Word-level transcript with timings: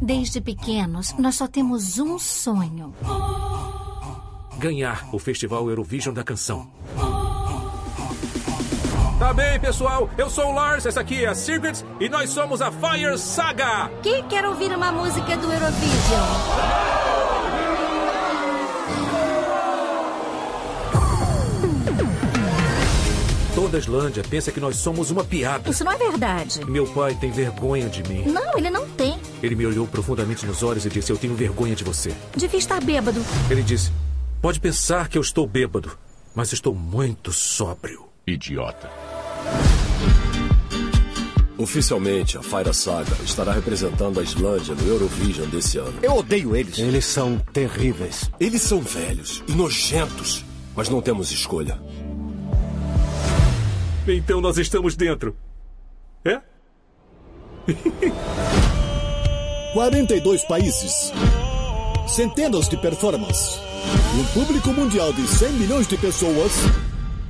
Desde 0.00 0.40
pequenos, 0.40 1.14
nós 1.18 1.36
só 1.36 1.46
temos 1.48 1.98
um 1.98 2.18
sonho. 2.18 2.94
Ganhar 4.58 5.08
o 5.12 5.18
Festival 5.18 5.68
Eurovision 5.68 6.14
da 6.14 6.22
Canção. 6.22 6.68
Tá 9.18 9.32
bem, 9.32 9.58
pessoal. 9.58 10.10
Eu 10.18 10.28
sou 10.28 10.50
o 10.50 10.54
Lars, 10.54 10.84
essa 10.84 11.00
aqui 11.00 11.24
é 11.24 11.28
a 11.28 11.34
Secrets 11.34 11.84
e 11.98 12.08
nós 12.08 12.30
somos 12.30 12.60
a 12.60 12.70
Fire 12.70 13.18
Saga. 13.18 13.90
Quem 14.02 14.22
quer 14.28 14.46
ouvir 14.46 14.70
uma 14.70 14.92
música 14.92 15.36
do 15.36 15.50
Eurovision? 15.50 16.86
Toda 23.54 23.78
a 23.78 23.80
Islândia 23.80 24.22
pensa 24.22 24.52
que 24.52 24.60
nós 24.60 24.76
somos 24.76 25.10
uma 25.10 25.24
piada. 25.24 25.70
Isso 25.70 25.82
não 25.82 25.90
é 25.90 25.96
verdade. 25.96 26.62
Meu 26.66 26.86
pai 26.86 27.14
tem 27.14 27.30
vergonha 27.30 27.88
de 27.88 28.02
mim. 28.02 28.24
Não, 28.26 28.58
ele 28.58 28.68
não 28.68 28.86
tem. 28.90 29.15
Ele 29.42 29.54
me 29.54 29.66
olhou 29.66 29.86
profundamente 29.86 30.46
nos 30.46 30.62
olhos 30.62 30.86
e 30.86 30.88
disse: 30.88 31.10
Eu 31.10 31.18
tenho 31.18 31.34
vergonha 31.34 31.74
de 31.74 31.84
você. 31.84 32.14
Devia 32.36 32.58
estar 32.58 32.82
bêbado. 32.82 33.20
Ele 33.50 33.62
disse: 33.62 33.92
Pode 34.40 34.60
pensar 34.60 35.08
que 35.08 35.18
eu 35.18 35.22
estou 35.22 35.46
bêbado, 35.46 35.96
mas 36.34 36.52
estou 36.52 36.74
muito 36.74 37.32
sóbrio. 37.32 38.06
Idiota. 38.26 38.90
Oficialmente, 41.58 42.36
a 42.36 42.42
Fire 42.42 42.74
Saga 42.74 43.16
estará 43.24 43.52
representando 43.52 44.20
a 44.20 44.22
Islândia 44.22 44.74
no 44.74 44.86
Eurovision 44.86 45.48
desse 45.48 45.78
ano. 45.78 45.98
Eu 46.02 46.16
odeio 46.16 46.54
eles. 46.54 46.78
Eles 46.78 47.06
são 47.06 47.38
terríveis. 47.52 48.30
Eles 48.38 48.60
são 48.60 48.80
velhos 48.80 49.42
e 49.48 49.52
nojentos, 49.52 50.44
mas 50.74 50.88
não 50.90 51.00
temos 51.00 51.30
escolha. 51.30 51.80
Então 54.06 54.40
nós 54.40 54.58
estamos 54.58 54.94
dentro. 54.94 55.34
É? 56.24 56.40
42 59.76 60.42
países. 60.44 61.12
Centenas 62.08 62.66
de 62.66 62.78
performances. 62.78 63.60
Um 64.18 64.24
público 64.32 64.70
mundial 64.70 65.12
de 65.12 65.26
100 65.26 65.52
milhões 65.52 65.86
de 65.86 65.98
pessoas. 65.98 66.52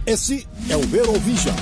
Esse 0.06 0.47
é 0.70 0.77
o 0.77 0.97
Eurovision. 0.97 1.56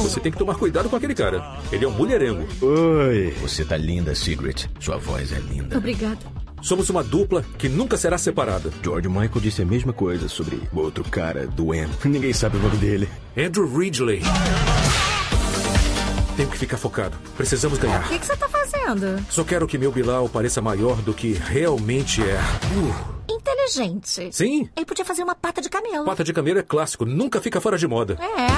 Você 0.00 0.18
tem 0.18 0.32
que 0.32 0.38
tomar 0.38 0.54
cuidado 0.54 0.88
com 0.88 0.96
aquele 0.96 1.14
cara. 1.14 1.58
Ele 1.70 1.84
é 1.84 1.88
um 1.88 1.90
mulherengo. 1.90 2.48
Oi. 2.62 3.36
Você 3.42 3.66
tá 3.66 3.76
linda, 3.76 4.14
Sigrid. 4.14 4.64
Sua 4.80 4.96
voz 4.96 5.30
é 5.30 5.38
linda. 5.40 5.76
Obrigada. 5.76 6.20
Somos 6.62 6.88
uma 6.88 7.04
dupla 7.04 7.44
que 7.58 7.68
nunca 7.68 7.98
será 7.98 8.16
separada. 8.16 8.72
George 8.82 9.10
Michael 9.10 9.40
disse 9.42 9.60
a 9.60 9.66
mesma 9.66 9.92
coisa 9.92 10.26
sobre 10.26 10.58
o 10.72 10.80
outro 10.80 11.04
cara 11.04 11.46
do 11.46 11.74
M. 11.74 11.92
Ninguém 12.06 12.32
sabe 12.32 12.56
o 12.56 12.60
nome 12.60 12.78
dele. 12.78 13.06
Andrew 13.36 13.66
Ridgely. 13.76 14.22
Tenho 16.36 16.48
que 16.48 16.58
ficar 16.58 16.76
focado. 16.76 17.16
Precisamos 17.36 17.78
ganhar. 17.78 18.04
O 18.04 18.08
que, 18.08 18.18
que 18.18 18.26
você 18.26 18.36
tá 18.36 18.48
fazendo? 18.48 19.24
Só 19.30 19.44
quero 19.44 19.66
que 19.68 19.78
meu 19.78 19.92
Bilal 19.92 20.28
pareça 20.28 20.60
maior 20.60 20.96
do 20.96 21.14
que 21.14 21.32
realmente 21.32 22.22
é. 22.22 22.38
Uh, 22.76 23.34
Inteligente. 23.34 24.30
sim? 24.32 24.68
Ele 24.76 24.84
podia 24.84 25.04
fazer 25.04 25.22
uma 25.22 25.34
pata 25.34 25.60
de 25.60 25.68
camelo. 25.68 26.04
Pata 26.04 26.24
de 26.24 26.32
camelo 26.32 26.58
é 26.58 26.62
clássico, 26.62 27.04
nunca 27.04 27.40
fica 27.40 27.60
fora 27.60 27.78
de 27.78 27.86
moda. 27.86 28.18
É. 28.20 28.48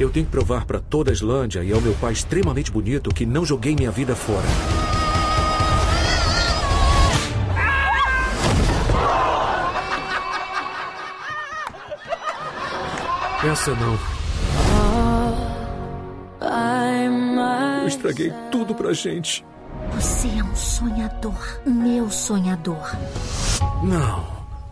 Eu 0.00 0.10
tenho 0.10 0.24
que 0.24 0.32
provar 0.32 0.64
pra 0.64 0.80
toda 0.80 1.10
a 1.10 1.14
Islândia 1.14 1.62
e 1.62 1.72
ao 1.72 1.80
meu 1.80 1.94
pai 1.94 2.12
extremamente 2.12 2.70
bonito 2.70 3.14
que 3.14 3.26
não 3.26 3.44
joguei 3.44 3.76
minha 3.76 3.90
vida 3.90 4.16
fora. 4.16 4.46
Essa 13.44 13.74
não. 13.74 14.23
Eu 17.84 17.88
estraguei 17.88 18.32
tudo 18.50 18.74
pra 18.74 18.94
gente. 18.94 19.44
Você 19.92 20.26
é 20.28 20.42
um 20.42 20.56
sonhador. 20.56 21.60
Meu 21.66 22.10
sonhador. 22.10 22.96
Não, 23.82 24.24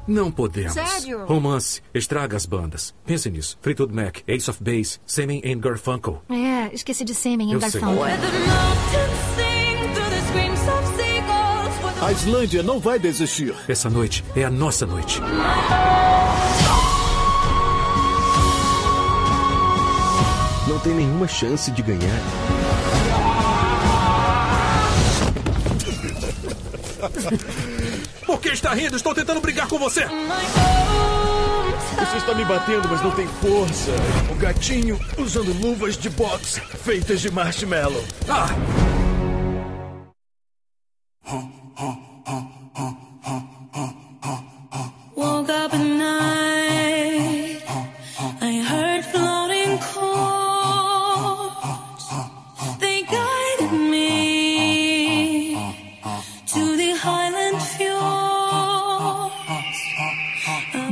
não 0.08 0.32
podemos. 0.32 0.72
Sério? 0.72 1.26
Romance, 1.26 1.82
estraga 1.92 2.38
as 2.38 2.46
bandas. 2.46 2.94
Pense 3.04 3.30
nisso. 3.30 3.58
Fleetwood 3.60 3.94
Mac, 3.94 4.20
Ace 4.26 4.48
of 4.48 4.64
Base, 4.64 4.98
Semen 5.04 5.42
and 5.44 5.58
Garfunkel. 5.58 6.22
É, 6.30 6.74
esqueci 6.74 7.04
de 7.04 7.12
Eu 7.12 7.16
sei. 7.60 7.80
garfão. 7.82 7.98
A 12.00 12.12
Islândia 12.12 12.62
não 12.62 12.80
vai 12.80 12.98
desistir. 12.98 13.54
Essa 13.68 13.90
noite 13.90 14.24
é 14.34 14.42
a 14.44 14.50
nossa 14.50 14.86
noite. 14.86 15.20
Não 20.66 20.78
tem 20.78 20.94
nenhuma 20.94 21.28
chance 21.28 21.70
de 21.70 21.82
ganhar. 21.82 22.51
Por 28.26 28.40
que 28.40 28.50
está 28.50 28.74
rindo? 28.74 28.96
Estou 28.96 29.14
tentando 29.14 29.40
brigar 29.40 29.68
com 29.68 29.78
você. 29.78 30.04
Você 31.98 32.16
está 32.16 32.34
me 32.34 32.44
batendo, 32.44 32.88
mas 32.88 33.02
não 33.02 33.10
tem 33.10 33.26
força. 33.26 33.92
O 34.30 34.34
gatinho 34.34 34.98
usando 35.18 35.52
luvas 35.60 35.96
de 35.96 36.10
boxe 36.10 36.60
feitas 36.60 37.20
de 37.20 37.30
marshmallow. 37.30 38.04
Ah! 38.28 38.48
Woke 45.14 45.50
up 45.50 45.74
at 45.74 45.78
night. 45.78 46.81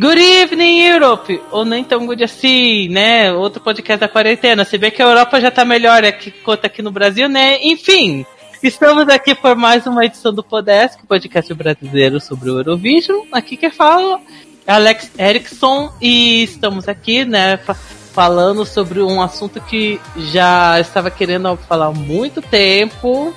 Good 0.00 0.18
evening, 0.18 0.80
Europe! 0.80 1.42
Ou 1.50 1.64
nem 1.64 1.84
tão 1.84 2.06
good 2.06 2.24
assim, 2.24 2.88
né? 2.88 3.32
Outro 3.32 3.60
podcast 3.60 4.00
da 4.00 4.08
quarentena. 4.08 4.64
Se 4.64 4.78
bem 4.78 4.90
que 4.90 5.02
a 5.02 5.06
Europa 5.06 5.38
já 5.40 5.50
tá 5.50 5.62
melhor 5.64 6.02
aqui 6.04 6.30
quanto 6.30 6.64
aqui 6.64 6.80
no 6.80 6.90
Brasil, 6.90 7.28
né? 7.28 7.58
Enfim, 7.60 8.24
estamos 8.62 9.08
aqui 9.10 9.34
por 9.34 9.54
mais 9.56 9.86
uma 9.86 10.04
edição 10.06 10.32
do 10.32 10.42
Podesk, 10.42 11.04
podcast 11.06 11.52
brasileiro 11.52 12.18
sobre 12.18 12.50
o 12.50 12.58
Eurovision. 12.58 13.26
Aqui 13.30 13.58
que 13.58 13.68
fala 13.68 14.20
é 14.66 14.72
Alex 14.72 15.10
Erickson 15.18 15.92
e 16.00 16.44
estamos 16.44 16.88
aqui, 16.88 17.24
né? 17.24 17.56
fa- 17.58 17.74
Falando 18.12 18.66
sobre 18.66 19.00
um 19.00 19.22
assunto 19.22 19.60
que 19.60 20.00
já 20.16 20.80
estava 20.80 21.10
querendo 21.12 21.56
falar 21.68 21.86
há 21.86 21.92
muito 21.92 22.42
tempo. 22.42 23.32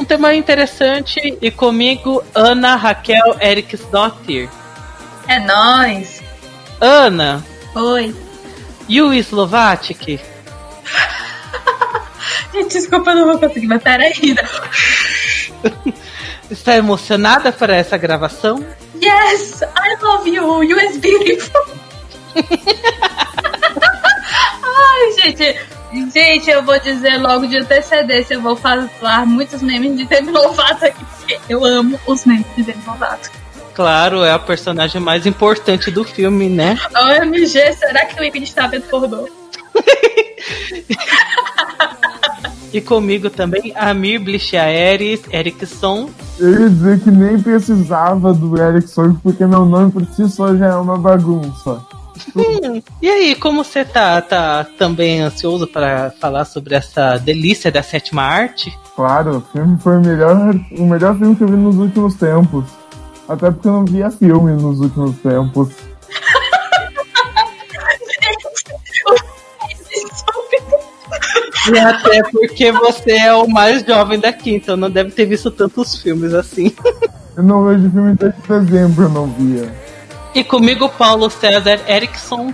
Um 0.00 0.04
tema 0.04 0.34
interessante 0.34 1.36
e 1.42 1.50
comigo, 1.50 2.22
Ana 2.34 2.74
Raquel 2.74 3.36
Eriksdottir. 3.38 4.48
É 5.28 5.38
nóis. 5.40 6.22
Ana, 6.80 7.44
Oi. 7.74 8.14
e 8.88 9.00
o 9.00 9.12
Slovatic? 9.12 10.20
Gente, 12.52 12.74
desculpa, 12.74 13.10
eu 13.10 13.16
não 13.16 13.24
vou 13.26 13.38
conseguir, 13.38 13.66
mas 13.66 13.82
peraí. 13.82 14.12
Está 16.50 16.76
emocionada 16.76 17.50
para 17.50 17.74
essa 17.74 17.96
gravação? 17.96 18.64
Yes, 19.02 19.62
I 19.62 19.96
love 20.02 20.28
you. 20.30 20.62
You 20.62 20.78
is 20.78 20.98
beautiful. 20.98 21.62
Ai, 24.62 25.12
gente. 25.20 25.58
Gente, 26.12 26.50
eu 26.50 26.62
vou 26.62 26.78
dizer 26.80 27.18
logo 27.18 27.46
de 27.46 27.58
antecedência, 27.58 28.34
eu 28.34 28.40
vou 28.40 28.56
falar 28.56 29.24
muitos 29.26 29.62
memes 29.62 29.96
de 29.96 30.04
Demi 30.06 30.32
Lovato 30.32 30.86
aqui, 30.86 31.04
porque 31.04 31.38
eu 31.48 31.64
amo 31.64 31.98
os 32.06 32.24
memes 32.24 32.46
de 32.56 32.64
Demi 32.64 32.82
Lovato. 32.84 33.30
Claro, 33.74 34.22
é 34.22 34.32
a 34.32 34.38
personagem 34.38 35.00
mais 35.00 35.26
importante 35.26 35.90
do 35.90 36.04
filme, 36.04 36.48
né? 36.48 36.78
OMG, 36.94 37.72
será 37.74 38.06
que 38.06 38.20
o 38.20 38.24
ícone 38.24 38.44
está 38.44 38.66
vendo 38.66 38.84
pornô? 38.84 39.28
E 42.74 42.80
comigo 42.80 43.30
também, 43.30 43.72
Amir 43.76 44.18
Blichaeres 44.20 45.22
Erickson. 45.32 46.10
Eu 46.40 46.62
ia 46.62 46.68
dizer 46.68 47.00
que 47.00 47.08
nem 47.08 47.40
precisava 47.40 48.34
do 48.34 48.60
Erickson, 48.60 49.14
porque 49.22 49.46
meu 49.46 49.64
nome 49.64 49.92
por 49.92 50.04
si 50.06 50.28
só 50.28 50.56
já 50.56 50.66
é 50.66 50.74
uma 50.74 50.98
bagunça. 50.98 51.80
Hum, 52.34 52.82
e 53.00 53.08
aí, 53.08 53.34
como 53.36 53.62
você 53.62 53.84
tá? 53.84 54.20
Tá 54.20 54.66
também 54.76 55.20
ansioso 55.20 55.68
para 55.68 56.12
falar 56.20 56.44
sobre 56.44 56.74
essa 56.74 57.16
delícia 57.16 57.70
da 57.70 57.80
sétima 57.80 58.22
arte? 58.22 58.76
Claro, 58.96 59.36
o 59.36 59.40
filme 59.52 59.78
foi 59.78 59.96
o 59.96 60.00
melhor, 60.00 60.54
o 60.76 60.84
melhor 60.84 61.16
filme 61.16 61.36
que 61.36 61.44
eu 61.44 61.48
vi 61.48 61.56
nos 61.56 61.76
últimos 61.76 62.14
tempos. 62.14 62.64
Até 63.28 63.50
porque 63.50 63.68
eu 63.68 63.72
não 63.72 63.84
via 63.84 64.10
filme 64.10 64.52
nos 64.52 64.80
últimos 64.80 65.16
tempos. 65.18 65.68
E 71.72 71.78
até 71.78 72.22
porque 72.30 72.70
você 72.72 73.12
é 73.12 73.32
o 73.32 73.48
mais 73.48 73.82
jovem 73.84 74.20
daqui, 74.20 74.56
então 74.56 74.76
não 74.76 74.90
deve 74.90 75.10
ter 75.10 75.24
visto 75.24 75.50
tantos 75.50 75.96
filmes 76.02 76.34
assim. 76.34 76.74
Eu 77.36 77.42
não 77.42 77.64
vejo 77.64 77.90
filme 77.90 78.14
desde 78.14 78.40
dezembro, 78.46 79.04
eu 79.04 79.08
não 79.08 79.26
via. 79.26 79.74
E 80.34 80.44
comigo, 80.44 80.88
Paulo 80.88 81.30
César 81.30 81.80
Erickson. 81.88 82.52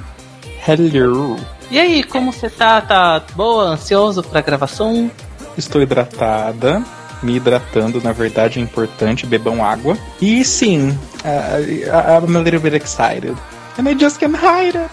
Hello. 0.67 1.37
E 1.71 1.79
aí, 1.79 2.05
como 2.05 2.33
você 2.33 2.49
tá? 2.49 2.81
Tá 2.81 3.23
boa? 3.35 3.71
Ansioso 3.71 4.23
pra 4.23 4.41
gravação? 4.41 5.11
estou 5.57 5.83
hidratada. 5.83 6.83
Me 7.23 7.37
hidratando, 7.37 8.01
na 8.03 8.13
verdade, 8.13 8.59
é 8.59 8.63
importante. 8.63 9.27
Bebam 9.27 9.65
água. 9.65 9.97
E 10.21 10.45
sim, 10.45 10.91
uh, 10.91 12.27
I'm 12.27 12.37
a 12.37 12.41
little 12.41 12.61
bit 12.61 12.75
excited. 12.75 13.37
And 13.79 13.89
I 13.89 13.95
just 13.95 14.19
can't 14.19 14.37
hide 14.37 14.77
it. 14.77 14.91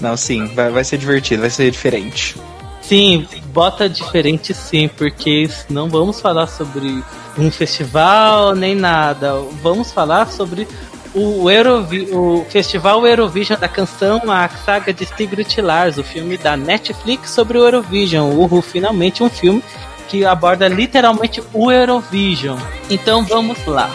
Não, 0.00 0.16
sim, 0.16 0.46
vai, 0.54 0.70
vai 0.70 0.84
ser 0.84 0.98
divertido, 0.98 1.42
vai 1.42 1.50
ser 1.50 1.70
diferente. 1.70 2.36
Sim, 2.82 3.26
bota 3.46 3.88
diferente 3.88 4.54
sim, 4.54 4.88
porque 4.88 5.48
não 5.68 5.88
vamos 5.88 6.20
falar 6.20 6.46
sobre 6.46 7.02
um 7.36 7.50
festival 7.50 8.54
nem 8.54 8.74
nada. 8.74 9.34
Vamos 9.62 9.90
falar 9.90 10.28
sobre 10.28 10.68
o, 11.14 11.50
Eurovi 11.50 12.08
o 12.12 12.46
Festival 12.48 13.06
Eurovision 13.06 13.58
da 13.58 13.68
canção, 13.68 14.20
a 14.30 14.48
saga 14.48 14.92
de 14.92 15.06
Sigrid 15.06 15.58
Lars, 15.58 15.98
o 15.98 16.04
filme 16.04 16.36
da 16.36 16.56
Netflix 16.56 17.30
sobre 17.30 17.58
o 17.58 17.64
Eurovision. 17.64 18.30
Uhul, 18.30 18.62
finalmente 18.62 19.22
um 19.22 19.30
filme 19.30 19.64
que 20.08 20.24
aborda 20.24 20.68
literalmente 20.68 21.42
o 21.52 21.70
Eurovision. 21.70 22.58
Então 22.88 23.24
vamos 23.24 23.64
lá. 23.66 23.90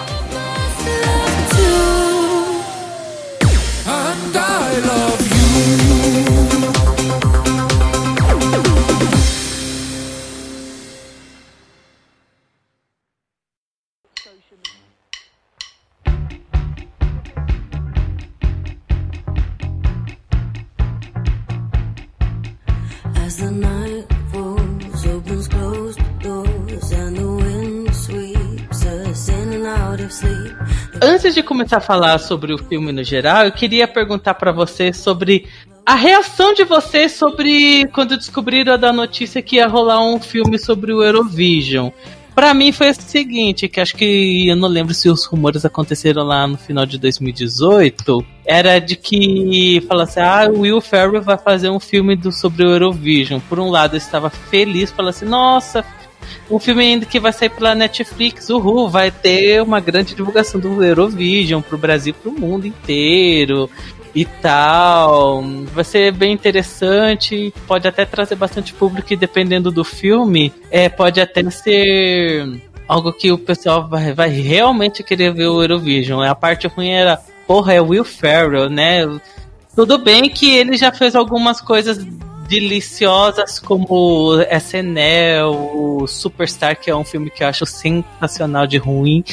Começar 31.51 31.77
a 31.77 31.81
falar 31.81 32.18
sobre 32.18 32.53
o 32.53 32.57
filme 32.57 32.94
no 32.94 33.03
geral, 33.03 33.44
eu 33.44 33.51
queria 33.51 33.86
perguntar 33.86 34.36
pra 34.36 34.53
vocês 34.53 34.95
sobre 34.95 35.50
a 35.86 35.95
reação 35.95 36.53
de 36.53 36.63
vocês 36.63 37.12
sobre 37.12 37.86
quando 37.88 38.15
descobriram 38.15 38.80
da 38.80 38.94
notícia 38.94 39.42
que 39.42 39.57
ia 39.57 39.68
rolar 39.68 40.01
um 40.01 40.18
filme 40.18 40.57
sobre 40.57 40.94
o 40.94 41.03
Eurovision. 41.03 41.89
Pra 42.33 42.53
mim 42.53 42.71
foi 42.71 42.92
o 42.92 42.94
seguinte, 42.94 43.68
que 43.68 43.81
acho 43.81 43.98
que 43.98 44.48
eu 44.48 44.56
não 44.56 44.69
lembro 44.69 44.94
se 44.94 45.09
os 45.09 45.25
rumores 45.25 45.65
aconteceram 45.65 46.24
lá 46.24 46.48
no 46.48 46.57
final 46.57 46.86
de 46.86 46.98
2018, 46.98 48.25
era 48.45 48.80
de 48.80 48.95
que 48.95 49.83
falasse, 49.89 50.21
ah, 50.21 50.50
o 50.50 50.62
Will 50.62 50.80
Ferrell 50.80 51.21
vai 51.21 51.38
fazer 51.38 51.69
um 51.69 51.81
filme 51.81 52.15
do, 52.15 52.31
sobre 52.31 52.63
o 52.65 52.69
Eurovision. 52.69 53.42
Por 53.50 53.59
um 53.59 53.69
lado 53.69 53.95
eu 53.95 53.97
estava 53.97 54.30
feliz, 54.30 54.89
falando 54.89 55.09
assim, 55.09 55.25
nossa, 55.25 55.83
um 56.50 56.59
filme 56.59 56.83
ainda 56.83 57.06
que 57.06 57.19
vai 57.19 57.31
sair 57.31 57.50
pela 57.50 57.75
Netflix, 57.75 58.50
uhul, 58.50 58.89
vai 58.89 59.12
ter 59.12 59.62
uma 59.62 59.79
grande 59.79 60.15
divulgação 60.15 60.59
do 60.59 60.83
Eurovision 60.83 61.62
pro 61.62 61.77
Brasil, 61.77 62.13
pro 62.13 62.31
mundo 62.31 62.68
inteiro 62.68 63.69
e 64.13 64.25
tal. 64.25 65.44
Vai 65.73 65.83
ser 65.83 66.12
bem 66.12 66.33
interessante, 66.33 67.53
pode 67.68 67.88
até 67.88 68.06
trazer 68.06 68.35
bastante 68.35 68.73
público 68.73 69.13
e 69.13 69.18
dependendo 69.18 69.71
do 69.71 69.83
filme, 69.83 70.53
é, 70.69 70.89
pode 70.89 71.21
até 71.21 71.50
ser 71.50 72.62
algo 72.88 73.13
que 73.13 73.31
o 73.31 73.38
pessoal 73.38 73.88
vai, 73.88 74.13
vai 74.13 74.29
realmente 74.29 75.03
querer 75.03 75.33
ver 75.33 75.47
o 75.47 75.62
Eurovision. 75.62 76.21
A 76.23 76.35
parte 76.35 76.68
ruim 76.68 76.89
era, 76.89 77.18
porra, 77.47 77.73
é 77.73 77.81
Will 77.81 78.03
Ferrell, 78.03 78.69
né? 78.69 79.07
Tudo 79.73 79.97
bem 79.97 80.29
que 80.29 80.53
ele 80.53 80.75
já 80.75 80.91
fez 80.91 81.15
algumas 81.15 81.62
coisas 81.62 82.06
deliciosas 82.51 83.59
como 83.59 84.33
SNL, 84.42 85.48
o 85.48 86.06
Superstar, 86.06 86.77
que 86.77 86.92
é 86.92 86.95
um 86.95 87.06
filme 87.06 87.30
que 87.30 87.44
eu 87.44 87.48
acho 87.48 87.65
sensacional 87.65 88.68
de 88.68 88.77
ruim. 88.77 89.24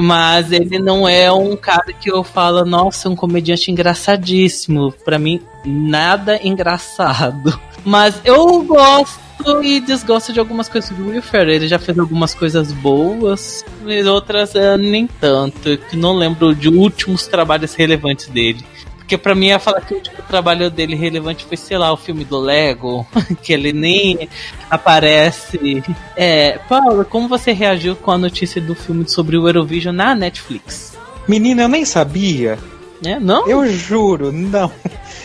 Mas 0.00 0.50
ele 0.50 0.78
não 0.78 1.06
é 1.06 1.30
um 1.30 1.54
cara 1.54 1.92
que 1.92 2.10
eu 2.10 2.24
falo, 2.24 2.64
nossa, 2.64 3.10
um 3.10 3.14
comediante 3.14 3.70
engraçadíssimo. 3.70 4.90
Pra 5.04 5.18
mim, 5.18 5.38
nada 5.66 6.40
engraçado. 6.42 7.60
Mas 7.84 8.18
eu 8.24 8.62
gosto 8.62 9.20
e 9.62 9.78
desgosto 9.78 10.32
de 10.32 10.40
algumas 10.40 10.66
coisas 10.66 10.88
do 10.96 11.08
Will 11.08 11.20
Ferrell. 11.20 11.56
Ele 11.56 11.68
já 11.68 11.78
fez 11.78 11.98
algumas 11.98 12.32
coisas 12.32 12.70
boas, 12.70 13.64
mas 13.82 14.06
outras 14.06 14.54
eh, 14.54 14.76
nem 14.76 15.08
tanto. 15.08 15.76
Que 15.76 15.96
não 15.96 16.16
lembro 16.16 16.54
de 16.54 16.68
últimos 16.68 17.26
trabalhos 17.26 17.74
relevantes 17.74 18.28
dele. 18.28 18.64
Porque 19.12 19.22
pra 19.22 19.34
mim 19.34 19.48
ia 19.48 19.58
falar 19.58 19.82
que 19.82 19.92
o 19.92 19.98
último 19.98 20.16
trabalho 20.26 20.70
dele 20.70 20.96
relevante 20.96 21.44
foi, 21.44 21.58
sei 21.58 21.76
lá, 21.76 21.92
o 21.92 21.98
filme 21.98 22.24
do 22.24 22.38
Lego, 22.38 23.06
que 23.42 23.52
ele 23.52 23.70
nem 23.70 24.26
aparece. 24.70 25.82
É, 26.16 26.58
Paulo, 26.66 27.04
como 27.04 27.28
você 27.28 27.52
reagiu 27.52 27.94
com 27.94 28.10
a 28.10 28.16
notícia 28.16 28.58
do 28.58 28.74
filme 28.74 29.06
sobre 29.06 29.36
o 29.36 29.46
Eurovision 29.46 29.94
na 29.94 30.14
Netflix? 30.14 30.96
Menina, 31.28 31.64
eu 31.64 31.68
nem 31.68 31.84
sabia. 31.84 32.58
É, 33.04 33.20
não? 33.20 33.46
Eu 33.46 33.70
juro, 33.70 34.32
não. 34.32 34.72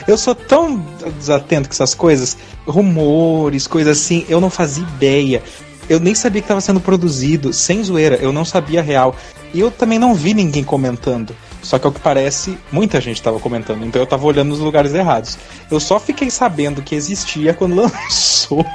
Eu 0.06 0.18
sou 0.18 0.36
tão 0.36 0.86
desatento 1.18 1.69
com 1.69 1.74
essas 1.74 1.95
coisas, 1.95 2.38
rumores, 2.68 3.68
coisas 3.68 3.98
assim, 3.98 4.25
eu 4.28 4.42
não 4.42 4.50
fazia 4.50 4.84
ideia. 4.84 5.42
Eu 5.88 6.01
nem 6.01 6.13
sabia 6.13 6.42
que 6.42 6.45
estava 6.45 6.60
sendo 6.60 6.81
produzido, 6.81 7.54
sem 7.54 7.81
zoeira, 7.81 8.18
eu 8.18 8.34
não 8.34 8.44
sabia 8.44 8.81
real. 8.81 9.16
E 9.54 9.62
eu 9.62 9.72
também 9.72 9.98
não 9.98 10.13
vi 10.13 10.34
ninguém 10.34 10.63
comentando. 10.63 11.34
Só 11.62 11.77
que 11.77 11.86
ao 11.86 11.92
que 11.92 12.00
parece, 12.00 12.57
muita 12.71 13.01
gente 13.01 13.18
estava 13.18 13.39
comentando, 13.39 13.86
então 13.86 14.00
eu 14.00 14.06
estava 14.06 14.25
olhando 14.25 14.50
nos 14.50 14.59
lugares 14.59 14.94
errados. 14.94 15.38
Eu 15.69 15.80
só 15.80 16.00
fiquei 16.00 16.30
sabendo 16.30 16.81
que 16.81 16.95
existia 16.95 17.54
quando 17.54 17.75
lançou. 17.81 18.65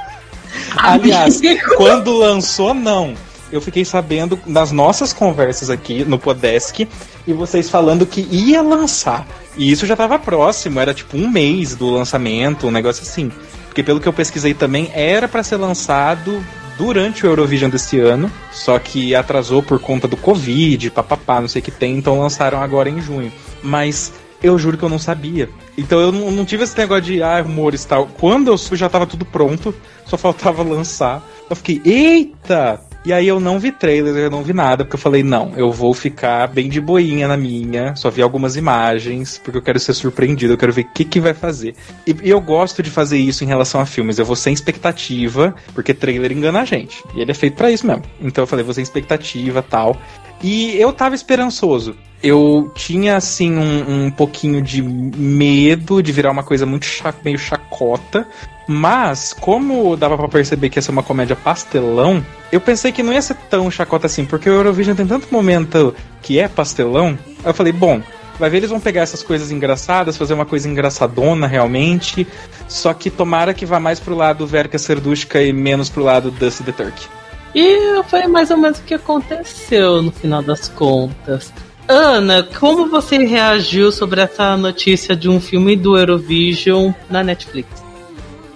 Aliás, 0.77 1.39
quando 1.77 2.15
lançou, 2.17 2.73
não. 2.73 3.15
Eu 3.51 3.61
fiquei 3.61 3.85
sabendo 3.85 4.39
nas 4.47 4.71
nossas 4.71 5.13
conversas 5.13 5.69
aqui 5.69 6.03
no 6.03 6.17
Podesk 6.17 6.87
e 7.27 7.33
vocês 7.33 7.69
falando 7.69 8.05
que 8.05 8.27
ia 8.31 8.61
lançar. 8.61 9.27
E 9.55 9.71
isso 9.71 9.85
já 9.85 9.93
estava 9.93 10.17
próximo, 10.17 10.79
era 10.79 10.93
tipo 10.93 11.17
um 11.17 11.29
mês 11.29 11.75
do 11.75 11.89
lançamento, 11.89 12.67
um 12.67 12.71
negócio 12.71 13.03
assim. 13.03 13.31
Porque 13.67 13.83
pelo 13.83 13.99
que 13.99 14.07
eu 14.07 14.13
pesquisei 14.13 14.53
também, 14.53 14.91
era 14.93 15.27
para 15.27 15.43
ser 15.43 15.57
lançado 15.57 16.43
durante 16.77 17.25
o 17.25 17.29
Eurovision 17.29 17.69
desse 17.69 17.99
ano, 17.99 18.31
só 18.51 18.77
que 18.79 19.15
atrasou 19.15 19.61
por 19.61 19.79
conta 19.79 20.07
do 20.07 20.17
Covid, 20.17 20.89
papapá, 20.91 21.41
não 21.41 21.47
sei 21.47 21.61
o 21.61 21.65
que 21.65 21.71
tem, 21.71 21.97
então 21.97 22.19
lançaram 22.19 22.61
agora 22.61 22.89
em 22.89 23.01
junho. 23.01 23.31
Mas 23.61 24.13
eu 24.41 24.59
juro 24.59 24.77
que 24.77 24.83
eu 24.83 24.89
não 24.89 24.99
sabia. 24.99 25.49
Então 25.77 25.99
eu 25.99 26.11
não, 26.11 26.29
não 26.29 26.45
tive 26.45 26.63
esse 26.63 26.77
negócio 26.77 27.03
de 27.03 27.23
ah, 27.23 27.41
rumores 27.41 27.83
e 27.83 27.87
tal. 27.87 28.07
Quando 28.19 28.51
eu 28.51 28.57
já 28.77 28.89
tava 28.89 29.07
tudo 29.07 29.25
pronto, 29.25 29.73
só 30.05 30.17
faltava 30.17 30.61
lançar. 30.63 31.23
Eu 31.49 31.55
fiquei, 31.55 31.81
eita! 31.85 32.92
E 33.05 33.11
aí 33.11 33.27
eu 33.27 33.39
não 33.39 33.59
vi 33.59 33.71
trailer, 33.71 34.15
eu 34.15 34.31
não 34.31 34.43
vi 34.43 34.53
nada, 34.53 34.85
porque 34.85 34.95
eu 34.95 34.99
falei, 34.99 35.23
não, 35.23 35.51
eu 35.57 35.71
vou 35.71 35.93
ficar 35.93 36.47
bem 36.47 36.69
de 36.69 36.79
boinha 36.79 37.27
na 37.27 37.35
minha, 37.35 37.95
só 37.97 38.09
vi 38.09 38.21
algumas 38.21 38.55
imagens, 38.55 39.37
porque 39.43 39.57
eu 39.57 39.61
quero 39.61 39.77
ser 39.77 39.93
surpreendido, 39.93 40.53
eu 40.53 40.57
quero 40.57 40.71
ver 40.71 40.83
o 40.83 40.93
que, 40.93 41.03
que 41.03 41.19
vai 41.19 41.33
fazer. 41.33 41.75
E, 42.07 42.15
e 42.23 42.29
eu 42.29 42.39
gosto 42.39 42.81
de 42.81 42.89
fazer 42.89 43.17
isso 43.17 43.43
em 43.43 43.47
relação 43.47 43.81
a 43.81 43.85
filmes, 43.85 44.19
eu 44.19 44.25
vou 44.25 44.37
sem 44.37 44.53
expectativa, 44.53 45.53
porque 45.73 45.93
trailer 45.93 46.31
engana 46.31 46.61
a 46.61 46.65
gente. 46.65 47.03
E 47.13 47.19
ele 47.19 47.31
é 47.31 47.33
feito 47.33 47.57
para 47.57 47.69
isso 47.69 47.85
mesmo. 47.85 48.03
Então 48.21 48.43
eu 48.43 48.47
falei, 48.47 48.63
vou 48.63 48.73
sem 48.73 48.83
expectativa 48.83 49.61
tal. 49.61 49.97
E 50.43 50.75
eu 50.77 50.91
tava 50.91 51.15
esperançoso. 51.15 51.95
Eu 52.21 52.71
tinha, 52.75 53.15
assim, 53.15 53.57
um, 53.57 54.05
um 54.05 54.11
pouquinho 54.11 54.61
de 54.61 54.81
medo 54.81 56.03
de 56.03 56.11
virar 56.11 56.31
uma 56.31 56.43
coisa 56.43 56.65
muito 56.65 56.85
cha 56.85 57.13
meio 57.23 57.39
chacota. 57.39 58.27
Mas, 58.67 59.33
como 59.33 59.95
dava 59.95 60.17
para 60.17 60.27
perceber 60.27 60.69
que 60.69 60.77
ia 60.77 60.81
ser 60.81 60.91
uma 60.91 61.03
comédia 61.03 61.35
pastelão, 61.35 62.25
eu 62.51 62.61
pensei 62.61 62.91
que 62.91 63.03
não 63.03 63.13
ia 63.13 63.21
ser 63.21 63.35
tão 63.49 63.69
chacota 63.71 64.07
assim, 64.07 64.25
porque 64.25 64.49
o 64.49 64.53
Eurovision 64.53 64.95
tem 64.95 65.07
tanto 65.07 65.27
momento 65.31 65.93
que 66.21 66.39
é 66.39 66.47
pastelão. 66.47 67.17
Eu 67.43 67.53
falei, 67.53 67.73
bom, 67.73 68.01
vai 68.39 68.49
ver 68.49 68.57
eles 68.57 68.69
vão 68.69 68.79
pegar 68.79 69.01
essas 69.01 69.21
coisas 69.21 69.51
engraçadas, 69.51 70.17
fazer 70.17 70.33
uma 70.33 70.45
coisa 70.45 70.67
engraçadona 70.69 71.47
realmente. 71.47 72.25
Só 72.67 72.93
que 72.93 73.09
tomara 73.09 73.53
que 73.53 73.65
vá 73.65 73.79
mais 73.79 73.99
pro 73.99 74.15
lado 74.15 74.47
Verka 74.47 74.77
Serdushka 74.77 75.41
e 75.41 75.51
menos 75.51 75.89
pro 75.89 76.03
lado 76.03 76.31
Dusty 76.31 76.63
the 76.63 76.71
Turkey. 76.71 77.22
E 77.55 78.01
foi 78.07 78.27
mais 78.27 78.49
ou 78.49 78.57
menos 78.57 78.79
o 78.79 78.83
que 78.83 78.93
aconteceu 78.95 80.01
no 80.01 80.11
final 80.11 80.41
das 80.41 80.67
contas. 80.69 81.53
Ana, 81.87 82.43
como 82.59 82.89
você 82.89 83.17
reagiu 83.17 83.91
sobre 83.91 84.21
essa 84.21 84.55
notícia 84.57 85.15
de 85.15 85.29
um 85.29 85.39
filme 85.39 85.75
do 85.75 85.97
Eurovision 85.97 86.91
na 87.09 87.23
Netflix? 87.23 87.69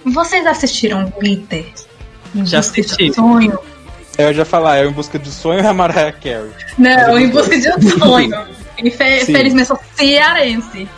Vocês 0.04 0.46
assistiram 0.46 1.12
Glitter? 1.18 1.66
Em 2.34 2.44
Já 2.46 2.58
Busca 2.58 2.74
de 2.74 2.80
assisti. 2.80 3.14
Sonho? 3.14 3.58
Eu 4.16 4.34
já 4.34 4.44
falar, 4.44 4.78
é 4.78 4.86
Em 4.86 4.90
Busca 4.90 5.18
de 5.18 5.30
Sonho 5.30 5.60
é 5.60 5.66
a 5.66 5.72
Mariah 5.72 6.12
Carey. 6.12 6.50
Não, 6.76 7.18
Em 7.18 7.28
Busca 7.28 7.56
de 7.58 7.68
um 7.68 7.98
Sonho. 7.98 8.46
Infelizmente, 8.82 9.66
sou 9.66 9.78
cearense. 9.94 10.88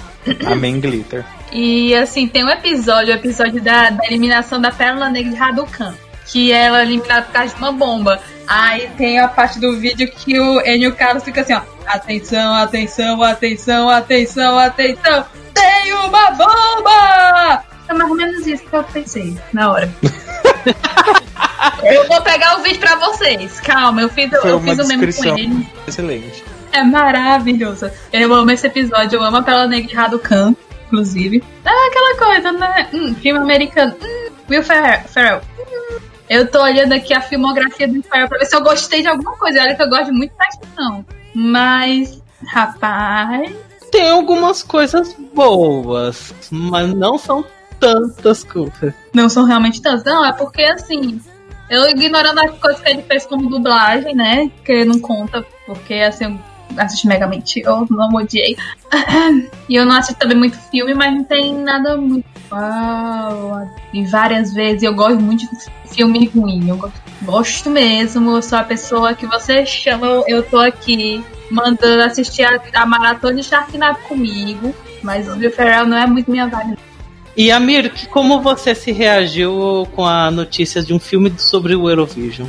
Amém 0.47 0.80
Glitter. 0.80 1.25
E 1.52 1.95
assim, 1.95 2.28
tem 2.28 2.45
um 2.45 2.49
episódio, 2.49 3.12
o 3.12 3.16
episódio 3.16 3.61
da, 3.61 3.90
da 3.90 4.07
eliminação 4.07 4.61
da 4.61 4.71
Pérola 4.71 5.09
Negra 5.09 5.33
de 5.33 5.42
Hadouken. 5.42 5.92
Que 6.30 6.52
ela 6.52 6.80
é 6.80 6.82
eliminada 6.82 7.22
por 7.22 7.32
causa 7.32 7.54
de 7.54 7.60
uma 7.60 7.72
bomba. 7.72 8.20
Aí 8.46 8.88
tem 8.96 9.18
a 9.18 9.28
parte 9.28 9.58
do 9.58 9.76
vídeo 9.78 10.10
que 10.10 10.38
o 10.38 10.60
Enio 10.66 10.94
Carlos 10.94 11.22
fica 11.25 11.40
assim, 11.40 11.54
ó. 11.54 11.60
Atenção, 11.87 12.54
atenção, 12.54 13.22
atenção, 13.22 13.88
atenção, 13.88 14.58
atenção. 14.58 15.25
Tem 15.54 15.92
uma 15.94 16.30
bomba! 16.32 17.64
É 17.88 17.92
mais 17.94 18.10
ou 18.10 18.16
menos 18.16 18.46
isso 18.46 18.62
que 18.64 18.72
eu 18.75 18.84
pensei 18.84 19.37
na 19.52 19.70
hora. 19.72 19.92
Eu 21.82 22.06
vou 22.06 22.20
pegar 22.22 22.58
o 22.58 22.62
vídeo 22.62 22.80
pra 22.80 22.96
vocês. 22.96 23.60
Calma, 23.60 24.02
eu 24.02 24.08
fiz, 24.08 24.32
eu, 24.32 24.40
Foi 24.40 24.50
eu 24.50 24.58
uma 24.58 24.75
fiz 24.75 24.84
o 24.84 24.88
mesmo 24.88 25.22
com 25.22 25.38
ele. 25.38 25.66
excelente. 25.87 26.44
É 26.72 26.82
maravilhoso. 26.82 27.90
Eu 28.12 28.32
amo 28.32 28.50
esse 28.50 28.66
episódio, 28.66 29.18
eu 29.18 29.22
amo 29.22 29.38
a 29.38 29.42
Pérola 29.42 29.66
Negra 29.66 29.88
de 29.88 29.96
Hadouken, 29.99 30.56
inclusive. 30.87 31.42
Ah, 31.64 31.88
aquela 31.88 32.16
coisa, 32.16 32.52
né? 32.52 32.88
Hum, 32.92 33.14
filme 33.14 33.40
americano. 33.40 33.94
Hum, 34.02 34.30
Will 34.49 34.62
Ferrell. 34.62 35.00
Ferrell. 35.08 35.40
Eu 36.30 36.49
tô 36.49 36.62
olhando 36.62 36.92
aqui 36.92 37.12
a 37.12 37.20
filmografia 37.20 37.88
do 37.88 38.00
Ferrell 38.04 38.28
pra 38.28 38.38
ver 38.38 38.46
se 38.46 38.54
eu 38.54 38.62
gostei 38.62 39.02
de 39.02 39.08
alguma 39.08 39.37
coisa. 39.37 39.62
Olha 39.62 39.75
que 39.75 39.82
eu 39.82 39.88
gosto 39.88 40.04
de 40.04 40.12
muito 40.12 40.32
não. 40.78 41.04
Mas, 41.34 42.22
rapaz... 42.46 43.52
Tem 43.90 44.08
algumas 44.08 44.62
coisas 44.62 45.12
boas, 45.34 46.32
mas 46.49 46.94
não 46.94 47.18
são 47.18 47.44
tantas 47.80 48.44
coisas. 48.44 48.94
Não 49.12 49.28
são 49.28 49.44
realmente 49.44 49.82
tantas. 49.82 50.04
Não, 50.04 50.25
é 50.25 50.32
porque 50.32 50.62
assim... 50.62 51.20
Eu 51.68 51.88
ignorando 51.88 52.38
as 52.38 52.52
coisas 52.58 52.80
que 52.80 52.90
ele 52.90 53.02
fez 53.02 53.26
como 53.26 53.49
dublagem, 53.49 54.14
né? 54.14 54.50
Que 54.64 54.84
não 54.84 55.00
conta, 55.00 55.44
porque 55.66 55.94
assim, 55.94 56.38
assisti 56.77 57.07
Megamente, 57.07 57.61
eu 57.61 57.87
não 57.91 58.09
odiei. 58.15 58.57
E 59.69 59.77
eu 59.77 59.87
não 59.87 59.97
assisto 59.97 60.19
também 60.19 60.37
muito 60.37 60.59
filme, 60.71 60.95
mas 60.95 61.15
não 61.15 61.25
tem 61.25 61.55
nada 61.55 61.97
muito. 61.97 62.27
Uau! 62.50 63.69
E 63.93 64.05
várias 64.05 64.53
vezes 64.53 64.83
eu 64.83 64.93
gosto 64.95 65.21
muito 65.21 65.43
de 65.43 65.95
filme 65.95 66.27
ruim. 66.35 66.69
Eu 66.69 66.77
gosto, 66.77 67.00
gosto 67.23 67.71
mesmo. 67.71 68.33
Eu 68.33 68.43
sou 68.43 68.59
a 68.59 68.65
pessoa 68.65 69.15
que 69.15 69.27
você 69.27 69.65
chama. 69.65 70.25
Eu 70.27 70.43
tô 70.43 70.59
aqui 70.59 71.25
mandando 71.50 72.03
assistir 72.03 72.43
a, 72.43 72.61
a 72.75 72.87
maratona 72.87 73.35
de 73.35 73.45
Sharknado 73.45 73.99
comigo. 74.00 74.75
Mas 75.03 75.29
o 75.29 75.37
Will 75.37 75.53
Ferrell 75.53 75.87
não 75.87 75.97
é 75.97 76.07
muito 76.07 76.31
minha 76.31 76.49
vibe. 76.49 76.77
E 77.37 77.50
Amir, 77.50 77.93
como 78.09 78.41
você 78.41 78.75
se 78.75 78.91
reagiu 78.93 79.87
com 79.95 80.05
a 80.05 80.31
notícia 80.31 80.83
de 80.83 80.93
um 80.93 80.99
filme 80.99 81.33
sobre 81.39 81.75
o 81.75 81.89
Eurovision? 81.89 82.49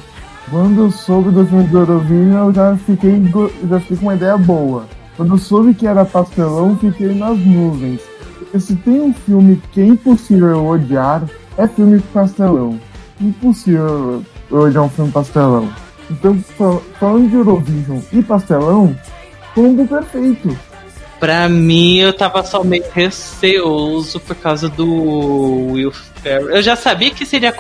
Quando 0.50 0.82
eu 0.84 0.92
soube 0.92 1.32
do 1.32 1.46
filme 1.46 1.64
do 1.66 1.78
Eurovision, 1.80 2.48
eu 2.48 2.54
já 2.54 2.78
fiquei, 2.78 3.22
já 3.70 3.80
fiquei 3.80 3.98
com 3.98 4.06
uma 4.06 4.16
ideia 4.16 4.38
boa. 4.38 4.86
Quando 5.16 5.34
eu 5.34 5.38
soube 5.38 5.74
que 5.74 5.88
era 5.88 6.04
pastelão, 6.04 6.78
fiquei 6.78 7.14
nas 7.14 7.38
nuvens. 7.40 8.02
Porque 8.38 8.60
se 8.60 8.76
tem 8.78 9.00
um 9.02 9.14
filme 9.14 9.62
que 9.72 9.82
é 9.82 9.86
impossível 9.86 10.48
eu 10.50 10.66
odiar, 10.68 11.24
é 11.58 11.68
filme 11.68 12.00
pastelão. 12.14 12.80
Impossível 13.20 14.24
eu 14.50 14.58
odiar 14.60 14.84
um 14.84 14.90
filme 14.90 15.12
pastelão. 15.12 15.70
Então, 16.10 16.38
fal- 16.58 16.82
falando 17.00 17.30
de 17.30 17.36
Eurovision 17.36 18.00
e 18.12 18.22
pastelão, 18.22 18.96
combo 19.56 19.88
perfeito. 19.88 20.58
Pra 21.20 21.48
mim, 21.48 21.98
eu 22.00 22.12
tava 22.12 22.44
só 22.44 22.64
meio 22.64 22.84
receoso 22.94 24.20
por 24.20 24.36
causa 24.36 24.68
do 24.68 25.72
Will 25.72 25.92
Ferrell. 25.92 26.50
Eu 26.50 26.62
já 26.64 26.76
sabia 26.76 27.12
que 27.12 27.26
seria 27.26 27.54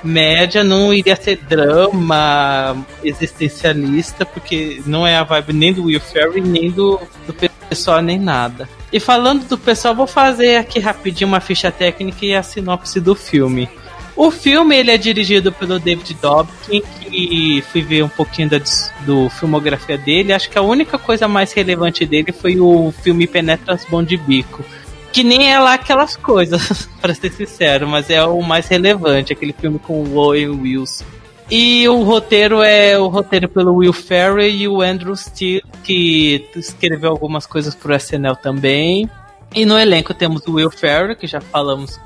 comédia, 0.00 0.64
não 0.64 0.92
iria 0.92 1.16
ser 1.16 1.36
drama 1.36 2.76
existencialista, 3.02 4.24
porque 4.24 4.80
não 4.86 5.06
é 5.06 5.16
a 5.16 5.24
vibe 5.24 5.52
nem 5.52 5.72
do 5.72 5.84
Will 5.84 6.00
Ferrell, 6.00 6.42
nem 6.44 6.70
do, 6.70 7.00
do 7.26 7.34
pessoal, 7.68 8.00
nem 8.00 8.18
nada. 8.18 8.68
E 8.92 8.98
falando 8.98 9.46
do 9.46 9.58
pessoal, 9.58 9.94
vou 9.94 10.06
fazer 10.06 10.56
aqui 10.56 10.78
rapidinho 10.78 11.28
uma 11.28 11.40
ficha 11.40 11.70
técnica 11.70 12.24
e 12.24 12.34
a 12.34 12.42
sinopse 12.42 13.00
do 13.00 13.14
filme. 13.14 13.68
O 14.16 14.32
filme 14.32 14.76
ele 14.76 14.90
é 14.90 14.96
dirigido 14.96 15.52
pelo 15.52 15.78
David 15.78 16.14
Dobkin, 16.20 16.82
que 17.00 17.62
fui 17.70 17.82
ver 17.82 18.02
um 18.02 18.08
pouquinho 18.08 18.50
da 18.50 18.58
do 19.06 19.28
filmografia 19.30 19.96
dele. 19.96 20.32
Acho 20.32 20.50
que 20.50 20.58
a 20.58 20.62
única 20.62 20.98
coisa 20.98 21.28
mais 21.28 21.52
relevante 21.52 22.04
dele 22.04 22.32
foi 22.32 22.58
o 22.58 22.92
filme 23.00 23.28
Penetras 23.28 23.86
Bom 23.88 24.02
de 24.02 24.16
Bico. 24.16 24.64
Que 25.12 25.24
nem 25.24 25.52
é 25.52 25.58
lá 25.58 25.74
aquelas 25.74 26.16
coisas, 26.16 26.88
pra 27.00 27.14
ser 27.14 27.32
sincero, 27.32 27.88
mas 27.88 28.10
é 28.10 28.22
o 28.24 28.42
mais 28.42 28.68
relevante, 28.68 29.32
aquele 29.32 29.52
filme 29.52 29.78
com 29.78 30.02
o 30.02 30.16
Owen 30.16 30.50
Wilson. 30.50 31.04
E 31.50 31.88
o 31.88 32.02
roteiro 32.02 32.62
é 32.62 32.98
o 32.98 33.08
roteiro 33.08 33.48
pelo 33.48 33.76
Will 33.76 33.92
Ferrell 33.92 34.50
e 34.50 34.68
o 34.68 34.82
Andrew 34.82 35.16
Steele, 35.16 35.64
que 35.82 36.46
escreveu 36.54 37.10
algumas 37.10 37.46
coisas 37.46 37.74
pro 37.74 37.94
SNL 37.94 38.36
também. 38.36 39.08
E 39.54 39.64
no 39.64 39.78
elenco 39.78 40.12
temos 40.12 40.46
o 40.46 40.54
Will 40.54 40.70
Ferrell, 40.70 41.16
que 41.16 41.26
já 41.26 41.40
falamos, 41.40 41.98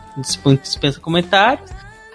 dispensa 0.62 1.00
comentários. 1.00 1.68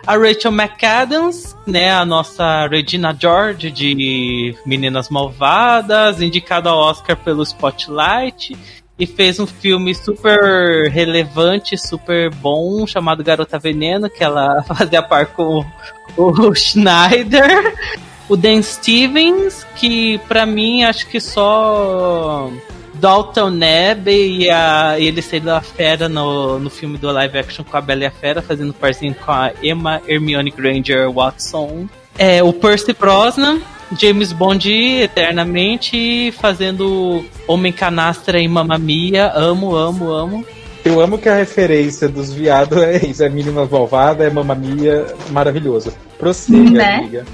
A 0.05 0.15
Rachel 0.15 0.53
McAdams, 0.53 1.53
né, 1.65 1.91
a 1.91 2.05
nossa 2.05 2.65
Regina 2.67 3.13
George 3.19 3.69
de 3.69 4.55
Meninas 4.65 5.09
Malvadas, 5.09 6.21
indicada 6.21 6.69
ao 6.69 6.79
Oscar 6.79 7.17
pelo 7.17 7.43
Spotlight 7.43 8.57
e 8.99 9.05
fez 9.05 9.39
um 9.39 9.45
filme 9.45 9.93
super 9.93 10.89
relevante, 10.89 11.77
super 11.77 12.33
bom, 12.33 12.85
chamado 12.87 13.23
Garota 13.23 13.59
Veneno, 13.59 14.09
que 14.09 14.23
ela 14.23 14.63
fazia 14.67 15.01
par 15.03 15.27
com 15.27 15.63
o 16.15 16.53
Schneider. 16.55 17.75
O 18.27 18.35
Dan 18.35 18.61
Stevens, 18.61 19.65
que 19.75 20.17
pra 20.27 20.45
mim 20.45 20.83
acho 20.83 21.07
que 21.07 21.19
só 21.19 22.51
Dalton 22.95 23.51
Neb 23.51 24.07
e, 24.09 24.49
a, 24.49 24.99
ele 24.99 25.21
sendo 25.21 25.49
a 25.49 25.61
fera 25.61 26.09
no, 26.09 26.59
no 26.59 26.69
filme 26.69 26.97
do 26.97 27.09
live 27.11 27.37
action 27.37 27.63
com 27.63 27.77
a 27.77 27.81
Bela 27.81 28.03
e 28.03 28.05
a 28.05 28.11
Fera, 28.11 28.41
fazendo 28.41 28.73
parzinho 28.73 29.15
com 29.15 29.31
a 29.31 29.53
Emma 29.61 30.01
Hermione 30.07 30.51
Granger 30.51 31.09
Watson. 31.09 31.87
É, 32.17 32.41
o 32.43 32.51
Percy 32.51 32.93
Brosnan, 32.93 33.59
James 33.97 34.31
Bond 34.33 34.69
eternamente, 35.01 36.33
fazendo 36.39 37.23
Homem 37.47 37.71
Canastra 37.71 38.39
em 38.39 38.47
Mamma 38.47 38.77
Mia. 38.77 39.31
Amo, 39.33 39.75
amo, 39.75 40.11
amo. 40.11 40.45
Eu 40.83 41.01
amo 41.01 41.17
que 41.17 41.27
a 41.27 41.35
referência 41.35 42.07
dos 42.07 42.33
viados 42.33 42.77
é 42.81 43.05
isso, 43.05 43.23
é 43.23 43.29
Meninas 43.29 43.69
Malvada, 43.69 44.23
é 44.23 44.29
Mamamia, 44.29 45.05
maravilhoso. 45.31 45.93
Prossiga, 46.17 46.69
Né? 46.71 46.95
amiga. 46.95 47.25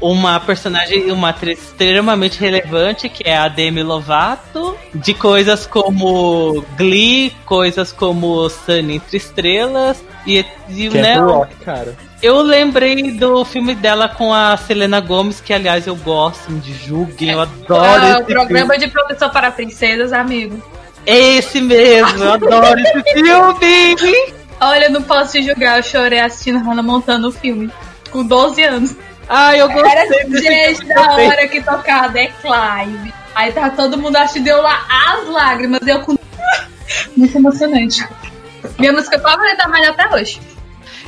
uma 0.00 0.38
personagem, 0.38 1.10
uma 1.10 1.30
atriz 1.30 1.58
extremamente 1.58 2.38
relevante, 2.38 3.08
que 3.08 3.26
é 3.26 3.36
a 3.36 3.48
Demi 3.48 3.82
Lovato, 3.82 4.76
de 4.94 5.14
coisas 5.14 5.66
como 5.66 6.62
Glee, 6.76 7.32
coisas 7.46 7.92
como 7.92 8.48
Sunny 8.48 8.96
Entre 8.96 9.16
Estrelas, 9.16 10.02
e, 10.26 10.44
e 10.68 10.88
Camp 10.88 10.94
né, 10.94 11.18
Rock, 11.18 11.56
cara. 11.64 11.96
Eu 12.22 12.40
lembrei 12.42 13.12
do 13.12 13.44
filme 13.44 13.74
dela 13.74 14.08
com 14.08 14.32
a 14.34 14.56
Selena 14.56 15.00
Gomez, 15.00 15.40
que 15.40 15.52
aliás 15.52 15.86
eu 15.86 15.96
gosto, 15.96 16.50
me 16.50 16.60
julguem, 16.86 17.30
eu 17.30 17.40
adoro 17.40 17.84
Ah, 17.84 18.10
esse 18.12 18.20
o 18.22 18.24
programa 18.24 18.72
filme. 18.74 18.86
de 18.86 18.88
proteção 18.92 19.30
para 19.30 19.50
princesas, 19.50 20.12
amigo. 20.12 20.60
Esse 21.06 21.60
mesmo, 21.60 22.22
eu 22.24 22.32
adoro 22.32 22.80
esse 22.80 23.02
filme! 23.14 24.32
Olha, 24.60 24.86
eu 24.86 24.90
não 24.90 25.02
posso 25.02 25.32
te 25.32 25.42
julgar, 25.42 25.78
eu 25.78 25.82
chorei 25.84 26.18
assistindo 26.18 26.58
Hannah 26.58 26.82
Montana 26.82 27.28
o 27.28 27.32
filme. 27.32 27.70
Com 28.10 28.24
12 28.24 28.62
anos. 28.64 28.96
Ai, 29.28 29.60
eu 29.60 29.68
gostei 29.68 29.90
Era 29.90 30.40
gente 30.40 30.84
da 30.86 31.12
hora 31.12 31.46
que 31.48 31.62
tocava 31.62 32.12
The 32.12 32.32
Clive. 32.42 33.14
Aí 33.34 33.52
tá 33.52 33.70
todo 33.70 33.96
mundo 33.96 34.16
acho 34.16 34.40
deu 34.40 34.60
lá 34.60 34.84
as 35.12 35.28
lágrimas. 35.28 35.80
Eu 35.86 36.00
com. 36.00 36.16
Muito 37.16 37.36
emocionante. 37.36 38.04
Minha 38.78 38.92
música 38.92 39.18
favorita 39.20 39.56
da 39.58 39.68
Malha 39.68 39.90
até 39.90 40.08
hoje. 40.14 40.40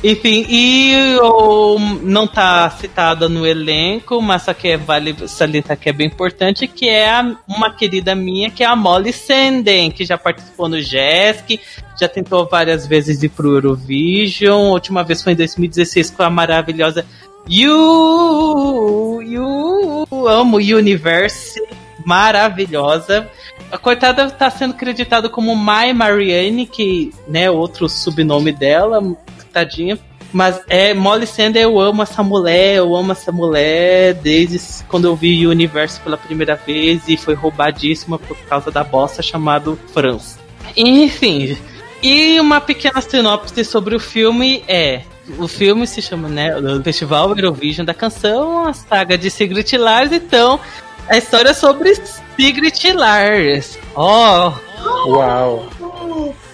Enfim, 0.02 0.46
e 0.48 1.18
o, 1.20 1.78
não 2.02 2.26
tá 2.26 2.70
citada 2.70 3.28
no 3.28 3.46
elenco, 3.46 4.22
mas 4.22 4.44
só 4.44 4.54
que 4.54 4.68
é, 4.68 4.76
vale 4.78 5.14
salientar 5.28 5.76
que 5.76 5.90
é 5.90 5.92
bem 5.92 6.06
importante, 6.06 6.66
que 6.66 6.88
é 6.88 7.10
a- 7.10 7.36
uma 7.46 7.70
querida 7.70 8.14
minha, 8.14 8.50
que 8.50 8.62
é 8.62 8.66
a 8.66 8.74
Molly 8.74 9.12
Sanden, 9.12 9.90
que 9.90 10.06
já 10.06 10.16
participou 10.16 10.70
no 10.70 10.80
JESC, 10.80 11.60
já 12.00 12.08
tentou 12.08 12.48
várias 12.48 12.86
vezes 12.86 13.22
ir 13.22 13.28
pro 13.28 13.52
Eurovision, 13.56 14.68
a 14.70 14.72
última 14.72 15.04
vez 15.04 15.22
foi 15.22 15.34
em 15.34 15.36
2016 15.36 16.08
com 16.10 16.22
a 16.22 16.30
maravilhosa 16.30 17.04
You, 17.46 19.20
You, 19.22 20.06
amo 20.28 20.56
Universe, 20.56 21.60
maravilhosa. 22.06 23.28
A 23.70 23.76
coitada 23.76 24.30
tá 24.30 24.48
sendo 24.50 24.74
creditada 24.74 25.28
como 25.28 25.54
Mai 25.54 25.92
Marianne, 25.92 26.66
que, 26.66 27.12
né, 27.28 27.50
outro 27.50 27.88
subnome 27.88 28.50
dela, 28.52 29.02
tadinha. 29.50 29.98
Mas 30.32 30.60
é 30.68 30.94
Molly 30.94 31.26
Sander, 31.26 31.62
eu 31.62 31.80
amo 31.80 32.02
essa 32.02 32.22
mulher, 32.22 32.76
eu 32.76 32.94
amo 32.94 33.10
essa 33.10 33.32
mulher 33.32 34.14
desde 34.14 34.60
quando 34.84 35.06
eu 35.06 35.16
vi 35.16 35.44
o 35.44 35.50
universo 35.50 36.00
pela 36.02 36.16
primeira 36.16 36.54
vez 36.54 37.02
e 37.08 37.16
foi 37.16 37.34
roubadíssima 37.34 38.16
por 38.16 38.36
causa 38.48 38.70
da 38.70 38.84
bosta 38.84 39.22
chamado 39.22 39.78
França. 39.92 40.38
Enfim, 40.76 41.58
e 42.00 42.38
uma 42.38 42.60
pequena 42.60 43.00
sinopse 43.00 43.64
sobre 43.64 43.94
o 43.96 44.00
filme 44.00 44.62
é. 44.68 45.02
O 45.38 45.46
filme 45.46 45.86
se 45.86 46.00
chama, 46.00 46.28
né, 46.28 46.56
o 46.56 46.82
Festival 46.82 47.30
Eurovision 47.30 47.84
da 47.84 47.94
Canção, 47.94 48.66
a 48.66 48.72
saga 48.72 49.18
de 49.18 49.30
Sigrid 49.30 49.72
Lars, 49.76 50.12
então 50.12 50.58
a 51.08 51.16
história 51.16 51.50
é 51.50 51.54
sobre 51.54 51.94
Sigrid 52.36 52.94
Lars. 52.94 53.78
Ó, 53.94 54.52
Uau. 55.06 55.66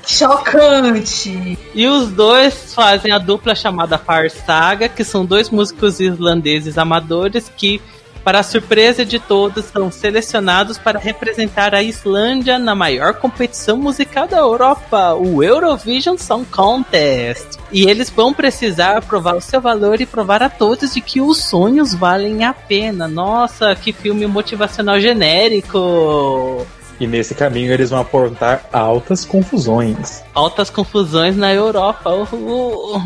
Chocante! 0.07 1.59
E 1.75 1.87
os 1.87 2.11
dois 2.11 2.73
fazem 2.73 3.11
a 3.11 3.19
dupla 3.19 3.55
chamada 3.55 3.99
Fire 3.99 4.31
Saga, 4.31 4.89
que 4.89 5.03
são 5.03 5.27
dois 5.27 5.51
músicos 5.51 6.01
islandeses 6.01 6.79
amadores 6.79 7.51
que 7.55 7.81
Para 8.27 8.43
surpresa 8.43 9.05
de 9.05 9.21
todos, 9.21 9.67
são 9.67 9.89
selecionados 9.89 10.77
para 10.79 10.99
representar 10.99 11.77
a 11.77 11.81
Islândia 11.81 12.59
na 12.59 12.75
maior 12.75 13.15
competição 13.15 13.77
musical 13.77 14.27
da 14.27 14.39
Europa, 14.39 15.15
o 15.15 15.45
Eurovision 15.45 16.17
Song 16.19 16.45
Contest. 16.47 17.57
E 17.71 17.89
eles 17.89 18.11
vão 18.11 18.35
precisar 18.35 19.01
provar 19.03 19.37
o 19.37 19.41
seu 19.41 19.61
valor 19.61 20.01
e 20.01 20.07
provar 20.07 20.43
a 20.43 20.51
todos 20.51 20.93
de 20.95 21.01
que 21.01 21.21
os 21.21 21.39
sonhos 21.39 21.95
valem 21.95 22.43
a 22.43 22.53
pena. 22.53 23.07
Nossa, 23.07 23.77
que 23.77 23.93
filme 23.93 24.27
motivacional 24.27 24.99
genérico! 24.99 26.67
E 26.99 27.07
nesse 27.07 27.35
caminho 27.35 27.73
eles 27.73 27.91
vão 27.91 28.01
apontar 28.01 28.69
altas 28.73 29.25
confusões. 29.25 30.23
Altas 30.35 30.71
confusões 30.71 31.37
na 31.37 31.53
Europa. 31.53 32.11
Uhul. 32.11 33.03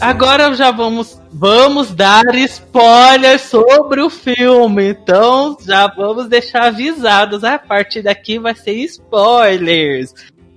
Agora 0.00 0.52
já 0.54 0.70
vamos 0.70 1.19
vamos 1.40 1.94
dar 1.94 2.34
spoilers 2.34 3.40
sobre 3.40 4.02
o 4.02 4.10
filme. 4.10 4.90
Então 4.90 5.56
já 5.66 5.86
vamos 5.86 6.28
deixar 6.28 6.64
avisados. 6.64 7.42
A 7.42 7.58
partir 7.58 8.02
daqui 8.02 8.38
vai 8.38 8.54
ser 8.54 8.74
spoilers. 8.74 10.12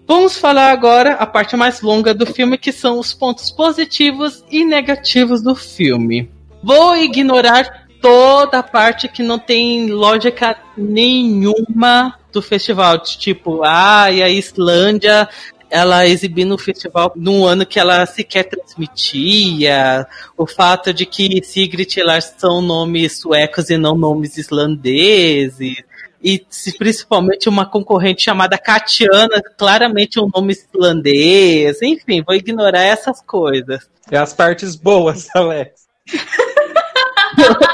Vamos 0.05 0.37
falar 0.37 0.71
agora 0.71 1.13
a 1.13 1.25
parte 1.25 1.55
mais 1.55 1.79
longa 1.79 2.13
do 2.13 2.25
filme, 2.25 2.57
que 2.57 2.73
são 2.73 2.99
os 2.99 3.13
pontos 3.13 3.49
positivos 3.49 4.43
e 4.51 4.65
negativos 4.65 5.41
do 5.41 5.55
filme. 5.55 6.29
Vou 6.61 6.97
ignorar 6.97 7.87
toda 8.01 8.59
a 8.59 8.63
parte 8.63 9.07
que 9.07 9.23
não 9.23 9.39
tem 9.39 9.87
lógica 9.89 10.57
nenhuma 10.75 12.19
do 12.33 12.41
festival. 12.41 12.99
Tipo, 12.99 13.61
ah, 13.63 14.11
e 14.11 14.21
a 14.21 14.27
Islândia 14.27 15.29
ela 15.73 16.07
exibir 16.07 16.45
no 16.45 16.55
festival 16.55 17.11
num 17.15 17.43
ano 17.47 17.65
que 17.65 17.79
ela 17.79 18.05
sequer 18.05 18.43
transmitia, 18.43 20.05
o 20.37 20.45
fato 20.45 20.93
de 20.93 21.03
que 21.03 21.41
Sigrid 21.43 21.97
e 21.97 22.03
Lars 22.03 22.35
são 22.37 22.61
nomes 22.61 23.17
suecos 23.17 23.71
e 23.71 23.77
não 23.77 23.97
nomes 23.97 24.37
islandeses, 24.37 25.83
e 26.21 26.45
principalmente 26.77 27.49
uma 27.49 27.65
concorrente 27.65 28.23
chamada 28.23 28.55
Katiana, 28.55 29.41
claramente 29.57 30.19
um 30.19 30.29
nome 30.31 30.53
islandês, 30.53 31.81
enfim, 31.81 32.21
vou 32.21 32.35
ignorar 32.35 32.83
essas 32.83 33.19
coisas. 33.19 33.89
É 34.11 34.17
as 34.17 34.31
partes 34.31 34.75
boas, 34.75 35.27
Alex. 35.35 35.87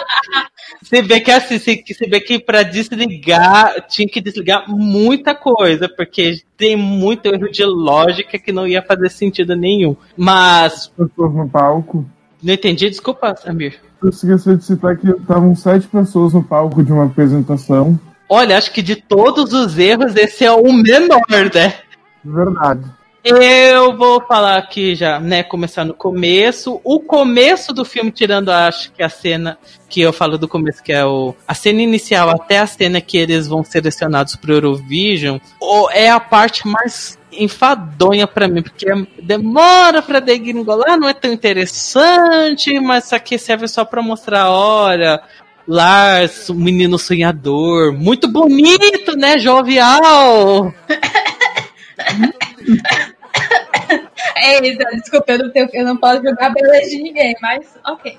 Você 0.82 1.02
vê 1.02 1.20
que 1.20 1.32
assim, 1.32 1.58
você 1.60 2.08
vê 2.08 2.20
que 2.20 2.40
para 2.40 2.64
desligar 2.64 3.88
tinha 3.88 4.08
que 4.08 4.22
desligar 4.22 4.66
muita 4.68 5.36
coisa, 5.36 5.90
porque 5.90 6.42
tem 6.58 6.76
muito 6.76 7.28
erro 7.28 7.50
de 7.52 7.66
lógica 7.66 8.38
que 8.38 8.52
não 8.52 8.68
ia 8.68 8.82
fazer 8.82 9.10
sentido 9.10 9.56
nenhum. 9.56 9.96
Mas. 10.16 10.88
Pessoas 10.88 11.34
no 11.34 11.50
palco. 11.50 12.06
Não 12.42 12.54
entendi, 12.54 12.90
desculpa, 12.90 13.36
Samir. 13.36 13.80
Eu 14.02 14.10
esqueci 14.10 14.56
de 14.56 14.64
citar 14.64 14.98
que 14.98 15.10
estavam 15.10 15.54
sete 15.56 15.88
pessoas 15.88 16.34
no 16.34 16.44
palco 16.44 16.82
de 16.82 16.92
uma 16.92 17.06
apresentação. 17.06 18.00
Olha, 18.30 18.58
acho 18.58 18.72
que 18.72 18.82
de 18.82 18.96
todos 18.96 19.52
os 19.52 19.78
erros, 19.78 20.16
esse 20.16 20.46
é 20.46 20.52
o 20.52 20.72
menor, 20.72 21.22
né? 21.54 21.74
Verdade. 22.24 22.99
Eu 23.24 23.98
vou 23.98 24.22
falar 24.22 24.58
aqui 24.58 24.96
já, 24.96 25.20
né, 25.20 25.44
começar 25.44 25.84
no 25.84 25.94
começo. 25.94 26.80
O 26.84 27.02
começo 27.02 27.74
do 27.74 27.84
filme, 27.84 28.12
tirando 28.12 28.50
acho 28.50 28.92
que 28.94 29.04
a 29.04 29.10
cena 29.10 29.58
que 29.90 30.00
eu 30.00 30.14
falo 30.14 30.38
do 30.38 30.48
começo, 30.48 30.82
que 30.82 30.94
é 30.94 31.06
o, 31.06 31.36
a 31.48 31.54
cena 31.54 31.82
inicial 31.82 32.30
até 32.30 32.60
a 32.60 32.68
cena 32.68 33.02
que 33.02 33.18
eles 33.18 33.48
vão 33.48 33.64
selecionados 33.64 34.36
pro 34.36 34.54
Eurovision, 34.54 35.38
é 35.92 36.10
a 36.10 36.20
parte 36.20 36.66
mais 36.66 37.18
enfadonha 37.32 38.26
para 38.26 38.48
mim, 38.48 38.62
porque 38.62 38.88
demora 39.22 40.02
pra 40.02 40.20
degringolar, 40.20 40.98
não 40.98 41.10
é 41.10 41.14
tão 41.14 41.32
interessante, 41.32 42.80
mas 42.80 43.06
isso 43.06 43.16
aqui 43.16 43.38
serve 43.38 43.68
só 43.68 43.86
pra 43.86 44.02
mostrar, 44.02 44.50
olha, 44.50 45.22
Lars, 45.68 46.50
um 46.50 46.56
menino 46.56 46.98
sonhador, 46.98 47.94
muito 47.94 48.28
bonito, 48.28 49.16
né, 49.16 49.38
jovial. 49.38 50.74
É 54.42 54.68
isso, 54.68 54.78
desculpa, 54.94 55.34
eu 55.34 55.40
não, 55.40 55.52
tenho, 55.52 55.70
eu 55.74 55.86
não 55.86 55.98
posso 55.98 56.24
jogar 56.24 56.50
beleza 56.52 56.90
de 56.90 57.04
ninguém, 57.04 57.36
mas 57.42 57.78
ok. 57.86 58.18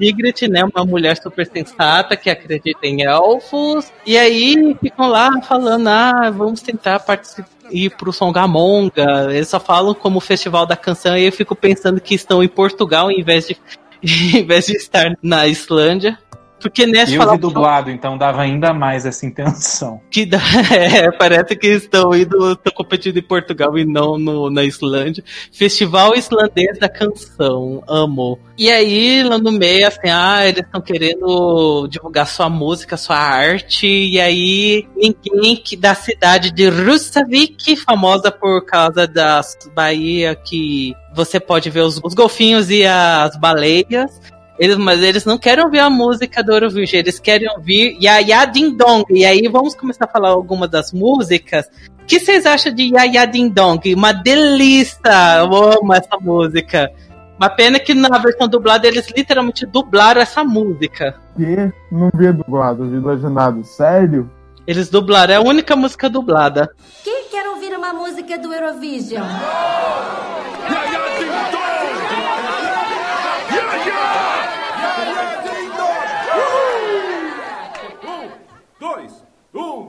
Ygritte, 0.00 0.48
né, 0.48 0.64
uma 0.64 0.84
mulher 0.86 1.16
super 1.16 1.46
sensata 1.46 2.16
que 2.16 2.30
acredita 2.30 2.86
em 2.86 3.04
elfos, 3.04 3.92
e 4.06 4.16
aí 4.16 4.74
ficam 4.80 5.08
lá 5.08 5.30
falando, 5.42 5.88
ah, 5.88 6.30
vamos 6.30 6.62
tentar 6.62 7.00
participar 7.00 7.56
ir 7.70 7.90
pro 7.90 8.12
Songamonga, 8.12 9.28
eles 9.30 9.48
só 9.48 9.60
falam 9.60 9.94
como 9.94 10.20
festival 10.20 10.66
da 10.66 10.76
canção, 10.76 11.16
e 11.16 11.24
eu 11.24 11.32
fico 11.32 11.54
pensando 11.54 12.00
que 12.00 12.14
estão 12.14 12.42
em 12.42 12.48
Portugal 12.48 13.10
em 13.10 13.22
vez 13.22 13.48
de, 13.48 13.56
em 14.38 14.44
vez 14.44 14.66
de 14.66 14.76
estar 14.76 15.12
na 15.22 15.46
Islândia. 15.46 16.18
Porque 16.60 16.86
nesse 16.86 17.14
Eu 17.14 17.30
vi 17.30 17.38
dublado, 17.38 17.90
então 17.90 18.16
dava 18.16 18.42
ainda 18.42 18.72
mais 18.72 19.04
essa 19.04 19.26
intenção. 19.26 20.00
Que 20.10 20.24
dá, 20.24 20.40
é, 20.72 21.10
parece 21.12 21.54
que 21.56 21.66
estão 21.66 22.14
indo, 22.14 22.52
estão 22.52 22.72
competindo 22.74 23.18
em 23.18 23.22
Portugal 23.22 23.76
e 23.76 23.84
não 23.84 24.18
no, 24.18 24.48
na 24.48 24.64
Islândia. 24.64 25.22
Festival 25.52 26.14
Islandês 26.14 26.78
da 26.78 26.88
Canção, 26.88 27.82
amo. 27.86 28.38
E 28.56 28.70
aí, 28.70 29.22
lá 29.22 29.36
no 29.36 29.52
meio, 29.52 29.86
assim, 29.86 30.08
ah, 30.10 30.46
eles 30.46 30.62
estão 30.62 30.80
querendo 30.80 31.86
divulgar 31.88 32.26
sua 32.26 32.48
música, 32.48 32.96
sua 32.96 33.18
arte, 33.18 33.86
e 33.86 34.18
aí 34.18 34.88
ninguém 34.96 35.56
que, 35.56 35.76
da 35.76 35.94
cidade 35.94 36.50
de 36.50 36.68
Rustavik, 36.68 37.76
famosa 37.76 38.30
por 38.30 38.64
causa 38.64 39.06
das 39.06 39.58
Bahia 39.74 40.34
que 40.34 40.94
você 41.14 41.38
pode 41.38 41.68
ver 41.68 41.80
os, 41.80 42.00
os 42.02 42.14
golfinhos 42.14 42.70
e 42.70 42.84
as 42.86 43.36
baleias. 43.36 44.20
Eles, 44.58 44.76
mas 44.76 45.02
eles 45.02 45.24
não 45.24 45.36
querem 45.36 45.64
ouvir 45.64 45.80
a 45.80 45.90
música 45.90 46.42
do 46.42 46.52
Eurovision, 46.52 47.00
eles 47.00 47.18
querem 47.18 47.48
ouvir 47.50 47.96
Yaya 48.02 48.46
Ding 48.46 48.74
Dong. 48.74 49.04
E 49.10 49.24
aí 49.24 49.46
vamos 49.48 49.74
começar 49.74 50.06
a 50.06 50.08
falar 50.08 50.30
algumas 50.30 50.70
das 50.70 50.92
músicas. 50.92 51.66
O 52.02 52.06
que 52.06 52.18
vocês 52.18 52.46
acham 52.46 52.72
de 52.72 52.94
Yaya 52.94 53.26
Ding 53.26 53.50
Dong? 53.50 53.94
Uma 53.94 54.12
delícia! 54.12 55.38
Eu 55.38 55.54
amo 55.54 55.92
essa 55.92 56.16
música. 56.20 56.90
Uma 57.38 57.50
pena 57.50 57.78
que 57.78 57.92
na 57.92 58.16
versão 58.16 58.48
dublada 58.48 58.88
eles 58.88 59.10
literalmente 59.14 59.66
dublaram 59.66 60.22
essa 60.22 60.42
música. 60.42 61.14
Que? 61.36 61.70
Não 61.92 62.10
vi 62.14 62.32
dublado, 62.32 62.88
vi 62.88 62.98
legendado. 62.98 63.62
Sério? 63.62 64.30
Eles 64.66 64.88
dublaram, 64.88 65.34
é 65.34 65.36
a 65.36 65.40
única 65.40 65.76
música 65.76 66.08
dublada. 66.08 66.70
Quem 67.04 67.28
quer 67.30 67.46
ouvir 67.48 67.76
uma 67.76 67.92
música 67.92 68.38
do 68.38 68.52
Eurovision? 68.52 69.22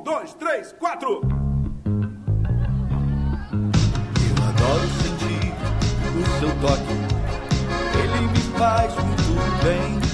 Dois, 0.07 0.33
três, 0.35 0.71
quatro! 0.71 1.19
Eu 4.23 4.35
adoro 4.47 4.87
sentir 5.03 5.53
o 6.15 6.23
seu 6.39 6.49
toque, 6.61 6.95
ele 8.01 8.21
me 8.29 8.39
faz 8.57 8.93
muito 8.95 9.35
bem. 9.65 10.06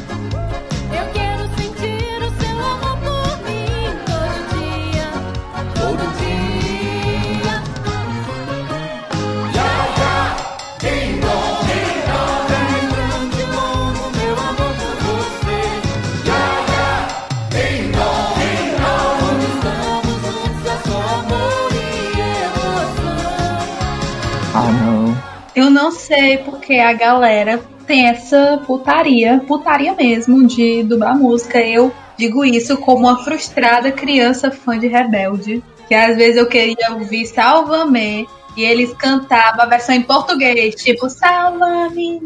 Eu 25.56 25.70
não 25.70 25.92
sei 25.92 26.38
porque 26.40 26.76
a 26.76 26.94
galera 26.94 27.62
tem 27.86 28.08
essa 28.08 28.62
putaria, 28.66 29.44
putaria 29.48 29.94
mesmo, 29.94 30.48
de 30.48 30.84
dublar 30.84 31.18
música. 31.18 31.60
Eu 31.60 31.92
digo 32.18 32.44
isso 32.44 32.78
como 32.78 33.08
uma 33.08 33.24
frustrada 33.24 33.92
criança 33.92 34.50
fã 34.50 34.78
de 34.78 34.88
Rebelde. 34.88 35.64
Que 35.88 35.96
às 35.96 36.16
vezes 36.16 36.38
eu 36.38 36.48
queria 36.48 36.94
ouvir 36.94 37.26
Salva-me 37.26 38.28
e 38.56 38.64
eles 38.64 38.94
cantavam 38.94 39.64
a 39.64 39.66
versão 39.66 39.96
em 39.96 40.02
português, 40.02 40.76
tipo 40.76 41.10
Salva-me. 41.10 42.22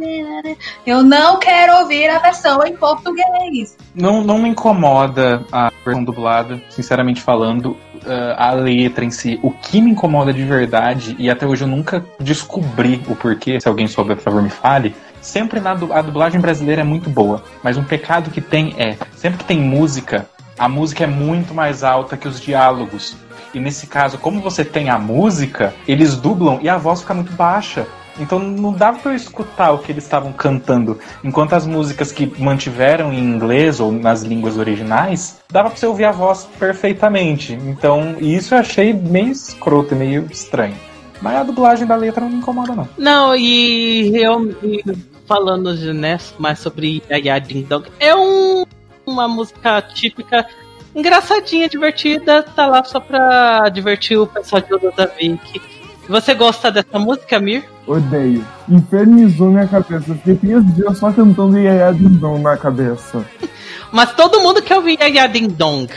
Eu 0.86 1.04
não 1.04 1.40
quero 1.40 1.80
ouvir 1.80 2.10
a 2.10 2.20
versão 2.20 2.64
em 2.66 2.76
português. 2.76 3.78
Não, 3.96 4.24
não 4.24 4.38
me 4.38 4.50
incomoda 4.50 5.46
a 5.52 5.72
versão 5.84 6.04
dublada, 6.04 6.62
sinceramente 6.70 7.22
falando, 7.22 7.76
uh, 8.08 8.36
a 8.38 8.52
letra 8.52 9.06
em 9.06 9.12
si. 9.12 9.40
O 9.44 9.52
que 9.52 9.82
me 9.82 9.92
incomoda 9.92 10.34
de 10.34 10.44
verdade, 10.44 11.16
e 11.20 11.30
até 11.30 11.46
hoje 11.46 11.64
eu 11.64 11.68
nunca 11.68 12.04
descobri 12.20 13.02
o 13.08 13.16
porquê, 13.16 13.60
se 13.60 13.68
alguém 13.68 13.88
souber, 13.88 14.16
por 14.16 14.24
favor, 14.24 14.42
me 14.42 14.50
fale. 14.50 14.96
Sempre 15.22 15.60
na 15.60 15.72
a 15.72 16.02
dublagem 16.02 16.40
brasileira 16.40 16.82
é 16.82 16.86
muito 16.86 17.10
boa, 17.10 17.44
mas 17.62 17.78
um 17.78 17.84
pecado 17.84 18.32
que 18.32 18.40
tem 18.40 18.74
é, 18.78 18.96
sempre 19.16 19.40
que 19.40 19.46
tem 19.46 19.60
música, 19.60 20.26
a 20.58 20.70
música 20.70 21.04
é 21.04 21.08
muito 21.08 21.54
mais 21.54 21.84
alta 21.84 22.16
que 22.16 22.28
os 22.28 22.40
diálogos. 22.40 23.16
E 23.54 23.60
nesse 23.60 23.88
caso, 23.88 24.18
como 24.18 24.42
você 24.42 24.64
tem 24.64 24.90
a 24.90 24.98
música, 24.98 25.74
eles 25.88 26.16
dublam 26.16 26.60
e 26.62 26.70
a 26.70 26.78
voz 26.78 27.02
fica 27.02 27.14
muito 27.14 27.32
baixa. 27.34 27.88
Então 28.20 28.40
não 28.40 28.74
dava 28.74 29.00
pra 29.00 29.12
eu 29.12 29.16
escutar 29.16 29.72
o 29.72 29.80
que 29.80 29.92
eles 29.92 30.04
estavam 30.04 30.32
cantando. 30.34 31.00
Enquanto 31.24 31.54
as 31.54 31.66
músicas 31.66 32.12
que 32.12 32.32
mantiveram 32.42 33.12
em 33.14 33.20
inglês 33.20 33.80
ou 33.80 33.92
nas 33.92 34.24
línguas 34.24 34.58
originais, 34.58 35.40
dava 35.50 35.70
pra 35.70 35.78
você 35.78 35.86
ouvir 35.86 36.06
a 36.06 36.12
voz 36.12 36.48
perfeitamente. 36.60 37.54
Então 37.54 38.16
isso 38.20 38.54
eu 38.54 38.60
achei 38.60 38.94
meio 38.94 39.32
escroto, 39.32 39.96
meio 39.96 40.28
estranho. 40.32 40.76
Mas 41.22 41.36
a 41.36 41.44
dublagem 41.44 41.88
da 41.88 41.96
letra 41.96 42.22
não 42.22 42.30
me 42.30 42.38
incomoda, 42.38 42.76
não. 42.76 42.88
Não, 42.98 43.36
e 43.36 44.12
eu 44.16 44.56
e 44.64 44.84
falando 45.28 45.74
né, 45.94 46.18
mais 46.40 46.60
sobre 46.60 47.04
Yaya 47.10 47.40
Ding 47.40 47.64
Dong, 47.64 47.90
é 48.00 48.16
um, 48.16 48.64
uma 49.06 49.28
música 49.28 49.82
típica, 49.82 50.48
engraçadinha, 50.96 51.68
divertida, 51.68 52.42
tá 52.44 52.66
lá 52.66 52.84
só 52.84 53.00
pra 53.00 53.68
divertir 53.70 54.18
o 54.18 54.26
pessoal 54.26 54.62
de 54.62 54.74
Odo 54.74 54.92
da 54.96 55.06
Vic. 55.06 55.62
Você 56.08 56.34
gosta 56.34 56.72
dessa 56.72 56.98
música, 56.98 57.40
Mir? 57.40 57.66
Odeio. 57.86 58.46
Infernizou 58.70 59.52
minha 59.52 59.68
cabeça. 59.68 60.14
Fiquei 60.16 60.36
três 60.36 60.76
dias 60.76 60.98
só 60.98 61.12
cantando 61.12 61.58
Yaya 61.58 61.92
Dindon 61.94 62.40
na 62.40 62.56
cabeça. 62.56 63.26
Mas 63.92 64.14
todo 64.14 64.42
mundo 64.42 64.62
quer 64.62 64.78
ouvir 64.78 65.00
Yaya 65.00 65.28
Ding 65.28 65.48
Dong. 65.48 65.92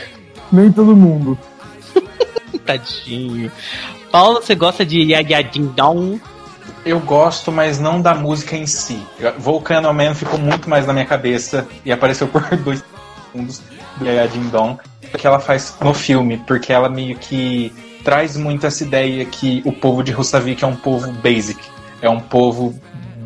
Nem 0.51 0.71
todo 0.71 0.95
mundo. 0.95 1.37
Tadinho. 2.65 3.51
Paulo, 4.11 4.41
você 4.41 4.55
gosta 4.55 4.85
de 4.85 5.01
Yaya 5.01 5.43
Ding 5.43 5.67
Dong? 5.75 6.21
Eu 6.83 6.99
gosto, 6.99 7.51
mas 7.51 7.79
não 7.79 8.01
da 8.01 8.15
música 8.15 8.55
em 8.55 8.65
si. 8.65 8.99
Volcano 9.37 9.93
Man 9.93 10.15
ficou 10.15 10.39
muito 10.39 10.67
mais 10.67 10.87
na 10.87 10.93
minha 10.93 11.05
cabeça 11.05 11.67
e 11.85 11.91
apareceu 11.91 12.27
por 12.27 12.41
dois 12.57 12.83
segundos 13.31 13.61
do 13.97 14.05
Yaya 14.05 14.27
Ding 14.27 14.49
Dong 14.49 14.79
que 15.17 15.27
ela 15.27 15.39
faz 15.39 15.75
no 15.81 15.93
filme, 15.93 16.37
porque 16.47 16.71
ela 16.71 16.89
meio 16.89 17.17
que 17.17 17.71
traz 18.03 18.35
muito 18.37 18.65
essa 18.65 18.83
ideia 18.83 19.23
que 19.25 19.61
o 19.65 19.71
povo 19.71 20.03
de 20.03 20.11
Russavik 20.11 20.63
é 20.63 20.67
um 20.67 20.75
povo 20.75 21.11
basic, 21.11 21.59
é 22.01 22.09
um 22.09 22.19
povo 22.19 22.73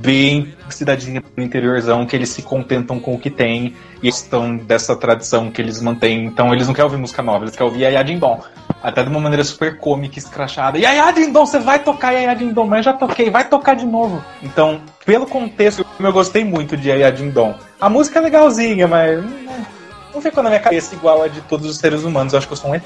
bem 0.06 0.54
cidadinha 0.70 1.22
do 1.22 1.42
interiorzão, 1.42 2.06
que 2.06 2.16
eles 2.16 2.30
se 2.30 2.42
contentam 2.42 3.00
com 3.00 3.16
o 3.16 3.20
que 3.20 3.30
tem 3.30 3.76
e 4.04 4.08
estão 4.08 4.56
dessa 4.56 4.96
tradição 4.96 5.50
que 5.50 5.62
eles 5.62 5.82
mantêm. 5.82 6.26
Então 6.26 6.54
eles 6.54 6.68
não 6.68 6.74
querem 6.74 6.86
ouvir 6.86 6.98
música 6.98 7.24
nova, 7.24 7.44
eles 7.44 7.56
querem 7.56 7.72
ouvir 7.72 7.84
Yaya 7.84 8.04
Dindon. 8.04 8.40
Até 8.84 9.02
de 9.02 9.10
uma 9.10 9.20
maneira 9.20 9.44
super 9.44 9.80
cômica, 9.80 10.20
escrachada. 10.20 10.78
Yaya 10.78 11.12
Dindon, 11.12 11.46
você 11.46 11.60
vai 11.60 11.80
tocar 11.80 12.12
Yaya 12.12 12.36
Dindon, 12.36 12.66
mas 12.66 12.86
eu 12.86 12.92
já 12.92 12.94
toquei, 12.94 13.30
vai 13.32 13.48
tocar 13.48 13.76
de 13.76 13.86
novo. 13.86 14.24
Então, 14.44 14.82
pelo 15.06 15.26
contexto, 15.26 15.86
eu 16.00 16.14
gostei 16.14 16.44
muito 16.44 16.78
de 16.78 16.90
Yaya 16.90 17.12
Dindon. 17.12 17.56
A 17.82 17.90
música 17.90 18.20
é 18.20 18.22
legalzinha, 18.22 18.88
mas 18.88 19.24
não 20.14 20.22
ficou 20.22 20.44
na 20.44 20.50
minha 20.50 20.62
cabeça 20.62 20.94
igual 20.94 21.24
a 21.24 21.28
de 21.28 21.42
todos 21.42 21.68
os 21.68 21.78
seres 21.78 22.04
humanos. 22.04 22.34
Eu 22.34 22.38
acho 22.38 22.48
que 22.48 22.54
eu 22.54 22.58
sou 22.58 22.70
um 22.70 22.76
ET. 22.76 22.84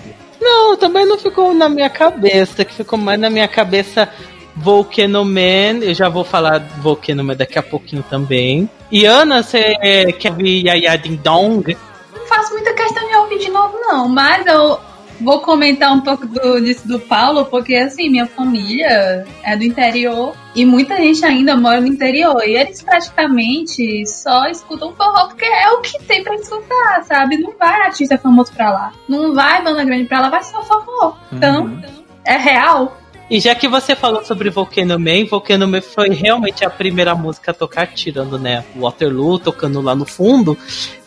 Não, 0.49 0.75
também 0.75 1.05
não 1.05 1.15
ficou 1.15 1.53
na 1.53 1.69
minha 1.69 1.89
cabeça, 1.91 2.65
que 2.65 2.73
ficou 2.73 2.97
mais 2.97 3.19
na 3.19 3.29
minha 3.29 3.47
cabeça 3.47 4.09
Volcano 4.55 5.23
Man. 5.23 5.83
Eu 5.83 5.93
já 5.93 6.09
vou 6.09 6.23
falar 6.23 6.57
do 6.57 6.81
Volcano 6.81 7.23
Man 7.23 7.35
daqui 7.35 7.59
a 7.59 7.63
pouquinho 7.63 8.03
também. 8.09 8.67
E 8.91 9.05
Ana, 9.05 9.43
você 9.43 9.75
quer 10.19 10.33
ver 10.33 10.63
Yaya 10.63 10.97
Ding 10.97 11.17
Dong? 11.17 11.77
Não 12.15 12.25
faço 12.25 12.51
muita 12.53 12.73
questão 12.73 13.07
de 13.07 13.15
ouvir 13.15 13.37
de 13.37 13.51
novo, 13.51 13.77
não. 13.79 14.09
Mas 14.09 14.43
eu 14.47 14.79
vou 15.19 15.39
comentar 15.41 15.91
um 15.93 16.01
pouco 16.01 16.25
do, 16.25 16.61
disso 16.61 16.87
do 16.87 16.99
Paulo, 16.99 17.45
porque 17.45 17.75
assim, 17.75 18.09
minha 18.09 18.25
família 18.25 19.25
é 19.43 19.55
do 19.55 19.63
interior 19.63 20.35
e 20.55 20.65
muita 20.65 20.97
gente 20.97 21.23
ainda 21.25 21.55
mora 21.55 21.81
no 21.81 21.87
interior. 21.87 22.41
E 22.43 22.55
eles 22.55 22.81
praticamente 22.81 24.05
só 24.07 24.47
escutam 24.47 24.93
forró 24.93 25.27
porque 25.27 25.45
é 25.45 25.69
o 25.71 25.81
que 25.81 25.99
tem 26.03 26.23
pra 26.23 26.35
escutar, 26.35 27.03
sabe? 27.03 27.37
Não 27.37 27.53
vai 27.57 27.81
artista 27.81 28.17
famoso 28.17 28.51
pra 28.53 28.71
lá. 28.71 28.91
Não 29.07 29.33
vai 29.33 29.63
banda 29.63 29.83
grande 29.83 30.05
pra 30.05 30.21
lá, 30.21 30.29
vai 30.29 30.43
só 30.43 30.63
forró. 30.63 31.15
Então, 31.31 31.81
é 32.25 32.37
real. 32.37 32.97
E 33.29 33.39
já 33.39 33.53
que 33.53 33.67
você 33.67 33.95
falou 33.95 34.25
sobre 34.25 34.49
Volcano 34.49 34.97
Man, 34.97 35.25
Volcano 35.29 35.67
Man 35.67 35.81
foi 35.81 36.09
realmente 36.09 36.65
a 36.65 36.69
primeira 36.69 37.13
música 37.13 37.51
a 37.51 37.53
tocar, 37.53 37.85
tirando, 37.85 38.39
né, 38.39 38.65
Waterloo, 38.75 39.37
tocando 39.37 39.79
lá 39.81 39.95
no 39.95 40.05
fundo. 40.05 40.57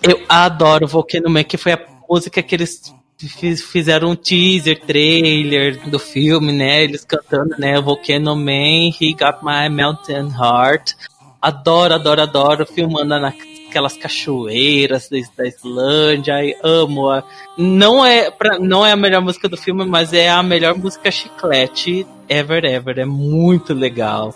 Eu 0.00 0.22
adoro 0.28 0.86
Volcano 0.86 1.28
Man, 1.28 1.42
que 1.42 1.56
foi 1.56 1.72
a 1.72 1.80
música 2.08 2.40
que 2.40 2.54
eles 2.54 2.94
fizeram 3.18 4.10
um 4.10 4.16
teaser, 4.16 4.80
trailer 4.80 5.78
do 5.88 5.98
filme, 5.98 6.52
né, 6.52 6.82
eles 6.82 7.04
cantando, 7.04 7.54
né, 7.58 7.80
Volcano 7.80 8.34
Man, 8.34 8.90
He 9.00 9.12
Got 9.12 9.42
My 9.42 9.68
Mountain 9.68 10.30
Heart. 10.30 10.94
Adoro, 11.40 11.94
adoro, 11.94 12.22
adoro, 12.22 12.66
filmando 12.66 13.18
naquelas 13.18 13.96
cachoeiras 13.96 15.08
da, 15.36 15.46
Islândia, 15.46 16.34
ai, 16.34 16.54
amo. 16.62 17.10
A, 17.10 17.24
não, 17.58 18.04
é 18.04 18.30
pra, 18.30 18.58
não 18.58 18.86
é 18.86 18.92
a 18.92 18.96
melhor 18.96 19.20
música 19.22 19.48
do 19.48 19.56
filme, 19.56 19.84
mas 19.84 20.12
é 20.12 20.30
a 20.30 20.42
melhor 20.42 20.76
música 20.76 21.10
chiclete 21.10 22.06
ever, 22.28 22.64
ever. 22.64 22.98
É 23.00 23.04
muito 23.04 23.74
legal. 23.74 24.34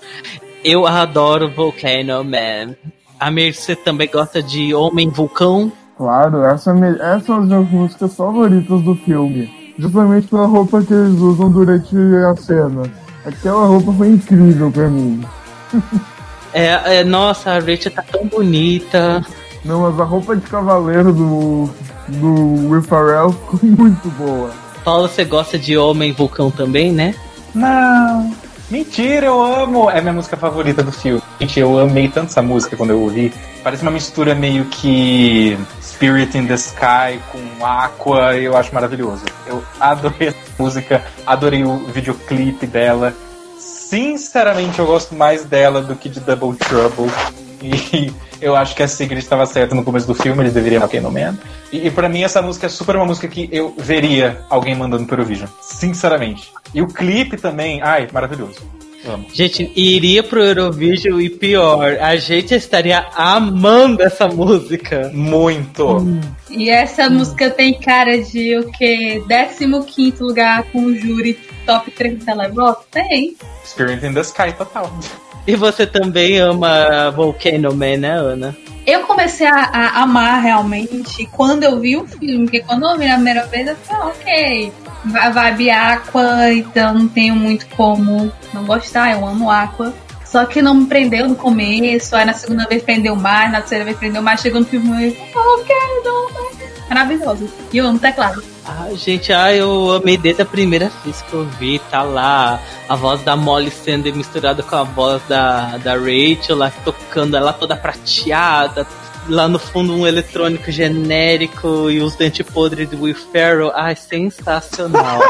Eu 0.64 0.84
adoro 0.84 1.48
Volcano 1.48 2.24
Man. 2.24 2.74
Amir, 3.20 3.54
você 3.54 3.76
também 3.76 4.08
gosta 4.08 4.42
de 4.42 4.74
Homem 4.74 5.08
Vulcão? 5.08 5.72
Claro, 5.96 6.44
essa, 6.44 6.72
é 6.72 7.14
essas 7.14 7.24
são 7.24 7.38
as 7.38 7.46
minhas 7.46 7.70
músicas 7.70 8.14
favoritas 8.14 8.82
do 8.82 8.94
filme. 8.96 9.50
Justamente 9.78 10.28
pela 10.28 10.46
roupa 10.46 10.82
que 10.82 10.92
eles 10.92 11.20
usam 11.20 11.50
durante 11.50 11.96
a 11.96 12.36
cena. 12.36 12.82
Aquela 13.24 13.66
roupa 13.66 13.92
foi 13.92 14.08
incrível 14.08 14.70
pra 14.70 14.88
mim. 14.88 15.24
É, 16.52 17.00
é, 17.00 17.04
nossa, 17.04 17.50
a 17.50 17.58
Rachel 17.58 17.92
tá 17.92 18.02
tão 18.02 18.26
bonita. 18.26 19.22
Não, 19.62 19.82
mas 19.82 20.00
a 20.00 20.04
roupa 20.04 20.34
de 20.34 20.46
cavaleiro 20.46 21.12
do, 21.12 21.68
do 22.08 22.70
Will 22.70 22.82
Ferrell 22.82 23.30
ficou 23.32 23.60
muito 23.76 24.08
boa. 24.12 24.50
Paulo, 24.82 25.06
você 25.06 25.22
gosta 25.22 25.58
de 25.58 25.76
Homem 25.76 26.12
Vulcão 26.12 26.50
também, 26.50 26.92
né? 26.92 27.14
Não. 27.54 28.32
Mentira, 28.70 29.26
eu 29.26 29.42
amo. 29.42 29.90
É 29.90 30.00
minha 30.00 30.14
música 30.14 30.34
favorita 30.34 30.82
do 30.82 30.92
filme. 30.92 31.20
Gente, 31.40 31.60
eu 31.60 31.78
amei 31.78 32.08
tanto 32.08 32.30
essa 32.30 32.40
música 32.40 32.76
quando 32.76 32.90
eu 32.90 33.00
ouvi. 33.00 33.32
Parece 33.62 33.82
uma 33.82 33.90
mistura 33.90 34.34
meio 34.34 34.64
que 34.66 35.58
Spirit 35.82 36.36
in 36.38 36.46
the 36.46 36.54
Sky 36.54 37.20
com 37.30 37.64
Aqua. 37.64 38.34
Eu 38.36 38.56
acho 38.56 38.74
maravilhoso. 38.74 39.24
Eu 39.46 39.62
adorei 39.78 40.28
essa 40.28 40.38
música, 40.58 41.04
adorei 41.26 41.64
o 41.64 41.78
videoclipe 41.86 42.66
dela. 42.66 43.14
Sinceramente, 43.58 44.78
eu 44.78 44.86
gosto 44.86 45.14
mais 45.14 45.44
dela 45.44 45.82
do 45.82 45.94
que 45.94 46.08
de 46.08 46.20
Double 46.20 46.56
Trouble. 46.56 47.10
E 47.62 48.12
eu 48.40 48.56
acho 48.56 48.74
que 48.74 48.82
a 48.82 48.88
Sigrid 48.88 49.22
estava 49.22 49.44
certa 49.46 49.74
no 49.74 49.84
começo 49.84 50.06
do 50.06 50.14
filme, 50.14 50.42
eles 50.42 50.54
deveriam 50.54 50.82
alguém 50.82 51.00
no 51.00 51.10
Man. 51.10 51.36
E, 51.72 51.86
e 51.86 51.90
para 51.90 52.08
mim 52.08 52.22
essa 52.22 52.40
música 52.40 52.66
é 52.66 52.68
super 52.68 52.96
uma 52.96 53.06
música 53.06 53.28
que 53.28 53.48
eu 53.52 53.74
veria 53.76 54.40
alguém 54.48 54.74
mandando 54.74 55.04
pro 55.04 55.16
Eurovision. 55.16 55.48
Sinceramente. 55.60 56.52
E 56.72 56.80
o 56.80 56.86
clipe 56.86 57.36
também, 57.36 57.82
ai, 57.82 58.08
maravilhoso. 58.12 58.60
Amo. 59.06 59.26
Gente, 59.32 59.70
iria 59.74 60.22
pro 60.22 60.42
Eurovision 60.42 61.20
e 61.20 61.30
pior, 61.30 61.98
a 62.00 62.16
gente 62.16 62.54
estaria 62.54 63.06
amando 63.14 64.02
essa 64.02 64.26
música. 64.26 65.10
Muito. 65.14 66.04
E 66.50 66.68
essa 66.68 67.08
música 67.08 67.50
tem 67.50 67.78
cara 67.78 68.22
de 68.22 68.56
o 68.58 68.70
quê? 68.72 69.22
15 69.28 70.22
lugar 70.22 70.64
com 70.64 70.84
o 70.84 70.96
júri 70.96 71.38
top 71.64 71.90
3 71.90 72.18
do 72.18 72.24
televoto? 72.24 72.84
Tem. 72.90 73.36
Spirit 73.64 74.04
in 74.04 74.12
the 74.12 74.20
Sky, 74.20 74.52
total. 74.56 74.90
E 75.46 75.54
você 75.54 75.86
também 75.86 76.38
ama 76.38 77.10
Volcano 77.10 77.74
Man, 77.74 77.98
né, 77.98 78.12
Ana? 78.12 78.56
Eu 78.84 79.02
comecei 79.02 79.46
a, 79.46 79.70
a 79.72 80.02
amar 80.02 80.42
realmente 80.42 81.26
quando 81.32 81.64
eu 81.64 81.80
vi 81.80 81.96
o 81.96 82.06
filme, 82.06 82.44
porque 82.44 82.60
quando 82.60 82.86
eu 82.86 82.96
vi 82.96 83.06
na 83.06 83.14
primeira 83.14 83.46
vez, 83.46 83.66
eu 83.66 83.76
falei, 83.76 84.02
ah, 84.02 84.06
ok, 84.06 84.72
vai 85.06 85.32
vibe 85.32 85.70
Aqua, 85.70 86.52
então 86.52 86.94
não 86.94 87.08
tenho 87.08 87.34
muito 87.34 87.66
como 87.76 88.32
não 88.52 88.64
gostar, 88.64 89.12
eu 89.12 89.26
amo 89.26 89.50
Aqua. 89.50 89.92
Só 90.24 90.44
que 90.44 90.60
não 90.60 90.74
me 90.74 90.86
prendeu 90.86 91.28
no 91.28 91.36
começo, 91.36 92.14
aí 92.16 92.24
na 92.24 92.32
segunda 92.32 92.66
vez 92.66 92.82
prendeu 92.82 93.14
mais, 93.14 93.50
na 93.50 93.60
terceira 93.60 93.84
vez 93.84 93.96
prendeu 93.96 94.20
mais, 94.20 94.40
chegou 94.40 94.60
no 94.60 94.66
filme 94.66 94.86
e 94.88 94.90
falei, 95.32 95.48
ok, 95.60 95.76
não, 96.04 96.30
não. 96.30 96.46
Maravilhoso. 96.88 97.48
E 97.72 97.78
eu 97.78 97.86
amo 97.86 97.98
teclado. 97.98 98.42
Ah, 98.64 98.88
gente, 98.94 99.32
ah, 99.32 99.54
eu 99.54 99.94
amei 99.94 100.16
desde 100.16 100.42
a 100.42 100.44
primeira 100.44 100.90
vez 101.04 101.22
que 101.22 101.32
eu 101.32 101.44
vi, 101.44 101.78
tá 101.90 102.02
lá 102.02 102.60
a 102.88 102.96
voz 102.96 103.22
da 103.22 103.36
Molly 103.36 103.70
Sander 103.70 104.14
misturada 104.14 104.62
com 104.62 104.74
a 104.74 104.82
voz 104.82 105.22
da, 105.28 105.76
da 105.78 105.94
Rachel 105.94 106.56
lá 106.56 106.72
tocando 106.84 107.36
ela 107.36 107.52
toda 107.52 107.76
prateada. 107.76 108.86
Lá 109.28 109.48
no 109.48 109.58
fundo 109.58 109.92
um 109.94 110.06
eletrônico 110.06 110.70
genérico 110.70 111.90
e 111.90 112.00
os 112.00 112.14
dentes 112.14 112.46
podres 112.46 112.88
do 112.88 113.02
Will 113.02 113.14
Ferrell. 113.14 113.72
Ai, 113.74 113.96
sensacional. 113.96 115.20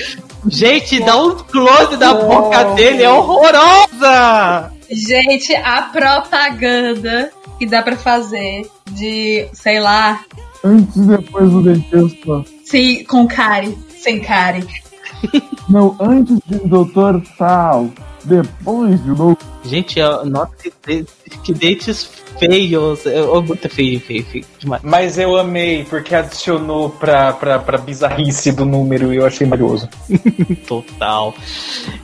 Gente, 0.46 1.00
dá 1.00 1.16
um 1.16 1.36
close 1.36 1.96
da 1.96 2.14
boca 2.14 2.64
dele, 2.74 3.02
é 3.02 3.10
horrorosa! 3.10 4.70
Gente, 4.90 5.54
a 5.54 5.82
propaganda 5.82 7.30
que 7.58 7.66
dá 7.66 7.82
pra 7.82 7.96
fazer 7.96 8.68
de, 8.90 9.48
sei 9.52 9.80
lá, 9.80 10.20
Antes 10.62 10.96
e 10.96 11.00
depois 11.06 11.50
do 11.50 11.62
dentista. 11.62 12.44
se 12.64 13.04
com 13.04 13.26
Kari, 13.26 13.76
sem 13.98 14.20
Kari. 14.20 14.66
Não, 15.68 15.96
antes 16.00 16.38
de 16.46 16.58
Doutor 16.68 17.22
Tal. 17.38 17.90
Depois 18.24 19.02
de 19.02 19.08
novo. 19.08 19.38
Gente, 19.64 20.00
nossa, 20.24 20.52
que, 20.82 21.06
que 21.42 21.54
dates 21.54 22.08
feios. 22.38 23.04
Eu, 23.06 23.42
muito 23.42 23.68
feio, 23.68 24.00
feio, 24.00 24.24
feio 24.24 24.44
demais. 24.58 24.82
Mas 24.82 25.18
eu 25.18 25.36
amei, 25.36 25.84
porque 25.84 26.14
adicionou 26.14 26.90
pra, 26.90 27.32
pra, 27.32 27.58
pra 27.58 27.78
bizarrice 27.78 28.52
do 28.52 28.64
número 28.64 29.12
e 29.12 29.16
eu 29.16 29.26
achei 29.26 29.46
maravilhoso. 29.46 29.88
Total. 30.66 31.34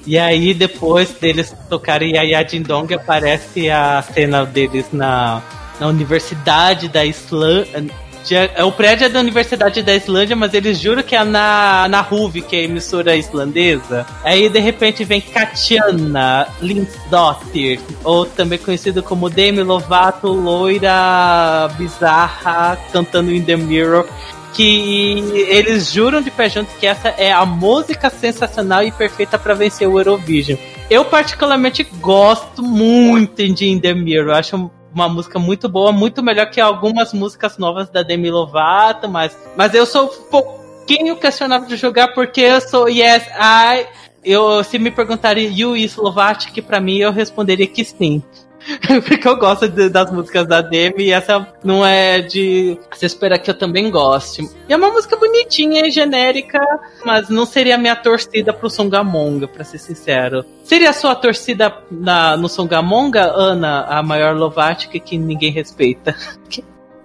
E 0.07 0.19
aí, 0.19 0.55
depois 0.55 1.11
deles 1.13 1.55
tocarem 1.69 2.15
Yaya 2.15 2.45
Ding 2.45 2.65
aparece 2.95 3.71
a 3.71 4.03
cena 4.03 4.45
deles 4.45 4.87
na, 4.93 5.43
na 5.79 5.87
Universidade 5.89 6.89
da 6.89 7.05
Islândia. 7.05 8.10
É 8.55 8.63
o 8.63 8.71
prédio 8.71 9.07
é 9.07 9.09
da 9.09 9.21
Universidade 9.21 9.83
da 9.83 9.95
Islândia, 9.95 10.37
mas 10.37 10.53
eles 10.53 10.79
juram 10.79 11.03
que 11.03 11.17
é 11.17 11.25
na, 11.25 11.87
na 11.89 12.01
RUV, 12.01 12.43
que 12.43 12.55
é 12.55 12.61
a 12.61 12.63
emissora 12.63 13.17
islandesa. 13.17 14.07
Aí, 14.23 14.49
de 14.49 14.59
repente, 14.59 15.05
vem 15.05 15.21
Katiana 15.21 16.47
Lindsdottir, 16.61 17.81
ou 18.05 18.27
também 18.27 18.59
conhecido 18.59 19.03
como 19.03 19.31
Demi 19.31 19.63
Lovato, 19.63 20.29
loira 20.29 21.69
bizarra, 21.79 22.79
cantando 22.93 23.33
In 23.33 23.43
The 23.43 23.57
Mirror 23.57 24.07
que 24.53 25.47
eles 25.49 25.93
juram 25.93 26.21
de 26.21 26.31
pé 26.31 26.49
junto 26.49 26.75
que 26.77 26.85
essa 26.87 27.09
é 27.11 27.33
a 27.33 27.47
música 27.47 28.11
sensacional 28.11 28.83
e 28.83 28.91
perfeita 28.91 29.39
para 29.39 29.55
vencer 29.55 29.89
o 29.89 29.99
Eurovision. 29.99 30.59
Eu 30.91 31.05
particularmente 31.05 31.85
gosto 32.01 32.63
muito 32.63 33.49
de 33.55 33.69
In 33.69 33.79
The 33.79 33.95
Mirror, 33.95 34.35
acho 34.35 34.71
uma 34.93 35.09
música 35.09 35.39
muito 35.39 35.69
boa, 35.69 35.93
muito 35.93 36.23
melhor 36.23 36.51
que 36.51 36.61
algumas 36.61 37.13
músicas 37.13 37.59
novas 37.59 37.89
da 37.89 38.03
Demi 38.03 38.31
Lovato, 38.31 39.09
mas, 39.09 39.37
mas 39.57 39.75
eu 39.75 39.87
sou 39.87 40.07
um 40.07 40.31
pouquinho 40.31 41.17
questionável 41.17 41.69
de 41.69 41.77
jogar 41.77 42.09
porque 42.09 42.41
eu 42.41 42.61
sou 42.61 42.89
Yes, 42.89 43.25
I. 43.29 43.87
Eu, 44.23 44.63
se 44.63 44.79
me 44.79 44.91
perguntarem 44.91 45.51
You 45.59 45.77
e 45.77 45.85
Slovatic, 45.85 46.63
pra 46.63 46.81
mim 46.81 46.99
eu 46.99 47.11
responderia 47.11 47.67
que 47.67 47.85
sim. 47.85 48.23
Porque 49.07 49.27
eu 49.27 49.37
gosto 49.37 49.69
de- 49.69 49.89
das 49.89 50.13
músicas 50.13 50.47
da 50.47 50.61
Demi 50.61 51.05
e 51.05 51.13
essa 51.13 51.47
não 51.65 51.85
é 51.85 52.21
de. 52.21 52.79
Você 52.93 53.07
espera 53.07 53.39
que 53.39 53.51
eu 53.51 53.55
também 53.59 53.91
goste. 53.91 54.43
E 54.69 54.73
é 54.73 54.77
uma 54.77 54.91
música 54.91 55.17
bonitinha 55.17 55.87
e 55.87 55.91
genérica, 55.91 56.59
mas 57.05 57.29
não 57.29 57.47
seria 57.47 57.77
a 57.77 57.79
minha 57.79 57.97
torcida 57.97 58.53
pro 58.53 58.69
Songamonga, 58.71 59.49
pra 59.49 59.65
ser 59.65 59.79
sincero. 59.79 60.45
Seria 60.63 60.91
a 60.91 60.93
sua 60.93 61.15
torcida 61.15 61.75
na, 61.91 62.37
no 62.37 62.49
Songamonga, 62.49 63.25
Ana, 63.35 63.85
a 63.87 64.03
maior 64.03 64.37
Lovatic 64.37 65.01
que 65.03 65.17
ninguém 65.19 65.51
respeita? 65.51 66.15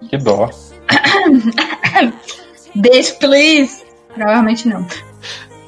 Que 0.08 0.18
dó. 0.18 0.50
Beijo, 2.76 3.18
please. 3.20 3.84
Provavelmente 4.14 4.68
não. 4.68 4.86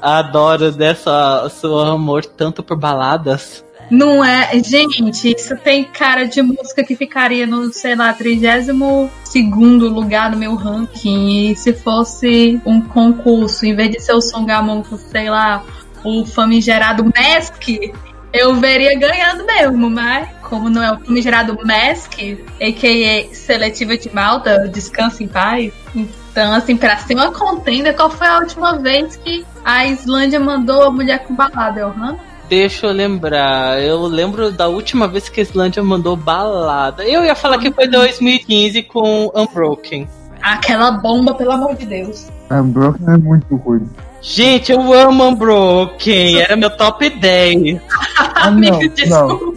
Adoro 0.02 0.72
dessa 0.72 1.50
seu 1.50 1.80
amor 1.80 2.26
tanto 2.26 2.62
por 2.62 2.78
baladas. 2.78 3.64
Não 3.90 4.24
é. 4.24 4.52
Gente, 4.64 5.34
isso 5.36 5.56
tem 5.58 5.84
cara 5.84 6.26
de 6.26 6.42
música 6.42 6.84
que 6.84 6.96
ficaria 6.96 7.48
no, 7.48 7.72
sei 7.72 7.96
lá, 7.96 8.14
32 8.14 8.70
lugar 9.92 10.30
no 10.32 10.38
meu 10.38 10.56
ranking. 10.56 11.52
E 11.52 11.56
se 11.56 11.74
fosse 11.74 12.62
um 12.66 12.82
concurso, 12.82 13.66
em 13.66 13.76
vez 13.76 13.92
de 13.92 14.00
ser 14.00 14.14
o 14.14 14.22
Songamon, 14.22 14.84
fosse, 14.84 15.10
sei 15.10 15.30
lá, 15.30 15.64
o 16.04 16.26
famigerado 16.26 17.04
Mask, 17.06 17.68
eu 18.34 18.56
veria 18.56 18.98
ganhando 18.98 19.46
mesmo. 19.46 19.90
Mas, 19.90 20.28
como 20.42 20.70
não 20.70 20.84
é 20.84 20.92
o 20.92 21.00
famigerado 21.00 21.58
Mask, 21.66 22.14
a.k.a. 22.62 23.34
Seletiva 23.34 23.98
de 23.98 24.14
Malta, 24.14 24.68
Descansa 24.68 25.24
em 25.24 25.28
Paz. 25.28 25.72
Então, 25.96 26.54
assim, 26.54 26.76
pra 26.76 26.98
ser 26.98 27.16
uma 27.16 27.32
contenda, 27.32 27.94
qual 27.94 28.10
foi 28.10 28.28
a 28.28 28.38
última 28.40 28.78
vez 28.78 29.16
que 29.16 29.46
a 29.64 29.88
Islândia 29.88 30.40
mandou 30.40 30.84
a 30.84 30.92
mulher 30.92 31.24
com 31.24 31.34
balada? 31.34 31.80
É 31.80 31.86
o 31.86 31.90
Hannah? 31.90 32.20
Deixa 32.50 32.88
eu 32.88 32.94
lembrar. 32.94 33.82
Eu 33.82 34.06
lembro 34.06 34.52
da 34.52 34.68
última 34.68 35.08
vez 35.08 35.28
que 35.28 35.40
a 35.40 35.44
Islândia 35.44 35.84
mandou 35.84 36.16
balada. 36.16 37.04
Eu 37.04 37.24
ia 37.24 37.36
falar 37.36 37.58
que 37.58 37.72
foi 37.72 37.88
2015 37.88 38.84
com 38.84 39.32
Unbroken. 39.36 40.08
Aquela 40.42 40.92
bomba, 40.92 41.34
pelo 41.34 41.52
amor 41.52 41.76
de 41.76 41.86
Deus. 41.86 42.28
A 42.50 42.62
Broken 42.62 43.14
é 43.14 43.18
muito 43.18 43.56
ruim. 43.58 43.90
Gente, 44.22 44.72
eu 44.72 44.94
amo 44.94 45.28
Unbroken. 45.28 46.40
Era 46.40 46.56
meu 46.56 46.70
top 46.70 47.10
10. 47.10 47.82
Ah, 48.40 48.52
não, 48.52 48.80
não. 49.08 49.54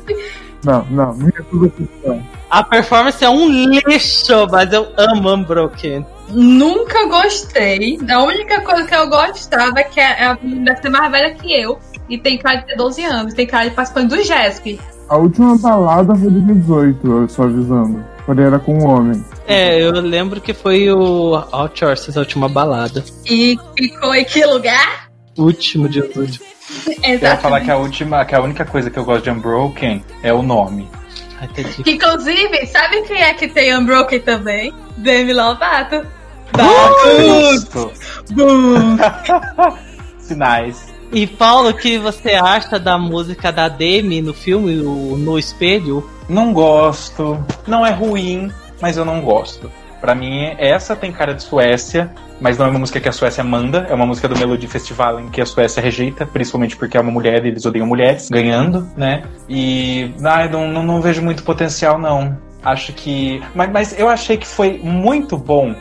Não, 0.64 0.86
não, 0.90 1.14
minha 1.14 1.44
posição. 1.50 2.22
A 2.48 2.62
performance 2.62 3.22
é 3.22 3.28
um 3.28 3.48
lixo, 3.48 4.46
mas 4.50 4.72
eu 4.72 4.88
amo 4.96 5.34
Unbroken. 5.34 6.04
Nunca 6.28 7.06
gostei. 7.06 7.98
A 8.10 8.22
única 8.22 8.60
coisa 8.62 8.86
que 8.86 8.94
eu 8.94 9.08
gostava 9.08 9.80
é 9.80 9.84
que 9.84 10.00
a 10.00 10.38
menina 10.42 10.66
deve 10.66 10.82
ser 10.82 10.88
mais 10.88 11.10
velha 11.10 11.34
que 11.34 11.52
eu. 11.52 11.78
E 12.10 12.18
tem 12.18 12.36
cara 12.36 12.56
de 12.56 12.66
ter 12.66 12.76
12 12.76 13.04
anos. 13.04 13.34
Tem 13.34 13.46
cara 13.46 13.68
de 13.68 13.74
participante 13.74 14.08
do 14.08 14.22
JESP. 14.22 14.80
A 15.08 15.16
última 15.16 15.56
balada 15.56 16.14
foi 16.14 16.30
de 16.30 16.40
18, 16.40 17.06
eu 17.06 17.28
só 17.28 17.44
avisando. 17.44 18.04
Quando 18.26 18.42
era 18.42 18.58
com 18.58 18.78
um 18.78 18.86
homem. 18.86 19.24
É, 19.46 19.80
eu 19.80 19.92
lembro 19.92 20.40
que 20.40 20.52
foi 20.52 20.90
o 20.90 21.36
Outsources, 21.50 22.16
a 22.16 22.20
última 22.20 22.48
balada. 22.48 23.04
E 23.24 23.56
ficou 23.76 24.14
em 24.14 24.24
que 24.24 24.44
lugar? 24.44 25.08
Último 25.38 25.88
de 25.88 26.00
último. 26.00 26.50
Eu 27.02 27.18
ia 27.18 27.36
falar 27.36 27.60
que 27.62 27.70
a 27.70 27.76
última, 27.76 28.24
que 28.24 28.34
a 28.34 28.40
única 28.40 28.64
coisa 28.64 28.90
que 28.90 28.96
eu 28.96 29.04
gosto 29.04 29.24
de 29.24 29.30
Unbroken 29.30 30.04
é 30.22 30.32
o 30.32 30.40
nome. 30.40 30.88
Que, 31.82 31.92
inclusive, 31.92 32.66
sabe 32.66 33.02
quem 33.02 33.20
é 33.20 33.34
que 33.34 33.48
tem 33.48 33.76
Unbroken 33.76 34.20
também? 34.20 34.72
Demi 34.96 35.32
Lovato. 35.32 36.06
Justo. 37.16 37.92
Sinais. 40.18 40.89
E 41.12 41.26
Paulo, 41.26 41.70
o 41.70 41.74
que 41.74 41.98
você 41.98 42.34
acha 42.34 42.78
da 42.78 42.96
música 42.96 43.50
da 43.50 43.68
Demi 43.68 44.22
no 44.22 44.32
filme, 44.32 44.80
o 44.80 45.16
No 45.16 45.38
Espelho? 45.38 46.08
Não 46.28 46.52
gosto. 46.52 47.44
Não 47.66 47.84
é 47.84 47.90
ruim, 47.90 48.50
mas 48.80 48.96
eu 48.96 49.04
não 49.04 49.20
gosto. 49.20 49.70
Pra 50.00 50.14
mim, 50.14 50.54
essa 50.56 50.96
tem 50.96 51.12
cara 51.12 51.34
de 51.34 51.42
Suécia, 51.42 52.10
mas 52.40 52.56
não 52.56 52.66
é 52.66 52.70
uma 52.70 52.78
música 52.78 53.00
que 53.00 53.08
a 53.08 53.12
Suécia 53.12 53.44
manda, 53.44 53.86
é 53.90 53.94
uma 53.94 54.06
música 54.06 54.26
do 54.28 54.38
Melody 54.38 54.66
Festival 54.66 55.20
em 55.20 55.28
que 55.28 55.40
a 55.40 55.46
Suécia 55.46 55.82
rejeita, 55.82 56.24
principalmente 56.24 56.76
porque 56.76 56.96
é 56.96 57.00
uma 57.00 57.12
mulher 57.12 57.44
e 57.44 57.48
eles 57.48 57.66
odeiam 57.66 57.86
mulheres, 57.86 58.30
ganhando, 58.30 58.88
né? 58.96 59.24
E 59.48 60.14
ai, 60.24 60.48
não, 60.48 60.68
não, 60.68 60.82
não 60.82 61.02
vejo 61.02 61.20
muito 61.20 61.42
potencial, 61.42 61.98
não. 61.98 62.38
Acho 62.62 62.92
que. 62.92 63.42
Mas, 63.54 63.70
mas 63.70 63.98
eu 63.98 64.08
achei 64.08 64.36
que 64.36 64.46
foi 64.46 64.78
muito 64.82 65.36
bom, 65.36 65.74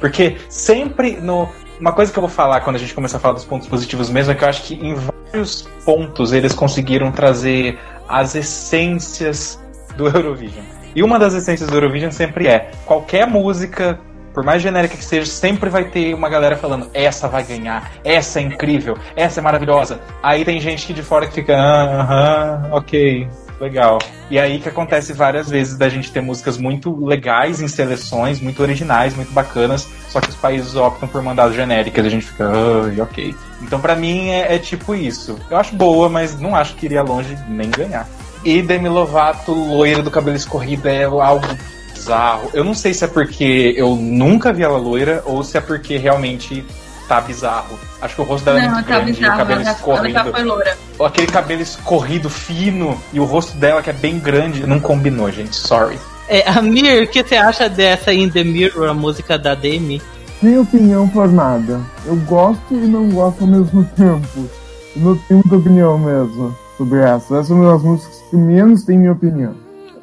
porque 0.00 0.36
sempre 0.48 1.18
no. 1.20 1.48
Uma 1.80 1.92
coisa 1.92 2.12
que 2.12 2.18
eu 2.18 2.22
vou 2.22 2.30
falar 2.30 2.60
quando 2.60 2.76
a 2.76 2.78
gente 2.78 2.92
começar 2.92 3.18
a 3.18 3.20
falar 3.20 3.34
dos 3.34 3.44
pontos 3.44 3.68
positivos 3.68 4.10
mesmo 4.10 4.32
é 4.32 4.34
que 4.34 4.42
eu 4.42 4.48
acho 4.48 4.62
que 4.64 4.74
em 4.74 4.94
vários 4.94 5.62
pontos 5.84 6.32
eles 6.32 6.52
conseguiram 6.52 7.12
trazer 7.12 7.78
as 8.08 8.34
essências 8.34 9.62
do 9.96 10.06
Eurovision. 10.08 10.64
E 10.94 11.02
uma 11.02 11.18
das 11.18 11.34
essências 11.34 11.68
do 11.68 11.76
Eurovision 11.76 12.10
sempre 12.10 12.48
é: 12.48 12.70
qualquer 12.84 13.26
música, 13.28 14.00
por 14.34 14.42
mais 14.42 14.60
genérica 14.60 14.96
que 14.96 15.04
seja, 15.04 15.26
sempre 15.26 15.70
vai 15.70 15.84
ter 15.84 16.14
uma 16.14 16.28
galera 16.28 16.56
falando: 16.56 16.90
essa 16.92 17.28
vai 17.28 17.44
ganhar, 17.44 17.92
essa 18.02 18.40
é 18.40 18.42
incrível, 18.42 18.98
essa 19.14 19.38
é 19.38 19.42
maravilhosa. 19.42 20.00
Aí 20.20 20.44
tem 20.44 20.60
gente 20.60 20.84
que 20.84 20.92
de 20.92 21.02
fora 21.02 21.26
que 21.26 21.34
fica: 21.34 21.56
"Ah, 21.56 22.00
aham, 22.00 22.68
ok, 22.72 23.28
legal. 23.60 23.98
E 24.30 24.38
aí 24.38 24.58
que 24.58 24.68
acontece 24.68 25.12
várias 25.12 25.48
vezes 25.48 25.76
da 25.76 25.88
gente 25.88 26.12
ter 26.12 26.20
músicas 26.20 26.56
muito 26.58 27.04
legais 27.04 27.60
em 27.60 27.68
seleções, 27.68 28.40
muito 28.40 28.62
originais, 28.62 29.14
muito 29.14 29.32
bacanas, 29.32 29.88
só 30.08 30.20
que 30.20 30.28
os 30.28 30.36
países 30.36 30.76
optam 30.76 31.08
por 31.08 31.22
mandar 31.22 31.44
as 31.44 31.54
genéricas 31.54 32.04
e 32.04 32.08
a 32.08 32.10
gente 32.10 32.26
fica, 32.26 32.48
"Ai, 32.48 33.00
ok. 33.00 33.34
Então 33.62 33.80
pra 33.80 33.96
mim 33.96 34.28
é, 34.28 34.54
é 34.54 34.58
tipo 34.58 34.94
isso. 34.94 35.38
Eu 35.50 35.56
acho 35.56 35.74
boa, 35.74 36.08
mas 36.08 36.38
não 36.38 36.54
acho 36.54 36.74
que 36.74 36.86
iria 36.86 37.02
longe 37.02 37.36
nem 37.48 37.70
ganhar. 37.70 38.08
E 38.44 38.62
Demi 38.62 38.88
Lovato, 38.88 39.52
loira 39.52 40.02
do 40.02 40.10
cabelo 40.10 40.36
escorrido, 40.36 40.88
é 40.88 41.04
algo 41.04 41.46
bizarro. 41.92 42.50
Eu 42.54 42.62
não 42.62 42.74
sei 42.74 42.94
se 42.94 43.04
é 43.04 43.08
porque 43.08 43.74
eu 43.76 43.96
nunca 43.96 44.52
vi 44.52 44.62
ela 44.62 44.78
loira 44.78 45.22
ou 45.26 45.42
se 45.42 45.58
é 45.58 45.60
porque 45.60 45.96
realmente 45.96 46.64
tá 47.08 47.20
bizarro. 47.20 47.78
Acho 48.00 48.14
que 48.14 48.20
o 48.20 48.24
rosto 48.24 48.44
dela 48.44 48.58
é 48.60 48.66
não, 48.66 48.74
muito 48.74 48.86
tá 48.86 48.96
grande, 48.96 49.12
bizarro. 49.12 49.34
o 49.34 49.38
cabelo 49.38 49.60
Ela 49.62 49.70
escorrido. 49.72 50.12
já 50.14 50.24
foi 50.24 50.44
loura. 50.44 50.78
Aquele 51.04 51.26
cabelo 51.26 51.62
escorrido 51.62 52.30
fino 52.30 53.00
e 53.12 53.18
o 53.18 53.24
rosto 53.24 53.56
dela 53.56 53.82
que 53.82 53.90
é 53.90 53.94
bem 53.94 54.18
grande, 54.18 54.66
não 54.66 54.78
combinou, 54.78 55.30
gente. 55.32 55.56
Sorry. 55.56 55.98
É, 56.28 56.48
Amir, 56.50 57.02
o 57.04 57.06
que 57.08 57.22
você 57.22 57.36
acha 57.36 57.68
dessa 57.68 58.12
In 58.12 58.28
The 58.28 58.44
Mirror, 58.44 58.90
a 58.90 58.94
música 58.94 59.38
da 59.38 59.54
Demi? 59.54 60.02
Sem 60.40 60.58
opinião 60.58 61.08
formada. 61.10 61.80
Eu 62.04 62.16
gosto 62.16 62.62
e 62.74 62.76
não 62.76 63.08
gosto 63.08 63.40
ao 63.40 63.46
mesmo 63.48 63.84
tempo. 63.96 64.48
Eu 64.94 65.02
não 65.02 65.16
tenho 65.16 65.40
muita 65.40 65.56
opinião 65.56 65.98
mesmo 65.98 66.56
sobre 66.76 67.00
essa. 67.00 67.34
Essas 67.34 67.48
são 67.48 67.56
uma 67.60 67.72
das 67.72 67.82
músicas 67.82 68.22
que 68.30 68.36
menos 68.36 68.84
tem 68.84 68.98
minha 68.98 69.12
opinião. 69.12 69.54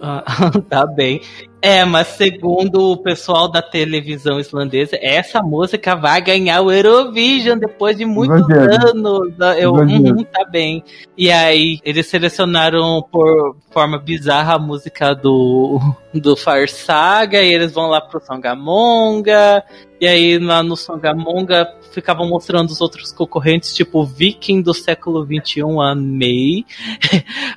Ah, 0.02 0.24
tá 0.70 0.86
bem. 0.88 1.22
É, 1.66 1.84
mas 1.84 2.10
segundo 2.10 2.92
o 2.92 2.98
pessoal 2.98 3.48
da 3.48 3.60
televisão 3.60 4.40
islandesa, 4.40 5.00
essa 5.02 5.42
música 5.42 5.96
vai 5.96 6.22
ganhar 6.22 6.62
o 6.62 6.72
Eurovision 6.72 7.58
depois 7.58 7.98
de 7.98 8.06
muitos 8.06 8.48
anos. 8.52 9.34
Eu, 9.58 9.74
uhum, 9.74 10.24
tá 10.26 10.46
bem. 10.46 10.84
E 11.18 11.32
aí, 11.32 11.80
eles 11.84 12.06
selecionaram 12.06 13.04
por 13.12 13.56
forma 13.72 13.98
bizarra 13.98 14.54
a 14.54 14.60
música 14.60 15.16
do, 15.16 15.80
do 16.14 16.36
Fire 16.36 16.68
Saga, 16.68 17.42
e 17.42 17.52
eles 17.52 17.72
vão 17.72 17.88
lá 17.88 18.00
pro 18.00 18.24
Songamonga. 18.24 19.64
E 20.00 20.06
aí, 20.06 20.38
lá 20.38 20.62
no 20.62 20.78
Songamonga, 20.78 21.68
ficavam 21.96 22.28
mostrando 22.28 22.70
os 22.70 22.82
outros 22.82 23.12
concorrentes, 23.12 23.74
tipo 23.74 24.06
Viking 24.06 24.62
do 24.62 24.74
século 24.74 25.26
XXI, 25.26 25.62
a 25.82 25.96
May. 25.96 26.64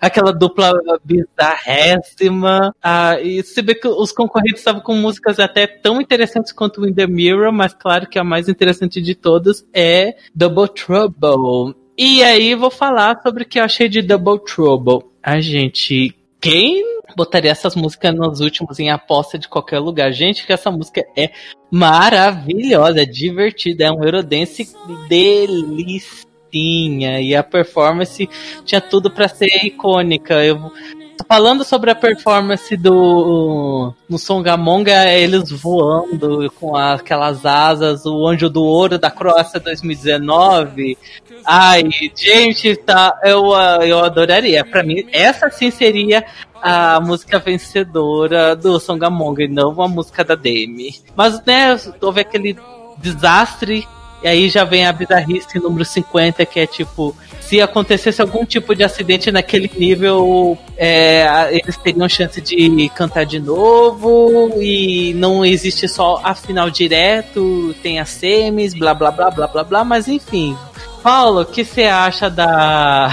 Aquela 0.01 0.33
dupla 0.33 0.72
bizarrésima. 1.05 2.74
Ah, 2.83 3.20
e 3.20 3.42
se 3.42 3.61
vê 3.61 3.74
que 3.74 3.87
os 3.87 4.12
concorrentes 4.12 4.61
estavam 4.61 4.81
com 4.81 4.94
músicas 4.94 5.38
até 5.38 5.66
tão 5.66 6.01
interessantes 6.01 6.53
quanto 6.53 6.87
In 6.87 6.94
The 6.94 7.07
Mirror, 7.07 7.53
mas 7.53 7.74
claro 7.74 8.09
que 8.09 8.18
a 8.18 8.24
mais 8.24 8.48
interessante 8.48 9.03
de 9.03 9.14
todas 9.14 9.66
é 9.74 10.16
Double 10.35 10.68
Trouble. 10.68 11.74
E 11.96 12.22
aí 12.22 12.55
vou 12.55 12.70
falar 12.70 13.20
sobre 13.22 13.42
o 13.42 13.46
que 13.46 13.59
eu 13.59 13.64
achei 13.64 13.88
de 13.88 14.01
Double 14.01 14.38
Trouble. 14.44 15.11
A 15.22 15.40
gente. 15.40 16.14
Quem 16.40 16.98
botaria 17.19 17.51
essas 17.51 17.75
músicas 17.75 18.15
nos 18.15 18.39
últimos 18.39 18.79
em 18.79 18.91
aposta 18.91 19.37
de 19.37 19.49
qualquer 19.49 19.81
lugar? 19.81 20.13
Gente, 20.13 20.47
que 20.47 20.53
essa 20.53 20.71
música 20.71 21.05
é 21.17 21.31
maravilhosa, 21.71 23.03
é 23.03 23.05
divertida, 23.05 23.87
é 23.87 23.91
um 23.91 24.05
Eurodance 24.05 24.73
delicinha. 25.09 26.31
E 27.21 27.35
a 27.35 27.43
performance 27.43 28.29
tinha 28.65 28.81
tudo 28.81 29.11
pra 29.11 29.27
ser 29.27 29.51
icônica. 29.65 30.33
Eu 30.45 30.73
Falando 31.27 31.65
sobre 31.65 31.91
a 31.91 31.95
performance 31.95 32.77
do 32.77 33.93
no 34.09 34.19
Songamonga, 34.19 35.07
eles 35.13 35.51
voando 35.51 36.51
com 36.59 36.77
aquelas 36.77 37.45
asas, 37.45 38.07
o 38.07 38.27
Anjo 38.27 38.49
do 38.49 38.63
Ouro 38.63 38.99
da 38.99 39.11
Croácia 39.11 39.59
2019. 39.59 40.97
Ai, 41.45 41.89
gente, 42.15 42.77
tá, 42.77 43.19
eu, 43.25 43.53
eu 43.83 44.05
adoraria. 44.05 44.65
Pra 44.65 44.83
mim, 44.83 45.07
essa 45.13 45.51
sim 45.51 45.71
seria 45.71 46.25
a 46.63 47.01
música 47.01 47.39
vencedora 47.39 48.55
do 48.55 48.79
Songamonga 48.79 49.43
e 49.43 49.49
não 49.49 49.71
uma 49.71 49.89
música 49.89 50.25
da 50.25 50.35
Demi. 50.35 51.01
Mas, 51.17 51.43
né, 51.45 51.79
houve 52.01 52.21
aquele 52.21 52.57
desastre 52.99 53.87
e 54.23 54.29
aí 54.29 54.49
já 54.49 54.65
vem 54.65 54.87
a 54.87 54.93
bizarrice 54.93 55.59
número 55.59 55.85
50, 55.85 56.45
que 56.45 56.61
é 56.61 56.67
tipo, 56.67 57.15
se 57.41 57.61
acontecesse 57.61 58.21
algum 58.21 58.45
tipo 58.45 58.75
de 58.75 58.83
acidente 58.83 59.31
naquele 59.31 59.71
nível, 59.77 60.59
é, 60.77 61.49
eles 61.51 61.77
teriam 61.77 62.09
chance 62.09 62.41
de 62.41 62.89
cantar 62.91 63.25
de 63.25 63.39
novo, 63.39 64.53
e 64.61 65.15
não 65.15 65.45
existe 65.45 65.89
só 65.89 66.21
a 66.23 66.35
final 66.35 66.69
direto, 66.69 67.75
tem 67.83 68.01
as 68.01 68.09
semis, 68.11 68.75
blá 68.75 68.93
blá 68.93 69.11
blá 69.11 69.31
blá 69.31 69.47
blá 69.47 69.65
blá, 69.65 69.85
mas 69.85 70.09
enfim. 70.09 70.57
Paulo, 71.03 71.43
o 71.43 71.47
que 71.47 71.65
você 71.65 71.85
acha 71.85 72.29
da. 72.29 73.09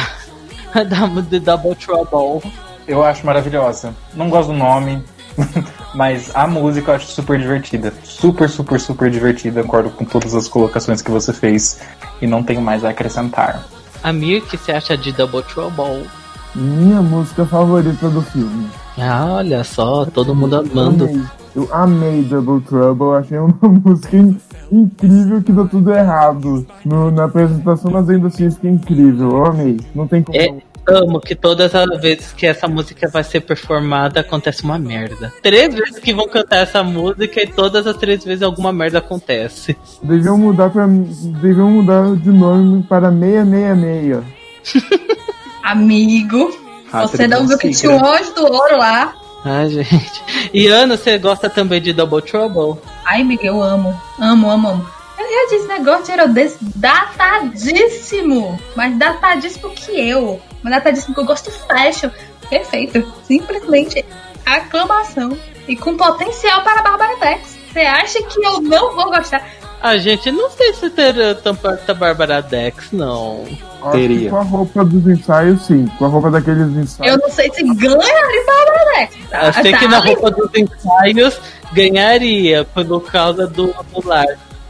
da 0.73 1.05
do 1.05 1.39
Double 1.39 1.75
Trouble? 1.75 2.51
Eu 2.87 3.03
acho 3.03 3.25
maravilhosa. 3.25 3.95
Não 4.13 4.29
gosto 4.29 4.51
do 4.51 4.57
nome, 4.57 5.03
mas 5.95 6.31
a 6.35 6.45
música 6.45 6.91
eu 6.91 6.95
acho 6.95 7.07
super 7.07 7.39
divertida. 7.39 7.93
Super, 8.03 8.49
super, 8.49 8.79
super 8.79 9.09
divertida. 9.09 9.61
Concordo 9.63 9.89
com 9.91 10.05
todas 10.05 10.35
as 10.35 10.47
colocações 10.47 11.01
que 11.01 11.09
você 11.11 11.31
fez 11.33 11.79
e 12.21 12.27
não 12.27 12.43
tenho 12.43 12.61
mais 12.61 12.83
a 12.83 12.89
acrescentar. 12.89 13.65
Amir, 14.03 14.41
o 14.43 14.45
que 14.45 14.57
você 14.57 14.71
acha 14.71 14.97
de 14.97 15.11
Double 15.11 15.41
Trouble? 15.43 16.05
Minha 16.53 17.01
música 17.01 17.45
favorita 17.45 18.07
do 18.09 18.21
filme. 18.21 18.67
Ah, 18.97 19.25
olha 19.29 19.63
só, 19.63 20.05
todo 20.05 20.33
mundo 20.35 20.55
amando. 20.57 21.05
Amei. 21.05 21.21
Eu 21.55 21.69
amei 21.73 22.21
Double 22.23 22.61
Trouble, 22.61 23.15
achei 23.17 23.37
uma 23.39 23.57
música 23.83 24.15
in- 24.15 24.37
incrível 24.71 25.41
que 25.41 25.51
deu 25.51 25.67
tudo 25.67 25.91
errado. 25.93 26.65
No- 26.85 27.11
na 27.11 27.25
apresentação, 27.25 27.91
mas 27.91 28.09
ainda 28.09 28.27
assim 28.27 28.49
fica 28.51 28.67
incrível. 28.69 29.29
Eu 29.31 29.45
amei. 29.47 29.79
Não 29.93 30.07
tem 30.07 30.21
como. 30.23 30.37
É, 30.37 30.53
amo 30.87 31.19
que 31.19 31.35
todas 31.35 31.73
as 31.75 31.99
vezes 32.01 32.33
que 32.33 32.45
essa 32.45 32.67
música 32.67 33.07
vai 33.07 33.23
ser 33.23 33.41
performada 33.41 34.19
acontece 34.19 34.63
uma 34.63 34.77
merda. 34.77 35.33
Três 35.41 35.73
vezes 35.73 35.99
que 35.99 36.13
vão 36.13 36.27
cantar 36.27 36.57
essa 36.57 36.83
música 36.83 37.41
e 37.41 37.47
todas 37.47 37.85
as 37.87 37.97
três 37.97 38.23
vezes 38.23 38.43
alguma 38.43 38.71
merda 38.71 38.99
acontece. 38.99 39.75
Deviam 40.01 40.37
mudar 40.37 40.69
para 40.69 40.87
deviam 40.87 41.69
mudar 41.69 42.15
de 42.15 42.29
nome 42.29 42.83
para 42.83 43.09
666. 43.11 44.23
Amigo, 45.63 46.51
Ah, 46.91 47.01
você 47.07 47.27
não 47.27 47.47
viu 47.47 47.57
que 47.57 47.71
tinha 47.71 47.91
o 47.91 48.05
anjo 48.05 48.33
do 48.35 48.43
ouro 48.45 48.77
lá. 48.77 49.13
Ai, 49.43 49.69
gente. 49.69 50.23
E 50.53 50.67
Ana, 50.67 50.97
você 50.97 51.17
gosta 51.17 51.49
também 51.49 51.81
de 51.81 51.93
Double 51.93 52.21
Trouble? 52.21 52.79
Ai, 53.05 53.21
amiga, 53.21 53.45
eu 53.45 53.61
amo. 53.61 53.99
Amo, 54.19 54.49
amo, 54.49 54.69
amo. 54.69 54.85
Eu 55.19 55.25
já 55.25 55.55
disse 55.55 55.67
negócio 55.67 56.05
de 56.05 56.11
Herodes 56.11 56.57
datadíssimo. 56.75 58.59
Mais 58.75 58.97
datadíssimo 58.97 59.69
que 59.71 59.91
eu. 59.91 60.39
Mais 60.65 60.77
datadíssimo 60.77 61.13
que 61.13 61.21
eu 61.21 61.25
gosto 61.25 61.51
fashion. 61.51 62.09
Perfeito. 62.49 63.13
Simplesmente 63.23 64.03
aclamação. 64.43 65.37
E 65.67 65.75
com 65.75 65.95
potencial 65.95 66.63
para 66.63 66.79
a 66.79 66.83
Bárbara 66.83 67.15
Dex. 67.19 67.55
Você 67.71 67.81
acha 67.81 68.23
que 68.23 68.43
eu 68.43 68.61
não 68.61 68.95
vou 68.95 69.11
gostar? 69.11 69.47
Ah, 69.79 69.95
gente, 69.97 70.31
não 70.31 70.49
sei 70.49 70.73
se 70.73 70.89
ter 70.89 71.35
tão 71.43 71.55
perto 71.55 71.85
da 71.85 71.93
Bárbara 71.93 72.41
Dex, 72.41 72.91
não. 72.91 73.45
Que 73.91 74.27
com 74.27 74.37
a 74.37 74.41
roupa 74.41 74.83
dos 74.83 75.05
ensaios, 75.05 75.67
sim. 75.67 75.85
Com 75.99 76.05
a 76.05 76.07
roupa 76.07 76.31
daqueles 76.31 76.75
ensaios. 76.75 77.13
Eu 77.13 77.19
não 77.19 77.29
sei 77.29 77.51
se 77.53 77.61
ganha 77.61 77.97
de 77.97 78.45
Bárbara 78.47 78.85
Dex. 78.95 79.15
Eu 79.31 79.53
sei 79.61 79.71
Tá 79.71 79.77
que 79.77 79.87
na 79.87 79.99
roupa 79.99 80.31
dos 80.31 80.49
ensaios 80.55 81.39
ganharia, 81.73 82.65
por 82.65 83.11
causa 83.11 83.45
do, 83.45 83.67
do 83.67 84.07
lar. 84.07 84.25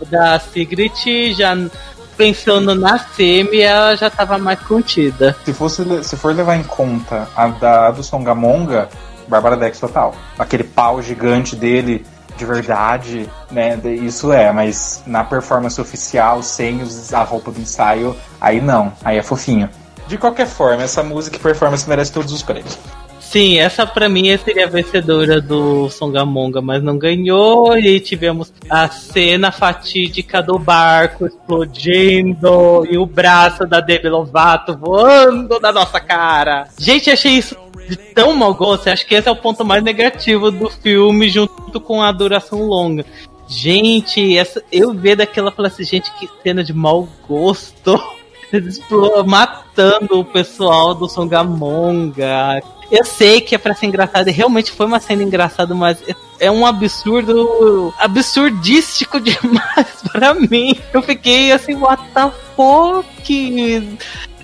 Da 0.10 0.38
Sigrid 0.40 0.92
já 1.34 1.56
pensando 2.16 2.74
na 2.76 2.98
semi, 2.98 3.62
ela 3.62 3.96
já 3.96 4.10
tava 4.10 4.38
mais 4.38 4.60
contida. 4.60 5.36
Se, 5.46 5.54
fosse, 5.54 6.04
se 6.04 6.16
for 6.16 6.34
levar 6.34 6.56
em 6.56 6.64
conta 6.64 7.28
a 7.36 7.48
da 7.48 7.92
do 7.92 8.04
Songamonga, 8.04 8.90
Bárbara 9.28 9.58
Dex 9.58 9.80
total. 9.80 10.16
Aquele 10.38 10.64
pau 10.64 11.02
gigante 11.02 11.56
dele, 11.56 12.06
de 12.38 12.46
verdade, 12.46 13.30
né? 13.52 13.80
Isso 13.86 14.32
é, 14.32 14.52
mas 14.52 15.04
na 15.06 15.24
performance 15.24 15.80
oficial, 15.80 16.44
sem 16.44 16.82
a 17.14 17.24
roupa 17.24 17.52
do 17.52 17.60
ensaio, 17.60 18.16
aí 18.40 18.62
não, 18.62 18.94
aí 19.04 19.18
é 19.18 19.24
fofinho. 19.24 19.70
De 20.08 20.18
qualquer 20.18 20.48
forma, 20.48 20.84
essa 20.84 21.02
música 21.02 21.38
e 21.38 21.40
performance 21.40 21.88
merece 21.90 22.12
todos 22.12 22.32
os 22.32 22.44
prêmios. 22.44 22.78
Sim, 23.36 23.60
essa 23.60 23.86
pra 23.86 24.08
mim 24.08 24.28
seria 24.38 24.64
a 24.64 24.70
vencedora 24.70 25.42
do 25.42 25.90
Songamonga, 25.90 26.62
mas 26.62 26.82
não 26.82 26.98
ganhou. 26.98 27.78
E 27.78 28.00
tivemos 28.00 28.54
a 28.70 28.88
cena 28.88 29.52
fatídica 29.52 30.42
do 30.42 30.58
barco 30.58 31.26
explodindo 31.26 32.88
e 32.90 32.98
o 32.98 33.06
braço 33.06 33.66
da 33.66 33.82
Demi 33.82 34.08
Lovato 34.08 34.78
voando 34.78 35.60
na 35.60 35.74
nossa 35.74 36.00
cara. 36.00 36.70
Gente, 36.80 37.12
achei 37.12 37.34
isso 37.34 37.58
de 37.90 37.98
tão 37.98 38.34
mau 38.38 38.54
gosto. 38.54 38.88
Acho 38.88 39.06
que 39.06 39.16
esse 39.16 39.28
é 39.28 39.32
o 39.34 39.36
ponto 39.36 39.66
mais 39.66 39.84
negativo 39.84 40.50
do 40.50 40.70
filme, 40.70 41.28
junto 41.28 41.82
com 41.82 42.02
a 42.02 42.14
duração 42.14 42.62
longa. 42.62 43.06
Gente, 43.50 44.38
essa, 44.38 44.64
eu 44.72 44.94
vi 44.94 45.14
daquela 45.14 45.52
falei 45.52 45.70
assim, 45.70 45.84
gente, 45.84 46.10
que 46.14 46.30
cena 46.42 46.64
de 46.64 46.74
mau 46.74 47.06
gosto. 47.28 48.02
Eles 48.54 48.82
matando 49.26 50.22
o 50.22 50.24
pessoal 50.24 50.96
do 50.96 51.10
Songamonga. 51.10 52.62
Eu 52.92 53.04
sei 53.04 53.42
que 53.42 53.56
é 53.56 53.58
pra 53.58 53.74
ser 53.74 53.88
engraçado, 53.88 54.28
e 54.28 54.32
realmente 54.32 54.72
foi 54.72 54.86
uma 54.86 55.00
cena 55.00 55.24
engraçada, 55.24 55.74
mas 55.74 55.98
é- 56.08 56.16
é 56.48 56.52
um 56.52 56.66
absurdo, 56.66 57.94
absurdístico 58.00 59.20
demais 59.22 59.88
pra 60.12 60.34
mim. 60.34 60.76
Eu 60.94 61.02
fiquei 61.02 61.52
assim, 61.52 61.74
what 61.76 62.02
the 62.14 62.32
fuck? 62.56 63.96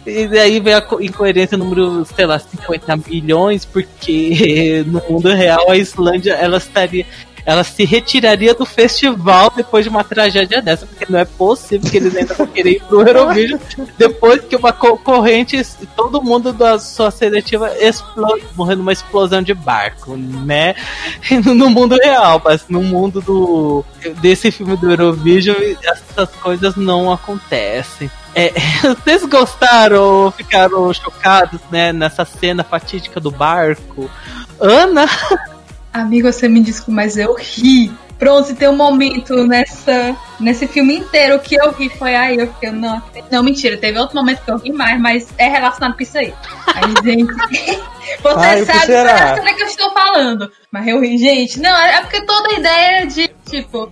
E 0.04 0.28
daí 0.28 0.60
vem 0.60 0.74
a 0.74 0.82
co- 0.82 1.00
incoerência 1.00 1.56
número, 1.58 2.04
sei 2.16 2.26
lá, 2.26 2.40
50 2.40 2.98
milhões, 3.08 3.66
porque 3.66 4.84
no 4.88 5.02
mundo 5.08 5.30
real 5.30 5.70
a 5.70 5.78
Islândia 5.78 6.34
ela 6.34 6.58
estaria. 6.58 7.06
Ela 7.46 7.64
se 7.64 7.84
retiraria 7.86 8.54
do 8.54 8.66
festival 8.66 9.52
depois 9.56 9.84
de 9.84 9.90
uma 9.90 10.04
tragédia 10.04 10.62
dessa, 10.62 10.86
porque 10.86 11.06
não 11.10 11.20
é 11.20 11.26
possível 11.26 11.90
que 11.90 11.98
eles 11.98 12.16
ainda 12.16 12.34
vão 12.34 12.48
querer 12.48 12.72
ir 12.72 12.84
pro 12.84 13.02
Eurovision 13.08 13.60
depois 13.98 14.42
que 14.42 14.56
uma 14.56 14.72
concorrente, 14.72 15.62
todo 15.96 16.22
mundo 16.22 16.54
da 16.54 16.80
sua 16.80 17.12
seletiva 17.12 17.72
explode, 17.80 18.44
morrendo 18.56 18.80
numa 18.80 18.94
explosão 18.94 19.42
de 19.42 19.54
barco, 19.54 20.16
né? 20.16 20.76
No 21.62 21.70
mundo 21.70 21.96
real, 22.02 22.42
mas 22.44 22.66
no 22.70 22.82
mundo 22.82 23.22
do 23.22 23.86
desse 24.22 24.52
filme 24.52 24.76
do 24.78 24.90
Eurovision, 24.90 25.56
essas 25.84 26.30
coisas 26.36 26.76
não 26.76 27.12
acontecem. 27.12 28.10
É, 28.34 28.54
vocês 28.82 29.26
gostaram 29.26 30.02
ou 30.02 30.32
ficaram 30.32 30.94
chocados, 30.94 31.60
né, 31.70 31.92
nessa 31.92 32.26
cena 32.26 32.64
fatídica 32.64 33.20
do 33.20 33.32
barco? 33.32 34.10
Ana? 34.60 35.08
Amigo, 35.94 36.32
você 36.32 36.48
me 36.48 36.62
desculpa, 36.62 36.92
mas 36.94 37.18
eu 37.18 37.34
ri. 37.36 37.92
Pronto, 38.18 38.56
tem 38.56 38.70
um 38.70 38.76
momento 38.76 39.48
nessa, 39.48 40.16
nesse 40.40 40.68
filme 40.68 40.96
inteiro 40.96 41.40
que 41.40 41.56
eu 41.56 41.72
ri, 41.72 41.90
foi 41.90 42.14
aí, 42.14 42.38
eu 42.38 42.46
fiquei, 42.54 42.70
não, 42.70 43.02
não, 43.32 43.42
mentira, 43.42 43.78
teve 43.78 43.98
outro 43.98 44.16
momento 44.16 44.44
que 44.46 44.52
eu 44.52 44.58
ri 44.58 44.72
mais, 44.72 45.02
mas 45.02 45.28
é 45.40 45.48
relacionado 45.48 45.96
com 45.96 46.04
isso 46.04 46.20
aí. 46.20 46.32
Aí, 46.68 46.94
gente, 47.04 47.34
você 48.22 48.46
Ai, 48.46 48.62
o 48.62 48.66
que 48.68 48.72
sabe 48.72 48.94
da 48.94 49.36
cena 49.36 49.54
que 49.56 49.64
eu 49.64 49.68
estou 49.68 49.92
falando. 49.92 50.52
Mas 50.72 50.88
eu 50.88 51.02
ri, 51.02 51.18
gente, 51.18 51.60
não, 51.60 51.76
é 51.76 52.00
porque 52.02 52.24
toda 52.24 52.50
a 52.50 52.60
ideia 52.60 53.08
de, 53.08 53.28
tipo, 53.50 53.92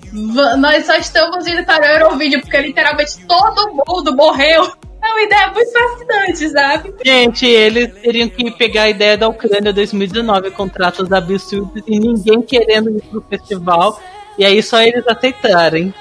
nós 0.60 0.86
só 0.86 0.96
estamos 0.96 1.48
indo 1.48 1.66
para 1.66 1.82
o 1.82 2.00
Eurovídeo 2.00 2.40
porque 2.42 2.62
literalmente 2.62 3.26
todo 3.26 3.74
mundo 3.74 4.16
morreu. 4.16 4.72
É 5.10 5.12
uma 5.12 5.22
ideia 5.22 5.52
muito 5.52 5.72
fascinante, 5.72 6.50
sabe? 6.50 6.94
Gente, 7.04 7.46
eles 7.46 7.92
teriam 8.02 8.30
que 8.30 8.52
pegar 8.52 8.84
a 8.84 8.90
ideia 8.90 9.18
da 9.18 9.28
Ucrânia 9.28 9.74
2019, 9.74 10.52
contratos 10.52 11.12
absurdos 11.12 11.84
e 11.88 12.00
ninguém 12.00 12.42
querendo 12.42 12.92
ir 12.92 13.02
pro 13.02 13.24
festival. 13.28 14.00
E 14.38 14.46
aí 14.46 14.62
só 14.62 14.82
eles 14.82 15.06
aceitarem. 15.08 15.94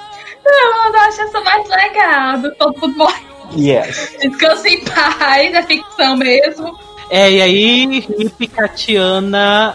Não, 0.44 0.92
eu 0.92 1.00
acho 1.00 1.22
essa 1.22 1.40
mais 1.40 1.68
legal, 1.68 2.38
do 2.38 2.54
todo 2.54 2.88
morre. 2.96 3.26
Yes. 3.56 4.16
Descansa 4.20 4.68
em 4.68 4.84
paz, 4.84 5.54
é 5.54 5.62
ficção 5.62 6.16
mesmo. 6.16 6.78
É, 7.10 7.30
e 7.30 7.40
aí, 7.40 8.04
Hip 8.18 8.46
Katiana, 8.48 9.74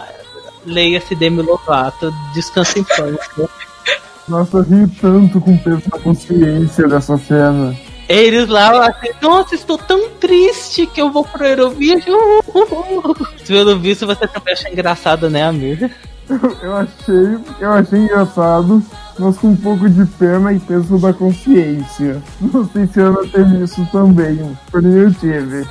leia-se 0.64 1.16
Demi 1.16 1.42
Lovato, 1.42 2.14
descansa 2.32 2.78
em 2.78 2.84
paz. 2.84 3.50
Nossa, 4.28 4.58
eu 4.58 4.62
ri 4.62 4.88
tanto 5.00 5.40
com 5.40 5.54
o 5.54 5.58
peso 5.58 5.82
na 5.92 5.98
consciência 5.98 6.86
dessa 6.86 7.18
cena. 7.18 7.76
Eles 8.08 8.48
lá, 8.48 8.86
assim, 8.88 9.08
nossa, 9.22 9.54
estou 9.54 9.78
tão 9.78 10.10
triste 10.20 10.86
que 10.86 11.00
eu 11.00 11.10
vou 11.10 11.24
pro 11.24 11.44
Eurovision. 11.46 12.40
Pelo 13.46 13.78
visto, 13.78 14.06
você 14.06 14.26
também 14.26 14.52
acha 14.54 14.68
engraçado, 14.70 15.30
né, 15.30 15.44
amiga? 15.44 15.90
Eu 16.62 16.76
achei, 16.76 17.38
eu 17.60 17.72
achei 17.72 17.98
engraçado, 17.98 18.82
mas 19.18 19.36
com 19.38 19.48
um 19.48 19.56
pouco 19.56 19.88
de 19.88 20.04
pena 20.06 20.52
e 20.52 20.58
peso 20.58 20.98
da 20.98 21.12
consciência. 21.12 22.22
Não 22.40 22.68
sei 22.70 22.86
se 22.86 23.00
a 23.00 23.04
Ana 23.04 23.26
teve 23.30 23.62
isso 23.62 23.86
também, 23.92 24.58
porém 24.70 24.92
eu 24.92 25.12
tive. 25.14 25.66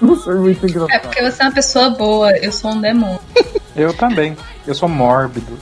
Não 0.00 0.16
sei 0.18 0.34
muito 0.34 0.66
É 0.66 0.68
engraçado. 0.68 1.00
porque 1.02 1.22
você 1.22 1.42
é 1.42 1.46
uma 1.46 1.52
pessoa 1.52 1.90
boa, 1.90 2.30
eu 2.38 2.52
sou 2.52 2.72
um 2.72 2.80
demônio. 2.80 3.18
Eu 3.76 3.92
também. 3.94 4.36
Eu 4.66 4.74
sou 4.74 4.88
mórbido. 4.88 5.58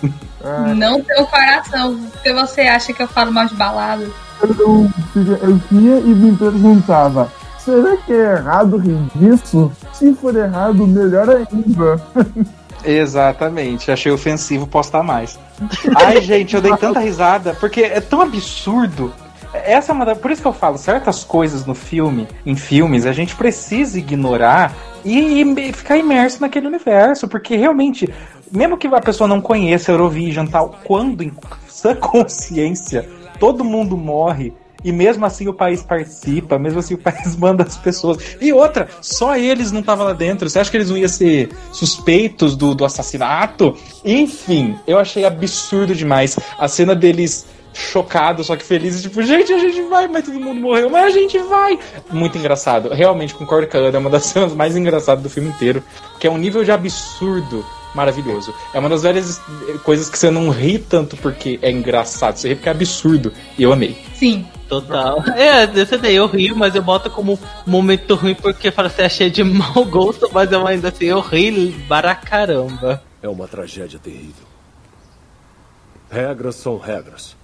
Não 0.76 1.00
tenho 1.02 1.26
coração, 1.26 1.96
porque 2.12 2.32
você 2.32 2.62
acha 2.62 2.92
que 2.92 3.02
eu 3.02 3.08
falo 3.08 3.30
mal 3.32 3.46
de 3.46 3.54
balada. 3.54 4.06
Eu, 4.42 4.90
eu 5.42 5.60
vinha 5.70 5.98
e 5.98 6.14
me 6.14 6.36
perguntava: 6.36 7.30
será 7.58 7.96
que 7.98 8.12
é 8.12 8.36
errado 8.36 8.76
rir 8.76 8.98
disso? 9.14 9.70
Se 9.92 10.14
for 10.14 10.34
errado, 10.34 10.86
melhor 10.86 11.28
ainda. 11.28 12.00
Exatamente, 12.84 13.90
achei 13.90 14.10
ofensivo 14.10 14.66
postar 14.66 15.02
mais. 15.02 15.38
Ai, 15.96 16.20
gente, 16.22 16.56
eu 16.56 16.62
dei 16.62 16.74
tanta 16.76 17.00
risada, 17.00 17.54
porque 17.60 17.82
é 17.82 18.00
tão 18.00 18.22
absurdo. 18.22 19.12
Essa 19.52 19.92
é 19.92 19.94
uma 19.94 20.06
da... 20.06 20.14
Por 20.14 20.30
isso 20.30 20.40
que 20.40 20.48
eu 20.48 20.52
falo, 20.52 20.78
certas 20.78 21.24
coisas 21.24 21.66
no 21.66 21.74
filme, 21.74 22.26
em 22.46 22.54
filmes, 22.54 23.04
a 23.04 23.12
gente 23.12 23.34
precisa 23.34 23.98
ignorar 23.98 24.72
e, 25.04 25.42
e 25.42 25.72
ficar 25.72 25.96
imerso 25.98 26.40
naquele 26.40 26.68
universo, 26.68 27.28
porque 27.28 27.56
realmente, 27.56 28.08
mesmo 28.50 28.78
que 28.78 28.86
a 28.86 29.00
pessoa 29.00 29.26
não 29.28 29.40
conheça 29.40 29.90
Eurovision 29.90 30.46
tal, 30.46 30.78
quando 30.84 31.22
em 31.22 31.32
sã 31.68 31.94
consciência 31.96 33.06
todo 33.40 33.64
mundo 33.64 33.96
morre 33.96 34.52
e 34.84 34.92
mesmo 34.92 35.26
assim 35.26 35.48
o 35.48 35.52
país 35.52 35.82
participa, 35.82 36.58
mesmo 36.58 36.78
assim 36.78 36.94
o 36.94 36.98
país 36.98 37.34
manda 37.36 37.64
as 37.64 37.76
pessoas. 37.76 38.36
E 38.40 38.52
outra, 38.52 38.88
só 39.00 39.36
eles 39.36 39.72
não 39.72 39.80
estavam 39.80 40.06
lá 40.06 40.12
dentro. 40.12 40.48
Você 40.48 40.58
acha 40.58 40.70
que 40.70 40.76
eles 40.76 40.90
não 40.90 40.96
iam 40.96 41.08
ser 41.08 41.50
suspeitos 41.72 42.56
do, 42.56 42.74
do 42.74 42.84
assassinato? 42.84 43.76
Enfim, 44.04 44.78
eu 44.86 44.98
achei 44.98 45.24
absurdo 45.24 45.94
demais. 45.94 46.38
A 46.58 46.68
cena 46.68 46.94
deles 46.94 47.46
chocados, 47.72 48.46
só 48.46 48.56
que 48.56 48.64
felizes, 48.64 49.02
tipo, 49.02 49.22
gente, 49.22 49.52
a 49.52 49.58
gente 49.58 49.80
vai, 49.82 50.08
mas 50.08 50.24
todo 50.24 50.40
mundo 50.40 50.60
morreu, 50.60 50.90
mas 50.90 51.06
a 51.06 51.10
gente 51.10 51.38
vai. 51.38 51.78
Muito 52.10 52.36
engraçado. 52.36 52.88
Realmente 52.90 53.34
concordo 53.34 53.68
com 53.68 53.76
a 53.76 53.80
Ana, 53.80 53.96
é 53.96 54.00
uma 54.00 54.10
das 54.10 54.26
cenas 54.26 54.54
mais 54.54 54.76
engraçadas 54.76 55.22
do 55.22 55.30
filme 55.30 55.50
inteiro, 55.50 55.82
que 56.18 56.26
é 56.26 56.30
um 56.30 56.38
nível 56.38 56.64
de 56.64 56.72
absurdo 56.72 57.64
maravilhoso. 57.94 58.54
É 58.72 58.78
uma 58.78 58.88
das 58.88 59.02
velhas 59.02 59.40
coisas 59.82 60.08
que 60.08 60.18
você 60.18 60.30
não 60.30 60.50
ri 60.50 60.78
tanto 60.78 61.16
porque 61.16 61.58
é 61.62 61.70
engraçado, 61.70 62.36
você 62.36 62.48
ri 62.48 62.54
porque 62.54 62.68
é 62.68 62.72
absurdo. 62.72 63.32
E 63.58 63.62
eu 63.62 63.72
amei. 63.72 63.96
Sim. 64.14 64.46
Total. 64.68 65.24
É, 65.36 65.66
desse 65.66 65.96
daí 65.96 66.14
eu 66.14 66.26
rio, 66.26 66.54
mas 66.54 66.76
eu 66.76 66.82
boto 66.82 67.10
como 67.10 67.38
momento 67.66 68.14
ruim 68.14 68.36
porque 68.36 68.70
fala 68.70 68.86
assim, 68.86 69.02
achei 69.02 69.30
de 69.30 69.42
mau 69.42 69.84
gosto, 69.84 70.28
mas 70.32 70.52
eu 70.52 70.64
ainda 70.64 70.88
assim, 70.88 71.06
eu 71.06 71.20
ri 71.20 71.72
para 71.88 72.14
caramba. 72.14 73.02
É 73.20 73.28
uma 73.28 73.48
tragédia 73.48 73.98
terrível. 73.98 74.46
Regras 76.08 76.54
são 76.54 76.78
regras. 76.78 77.36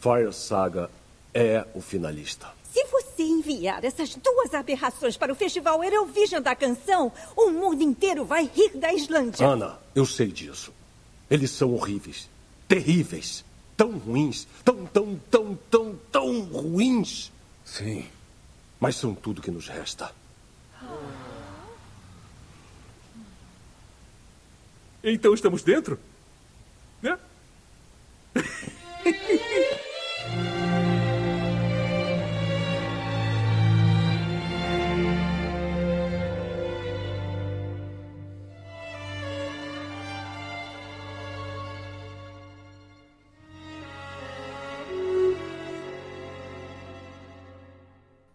Fire 0.00 0.32
Saga 0.32 0.88
é 1.34 1.64
o 1.74 1.80
finalista. 1.80 2.46
Se 2.72 2.84
você 2.86 3.22
enviar 3.22 3.84
essas 3.84 4.14
duas 4.14 4.54
aberrações 4.54 5.18
para 5.18 5.30
o 5.30 5.36
Festival 5.36 5.84
Eurovision 5.84 6.40
da 6.40 6.56
Canção, 6.56 7.12
o 7.36 7.50
mundo 7.50 7.82
inteiro 7.82 8.24
vai 8.24 8.44
rir 8.44 8.70
da 8.78 8.90
Islândia. 8.94 9.46
Ana, 9.46 9.78
eu 9.94 10.06
sei 10.06 10.28
disso. 10.28 10.72
Eles 11.30 11.50
são 11.50 11.74
horríveis. 11.74 12.30
Terríveis. 12.66 13.44
Tão 13.76 13.98
ruins. 13.98 14.48
Tão, 14.64 14.86
tão, 14.86 15.20
tão, 15.30 15.58
tão, 15.70 15.98
tão 16.10 16.40
ruins. 16.44 17.30
Sim. 17.62 18.06
Mas 18.80 18.96
são 18.96 19.14
tudo 19.14 19.42
que 19.42 19.50
nos 19.50 19.68
resta. 19.68 20.10
Então 25.04 25.34
estamos 25.34 25.62
dentro? 25.62 25.98
Né? 27.02 27.18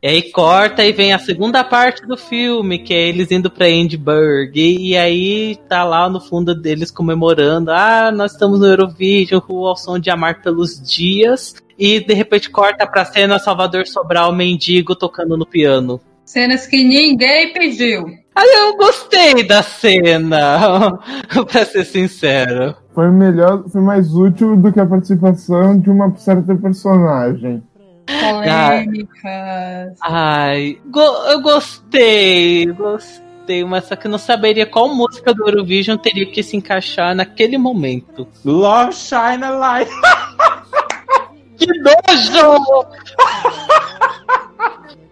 E 0.01 0.07
aí 0.07 0.31
corta 0.31 0.85
e 0.85 0.91
vem 0.91 1.11
a 1.11 1.17
segunda 1.17 1.63
parte 1.63 2.05
do 2.05 2.15
filme, 2.15 2.77
que 2.77 2.93
é 2.93 3.07
eles 3.07 3.31
indo 3.31 3.49
pra 3.49 3.67
Edinburgh. 3.67 4.51
E, 4.55 4.89
e 4.91 4.97
aí 4.97 5.55
tá 5.67 5.83
lá 5.83 6.07
no 6.07 6.21
fundo 6.21 6.53
deles 6.53 6.91
comemorando: 6.91 7.71
Ah, 7.71 8.11
nós 8.11 8.33
estamos 8.33 8.59
no 8.59 8.67
Eurovision, 8.67 9.41
rua 9.41 9.69
ao 9.69 9.75
som 9.75 9.97
de 9.97 10.11
Amar 10.11 10.41
pelos 10.41 10.79
Dias. 10.79 11.55
E 11.79 11.99
de 11.99 12.13
repente 12.13 12.49
corta 12.49 12.85
pra 12.85 13.05
cena 13.05 13.39
Salvador 13.39 13.87
Sobral, 13.87 14.31
mendigo, 14.33 14.95
tocando 14.95 15.35
no 15.35 15.45
piano. 15.45 15.99
Cenas 16.25 16.67
que 16.67 16.83
ninguém 16.83 17.53
pediu. 17.53 18.05
Aí 18.35 18.49
eu 18.61 18.77
gostei 18.77 19.47
da 19.47 19.63
cena, 19.63 20.99
pra 21.49 21.65
ser 21.65 21.85
sincero. 21.85 22.75
Foi 22.93 23.09
melhor, 23.09 23.63
foi 23.69 23.81
mais 23.81 24.13
útil 24.13 24.55
do 24.57 24.71
que 24.71 24.79
a 24.79 24.85
participação 24.85 25.79
de 25.79 25.89
uma 25.89 26.15
certa 26.17 26.53
personagem. 26.55 27.63
Polêmicas. 28.07 29.97
Ai, 30.01 30.79
go- 30.85 31.25
eu 31.29 31.41
gostei, 31.41 32.65
gostei, 32.67 33.63
mas 33.65 33.85
só 33.85 33.95
que 33.95 34.07
eu 34.07 34.11
não 34.11 34.17
saberia 34.17 34.65
qual 34.65 34.93
música 34.93 35.33
do 35.33 35.47
Eurovision 35.47 35.97
teria 35.97 36.25
que 36.25 36.41
se 36.41 36.55
encaixar 36.55 37.13
naquele 37.13 37.57
momento. 37.57 38.27
Love 38.45 38.93
Shine 38.93 39.43
a 39.43 39.49
Light. 39.49 39.91
que 41.57 41.67
nojo! 41.67 42.85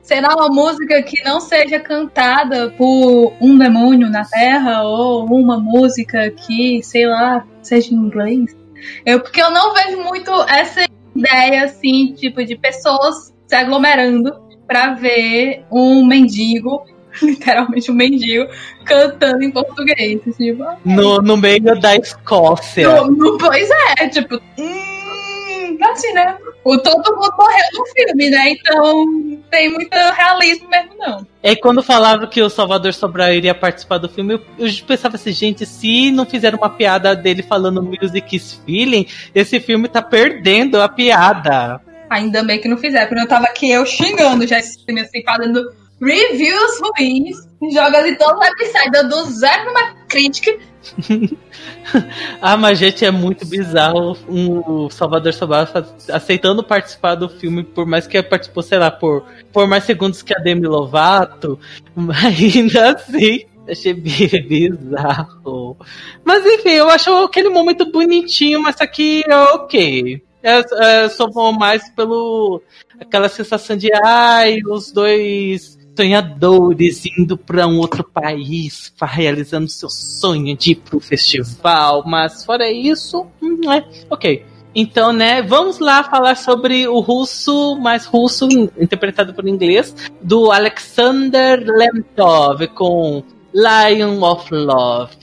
Será 0.02 0.36
uma 0.36 0.50
música 0.50 1.02
que 1.02 1.24
não 1.24 1.40
seja 1.42 1.80
cantada 1.80 2.70
por 2.78 3.34
um 3.42 3.58
demônio 3.58 4.08
na 4.08 4.24
Terra 4.24 4.84
ou 4.84 5.26
uma 5.26 5.60
música 5.60 6.30
que, 6.30 6.82
sei 6.84 7.08
lá, 7.08 7.44
seja 7.64 7.92
em 7.92 7.98
inglês? 7.98 8.56
Eu, 9.04 9.20
porque 9.20 9.42
eu 9.42 9.50
não 9.50 9.74
vejo 9.74 9.98
muito 10.04 10.32
essa 10.44 10.86
ideia, 11.16 11.66
assim, 11.66 12.14
tipo, 12.14 12.44
de 12.44 12.56
pessoas 12.58 13.34
se 13.48 13.56
aglomerando 13.56 14.34
pra 14.68 14.94
ver 14.96 15.64
um 15.72 16.06
mendigo, 16.06 16.84
literalmente 17.22 17.92
um 17.92 17.96
mendigo, 17.96 18.48
cantando 18.84 19.44
em 19.44 19.52
português. 19.52 20.20
Tipo, 20.38 20.64
ah, 20.64 20.78
No, 20.84 21.20
no 21.20 21.38
meio 21.38 21.80
da 21.80 21.96
Escócia. 21.96 22.88
no- 23.02 23.08
no- 23.12 23.38
pois 23.38 23.70
é, 24.00 24.08
tipo, 24.10 24.36
hum, 24.60 25.78
assim, 25.92 26.12
né? 26.14 26.38
O 26.66 26.80
todo 26.80 27.16
mundo 27.16 27.32
morreu 27.38 27.66
no 27.74 27.86
filme, 27.86 28.30
né? 28.32 28.50
Então 28.50 29.40
tem 29.52 29.72
muito 29.72 29.94
realismo 29.94 30.68
mesmo, 30.68 30.96
não. 30.98 31.28
E 31.44 31.50
aí, 31.50 31.56
quando 31.56 31.84
falavam 31.84 32.28
que 32.28 32.42
o 32.42 32.50
Salvador 32.50 32.92
Sobral 32.92 33.32
iria 33.32 33.54
participar 33.54 34.00
do 34.00 34.10
filme, 34.10 34.34
eu, 34.34 34.42
eu 34.58 34.74
pensava 34.88 35.16
assim, 35.16 35.32
gente, 35.32 35.64
se 35.64 36.10
não 36.10 36.26
fizeram 36.26 36.58
uma 36.58 36.72
piada 36.72 37.16
dele 37.16 37.44
falando 37.44 37.84
Music 37.84 38.36
is 38.36 38.60
Feeling, 38.66 39.06
esse 39.36 39.60
filme 39.60 39.88
tá 39.88 40.02
perdendo 40.02 40.82
a 40.82 40.90
piada. 40.90 41.80
Ainda 42.10 42.44
bem 42.44 42.60
que 42.60 42.68
não 42.68 42.78
fizeram, 42.78 43.08
porque 43.10 43.22
eu 43.22 43.28
tava 43.28 43.46
aqui 43.46 43.70
eu 43.70 43.86
xingando 43.86 44.48
já 44.48 44.58
esse 44.58 44.84
filme, 44.84 45.02
assim, 45.02 45.22
fazendo 45.24 45.62
reviews 46.02 46.82
ruins, 46.82 47.38
joga 47.72 48.02
de 48.02 48.16
todos 48.16 48.34
os 48.34 48.40
websites, 48.40 48.92
dando 48.92 49.26
zero 49.26 49.66
numa 49.66 49.94
crítica, 50.08 50.52
ah, 52.42 52.58
mas 52.58 52.80
gente, 52.80 53.06
é 53.06 53.12
muito 53.12 53.46
bizarro 53.46 54.18
um, 54.28 54.90
Salvador 54.90 55.34
Sobral 55.34 55.68
faz- 55.68 56.10
aceitando 56.10 56.64
participar 56.64 57.16
do 57.16 57.30
filme, 57.30 57.64
por 57.64 57.86
mais 57.86 58.08
que 58.08 58.22
participou, 58.22 58.64
sei 58.64 58.78
lá, 58.80 58.92
por, 58.92 59.26
por 59.52 59.68
mais 59.68 59.84
segundos 59.84 60.22
que 60.22 60.36
a 60.36 60.40
Demi 60.40 60.68
Lovato, 60.68 61.60
ainda 62.24 62.92
assim. 62.92 63.46
Achei 63.68 63.94
bi- 63.94 64.42
bizarro. 64.48 65.78
Mas 66.24 66.46
enfim, 66.46 66.70
eu 66.70 66.90
acho 66.90 67.10
aquele 67.24 67.50
momento 67.50 67.92
bonitinho, 67.92 68.62
mas 68.62 68.80
aqui 68.80 69.24
é 69.28 69.36
ok. 69.36 70.22
É, 70.44 70.60
é, 71.04 71.10
só 71.10 71.28
vou 71.28 71.52
mais 71.52 71.90
pelo 71.90 72.62
aquela 73.00 73.28
sensação 73.28 73.76
de 73.76 73.90
ai, 74.04 74.60
os 74.70 74.92
dois 74.92 75.75
sonhadores 75.96 77.06
indo 77.18 77.38
para 77.38 77.68
um 77.68 77.78
outro 77.80 78.04
país, 78.04 78.94
realizando 79.02 79.70
seu 79.70 79.90
sonho 79.90 80.56
de 80.56 80.72
ir 80.72 80.76
pro 80.76 81.00
festival, 81.00 82.04
mas 82.06 82.44
fora 82.44 82.70
isso, 82.72 83.26
é 83.72 83.84
ok. 84.10 84.46
Então, 84.78 85.14
né, 85.14 85.42
vamos 85.42 85.80
lá 85.80 86.04
falar 86.04 86.36
sobre 86.36 86.86
o 86.86 87.00
russo, 87.00 87.78
mais 87.78 88.06
russo, 88.06 88.46
in- 88.52 88.70
interpretado 88.78 89.34
por 89.34 89.48
inglês, 89.48 89.96
do 90.22 90.52
Alexander 90.52 91.64
Lemtov, 91.66 92.68
com 92.76 93.24
Lion 93.54 94.22
of 94.22 94.54
Love. 94.54 95.16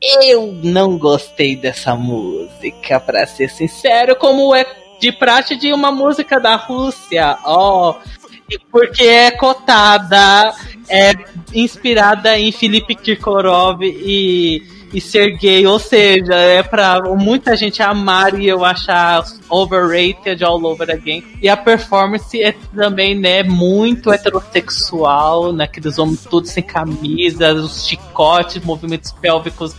Eu 0.00 0.52
não 0.62 0.98
gostei 0.98 1.56
dessa 1.56 1.96
música, 1.96 3.00
pra 3.00 3.26
ser 3.26 3.48
sincero, 3.50 4.14
como 4.14 4.54
é 4.54 4.64
de 5.00 5.10
praxe 5.10 5.56
de 5.56 5.72
uma 5.72 5.90
música 5.90 6.38
da 6.38 6.54
Rússia. 6.54 7.36
Ó, 7.44 7.96
e 8.25 8.25
porque 8.70 9.02
é 9.02 9.30
cotada, 9.30 10.54
é 10.88 11.12
inspirada 11.52 12.38
em 12.38 12.52
Felipe 12.52 12.94
Kirkorov 12.94 13.82
e, 13.82 14.62
e 14.92 15.00
Sergei, 15.00 15.66
ou 15.66 15.78
seja, 15.78 16.34
é 16.34 16.62
pra 16.62 17.00
muita 17.16 17.56
gente 17.56 17.82
amar 17.82 18.38
e 18.38 18.46
eu 18.46 18.64
achar 18.64 19.24
overrated 19.48 20.44
all 20.44 20.64
over 20.64 20.90
again. 20.90 21.24
E 21.42 21.48
a 21.48 21.56
performance 21.56 22.40
é 22.40 22.54
também, 22.74 23.14
né, 23.14 23.42
muito 23.42 24.12
heterossexual, 24.12 25.52
né, 25.52 25.64
aqueles 25.64 25.98
homens 25.98 26.24
todos 26.24 26.50
sem 26.50 26.62
camisa, 26.62 27.52
os 27.52 27.86
chicotes, 27.86 28.64
movimentos 28.64 29.12
pélvicos 29.12 29.74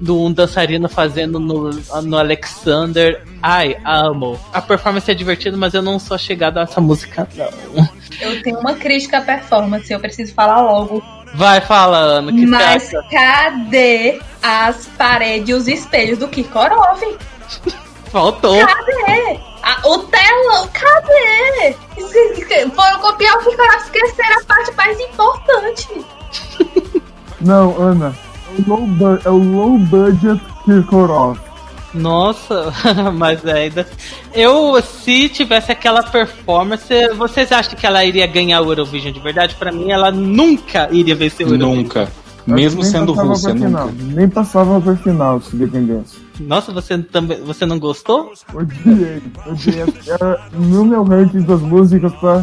do 0.00 0.22
um 0.22 0.32
dançarino 0.32 0.88
fazendo 0.88 1.38
no, 1.40 1.70
no 2.02 2.18
Alexander. 2.18 3.22
Ai, 3.42 3.76
amo. 3.84 4.38
A 4.52 4.60
performance 4.60 5.10
é 5.10 5.14
divertida, 5.14 5.56
mas 5.56 5.74
eu 5.74 5.82
não 5.82 5.98
sou 5.98 6.16
chegado 6.18 6.58
a 6.58 6.62
essa 6.62 6.80
música, 6.80 7.28
não. 7.34 7.88
Eu 8.20 8.42
tenho 8.42 8.58
uma 8.58 8.74
crítica 8.74 9.18
à 9.18 9.20
performance, 9.20 9.92
eu 9.92 10.00
preciso 10.00 10.34
falar 10.34 10.60
logo. 10.62 11.02
Vai, 11.34 11.60
fala, 11.60 11.98
Ana, 11.98 12.32
que 12.32 12.46
Mas 12.46 12.90
cadê 13.10 14.20
as 14.42 14.86
paredes 14.96 15.48
e 15.48 15.52
os 15.52 15.68
espelhos 15.68 16.18
do 16.18 16.28
Kirkorov? 16.28 17.00
Faltou. 18.10 18.66
Cadê? 18.66 19.40
Ah, 19.62 19.80
o 19.84 19.98
telão, 19.98 20.68
cadê? 20.72 21.76
Foram 22.74 23.00
copiar 23.00 23.36
o 23.36 23.44
Kirkorov, 23.44 23.82
esqueceram 23.82 24.40
a 24.40 24.44
parte 24.44 24.72
mais 24.74 24.98
importante. 25.00 26.06
Não, 27.40 27.80
Ana. 27.80 28.14
É 28.56 28.60
o 28.60 28.68
low, 28.68 28.86
bu- 28.86 29.20
é 29.24 29.30
o 29.30 29.38
low 29.38 29.78
budget 29.78 30.40
Kirkorov. 30.64 31.38
Nossa, 31.94 32.72
mas 33.16 33.44
ainda. 33.46 33.86
Eu, 34.34 34.80
se 34.82 35.28
tivesse 35.28 35.72
aquela 35.72 36.02
performance, 36.02 36.86
vocês 37.16 37.50
acham 37.50 37.74
que 37.74 37.86
ela 37.86 38.04
iria 38.04 38.26
ganhar 38.26 38.60
o 38.60 38.70
Eurovision 38.70 39.12
de 39.12 39.20
verdade? 39.20 39.54
Pra 39.54 39.72
mim, 39.72 39.90
ela 39.90 40.10
nunca 40.10 40.88
iria 40.92 41.14
vencer 41.14 41.46
o 41.46 41.50
Eurovision. 41.54 41.82
Nunca. 41.82 42.08
Mesmo 42.46 42.82
sendo 42.82 43.12
Rússia, 43.12 43.50
pra 43.50 43.54
nunca. 43.58 43.66
final. 43.66 43.90
Nem 44.14 44.26
passava 44.28 44.80
pra 44.80 44.96
final, 44.96 45.38
se 45.42 45.54
dependesse. 45.54 46.16
Nossa, 46.40 46.72
você 46.72 46.96
também. 46.98 47.42
Você 47.42 47.66
não 47.66 47.78
gostou? 47.78 48.32
Odiei, 48.54 49.22
odiei. 49.46 49.84
Era, 50.06 50.40
no 50.54 50.82
meu 50.84 51.04
ranking 51.04 51.42
das 51.42 51.60
músicas, 51.60 52.12
tá? 52.20 52.42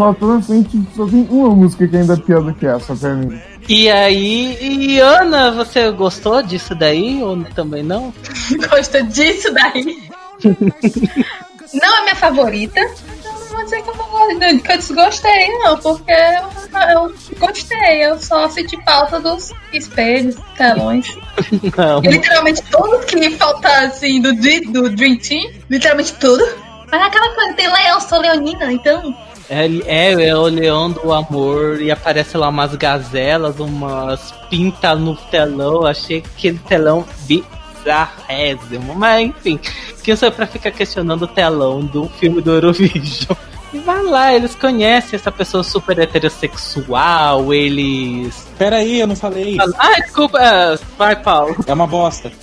Só 0.00 0.14
tô 0.14 0.28
na 0.28 0.40
frente, 0.40 0.82
só 0.96 1.06
tem 1.06 1.28
uma 1.28 1.50
música 1.50 1.86
que 1.86 1.94
ainda 1.94 2.14
é 2.14 2.16
pior 2.16 2.42
do 2.42 2.54
que 2.54 2.64
essa 2.64 2.96
pra 2.96 3.12
mim. 3.12 3.38
E 3.68 3.90
aí, 3.90 4.56
e 4.58 4.98
Ana, 4.98 5.50
você 5.50 5.90
gostou 5.90 6.42
disso 6.42 6.74
daí 6.74 7.22
ou 7.22 7.44
também 7.44 7.82
não? 7.82 8.10
Gosto 8.70 9.02
disso 9.08 9.52
daí. 9.52 10.10
Não 11.74 11.98
é 11.98 12.02
minha 12.04 12.16
favorita. 12.16 12.80
então 12.80 13.30
Não 13.30 13.48
vou 13.48 13.64
dizer 13.64 13.82
que 13.82 13.90
eu, 13.90 13.94
não 13.94 14.58
que 14.58 14.72
eu 14.72 14.76
desgostei, 14.78 15.58
não, 15.58 15.76
porque 15.76 16.10
eu, 16.10 16.94
eu 16.94 17.14
gostei. 17.38 18.02
Eu 18.02 18.18
só 18.18 18.48
senti 18.48 18.82
falta 18.82 19.20
dos 19.20 19.52
espelhos, 19.70 20.34
telões. 20.56 21.14
Não. 21.76 22.02
E 22.02 22.08
literalmente 22.08 22.62
tudo 22.70 23.04
que 23.04 23.36
falta 23.36 23.68
assim 23.84 24.22
do, 24.22 24.32
do 24.32 24.88
Dream 24.96 25.18
Team, 25.18 25.52
literalmente 25.68 26.14
tudo. 26.14 26.42
Mas 26.90 27.02
é 27.02 27.04
aquela 27.04 27.34
coisa, 27.34 27.52
tem 27.52 27.70
leão, 27.70 28.00
sou 28.00 28.18
leonina, 28.18 28.72
então. 28.72 29.14
É, 29.50 29.66
é, 29.84 30.28
é 30.28 30.36
o 30.36 30.44
Leão 30.44 30.92
do 30.92 31.12
Amor 31.12 31.82
e 31.82 31.90
aparece 31.90 32.36
lá 32.36 32.48
umas 32.48 32.76
gazelas, 32.76 33.58
umas 33.58 34.32
pintas 34.48 34.98
no 35.00 35.16
telão. 35.16 35.84
Achei 35.84 36.18
aquele 36.18 36.60
telão 36.60 37.04
bizarrésimo. 37.26 38.94
Mas 38.94 39.22
enfim, 39.22 39.58
quem 40.04 40.14
sou 40.14 40.28
eu 40.28 40.32
pra 40.32 40.46
ficar 40.46 40.70
questionando 40.70 41.22
o 41.22 41.26
telão 41.26 41.80
do 41.80 42.08
filme 42.10 42.40
do 42.40 42.52
Eurovision? 42.52 43.36
E 43.72 43.78
vai 43.78 44.02
lá, 44.02 44.32
eles 44.32 44.54
conhecem 44.54 45.16
essa 45.16 45.32
pessoa 45.32 45.64
super 45.64 45.98
heterossexual, 45.98 47.52
eles. 47.52 48.46
Peraí, 48.56 49.00
eu 49.00 49.06
não 49.08 49.16
falei. 49.16 49.58
Ah, 49.78 50.00
desculpa, 50.00 50.40
é, 50.40 50.78
vai, 50.96 51.16
Paulo. 51.16 51.56
É 51.66 51.72
uma 51.72 51.88
bosta. 51.88 52.30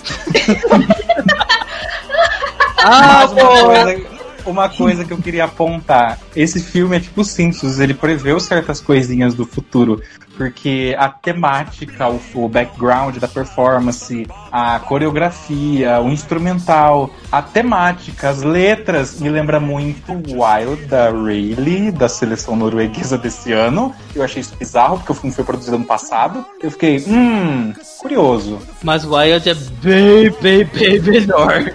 Ah, 2.89 3.27
Mas 3.27 4.16
uma 4.47 4.69
coisa, 4.69 5.05
que 5.05 5.11
eu 5.11 5.17
queria 5.17 5.45
apontar. 5.45 6.19
Esse 6.35 6.61
filme 6.61 6.97
é 6.97 6.99
tipo 6.99 7.23
Simpsons, 7.23 7.79
ele 7.79 7.93
preveu 7.93 8.39
certas 8.39 8.81
coisinhas 8.81 9.33
do 9.33 9.45
futuro. 9.45 10.01
Porque 10.37 10.95
a 10.99 11.09
temática, 11.09 12.07
o, 12.07 12.21
o 12.35 12.47
background 12.47 13.17
da 13.17 13.27
performance, 13.27 14.27
a 14.51 14.79
coreografia, 14.79 15.99
o 15.99 16.09
instrumental, 16.09 17.09
a 17.31 17.41
temática, 17.41 18.29
as 18.29 18.43
letras 18.43 19.19
me 19.19 19.29
lembra 19.29 19.59
muito 19.59 20.13
Wild 20.13 20.85
da 20.85 21.09
Rayleigh, 21.09 21.91
da 21.91 22.07
seleção 22.07 22.55
norueguesa 22.55 23.17
desse 23.17 23.51
ano. 23.51 23.95
Eu 24.13 24.23
achei 24.23 24.41
isso 24.41 24.55
bizarro, 24.55 24.97
porque 24.97 25.11
o 25.11 25.15
filme 25.15 25.35
foi 25.35 25.43
produzido 25.43 25.75
ano 25.75 25.85
passado. 25.85 26.45
Eu 26.61 26.69
fiquei, 26.69 27.03
hum, 27.07 27.73
curioso. 27.97 28.59
Mas 28.83 29.03
Wild 29.05 29.49
é 29.49 29.55
bem, 29.55 30.29
bem, 30.39 30.65
bem 30.65 31.01
melhor. 31.01 31.73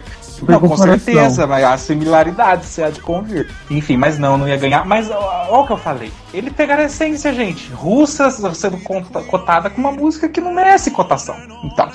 Não, 0.49 0.61
com 0.61 0.77
certeza, 0.77 1.47
mas 1.47 1.65
a 1.65 1.77
similaridade 1.77 2.65
se 2.67 2.83
há 2.83 2.91
de 2.91 3.01
convir. 3.01 3.49
Enfim, 3.71 3.97
mas 3.97 4.19
não, 4.19 4.37
não 4.37 4.49
ia 4.49 4.57
ganhar. 4.57 4.85
Mas 4.85 5.11
ó 5.11 5.61
o 5.63 5.67
que 5.67 5.73
eu 5.73 5.77
falei. 5.77 6.11
Ele 6.35 6.51
pegaram 6.51 6.83
a 6.83 6.87
essência, 6.87 7.33
gente. 7.33 7.71
Russa 7.73 8.31
sendo 8.31 8.79
cotada 9.29 9.71
com 9.71 9.81
uma 9.81 9.93
música 9.93 10.29
que 10.29 10.41
não 10.41 10.53
merece 10.53 10.91
cotação. 10.91 11.37
Então. 11.65 11.89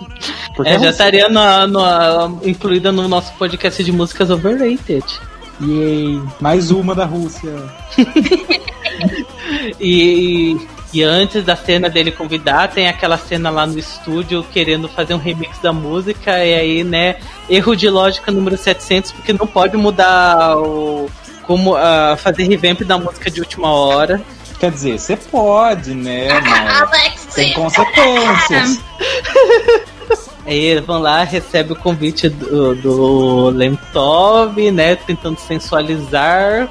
Porque 0.56 0.70
É, 0.70 0.78
já 0.78 0.90
estaria 0.90 1.28
na- 1.28 1.66
na- 1.66 2.30
incluída 2.44 2.90
no 2.92 3.06
nosso 3.08 3.32
podcast 3.34 3.82
de 3.82 3.92
músicas 3.92 4.30
overrated. 4.30 5.04
Yay! 5.60 6.22
Mais 6.40 6.70
uma 6.70 6.94
da 6.94 7.04
Rússia. 7.04 7.52
E, 9.80 10.56
e 10.92 11.02
antes 11.02 11.44
da 11.44 11.54
cena 11.54 11.88
dele 11.88 12.10
convidar, 12.10 12.68
tem 12.68 12.88
aquela 12.88 13.16
cena 13.16 13.48
lá 13.48 13.64
no 13.66 13.78
estúdio 13.78 14.44
querendo 14.52 14.88
fazer 14.88 15.14
um 15.14 15.18
remix 15.18 15.58
da 15.58 15.72
música. 15.72 16.44
E 16.44 16.54
aí, 16.54 16.84
né, 16.84 17.16
erro 17.48 17.76
de 17.76 17.88
lógica 17.88 18.32
número 18.32 18.56
700, 18.56 19.12
porque 19.12 19.32
não 19.32 19.46
pode 19.46 19.76
mudar 19.76 20.56
o. 20.58 21.08
Como 21.46 21.74
ah, 21.74 22.16
fazer 22.16 22.44
revamp 22.44 22.82
da 22.82 22.98
música 22.98 23.30
de 23.30 23.40
última 23.40 23.72
hora. 23.72 24.20
Quer 24.58 24.70
dizer, 24.70 24.98
você 24.98 25.16
pode, 25.16 25.94
né? 25.94 26.28
Mas 26.40 27.26
tem 27.34 27.52
consequências. 27.54 28.78
Aí 30.46 30.58
eles 30.58 30.84
vão 30.84 30.98
lá, 31.00 31.22
recebe 31.22 31.72
o 31.72 31.76
convite 31.76 32.28
do, 32.28 32.74
do 32.74 33.50
Lemtov, 33.50 34.58
né? 34.70 34.96
Tentando 34.96 35.38
sensualizar 35.38 36.68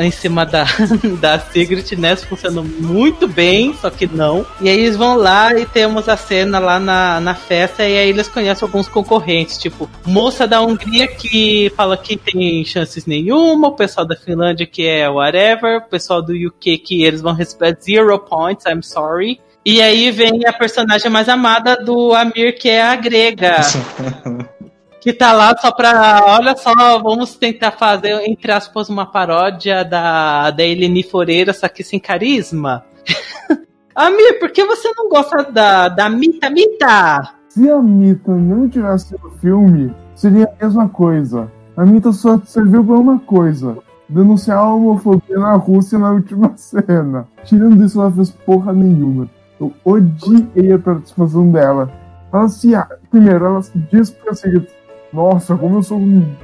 em 0.00 0.10
cima 0.10 0.44
da, 0.44 0.66
da 1.20 1.38
Sigrid, 1.38 1.92
né? 1.92 2.16
Funcionando 2.16 2.64
muito 2.64 3.26
bem, 3.26 3.74
só 3.74 3.90
que 3.90 4.06
não. 4.06 4.46
E 4.60 4.68
aí 4.68 4.78
eles 4.78 4.96
vão 4.96 5.16
lá 5.16 5.54
e 5.58 5.66
temos 5.66 6.08
a 6.08 6.16
cena 6.16 6.58
lá 6.58 6.78
na, 6.78 7.20
na 7.20 7.34
festa, 7.34 7.82
e 7.82 7.98
aí 7.98 8.08
eles 8.08 8.28
conhecem 8.28 8.66
alguns 8.66 8.88
concorrentes, 8.88 9.58
tipo, 9.58 9.88
moça 10.06 10.46
da 10.46 10.60
Hungria 10.60 11.06
que 11.06 11.72
fala 11.76 11.96
que 11.96 12.16
tem 12.16 12.64
chances 12.64 13.06
nenhuma, 13.06 13.68
o 13.68 13.72
pessoal 13.72 14.06
da 14.06 14.16
Finlândia 14.16 14.66
que 14.66 14.86
é 14.86 15.08
whatever, 15.08 15.78
o 15.78 15.88
pessoal 15.88 16.22
do 16.22 16.32
UK 16.32 16.78
que 16.78 17.04
eles 17.04 17.20
vão 17.20 17.34
receber 17.34 17.76
zero 17.80 18.18
points, 18.18 18.64
I'm 18.66 18.82
sorry. 18.82 19.40
E 19.64 19.80
aí 19.80 20.10
vem 20.10 20.44
a 20.44 20.52
personagem 20.52 21.10
mais 21.10 21.28
amada 21.28 21.76
do 21.76 22.12
Amir, 22.12 22.58
que 22.58 22.68
é 22.68 22.82
a 22.82 22.96
grega. 22.96 23.56
que 25.02 25.12
tá 25.12 25.32
lá 25.32 25.52
só 25.58 25.72
pra. 25.72 26.22
Olha 26.38 26.56
só, 26.56 26.72
vamos 27.02 27.34
tentar 27.34 27.72
fazer, 27.72 28.12
entre 28.24 28.52
aspas, 28.52 28.88
uma 28.88 29.04
paródia 29.04 29.84
da, 29.84 30.52
da 30.52 30.62
Eleni 30.62 31.02
Foreira, 31.02 31.52
só 31.52 31.68
que 31.68 31.82
sem 31.82 31.98
carisma. 31.98 32.84
Amir, 33.96 34.38
por 34.38 34.52
que 34.52 34.64
você 34.64 34.92
não 34.96 35.08
gosta 35.08 35.42
da, 35.50 35.88
da 35.88 36.08
Mita 36.08 36.48
Mita? 36.48 37.34
Se 37.48 37.68
a 37.68 37.82
Mita 37.82 38.30
não 38.30 38.68
tivesse 38.68 39.16
no 39.20 39.32
filme, 39.32 39.92
seria 40.14 40.44
a 40.44 40.64
mesma 40.64 40.88
coisa. 40.88 41.50
A 41.76 41.84
Mita 41.84 42.12
só 42.12 42.40
serviu 42.46 42.84
pra 42.84 42.94
uma 42.94 43.18
coisa: 43.18 43.78
denunciar 44.08 44.58
a 44.58 44.72
homofobia 44.72 45.36
na 45.36 45.54
Rússia 45.54 45.98
na 45.98 46.12
última 46.12 46.52
cena. 46.56 47.26
Tirando 47.42 47.84
isso, 47.84 48.00
ela 48.00 48.12
fez 48.12 48.30
porra 48.30 48.72
nenhuma. 48.72 49.28
Eu 49.60 49.72
odiei 49.84 50.72
a 50.72 50.78
participação 50.78 51.50
dela. 51.50 51.90
Ela 52.32 52.48
se. 52.48 52.70
Primeiro, 53.10 53.46
ela 53.46 53.62
se 53.62 53.76
diz 53.90 54.16
seguir. 54.34 54.81
Nossa, 55.12 55.56
como 55.56 55.78
eu 55.78 55.82
sou. 55.82 56.00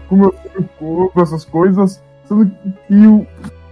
Como 0.08 0.24
eu 0.24 0.34
sou 0.52 0.64
corpo, 0.78 1.20
essas 1.20 1.44
coisas. 1.44 2.02
Sendo 2.24 2.50
que 2.86 3.06
o. 3.06 3.26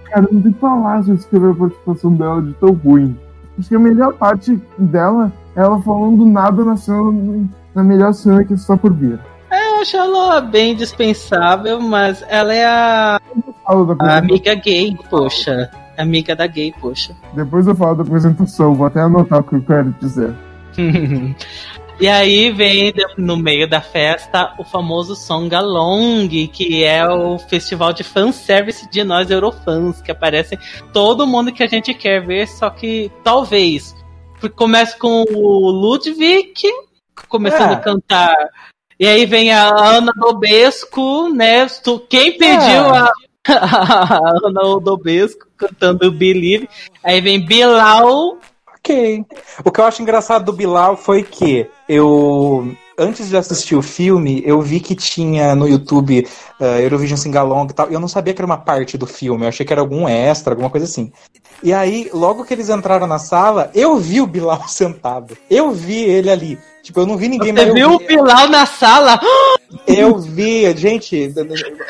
Cara, 0.05 0.27
não 0.31 0.41
tem 0.41 0.53
palavras 0.53 1.07
pra 1.07 1.15
descrever 1.15 1.51
a 1.51 1.55
participação 1.55 2.13
dela 2.13 2.43
de 2.43 2.53
tão 2.55 2.73
ruim. 2.73 3.17
Acho 3.59 3.69
que 3.69 3.75
a 3.75 3.79
melhor 3.79 4.15
parte 4.15 4.61
dela 4.79 5.33
é 5.55 5.61
ela 5.61 5.81
falando 5.83 6.25
nada 6.25 6.65
na 6.65 6.77
cena. 6.77 7.49
Na 7.75 7.83
melhor 7.83 8.13
cena 8.15 8.45
que 8.45 8.55
está 8.55 8.77
por 8.77 8.93
vir. 8.93 9.19
É, 9.51 9.69
eu 9.69 9.81
acho 9.81 9.97
ela 9.97 10.41
bem 10.41 10.75
dispensável, 10.75 11.81
mas 11.81 12.25
ela 12.29 12.55
é 12.55 12.65
a, 12.65 13.21
a 13.67 14.17
amiga 14.17 14.55
gay, 14.55 14.97
poxa. 15.11 15.71
Amiga 15.97 16.35
da 16.35 16.47
gay, 16.47 16.75
poxa. 16.81 17.15
Depois 17.35 17.67
eu 17.67 17.75
falo 17.75 17.97
da 17.97 18.03
apresentação, 18.03 18.75
vou 18.75 18.87
até 18.87 19.01
anotar 19.01 19.41
o 19.41 19.45
que 19.45 19.55
eu 19.55 19.63
quero 19.63 19.95
dizer. 20.01 20.35
e 21.99 22.09
aí 22.09 22.51
vem 22.51 22.93
no 23.17 23.37
meio 23.37 23.69
da 23.69 23.81
festa 23.81 24.55
o 24.59 24.65
famoso 24.65 25.17
Songalong, 25.17 26.29
que 26.49 26.85
é 26.85 27.09
o 27.09 27.39
festival 27.39 27.93
de 27.93 28.05
fanservice 28.05 28.89
de 28.91 29.03
nós 29.03 29.31
eurofãs, 29.31 30.03
que 30.03 30.11
aparece 30.11 30.59
todo 30.93 31.27
mundo 31.27 31.53
que 31.53 31.63
a 31.63 31.67
gente 31.67 31.95
quer 31.95 32.25
ver, 32.25 32.47
só 32.47 32.69
que 32.69 33.11
talvez 33.25 33.95
começa 34.55 34.97
com 34.99 35.25
o 35.31 35.71
Ludwig 35.71 36.55
começando 37.29 37.71
É. 37.71 37.75
a 37.75 37.81
cantar. 37.81 38.35
E 39.01 39.07
aí 39.07 39.25
vem 39.27 39.53
a 39.53 39.69
Ana 39.69 40.13
Dobesco, 40.17 41.29
né? 41.31 41.67
Quem 42.09 42.37
pediu 42.37 42.95
É. 42.95 42.99
a, 42.99 43.13
a 43.49 44.19
Ana 44.45 44.81
Dobesco 44.81 45.47
cantando 45.57 46.13
Believe. 46.13 46.69
Aí 47.03 47.21
vem 47.21 47.41
Bilal. 47.45 48.39
Ok. 48.87 49.25
O 49.65 49.73
que 49.73 49.81
eu 49.81 49.85
acho 49.85 50.01
engraçado 50.01 50.45
do 50.45 50.53
Bilal 50.53 50.97
foi 50.97 51.25
que 51.25 51.69
eu. 51.89 52.73
Antes 52.99 53.29
de 53.29 53.37
assistir 53.37 53.77
o 53.77 53.83
filme, 53.83 54.43
eu 54.47 54.61
vi 54.63 54.81
que 54.81 54.95
tinha 54.95 55.55
no 55.55 55.69
YouTube 55.69 56.27
eh, 56.59 56.83
Eurovision 56.85 57.19
Singalong 57.19 57.67
e 57.71 57.75
tal. 57.75 57.91
e 57.91 57.95
Eu 57.95 58.01
não 58.01 58.09
sabia 58.09 58.33
que 58.33 58.41
era 58.41 58.47
uma 58.47 58.57
parte 58.57 58.97
do 58.97 59.07
filme, 59.07 59.45
eu 59.45 59.49
achei 59.49 59.67
que 59.67 59.73
era 59.73 59.83
algum 59.83 60.09
extra, 60.09 60.53
alguma 60.55 60.71
coisa 60.71 60.87
assim. 60.87 61.13
E 61.63 61.73
aí, 61.75 62.09
logo 62.13 62.45
que 62.45 62.55
eles 62.55 62.69
entraram 62.71 63.07
na 63.07 63.19
sala, 63.19 63.71
eu 63.75 63.97
vi 63.97 64.21
o 64.21 64.27
Bilal 64.27 64.63
sentado. 64.69 65.37
Eu 65.51 65.73
vi 65.73 66.03
ele 66.05 66.31
ali. 66.31 66.59
Tipo, 66.83 67.01
eu 67.01 67.07
não 67.07 67.17
vi 67.17 67.29
ninguém 67.29 67.53
Você 67.53 67.61
mas 67.61 67.69
eu 67.69 67.75
viu 67.75 67.91
o 67.95 67.99
vi- 67.99 68.07
Bilal 68.07 68.49
na 68.49 68.65
sala? 68.65 69.21
Eu 69.85 70.17
vi, 70.19 70.75
gente, 70.77 71.35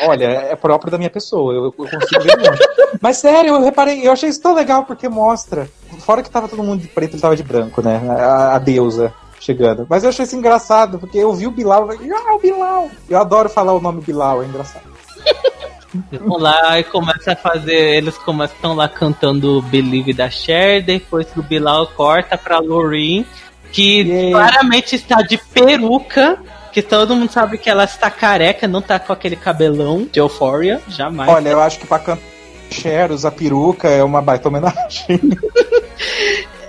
olha, 0.08 0.24
é 0.24 0.56
próprio 0.56 0.90
da 0.90 0.96
minha 0.96 1.10
pessoa, 1.10 1.52
eu, 1.52 1.64
eu 1.66 1.72
consigo 1.72 2.22
ver 2.22 2.34
longe. 2.38 2.58
Mas 3.02 3.18
sério, 3.18 3.54
eu 3.54 3.62
reparei, 3.62 4.06
eu 4.06 4.10
achei 4.12 4.30
isso 4.30 4.40
tão 4.40 4.54
legal 4.54 4.84
porque 4.84 5.08
mostra. 5.10 5.68
Fora 6.00 6.22
que 6.22 6.30
tava 6.30 6.48
todo 6.48 6.62
mundo 6.62 6.80
de 6.80 6.88
preto, 6.88 7.12
ele 7.14 7.20
tava 7.20 7.36
de 7.36 7.42
branco, 7.42 7.82
né? 7.82 8.00
A, 8.08 8.54
a 8.56 8.58
deusa 8.58 9.12
chegando. 9.40 9.86
Mas 9.88 10.02
eu 10.02 10.10
achei 10.10 10.24
isso 10.24 10.36
engraçado, 10.36 10.98
porque 10.98 11.18
eu 11.18 11.32
vi 11.32 11.46
o 11.46 11.50
Bilal, 11.50 11.82
eu 11.82 11.96
falei, 11.96 12.12
ah, 12.12 12.34
o 12.34 12.38
Bilal! 12.38 12.90
Eu 13.08 13.18
adoro 13.18 13.48
falar 13.48 13.72
o 13.72 13.80
nome 13.80 14.00
Bilal, 14.00 14.42
é 14.42 14.46
engraçado. 14.46 14.84
Vão 16.20 16.38
lá 16.38 16.78
e 16.78 16.84
começa 16.84 17.32
a 17.32 17.36
fazer. 17.36 17.96
Eles 17.96 18.18
começam 18.18 18.56
estão 18.56 18.74
lá 18.74 18.88
cantando 18.88 19.62
Believe 19.62 20.12
da 20.12 20.28
Cher. 20.28 20.82
Depois 20.82 21.26
o 21.36 21.42
Bilal 21.42 21.86
corta 21.88 22.36
pra 22.36 22.58
Loreen, 22.58 23.24
que 23.72 24.30
claramente 24.30 24.96
está 24.96 25.22
de 25.22 25.38
peruca. 25.38 26.38
Que 26.72 26.82
todo 26.82 27.16
mundo 27.16 27.32
sabe 27.32 27.56
que 27.56 27.70
ela 27.70 27.84
está 27.84 28.10
careca, 28.10 28.68
não 28.68 28.82
tá 28.82 28.98
com 28.98 29.10
aquele 29.10 29.34
cabelão 29.34 30.06
de 30.12 30.20
Euphoria, 30.20 30.82
jamais. 30.88 31.30
Olha, 31.30 31.48
eu 31.48 31.60
acho 31.60 31.78
que 31.78 31.86
pra 31.86 31.98
cantar 31.98 32.36
Cher, 32.70 33.12
usar 33.12 33.30
peruca 33.30 33.88
é 33.88 34.02
uma 34.02 34.20
baita 34.20 34.48
homenagem. 34.48 35.20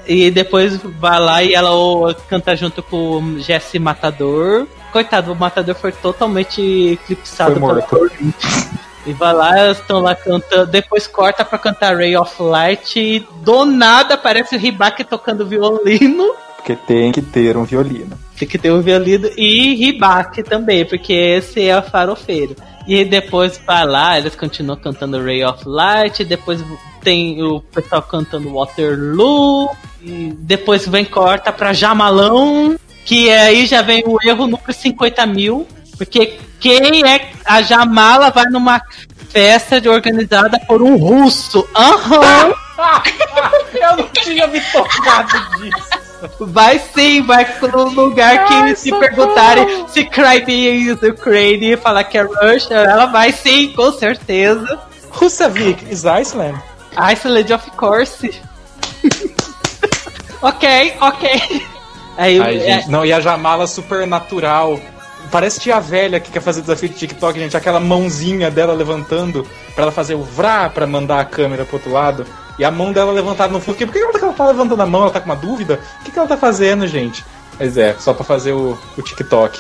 E 0.08 0.32
depois 0.32 0.78
vai 0.78 1.20
lá 1.20 1.44
e 1.44 1.54
ela 1.54 2.14
canta 2.30 2.56
junto 2.56 2.82
com 2.82 3.18
o 3.18 3.40
Jesse 3.40 3.78
Matador. 3.78 4.66
Coitado, 4.92 5.34
o 5.34 5.36
Matador 5.36 5.76
foi 5.76 5.92
totalmente 5.92 6.62
eclipsado 6.94 7.52
Foi 7.52 7.60
morto. 7.60 8.12
E 9.06 9.14
vai 9.14 9.34
lá, 9.34 9.58
elas 9.58 9.80
estão 9.80 10.00
lá 10.00 10.16
cantando. 10.16 10.68
Depois 10.68 11.08
corta 11.08 11.44
pra 11.44 11.58
cantar 11.58 11.96
Ray 11.96 12.16
of 12.16 12.42
Light. 12.42 13.00
E 13.00 13.20
do 13.42 13.66
nada 13.66 14.16
aparece 14.16 14.56
o 14.56 14.60
Ribaque 14.60 15.04
tocando 15.04 15.46
violino. 15.46 16.34
Porque 16.58 16.76
tem 16.76 17.12
que 17.12 17.22
ter 17.22 17.56
um 17.56 17.64
violino. 17.64 18.18
Tem 18.38 18.48
que 18.48 18.58
ter 18.58 18.72
o 18.72 18.82
violino 18.82 19.30
e 19.38 19.74
Ribaque 19.76 20.44
também, 20.44 20.86
porque 20.86 21.14
esse 21.14 21.68
é 21.68 21.78
o 21.78 21.82
farofeiro. 21.82 22.56
E 22.86 23.04
depois 23.04 23.60
vai 23.66 23.86
lá, 23.86 24.18
eles 24.18 24.36
continuam 24.36 24.78
cantando 24.78 25.24
Ray 25.24 25.44
of 25.44 25.64
Light. 25.66 26.24
Depois 26.24 26.64
tem 27.02 27.42
o 27.42 27.62
pessoal 27.62 28.02
cantando 28.02 28.54
Waterloo. 28.54 29.70
E 30.08 30.34
depois 30.40 30.88
vem 30.88 31.04
corta 31.04 31.52
pra 31.52 31.74
Jamalão. 31.74 32.78
Que 33.04 33.30
aí 33.30 33.66
já 33.66 33.82
vem 33.82 34.04
o 34.06 34.18
erro 34.26 34.48
no 34.48 34.60
50 34.70 35.26
mil. 35.26 35.68
Porque 35.98 36.38
quem 36.60 37.06
é 37.10 37.30
a 37.46 37.62
Jamala 37.62 38.30
vai 38.32 38.46
numa 38.46 38.82
festa 39.30 39.82
de- 39.82 39.90
organizada 39.90 40.60
por 40.68 40.82
um 40.82 40.96
russo. 40.96 41.68
Aham. 41.76 42.54
Eu 43.74 43.98
não 43.98 44.08
tinha 44.10 44.48
me 44.48 44.62
tocado 44.62 45.30
disso. 45.58 46.08
Vai 46.40 46.80
sim, 46.80 47.22
vai 47.22 47.46
pro 47.46 47.90
lugar 47.90 48.46
que 48.46 48.54
Ai, 48.54 48.76
se 48.76 48.90
socorro. 48.90 49.00
perguntarem 49.02 49.88
se 49.88 50.04
Crimea 50.06 50.72
is 50.74 50.98
Ukraine 51.02 51.74
e 51.74 51.78
falar 51.78 52.04
que 52.06 52.18
é 52.18 52.22
Russia, 52.24 52.76
ela 52.76 53.06
vai 53.08 53.32
sim, 53.32 53.72
com 53.76 53.92
certeza. 53.92 54.80
Russavik 55.12 55.86
is 55.92 56.06
Iceland. 56.06 56.60
Iceland, 56.96 57.54
of 57.54 57.70
course. 57.72 58.32
Ok, 60.42 60.96
ok. 61.02 61.68
Aí, 62.18 62.40
Ai, 62.42 62.58
é, 62.58 62.60
gente, 62.60 62.90
não, 62.90 63.06
e 63.06 63.14
a 63.14 63.20
Jamala 63.20 63.68
super 63.68 64.08
natural. 64.08 64.80
Parece 65.30 65.60
tia 65.60 65.80
velha 65.80 66.20
que 66.20 66.32
quer 66.32 66.40
fazer 66.42 66.62
desafio 66.62 66.90
de 66.90 66.96
TikTok, 66.96 67.38
gente. 67.38 67.56
Aquela 67.56 67.80
mãozinha 67.80 68.50
dela 68.50 68.74
levantando 68.74 69.46
pra 69.76 69.84
ela 69.84 69.92
fazer 69.92 70.16
o 70.16 70.24
vrá 70.24 70.68
pra 70.70 70.88
mandar 70.88 71.20
a 71.20 71.26
câmera 71.26 71.64
pro 71.66 71.76
outro 71.76 71.92
lado. 71.92 72.26
E 72.58 72.66
a 72.66 72.72
mão 72.72 72.92
dela 72.92 73.12
levantada 73.12 73.54
no 73.54 73.60
fundo. 73.60 73.76
Por 73.78 73.92
que 73.92 74.00
ela 74.00 74.14
tá- 74.14 74.20
ela 74.20 74.34
tá 74.34 74.48
levantando 74.48 74.82
a 74.82 74.86
mão? 74.86 75.02
Ela 75.04 75.12
tá 75.12 75.20
com 75.20 75.28
uma 75.28 75.36
dúvida? 75.36 75.80
O 76.00 76.04
que, 76.06 76.12
que 76.12 76.18
ela 76.18 76.28
tá 76.28 76.38
fazendo, 76.38 76.88
gente? 76.88 77.24
Mas 77.60 77.78
é, 77.78 77.94
só 78.00 78.14
pra 78.14 78.24
fazer 78.24 78.54
o, 78.54 78.80
o 78.98 79.02
TikTok. 79.02 79.60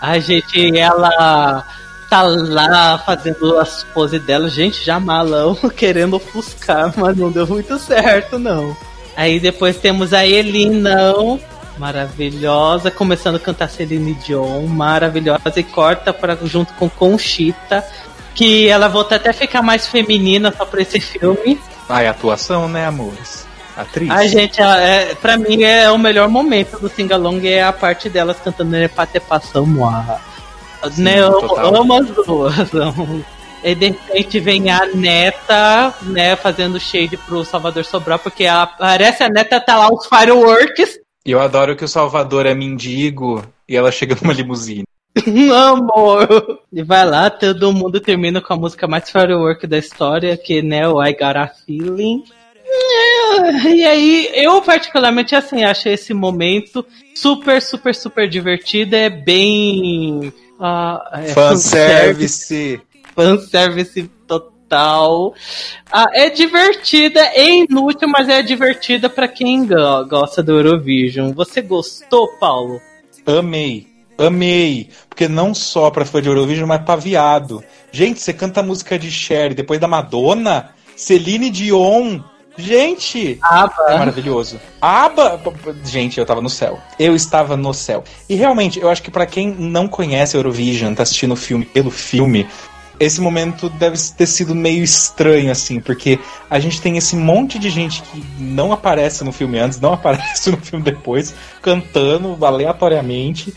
a 0.00 0.18
gente, 0.18 0.78
ela 0.78 1.64
tá 2.08 2.22
lá 2.22 2.96
fazendo 3.04 3.58
as 3.58 3.82
poses 3.92 4.22
dela, 4.22 4.48
gente, 4.48 4.82
já 4.82 4.98
malão, 4.98 5.54
querendo 5.76 6.16
ofuscar, 6.16 6.90
mas 6.96 7.16
não 7.16 7.30
deu 7.30 7.46
muito 7.46 7.78
certo, 7.78 8.38
não. 8.38 8.74
Aí 9.18 9.40
depois 9.40 9.76
temos 9.76 10.14
a 10.14 10.24
Elinão, 10.24 11.40
maravilhosa, 11.76 12.88
começando 12.88 13.34
a 13.34 13.40
cantar 13.40 13.68
Celine 13.68 14.14
Dion, 14.14 14.64
maravilhosa, 14.68 15.54
e 15.56 15.64
corta 15.64 16.12
pra, 16.12 16.38
junto 16.44 16.72
com 16.74 16.88
Conchita, 16.88 17.84
que 18.32 18.68
ela 18.68 18.86
volta 18.86 19.16
até 19.16 19.32
ficar 19.32 19.60
mais 19.60 19.88
feminina 19.88 20.54
só 20.56 20.64
pra 20.64 20.82
esse 20.82 21.00
filme. 21.00 21.60
Ah, 21.88 22.00
é 22.00 22.06
atuação, 22.06 22.68
né, 22.68 22.86
amores? 22.86 23.44
Atriz. 23.76 24.08
A 24.08 24.24
gente, 24.28 24.62
é, 24.62 25.16
pra 25.20 25.36
mim, 25.36 25.64
é 25.64 25.90
o 25.90 25.98
melhor 25.98 26.28
momento 26.28 26.78
do 26.78 26.88
Singalong 26.88 27.44
é 27.44 27.64
a 27.64 27.72
parte 27.72 28.08
delas 28.08 28.36
cantando 28.38 28.70
Nepate 28.70 29.18
Passamo. 29.18 29.90
Né, 30.96 31.18
eu 31.18 31.58
amo 31.58 31.92
as 31.92 32.06
duas. 32.06 32.54
E 33.62 33.74
de 33.74 33.86
repente 33.88 34.40
vem 34.40 34.70
a 34.70 34.86
neta, 34.86 35.94
né, 36.02 36.36
fazendo 36.36 36.78
shade 36.80 37.16
pro 37.16 37.44
Salvador 37.44 37.84
Sobral, 37.84 38.18
porque 38.18 38.44
ela, 38.44 38.66
parece 38.66 39.22
a 39.22 39.28
neta 39.28 39.60
tá 39.60 39.76
lá 39.76 39.88
os 39.92 40.06
fireworks. 40.06 40.98
E 41.24 41.30
eu 41.30 41.40
adoro 41.40 41.76
que 41.76 41.84
o 41.84 41.88
Salvador 41.88 42.46
é 42.46 42.54
mendigo 42.54 43.44
e 43.68 43.76
ela 43.76 43.92
chega 43.92 44.16
numa 44.20 44.32
limusine. 44.32 44.84
Amor! 45.52 46.60
E 46.72 46.82
vai 46.82 47.04
lá, 47.04 47.28
todo 47.28 47.72
mundo 47.72 48.00
termina 48.00 48.40
com 48.40 48.52
a 48.52 48.56
música 48.56 48.86
mais 48.86 49.10
firework 49.10 49.66
da 49.66 49.78
história, 49.78 50.36
que 50.36 50.62
né, 50.62 50.88
o 50.88 51.02
I 51.02 51.12
Got 51.12 51.36
a 51.36 51.48
Feeling. 51.48 52.22
É, 52.64 53.68
E 53.68 53.84
aí, 53.84 54.30
eu 54.34 54.60
particularmente 54.62 55.34
assim, 55.34 55.64
achei 55.64 55.94
esse 55.94 56.14
momento 56.14 56.84
super, 57.14 57.60
super, 57.60 57.94
super 57.94 58.28
divertido. 58.28 58.94
É 58.94 59.08
bem. 59.10 60.32
ah, 60.58 61.20
é 61.24 61.28
Fanservice. 61.28 62.38
Fanservice 62.74 62.80
total. 64.26 65.34
Ah, 65.90 66.06
é 66.12 66.30
divertida, 66.30 67.20
é 67.20 67.48
inútil, 67.60 68.08
mas 68.08 68.28
é 68.28 68.42
divertida 68.42 69.08
pra 69.08 69.26
quem 69.26 69.66
go- 69.66 70.04
gosta 70.08 70.42
do 70.42 70.52
Eurovision. 70.52 71.32
Você 71.32 71.62
gostou, 71.62 72.28
Paulo? 72.38 72.80
Amei. 73.26 73.86
Amei. 74.18 74.90
Porque 75.08 75.28
não 75.28 75.54
só 75.54 75.90
pra 75.90 76.04
fã 76.04 76.20
de 76.20 76.28
Eurovision, 76.28 76.66
mas 76.68 76.82
pra 76.82 76.96
viado. 76.96 77.62
Gente, 77.92 78.20
você 78.20 78.32
canta 78.32 78.60
a 78.60 78.62
música 78.62 78.98
de 78.98 79.10
Cher 79.10 79.54
depois 79.54 79.80
da 79.80 79.88
Madonna, 79.88 80.70
Celine 80.96 81.50
Dion. 81.50 82.20
Gente! 82.60 83.38
Aba. 83.40 83.72
É 83.88 83.98
maravilhoso. 83.98 84.60
Aba! 84.82 85.40
Gente, 85.84 86.18
eu 86.18 86.26
tava 86.26 86.40
no 86.42 86.50
céu. 86.50 86.76
Eu 86.98 87.14
estava 87.14 87.56
no 87.56 87.72
céu. 87.72 88.02
E 88.28 88.34
realmente, 88.34 88.80
eu 88.80 88.90
acho 88.90 89.00
que 89.02 89.10
pra 89.12 89.24
quem 89.26 89.48
não 89.54 89.86
conhece 89.86 90.36
Eurovision, 90.36 90.92
tá 90.92 91.04
assistindo 91.04 91.34
o 91.34 91.36
filme 91.36 91.64
pelo 91.64 91.90
filme, 91.92 92.48
esse 92.98 93.20
momento 93.20 93.68
deve 93.68 93.96
ter 94.16 94.26
sido 94.26 94.54
meio 94.54 94.82
estranho, 94.82 95.50
assim, 95.50 95.80
porque 95.80 96.18
a 96.50 96.58
gente 96.58 96.80
tem 96.80 96.96
esse 96.96 97.14
monte 97.16 97.58
de 97.58 97.70
gente 97.70 98.02
que 98.02 98.24
não 98.38 98.72
aparece 98.72 99.24
no 99.24 99.32
filme 99.32 99.58
antes, 99.58 99.80
não 99.80 99.92
aparece 99.94 100.50
no 100.50 100.56
filme 100.56 100.84
depois, 100.84 101.34
cantando 101.62 102.44
aleatoriamente. 102.44 103.54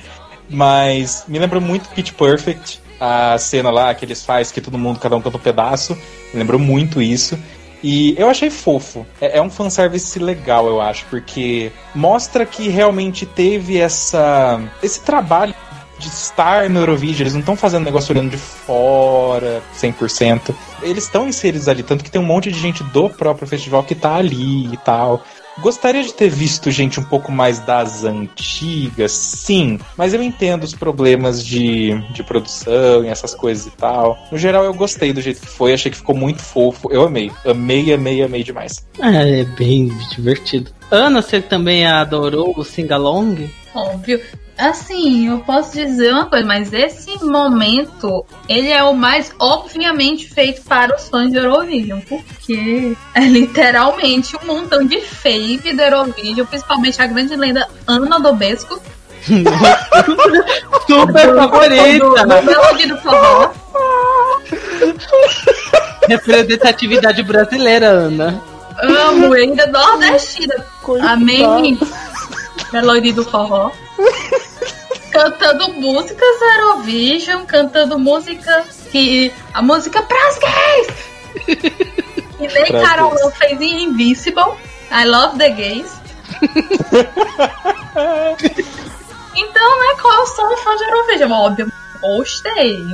Mas 0.49 1.23
me 1.27 1.39
lembra 1.39 1.59
muito 1.59 1.89
Pitch 1.89 2.11
Perfect, 2.11 2.81
a 2.99 3.37
cena 3.37 3.71
lá 3.71 3.93
que 3.93 4.03
eles 4.03 4.23
fazem, 4.23 4.53
que 4.53 4.61
todo 4.61 4.77
mundo, 4.77 4.99
cada 4.99 5.15
um 5.15 5.21
canta 5.21 5.37
um 5.37 5.41
pedaço. 5.41 5.97
Me 6.33 6.39
lembrou 6.39 6.59
muito 6.59 7.01
isso. 7.01 7.39
E 7.83 8.13
eu 8.17 8.29
achei 8.29 8.49
fofo. 8.49 9.05
É, 9.19 9.39
é 9.39 9.41
um 9.41 9.49
fanservice 9.49 10.19
legal, 10.19 10.67
eu 10.67 10.79
acho, 10.79 11.05
porque 11.09 11.71
mostra 11.95 12.45
que 12.45 12.69
realmente 12.69 13.25
teve 13.25 13.79
essa 13.79 14.61
esse 14.83 15.01
trabalho 15.01 15.55
de 16.01 16.07
estar 16.07 16.69
no 16.69 16.79
Eurovision. 16.79 17.21
Eles 17.21 17.33
não 17.33 17.41
estão 17.41 17.55
fazendo 17.55 17.85
negócio 17.85 18.13
olhando 18.13 18.31
de 18.31 18.37
fora, 18.37 19.61
100%. 19.77 20.53
Eles 20.81 21.03
estão 21.05 21.27
inseridos 21.27 21.67
ali, 21.67 21.83
tanto 21.83 22.03
que 22.03 22.11
tem 22.11 22.19
um 22.19 22.25
monte 22.25 22.51
de 22.51 22.59
gente 22.59 22.83
do 22.85 23.09
próprio 23.09 23.47
festival 23.47 23.83
que 23.83 23.93
tá 23.93 24.15
ali 24.15 24.73
e 24.73 24.77
tal. 24.77 25.23
Gostaria 25.59 26.01
de 26.01 26.13
ter 26.13 26.29
visto 26.29 26.71
gente 26.71 26.99
um 26.99 27.03
pouco 27.03 27.31
mais 27.31 27.59
das 27.59 28.03
antigas, 28.03 29.11
sim, 29.11 29.79
mas 29.97 30.13
eu 30.13 30.23
entendo 30.23 30.63
os 30.63 30.73
problemas 30.73 31.45
de, 31.45 31.93
de 32.11 32.23
produção 32.23 33.03
e 33.03 33.07
essas 33.07 33.35
coisas 33.35 33.67
e 33.67 33.71
tal. 33.71 34.17
No 34.31 34.37
geral, 34.37 34.63
eu 34.63 34.73
gostei 34.73 35.11
do 35.11 35.21
jeito 35.21 35.41
que 35.41 35.47
foi, 35.47 35.73
achei 35.73 35.91
que 35.91 35.97
ficou 35.97 36.15
muito 36.15 36.41
fofo. 36.41 36.89
Eu 36.91 37.03
amei, 37.03 37.31
amei, 37.45 37.93
amei, 37.93 38.23
amei 38.23 38.43
demais. 38.43 38.87
É, 38.99 39.41
é 39.41 39.43
bem 39.43 39.87
divertido. 40.15 40.71
Ana, 40.89 41.21
você 41.21 41.41
também 41.41 41.85
adorou 41.85 42.53
o 42.57 42.63
Singalong? 42.63 43.49
Óbvio. 43.75 44.21
Assim, 44.57 45.27
eu 45.27 45.39
posso 45.39 45.71
dizer 45.71 46.11
uma 46.11 46.25
coisa, 46.25 46.45
mas 46.45 46.71
esse 46.71 47.23
momento, 47.23 48.25
ele 48.47 48.69
é 48.69 48.83
o 48.83 48.93
mais 48.93 49.33
obviamente 49.39 50.29
feito 50.29 50.61
para 50.63 50.95
os 50.95 51.09
fãs 51.09 51.31
de 51.31 51.37
Eurovision, 51.37 51.99
porque 52.01 52.95
é 53.15 53.21
literalmente 53.21 54.35
um 54.37 54.45
montão 54.45 54.85
de 54.85 55.01
fave 55.01 55.73
do 55.73 55.81
Eurovision, 55.81 56.45
principalmente 56.45 57.01
a 57.01 57.07
grande 57.07 57.35
lenda 57.35 57.67
Ana 57.87 58.19
Dobesco. 58.19 58.79
Super 60.87 61.35
favorita! 61.35 61.99
Do, 61.99 62.13
do 62.13 62.87
do 62.87 62.97
Forró. 63.01 63.51
Representatividade 66.07 67.23
brasileira, 67.23 67.87
Ana. 67.87 68.41
Amo, 68.81 69.33
ainda 69.33 69.67
nordestina. 69.67 70.55
Amém. 71.01 71.77
Melody 72.73 73.11
do 73.11 73.23
Forró. 73.23 73.71
Cantando 75.11 75.73
músicas 75.73 76.39
da 76.39 76.55
Eurovision, 76.55 77.45
cantando 77.45 77.99
música 77.99 78.65
que. 78.91 79.31
A 79.53 79.61
música 79.61 80.01
pras 80.01 80.39
gays! 80.39 80.87
E 82.39 82.47
nem 82.47 82.71
Carol. 82.81 83.13
Love 83.13 83.35
fez 83.35 83.61
em 83.61 83.83
Invincible. 83.83 84.53
I 84.91 85.05
love 85.05 85.37
the 85.37 85.49
gays. 85.49 85.91
então, 89.35 89.79
né, 89.79 89.95
qual 90.01 90.19
eu 90.19 90.27
sou 90.27 90.57
fã 90.57 90.75
de 90.75 90.83
Eurovision? 90.83 91.31
Óbvio, 91.31 91.71
gostei. 92.01 92.85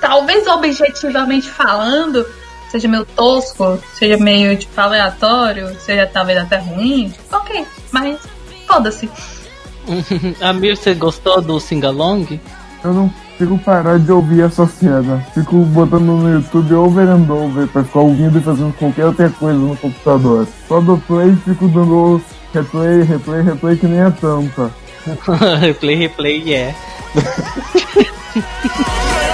Talvez 0.00 0.46
objetivamente 0.46 1.50
falando, 1.50 2.26
seja 2.70 2.88
meio 2.88 3.04
tosco, 3.04 3.82
seja 3.94 4.16
meio 4.16 4.56
tipo 4.56 4.80
aleatório, 4.80 5.78
seja 5.80 6.06
talvez 6.06 6.38
até 6.38 6.56
ruim. 6.58 7.14
Ok, 7.32 7.66
mas 7.90 8.18
foda-se. 8.66 9.10
Amir, 10.40 10.76
você 10.76 10.94
gostou 10.94 11.40
do 11.40 11.60
Singalong? 11.60 12.40
Eu 12.84 12.92
não 12.92 13.08
consigo 13.08 13.58
parar 13.58 13.98
de 13.98 14.12
ouvir 14.12 14.42
essa 14.42 14.66
cena. 14.66 15.24
Fico 15.34 15.56
botando 15.56 16.04
no 16.04 16.32
YouTube 16.32 16.74
over 16.74 17.08
and 17.08 17.30
over 17.30 17.66
pra 17.68 17.84
ficar 17.84 18.00
ouvindo 18.00 18.38
e 18.38 18.42
fazendo 18.42 18.76
qualquer 18.76 19.06
outra 19.06 19.30
coisa 19.30 19.58
no 19.58 19.76
computador. 19.76 20.46
Só 20.68 20.80
do 20.80 20.98
play 20.98 21.34
fico 21.44 21.68
dando 21.68 22.20
replay, 22.52 23.02
replay, 23.02 23.42
replay 23.42 23.76
que 23.76 23.86
nem 23.86 24.00
a 24.00 24.10
tampa. 24.10 24.70
replay, 25.60 25.96
replay, 25.96 26.54
é. 26.54 26.74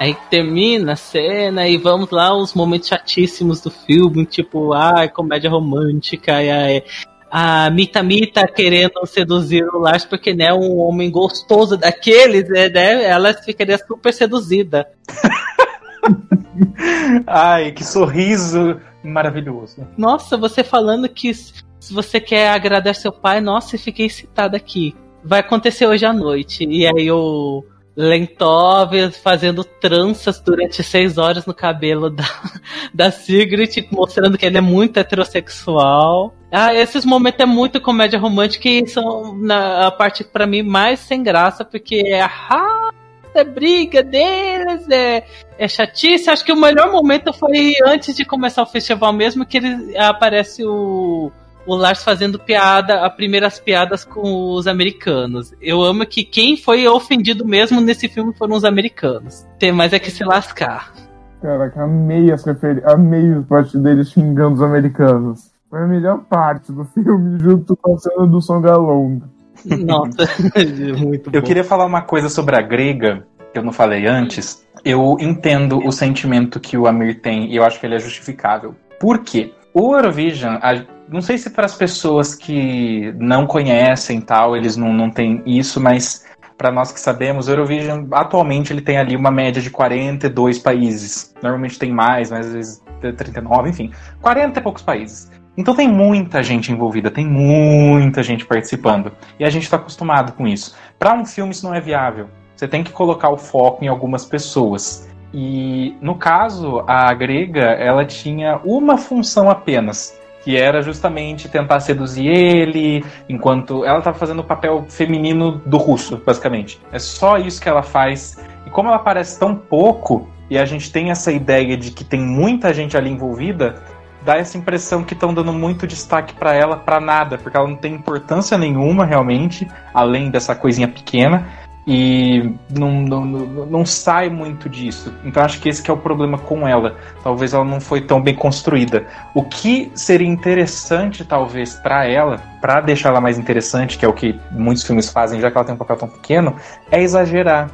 Aí 0.00 0.16
termina 0.30 0.94
a 0.94 0.96
cena 0.96 1.68
e 1.68 1.76
vamos 1.76 2.10
lá 2.10 2.34
os 2.34 2.54
momentos 2.54 2.88
chatíssimos 2.88 3.60
do 3.60 3.70
filme, 3.70 4.24
tipo, 4.24 4.72
ah, 4.72 5.06
comédia 5.06 5.50
romântica, 5.50 6.42
e 6.42 6.50
aí 6.50 6.82
a 7.30 7.68
Mita 7.68 8.02
Mita 8.02 8.48
querendo 8.48 9.04
seduzir 9.04 9.62
o 9.62 9.78
Lars 9.78 10.06
porque 10.06 10.32
né, 10.32 10.54
um 10.54 10.78
homem 10.78 11.10
gostoso 11.10 11.76
daqueles, 11.76 12.48
né, 12.48 12.70
né, 12.70 13.04
ela 13.04 13.34
ficaria 13.34 13.76
super 13.76 14.12
seduzida. 14.12 14.88
Ai, 17.26 17.70
que 17.70 17.84
sorriso 17.84 18.80
maravilhoso. 19.04 19.86
Nossa, 19.98 20.36
você 20.36 20.64
falando 20.64 21.08
que 21.10 21.34
se 21.34 21.92
você 21.92 22.18
quer 22.18 22.48
agradar 22.48 22.94
seu 22.94 23.12
pai, 23.12 23.42
nossa, 23.42 23.76
eu 23.76 23.80
fiquei 23.80 24.06
excitada 24.06 24.56
aqui. 24.56 24.96
Vai 25.22 25.40
acontecer 25.40 25.86
hoje 25.86 26.06
à 26.06 26.12
noite. 26.12 26.64
E 26.64 26.86
aí 26.86 27.10
o 27.10 27.62
Lentov 28.00 28.92
fazendo 29.22 29.62
tranças 29.62 30.40
durante 30.40 30.82
seis 30.82 31.18
horas 31.18 31.44
no 31.46 31.54
cabelo 31.54 32.08
da, 32.10 32.24
da 32.92 33.10
Sigrid, 33.10 33.86
mostrando 33.92 34.38
que 34.38 34.46
ele 34.46 34.58
é 34.58 34.60
muito 34.60 34.98
heterossexual. 34.98 36.34
Ah, 36.50 36.74
esses 36.74 37.04
momentos 37.04 37.40
é 37.40 37.46
muito 37.46 37.80
comédia 37.80 38.18
romântica 38.18 38.68
e 38.68 38.86
são 38.86 39.36
na, 39.36 39.86
a 39.86 39.90
parte 39.90 40.24
pra 40.24 40.46
mim 40.46 40.62
mais 40.62 40.98
sem 41.00 41.22
graça, 41.22 41.64
porque 41.64 42.02
é 42.06 42.22
a 42.22 42.90
é 43.34 43.44
briga 43.44 44.02
deles, 44.02 44.88
é, 44.90 45.24
é 45.58 45.68
chatice. 45.68 46.30
Acho 46.30 46.44
que 46.44 46.52
o 46.52 46.56
melhor 46.56 46.90
momento 46.90 47.32
foi 47.32 47.74
antes 47.86 48.16
de 48.16 48.24
começar 48.24 48.62
o 48.62 48.66
festival 48.66 49.12
mesmo, 49.12 49.46
que 49.46 49.58
ele 49.58 49.96
aparece 49.96 50.64
o, 50.64 51.30
o 51.66 51.74
Lars 51.74 52.02
fazendo 52.02 52.38
piada, 52.38 53.04
as 53.06 53.14
primeiras 53.14 53.58
piadas 53.60 54.04
com 54.04 54.52
os 54.52 54.66
americanos. 54.66 55.52
Eu 55.60 55.82
amo 55.82 56.06
que 56.06 56.24
quem 56.24 56.56
foi 56.56 56.86
ofendido 56.88 57.44
mesmo 57.44 57.80
nesse 57.80 58.08
filme 58.08 58.32
foram 58.34 58.56
os 58.56 58.64
americanos. 58.64 59.46
Tem 59.58 59.72
mais 59.72 59.92
é 59.92 59.98
que 59.98 60.10
se 60.10 60.24
lascar. 60.24 60.92
Caraca, 61.40 61.82
amei 61.84 62.30
as 62.30 62.44
referências, 62.44 62.92
amei 62.92 63.32
a 63.32 63.42
parte 63.42 63.78
deles 63.78 64.10
xingando 64.10 64.54
os 64.54 64.62
americanos. 64.62 65.50
Foi 65.70 65.80
a 65.80 65.86
melhor 65.86 66.24
parte 66.24 66.72
do 66.72 66.84
filme, 66.84 67.38
junto 67.40 67.76
com 67.76 67.94
a 67.94 67.98
cena 67.98 68.26
do 68.26 68.40
Songalong. 68.42 69.22
Nossa, 69.64 70.28
muito 70.98 71.30
Eu 71.32 71.42
queria 71.42 71.62
falar 71.62 71.86
uma 71.86 72.02
coisa 72.02 72.28
sobre 72.28 72.56
a 72.56 72.62
grega, 72.62 73.26
que 73.52 73.58
eu 73.58 73.62
não 73.62 73.72
falei 73.72 74.06
antes. 74.06 74.66
Eu 74.84 75.16
entendo 75.20 75.78
o 75.78 75.92
sentimento 75.92 76.58
que 76.58 76.76
o 76.76 76.86
Amir 76.86 77.20
tem 77.20 77.52
e 77.52 77.56
eu 77.56 77.64
acho 77.64 77.78
que 77.78 77.86
ele 77.86 77.94
é 77.94 77.98
justificável. 77.98 78.74
Por 78.98 79.18
quê? 79.20 79.52
O 79.72 79.94
Eurovision, 79.94 80.56
a- 80.60 80.84
não 81.10 81.20
sei 81.20 81.36
se 81.36 81.50
para 81.50 81.66
as 81.66 81.74
pessoas 81.74 82.34
que 82.34 83.12
não 83.18 83.46
conhecem 83.46 84.20
tal, 84.20 84.56
eles 84.56 84.76
não, 84.76 84.92
não 84.92 85.10
têm 85.10 85.42
isso, 85.44 85.80
mas 85.80 86.24
para 86.56 86.70
nós 86.70 86.92
que 86.92 87.00
sabemos, 87.00 87.48
o 87.48 87.50
Eurovision 87.50 88.06
atualmente 88.12 88.72
ele 88.72 88.82
tem 88.82 88.98
ali 88.98 89.16
uma 89.16 89.30
média 89.30 89.62
de 89.62 89.70
42 89.70 90.58
países. 90.58 91.34
Normalmente 91.42 91.78
tem 91.78 91.90
mais, 91.90 92.30
mas 92.30 92.46
às 92.46 92.52
vezes 92.52 92.84
39, 93.00 93.70
enfim. 93.70 93.90
40 94.20 94.58
e 94.58 94.62
poucos 94.62 94.82
países. 94.82 95.30
Então 95.56 95.74
tem 95.74 95.88
muita 95.88 96.42
gente 96.42 96.70
envolvida, 96.70 97.10
tem 97.10 97.26
muita 97.26 98.22
gente 98.22 98.44
participando. 98.44 99.10
E 99.38 99.44
a 99.44 99.50
gente 99.50 99.64
está 99.64 99.76
acostumado 99.76 100.32
com 100.32 100.46
isso. 100.46 100.76
Para 100.98 101.14
um 101.14 101.24
filme 101.24 101.52
isso 101.52 101.66
não 101.66 101.74
é 101.74 101.80
viável. 101.80 102.28
Você 102.54 102.68
tem 102.68 102.84
que 102.84 102.92
colocar 102.92 103.30
o 103.30 103.38
foco 103.38 103.82
em 103.82 103.88
algumas 103.88 104.26
pessoas. 104.26 105.08
E 105.32 105.96
no 106.02 106.16
caso, 106.16 106.84
a 106.86 107.12
grega, 107.14 107.62
ela 107.62 108.04
tinha 108.04 108.60
uma 108.64 108.98
função 108.98 109.48
apenas, 109.48 110.19
que 110.42 110.56
era 110.56 110.82
justamente 110.82 111.48
tentar 111.48 111.80
seduzir 111.80 112.26
ele, 112.26 113.04
enquanto 113.28 113.84
ela 113.84 113.98
estava 113.98 114.18
fazendo 114.18 114.40
o 114.40 114.44
papel 114.44 114.86
feminino 114.88 115.60
do 115.66 115.76
russo, 115.76 116.20
basicamente. 116.24 116.80
É 116.90 116.98
só 116.98 117.36
isso 117.36 117.60
que 117.60 117.68
ela 117.68 117.82
faz. 117.82 118.38
E 118.66 118.70
como 118.70 118.88
ela 118.88 118.96
aparece 118.96 119.38
tão 119.38 119.54
pouco, 119.54 120.28
e 120.48 120.58
a 120.58 120.64
gente 120.64 120.90
tem 120.90 121.10
essa 121.10 121.30
ideia 121.30 121.76
de 121.76 121.90
que 121.90 122.04
tem 122.04 122.20
muita 122.20 122.74
gente 122.74 122.96
ali 122.96 123.10
envolvida, 123.10 123.82
dá 124.22 124.36
essa 124.36 124.58
impressão 124.58 125.02
que 125.04 125.14
estão 125.14 125.32
dando 125.32 125.52
muito 125.52 125.86
destaque 125.86 126.34
para 126.34 126.54
ela 126.54 126.76
para 126.76 127.00
nada, 127.00 127.38
porque 127.38 127.56
ela 127.56 127.68
não 127.68 127.76
tem 127.76 127.94
importância 127.94 128.58
nenhuma 128.58 129.04
realmente, 129.04 129.66
além 129.94 130.30
dessa 130.30 130.54
coisinha 130.54 130.88
pequena. 130.88 131.46
E 131.86 132.54
não, 132.70 133.00
não, 133.00 133.24
não, 133.24 133.86
sai 133.86 134.28
muito 134.28 134.68
disso. 134.68 135.12
Então 135.24 135.42
acho 135.42 135.60
que 135.60 135.68
esse 135.68 135.82
que 135.82 135.90
é 135.90 135.94
o 135.94 135.96
problema 135.96 136.38
com 136.38 136.68
ela. 136.68 136.96
Talvez 137.22 137.54
ela 137.54 137.64
não 137.64 137.80
foi 137.80 138.02
tão 138.02 138.20
bem 138.20 138.34
construída. 138.34 139.06
O 139.34 139.42
que 139.42 139.90
seria 139.94 140.28
interessante, 140.28 141.24
talvez, 141.24 141.74
pra 141.74 142.06
ela, 142.06 142.38
pra 142.60 142.80
deixar 142.80 143.08
ela 143.08 143.20
mais 143.20 143.38
interessante, 143.38 143.96
que 143.96 144.04
é 144.04 144.08
o 144.08 144.12
que 144.12 144.38
muitos 144.50 144.84
filmes 144.84 145.10
fazem, 145.10 145.40
já 145.40 145.50
que 145.50 145.56
ela 145.56 145.64
tem 145.64 145.74
um 145.74 145.78
papel 145.78 145.96
tão 145.96 146.08
pequeno, 146.08 146.54
é 146.90 147.02
exagerar. 147.02 147.70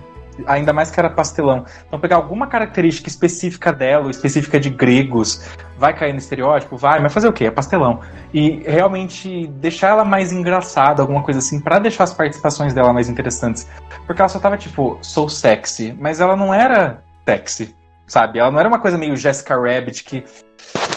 Ainda 0.47 0.73
mais 0.73 0.91
que 0.91 0.99
era 0.99 1.09
pastelão. 1.09 1.65
Então, 1.87 1.99
pegar 1.99 2.17
alguma 2.17 2.47
característica 2.47 3.09
específica 3.09 3.73
dela, 3.73 4.11
específica 4.11 4.59
de 4.61 4.71
gregos, 4.71 5.49
vai 5.79 5.95
cair 5.95 6.13
no 6.13 6.19
estereótipo? 6.19 6.77
Vai, 6.77 7.01
mas 7.01 7.13
fazer 7.13 7.29
o 7.29 7.33
quê? 7.33 7.47
É 7.47 7.51
pastelão. 7.51 8.01
E 8.33 8.63
realmente 8.67 9.47
deixar 9.47 9.89
ela 9.89 10.05
mais 10.05 10.33
engraçada, 10.33 11.03
alguma 11.03 11.23
coisa 11.23 11.39
assim, 11.39 11.61
pra 11.61 11.79
deixar 11.79 12.05
as 12.05 12.15
participações 12.15 12.75
dela 12.75 12.93
mais 12.93 13.09
interessantes. 13.09 13.67
Porque 14.07 14.21
ela 14.21 14.29
só 14.29 14.39
tava 14.39 14.57
tipo, 14.57 14.99
sou 15.03 15.29
sexy, 15.29 15.97
mas 15.99 16.21
ela 16.21 16.37
não 16.37 16.53
era 16.53 17.03
sexy, 17.25 17.75
sabe? 18.07 18.39
Ela 18.39 18.51
não 18.51 18.61
era 18.61 18.69
uma 18.69 18.79
coisa 18.79 18.99
meio 18.99 19.17
Jessica 19.17 19.57
Rabbit 19.57 20.05
que. 20.05 20.25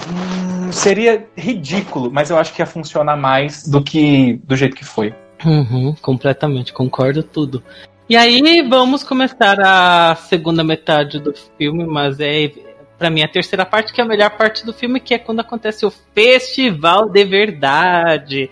hum, 0.09 0.71
seria 0.71 1.27
ridículo, 1.35 2.11
mas 2.11 2.29
eu 2.29 2.37
acho 2.37 2.53
que 2.53 2.61
ia 2.61 2.65
funcionar 2.65 3.15
mais 3.15 3.67
do 3.67 3.83
que 3.83 4.41
do 4.43 4.55
jeito 4.55 4.75
que 4.75 4.85
foi. 4.85 5.13
Uhum, 5.45 5.95
completamente, 6.01 6.73
concordo 6.73 7.23
tudo. 7.23 7.63
E 8.09 8.17
aí 8.17 8.63
vamos 8.67 9.03
começar 9.03 9.59
a 9.61 10.15
segunda 10.15 10.63
metade 10.63 11.19
do 11.19 11.31
filme, 11.59 11.85
mas 11.85 12.19
é 12.19 12.51
pra 12.97 13.07
mim 13.07 13.21
a 13.21 13.27
terceira 13.27 13.63
parte 13.63 13.93
que 13.93 14.01
é 14.01 14.03
a 14.03 14.07
melhor 14.07 14.31
parte 14.31 14.65
do 14.65 14.73
filme, 14.73 14.99
que 14.99 15.13
é 15.13 15.19
quando 15.19 15.41
acontece 15.41 15.85
o 15.85 15.93
festival 16.15 17.07
de 17.07 17.23
verdade. 17.23 18.49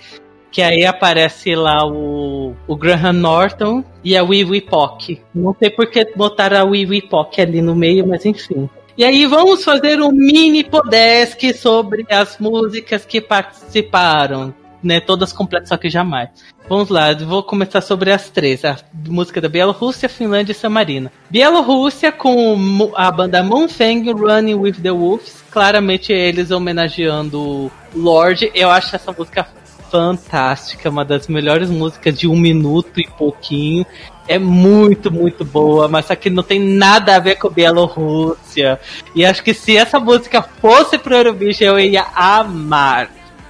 Que 0.51 0.61
aí 0.61 0.85
aparece 0.85 1.55
lá 1.55 1.87
o, 1.87 2.55
o 2.67 2.75
Graham 2.75 3.13
Norton 3.13 3.83
e 4.03 4.15
a 4.15 4.23
Wee 4.23 4.45
Wee 4.45 4.61
Pock. 4.61 5.19
Não 5.33 5.55
sei 5.57 5.71
por 5.71 5.89
que 5.89 6.05
botaram 6.15 6.59
a 6.59 6.63
Wee 6.63 6.85
Wee 6.85 7.01
Pock 7.01 7.41
ali 7.41 7.59
no 7.59 7.75
meio, 7.75 8.05
mas 8.05 8.27
enfim. 8.27 8.69
E 8.95 9.03
aí 9.03 9.25
vamos 9.25 9.63
fazer 9.63 9.99
um 9.99 10.11
mini 10.11 10.63
podesk 10.63 11.51
sobre 11.55 12.05
as 12.11 12.37
músicas 12.37 13.07
que 13.07 13.19
participaram. 13.19 14.53
Né, 14.83 14.99
todas 14.99 15.33
completas, 15.33 15.69
só 15.69 15.77
que 15.77 15.89
jamais. 15.89 16.29
Vamos 16.69 16.89
lá, 16.89 17.13
vou 17.13 17.41
começar 17.41 17.81
sobre 17.81 18.11
as 18.11 18.29
três. 18.29 18.63
A 18.63 18.77
música 19.07 19.41
da 19.41 19.49
Bielorrússia, 19.49 20.07
Finlândia 20.07 20.51
e 20.51 20.55
San 20.55 20.69
Marino. 20.69 21.09
Bielorrússia 21.29 22.11
com 22.11 22.91
a 22.95 23.09
banda 23.09 23.41
Moonfang 23.41 24.11
Running 24.11 24.53
with 24.53 24.73
the 24.73 24.91
Wolves. 24.91 25.43
Claramente 25.49 26.13
eles 26.13 26.51
homenageando 26.51 27.71
Lorde. 27.95 28.51
Eu 28.53 28.69
acho 28.69 28.95
essa 28.95 29.11
música 29.11 29.47
fantástica, 29.89 30.89
uma 30.89 31.05
das 31.05 31.27
melhores 31.27 31.69
músicas 31.69 32.17
de 32.17 32.27
um 32.27 32.37
minuto 32.37 32.99
e 32.99 33.07
pouquinho. 33.07 33.85
É 34.27 34.37
muito, 34.37 35.09
muito 35.09 35.45
boa, 35.45 35.87
mas 35.87 36.07
que 36.19 36.29
não 36.29 36.43
tem 36.43 36.59
nada 36.59 37.15
a 37.15 37.19
ver 37.19 37.35
com 37.35 37.49
Bielorrússia. 37.49 38.79
E 39.15 39.25
acho 39.25 39.41
que 39.41 39.53
se 39.53 39.77
essa 39.77 39.99
música 39.99 40.41
fosse 40.41 40.97
pro 40.97 41.15
Eurovision, 41.15 41.77
eu 41.77 41.79
ia 41.79 42.05
amar. 42.13 43.09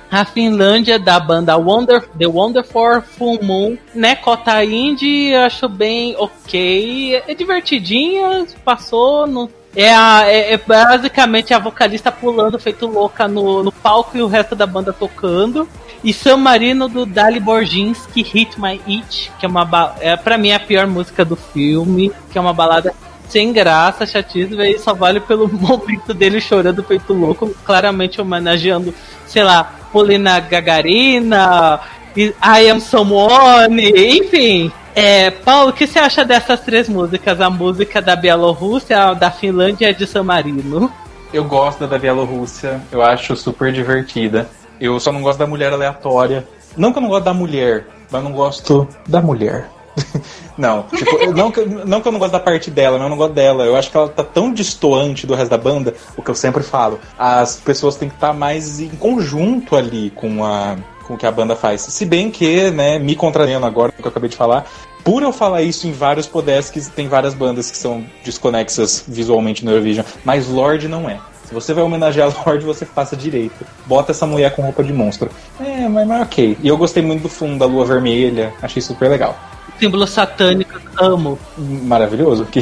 A 0.10 0.24
Finlândia 0.24 0.98
da 0.98 1.20
banda 1.20 1.58
Wonder, 1.58 2.08
The 2.18 2.28
Wonderful 2.28 3.02
Full 3.02 3.40
Moon, 3.44 3.78
né? 3.94 4.16
Cota 4.16 4.64
Indie, 4.64 5.36
acho 5.36 5.68
bem 5.68 6.16
ok. 6.18 7.24
É 7.28 7.34
divertidinha, 7.34 8.46
passou. 8.64 9.28
No, 9.28 9.50
é, 9.76 9.94
a, 9.94 10.24
é, 10.26 10.54
é 10.54 10.58
basicamente 10.58 11.54
a 11.54 11.60
vocalista 11.60 12.12
pulando 12.12 12.58
feito 12.58 12.88
louca 12.88 13.28
no, 13.28 13.62
no 13.64 13.72
palco 13.72 14.18
e 14.18 14.22
o 14.22 14.28
resto 14.28 14.56
da 14.56 14.66
banda 14.66 14.94
tocando. 14.94 15.68
E 16.04 16.14
San 16.14 16.38
Marino 16.38 16.88
do 16.88 17.06
Dali 17.06 17.40
Borginski, 17.40 18.22
Hit 18.22 18.60
My 18.60 18.80
It, 18.88 19.32
que 19.40 19.46
é 19.46 19.50
uma 19.50 19.96
é 20.00 20.16
pra 20.16 20.38
mim 20.38 20.52
a 20.52 20.60
pior 20.60 20.88
música 20.88 21.26
do 21.26 21.36
filme, 21.36 22.12
que 22.32 22.38
é 22.38 22.42
uma 22.42 22.54
balada 22.54 22.94
sem 23.30 23.52
graça, 23.52 24.06
chatíssima, 24.06 24.66
e 24.68 24.80
só 24.80 24.94
vale 24.94 25.20
pelo 25.20 25.48
momento 25.52 26.14
dele 26.14 26.40
chorando 26.40 26.84
feito 26.84 27.14
louco, 27.14 27.54
claramente 27.66 28.22
homenageando, 28.22 28.94
sei 29.26 29.44
lá, 29.44 29.76
Polina 29.92 30.40
Gagarina, 30.40 31.80
I 32.16 32.70
Am 32.70 32.80
Someone, 32.80 33.92
enfim. 34.18 34.72
É, 34.96 35.30
Paulo, 35.30 35.70
o 35.70 35.74
que 35.74 35.86
você 35.86 36.00
acha 36.00 36.26
dessas 36.26 36.60
três 36.62 36.90
músicas? 36.90 37.40
A 37.40 37.50
música 37.50 38.02
da 38.02 38.16
Bielorrússia, 38.16 39.14
da 39.14 39.30
Finlândia 39.30 39.92
e 39.92 39.94
de 39.94 40.08
San 40.08 40.24
Marino? 40.24 40.92
Eu 41.32 41.44
gosto 41.44 41.86
da 41.86 42.00
Bielorrússia, 42.00 42.82
eu 42.92 43.04
acho 43.04 43.36
super 43.36 43.72
divertida. 43.72 44.50
Eu 44.80 45.00
só 45.00 45.12
não 45.12 45.22
gosto 45.22 45.38
da 45.38 45.46
mulher 45.46 45.72
aleatória. 45.72 46.48
Não 46.76 46.92
que 46.92 46.98
eu 46.98 47.02
não 47.02 47.10
gosto 47.10 47.26
da 47.26 47.34
mulher, 47.34 47.86
mas 48.12 48.24
não 48.24 48.32
gosto 48.32 48.88
da 49.08 49.22
mulher. 49.22 49.70
não, 50.58 50.84
tipo, 50.84 51.32
não, 51.34 51.52
que, 51.52 51.66
não 51.66 52.02
que 52.02 52.08
eu 52.08 52.12
não 52.12 52.20
gosto 52.20 52.32
da 52.32 52.40
parte 52.40 52.70
dela, 52.70 52.98
mas 52.98 53.06
eu 53.06 53.10
não 53.10 53.18
gosto 53.18 53.34
dela. 53.34 53.66
Eu 53.66 53.76
acho 53.76 53.90
que 53.90 53.98
ela 53.98 54.10
tá 54.10 54.24
tão 54.24 54.54
distoante 54.54 55.26
do 55.26 55.34
resto 55.34 55.50
da 55.50 55.58
banda, 55.58 55.94
o 56.16 56.22
que 56.22 56.30
eu 56.30 56.36
sempre 56.36 56.64
falo. 56.64 57.00
As 57.18 57.58
pessoas 57.58 57.96
têm 57.96 58.10
que 58.10 58.16
estar 58.16 58.34
mais 58.34 58.80
em 58.80 58.90
conjunto 58.90 59.76
ali 59.76 60.12
com 60.12 60.44
a 60.44 60.76
com 61.08 61.14
o 61.14 61.18
que 61.18 61.26
a 61.26 61.32
banda 61.32 61.56
faz. 61.56 61.82
Se 61.82 62.06
bem 62.06 62.30
que, 62.30 62.70
né, 62.70 63.00
me 63.00 63.16
contrariando 63.16 63.66
agora, 63.66 63.94
o 63.98 64.02
que 64.02 64.06
eu 64.06 64.10
acabei 64.10 64.30
de 64.30 64.36
falar, 64.36 64.70
por 65.06 65.24
eu 65.24 65.32
falar 65.32 65.62
isso 65.62 65.88
em 65.88 65.94
vários 65.94 66.28
podesks, 66.28 66.90
tem 66.90 67.08
várias 67.08 67.34
bandas 67.34 67.72
que 67.72 67.78
são 67.78 68.04
desconexas 68.26 69.06
visualmente 69.08 69.64
no 69.64 69.72
Eurovision, 69.72 70.06
mas 70.26 70.50
Lorde 70.50 70.90
não 70.90 71.10
é. 71.10 71.18
Se 71.46 71.54
você 71.54 71.74
vai 71.74 71.82
homenagear 71.82 72.30
Lorde, 72.46 72.66
você 72.66 72.86
faça 72.86 73.16
direito. 73.16 73.66
Bota 73.86 74.12
essa 74.12 74.26
mulher 74.26 74.54
com 74.54 74.62
roupa 74.62 74.84
de 74.84 74.92
monstro. 74.92 75.30
É, 75.62 75.88
mas, 75.88 76.06
mas 76.06 76.22
ok. 76.24 76.58
E 76.62 76.68
eu 76.68 76.76
gostei 76.76 77.02
muito 77.02 77.22
do 77.22 77.30
fundo 77.30 77.58
da 77.58 77.66
lua 77.66 77.86
vermelha, 77.86 78.54
achei 78.62 78.82
super 78.82 79.10
legal. 79.10 79.38
Símbolo 79.80 80.08
satânico, 80.08 80.80
amo. 81.00 81.38
Maravilhoso. 81.58 82.46
Que 82.46 82.62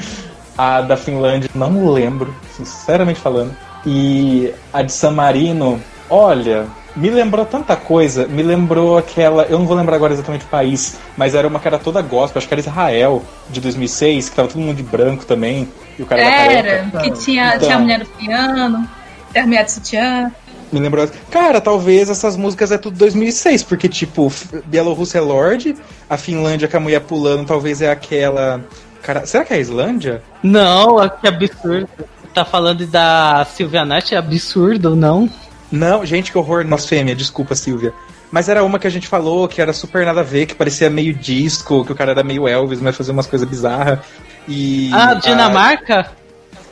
a 0.56 0.80
da 0.80 0.96
Finlândia, 0.96 1.50
não 1.54 1.92
lembro, 1.92 2.34
sinceramente 2.56 3.20
falando. 3.20 3.54
E 3.86 4.52
a 4.72 4.82
de 4.82 4.92
San 4.92 5.12
Marino, 5.12 5.80
olha, 6.10 6.66
me 6.96 7.10
lembrou 7.10 7.46
tanta 7.46 7.76
coisa. 7.76 8.26
Me 8.26 8.42
lembrou 8.42 8.98
aquela. 8.98 9.44
Eu 9.44 9.58
não 9.58 9.66
vou 9.66 9.76
lembrar 9.76 9.96
agora 9.96 10.12
exatamente 10.12 10.44
o 10.44 10.48
país, 10.48 10.98
mas 11.16 11.34
era 11.34 11.46
uma 11.46 11.60
que 11.60 11.68
era 11.68 11.78
toda 11.78 12.02
gospel, 12.02 12.38
acho 12.38 12.48
que 12.48 12.54
era 12.54 12.60
Israel, 12.60 13.22
de 13.48 13.60
2006, 13.60 14.28
que 14.28 14.36
tava 14.36 14.48
todo 14.48 14.60
mundo 14.60 14.76
de 14.76 14.82
branco 14.82 15.24
também. 15.24 15.68
E 15.98 16.02
o 16.02 16.06
cara 16.06 16.22
da 16.22 16.28
Era, 16.28 17.02
que 17.02 17.10
tinha, 17.12 17.48
Então. 17.54 17.60
tinha 17.60 17.76
a 17.76 17.78
mulher 17.78 18.00
do 18.00 18.06
piano, 18.06 18.88
tinha 19.30 19.44
a 19.44 19.46
mulher 19.46 19.64
do 19.64 19.70
sutiã. 19.70 20.32
Me 20.70 20.80
lembrou. 20.80 21.08
Cara, 21.30 21.60
talvez 21.60 22.10
essas 22.10 22.36
músicas 22.36 22.70
é 22.70 22.78
tudo 22.78 22.96
2006, 22.98 23.62
porque, 23.62 23.88
tipo, 23.88 24.32
Bielorrússia 24.66 25.18
é 25.18 25.20
Lorde, 25.20 25.74
a 26.08 26.16
Finlândia 26.16 26.68
com 26.68 26.76
a 26.76 26.80
mulher 26.80 27.00
pulando 27.00 27.46
talvez 27.46 27.80
é 27.80 27.90
aquela. 27.90 28.62
Cara, 29.02 29.26
será 29.26 29.44
que 29.44 29.52
é 29.52 29.56
a 29.56 29.60
Islândia? 29.60 30.22
Não, 30.42 31.08
que 31.08 31.26
absurdo. 31.26 31.88
Tá 32.34 32.44
falando 32.44 32.86
da 32.86 33.46
Silvia 33.54 33.84
Nath, 33.84 34.12
é 34.12 34.16
absurdo, 34.16 34.94
não? 34.94 35.28
Não, 35.72 36.04
gente, 36.04 36.30
que 36.30 36.38
horror. 36.38 36.64
Nossa, 36.64 36.86
fêmea, 36.86 37.14
desculpa, 37.14 37.54
Silvia. 37.54 37.92
Mas 38.30 38.48
era 38.48 38.62
uma 38.62 38.78
que 38.78 38.86
a 38.86 38.90
gente 38.90 39.08
falou 39.08 39.48
que 39.48 39.60
era 39.60 39.72
super 39.72 40.04
nada 40.04 40.20
a 40.20 40.24
ver, 40.24 40.46
que 40.46 40.54
parecia 40.54 40.90
meio 40.90 41.14
disco, 41.14 41.84
que 41.84 41.92
o 41.92 41.94
cara 41.94 42.10
era 42.10 42.22
meio 42.22 42.46
Elvis, 42.46 42.80
mas 42.80 42.96
fazia 42.96 43.12
umas 43.12 43.26
coisas 43.26 43.48
bizarras. 43.48 44.00
E. 44.46 44.90
Ah, 44.92 45.14
Dinamarca? 45.14 46.10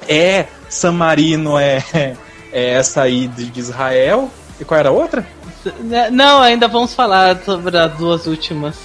É, 0.09 0.47
San 0.68 0.92
Marino 0.92 1.59
é, 1.59 1.82
é 2.57 2.71
essa 2.71 3.03
aí 3.03 3.29
de, 3.29 3.61
Israel. 3.61 4.31
E 4.59 4.65
qual 4.65 4.81
era 4.81 4.89
a 4.89 4.93
outra? 4.93 5.27
Né, 5.81 6.09
Não, 6.11 6.41
ainda 6.41 6.67
vamos 6.67 6.95
falar 6.95 7.37
sobre 7.45 7.77
as 7.77 7.93
duas 7.93 8.27
últimas. 8.27 8.77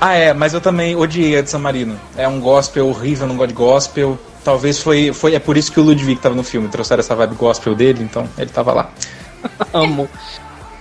Ah, 0.00 0.14
é, 0.14 0.32
mas 0.32 0.54
eu 0.54 0.60
também 0.62 0.96
odiei 0.96 1.36
a 1.36 1.42
de 1.42 1.50
San 1.50 1.58
Marino. 1.58 2.00
É 2.16 2.26
um 2.26 2.40
gospel 2.40 2.88
horrível, 2.88 3.26
não 3.26 3.36
gosto 3.36 3.48
de 3.48 3.54
gospel. 3.54 4.18
Talvez 4.42 4.80
foi, 4.80 5.12
foi. 5.12 5.34
É 5.34 5.38
por 5.38 5.58
isso 5.58 5.70
que 5.70 5.78
o 5.78 5.82
Ludwig 5.82 6.18
tava 6.18 6.34
no 6.34 6.42
filme. 6.42 6.68
Trouxeram 6.68 7.00
essa 7.00 7.14
vibe 7.14 7.34
gospel 7.34 7.74
dele, 7.74 8.02
então 8.02 8.26
ele 8.38 8.48
tava 8.48 8.72
lá. 8.72 8.90
Amo. 9.74 10.08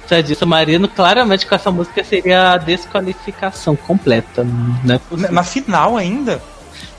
Já 0.09 0.21
disse, 0.21 0.45
Marino, 0.45 0.87
claramente 0.87 1.45
com 1.45 1.53
essa 1.53 1.69
música 1.69 2.01
seria 2.05 2.53
a 2.53 2.57
desqualificação 2.57 3.75
completa. 3.75 4.47
Né? 4.85 4.99
Na 5.29 5.43
final 5.43 5.97
ainda? 5.97 6.41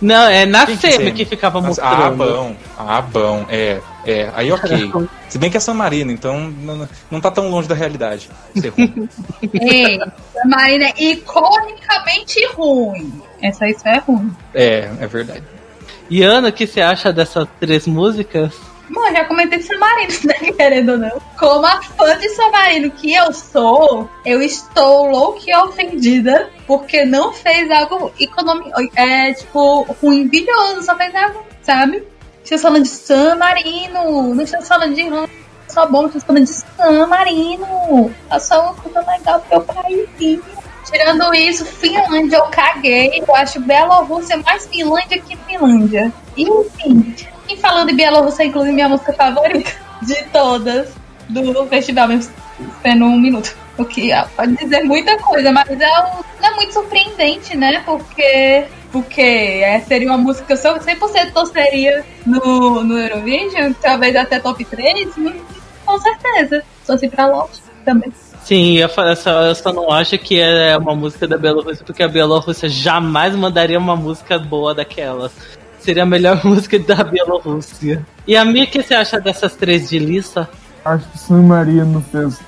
Não, 0.00 0.28
é 0.28 0.44
na 0.44 0.66
Quem 0.66 0.76
semi 0.76 0.92
semi? 0.96 1.12
que 1.12 1.24
ficava 1.24 1.60
mostrando. 1.62 1.94
Ah, 1.94 2.10
bom. 2.10 2.56
Ah, 2.78 3.00
bom. 3.00 3.46
É, 3.48 3.80
é. 4.04 4.30
Aí 4.34 4.50
ok. 4.50 4.90
Se 5.28 5.38
bem 5.38 5.50
que 5.50 5.56
é 5.56 5.60
San 5.60 5.74
Marino, 5.74 6.10
então 6.10 6.40
não, 6.50 6.88
não 7.10 7.20
tá 7.20 7.30
tão 7.30 7.50
longe 7.50 7.68
da 7.68 7.74
realidade. 7.74 8.28
Ser 8.56 8.68
ruim. 8.68 9.08
Ei, 9.54 9.98
a 10.00 10.48
Marina 10.48 10.86
é 10.86 11.02
iconicamente 11.02 12.46
ruim. 12.54 13.22
Essa 13.42 13.68
isso 13.68 13.86
é 13.86 13.98
ruim. 13.98 14.34
é, 14.54 14.90
é 15.00 15.06
verdade. 15.06 15.44
E 16.08 16.22
Ana, 16.22 16.48
o 16.48 16.52
que 16.52 16.66
você 16.66 16.80
acha 16.80 17.12
dessas 17.12 17.46
três 17.60 17.86
músicas? 17.86 18.52
Mano, 18.90 19.16
já 19.16 19.24
comentei 19.24 19.58
de 19.58 19.64
Samarino, 19.64 20.12
né? 20.24 20.52
Querendo 20.52 20.92
ou 20.92 20.98
não. 20.98 21.22
Como 21.38 21.64
a 21.64 21.80
fã 21.80 22.18
de 22.18 22.28
Samarino 22.30 22.90
que 22.90 23.14
eu 23.14 23.32
sou, 23.32 24.10
eu 24.26 24.42
estou 24.42 25.08
louca 25.08 25.40
e 25.46 25.54
ofendida 25.54 26.50
porque 26.66 27.04
não 27.04 27.32
fez 27.32 27.70
algo 27.70 28.12
econômico. 28.18 28.70
É, 28.96 29.32
tipo, 29.32 29.82
ruim, 30.02 30.26
bilhoso, 30.26 30.82
só 30.82 30.96
fez 30.96 31.14
algo, 31.14 31.44
sabe? 31.62 32.02
Estamos 32.42 32.62
falando 32.62 32.82
de 32.82 32.88
San 32.88 33.36
Marino, 33.36 34.34
não 34.34 34.42
estamos 34.42 34.66
falando 34.66 34.94
de 34.94 35.08
Ram, 35.08 35.28
só 35.68 35.86
bom, 35.86 36.06
estamos 36.06 36.24
falando 36.24 36.44
de 36.44 36.52
San 36.52 37.06
Marino. 37.06 38.10
É 38.30 38.38
só 38.38 38.62
uma 38.62 38.74
coisa 38.74 39.00
legal 39.08 39.40
pro 39.40 39.58
meu 39.58 39.60
país. 39.62 40.40
tirando 40.90 41.32
isso, 41.34 41.64
Finlândia 41.64 42.36
eu 42.38 42.44
caguei. 42.46 43.22
Eu 43.26 43.36
acho 43.36 43.60
Bielorrússia 43.60 44.36
mais 44.38 44.66
Finlândia 44.66 45.20
que 45.20 45.36
Finlândia. 45.36 46.12
E, 46.36 46.42
enfim, 46.42 47.14
e 47.48 47.56
falando 47.56 47.90
em 47.90 47.96
Bielorrússia, 47.96 48.44
inclusive 48.44 48.72
minha 48.74 48.88
música 48.88 49.12
favorita 49.12 49.70
de 50.02 50.22
todas 50.32 50.88
do 51.28 51.66
festival, 51.66 52.08
mesmo 52.08 52.34
tendo 52.82 53.04
um 53.04 53.20
minuto. 53.20 53.56
O 53.78 53.84
que 53.84 54.12
ah, 54.12 54.28
pode 54.36 54.56
dizer 54.56 54.82
muita 54.82 55.16
coisa, 55.18 55.52
mas 55.52 55.68
é, 55.70 56.00
um- 56.02 56.44
é 56.44 56.50
muito 56.56 56.72
surpreendente, 56.74 57.56
né? 57.56 57.80
Porque, 57.86 58.66
porque 58.92 59.20
é, 59.20 59.80
seria 59.80 60.08
uma 60.08 60.18
música 60.18 60.46
que 60.46 60.52
eu 60.52 60.56
só 60.56 60.78
100% 60.78 61.32
torceria 61.32 62.04
no, 62.26 62.82
no 62.82 62.98
Eurovision, 62.98 63.72
talvez 63.80 64.16
até 64.16 64.38
top 64.38 64.64
3, 64.64 65.16
mas 65.16 65.36
com 65.84 65.98
certeza. 65.98 66.62
Torci 66.86 67.08
pra 67.08 67.26
Lost 67.26 67.60
também. 67.84 68.12
Sim, 68.44 68.78
eu, 68.78 68.88
só, 69.16 69.42
eu 69.42 69.54
só 69.54 69.72
não 69.72 69.92
acho 69.92 70.18
que 70.18 70.40
é 70.40 70.76
uma 70.76 70.94
música 70.94 71.26
da 71.28 71.36
Bielorrússia, 71.36 71.84
porque 71.84 72.02
a 72.02 72.08
Bielorrússia 72.08 72.68
jamais 72.68 73.34
mandaria 73.34 73.78
uma 73.78 73.94
música 73.94 74.38
boa 74.38 74.74
daquelas. 74.74 75.32
Seria 75.78 76.02
a 76.02 76.06
melhor 76.06 76.42
música 76.44 76.78
da 76.78 77.04
Bielorrússia. 77.04 78.04
E 78.26 78.36
a 78.36 78.44
Mia, 78.44 78.64
o 78.64 78.66
que 78.66 78.82
você 78.82 78.94
acha 78.94 79.20
dessas 79.20 79.54
três 79.54 79.88
de 79.88 79.98
lista? 79.98 80.48
Acho 80.84 81.06
que 81.10 81.18
San 81.18 81.42
Marino 81.42 82.04
fez. 82.10 82.40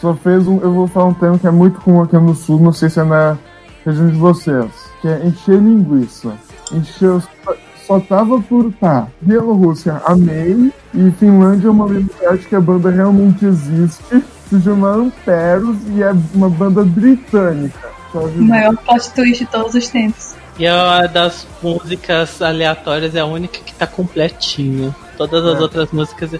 Só 0.00 0.14
fez 0.14 0.46
um. 0.46 0.60
Eu 0.60 0.72
vou 0.72 0.88
falar 0.88 1.06
um 1.06 1.14
termo 1.14 1.38
que 1.38 1.46
é 1.46 1.50
muito 1.50 1.80
comum 1.80 2.02
aqui 2.02 2.16
no 2.16 2.34
sul, 2.34 2.60
não 2.60 2.72
sei 2.72 2.90
se 2.90 3.00
é 3.00 3.04
na 3.04 3.38
região 3.84 4.10
de 4.10 4.16
vocês. 4.16 4.85
Que 5.00 5.08
é 5.08 5.26
encher 5.26 5.58
linguiça. 5.58 6.32
Encher. 6.72 7.20
Só, 7.44 7.54
só 7.86 8.00
tava 8.00 8.40
por 8.40 8.72
tá. 8.74 9.06
Bielorrússia, 9.20 10.00
amei. 10.04 10.72
E 10.94 11.10
Finlândia 11.12 11.68
é 11.68 11.70
uma 11.70 11.86
liberdade 11.86 12.46
que 12.46 12.54
a 12.56 12.60
banda 12.60 12.90
realmente 12.90 13.44
existe. 13.44 14.24
Se 14.48 14.60
chamaram 14.60 15.10
Peros 15.24 15.76
e 15.94 16.02
é 16.02 16.12
uma 16.34 16.48
banda 16.48 16.82
britânica. 16.84 17.88
O 18.14 18.42
maior 18.42 18.74
plot 18.76 19.10
twist 19.12 19.44
de 19.44 19.50
todos 19.50 19.74
os 19.74 19.88
tempos. 19.88 20.34
E 20.58 20.66
a 20.66 21.06
das 21.06 21.46
músicas 21.62 22.40
aleatórias 22.40 23.14
é 23.14 23.20
a 23.20 23.26
única 23.26 23.58
que 23.58 23.74
tá 23.74 23.86
completinha. 23.86 24.94
Todas 25.18 25.44
as 25.44 25.58
É. 25.58 25.60
outras 25.60 25.90
músicas 25.90 26.30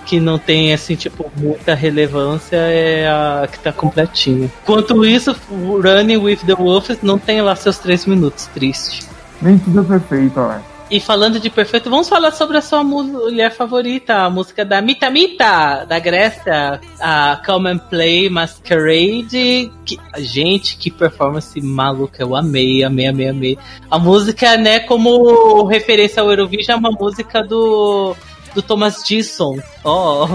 que 0.00 0.20
não 0.20 0.38
tem, 0.38 0.72
assim, 0.72 0.94
tipo, 0.94 1.30
muita 1.36 1.74
relevância 1.74 2.56
é 2.56 3.06
a 3.08 3.46
que 3.50 3.58
tá 3.58 3.72
completinha. 3.72 4.50
Enquanto 4.62 5.04
isso, 5.04 5.34
Running 5.50 6.16
with 6.18 6.38
the 6.46 6.54
Wolves 6.54 6.98
não 7.02 7.18
tem 7.18 7.40
lá 7.40 7.54
seus 7.56 7.78
três 7.78 8.06
minutos, 8.06 8.46
triste. 8.54 9.02
Nem 9.42 9.58
tudo 9.58 9.80
é 9.80 9.98
perfeito, 9.98 10.38
ó. 10.40 10.58
E 10.90 11.00
falando 11.00 11.40
de 11.40 11.48
perfeito, 11.48 11.88
vamos 11.88 12.08
falar 12.10 12.30
sobre 12.30 12.58
a 12.58 12.60
sua 12.60 12.84
mu- 12.84 13.02
mulher 13.02 13.50
favorita, 13.50 14.16
a 14.16 14.30
música 14.30 14.64
da 14.66 14.82
Mita 14.82 15.10
Mita, 15.10 15.84
da 15.86 15.98
Grécia, 15.98 16.78
a 17.00 17.40
Come 17.44 17.70
and 17.70 17.78
Play 17.78 18.28
Masquerade. 18.28 19.72
Que, 19.84 19.98
gente, 20.18 20.76
que 20.76 20.90
performance 20.90 21.58
maluca, 21.60 22.22
eu 22.22 22.36
amei, 22.36 22.84
amei, 22.84 23.06
amei, 23.06 23.28
amei. 23.28 23.58
A 23.90 23.98
música, 23.98 24.56
né, 24.58 24.80
como 24.80 25.64
referência 25.64 26.22
ao 26.22 26.30
Eurovision, 26.30 26.76
é 26.76 26.78
uma 26.78 26.90
música 26.92 27.42
do, 27.42 28.14
do 28.54 28.62
Thomas 28.62 29.02
Gison, 29.06 29.58
ó, 29.84 30.28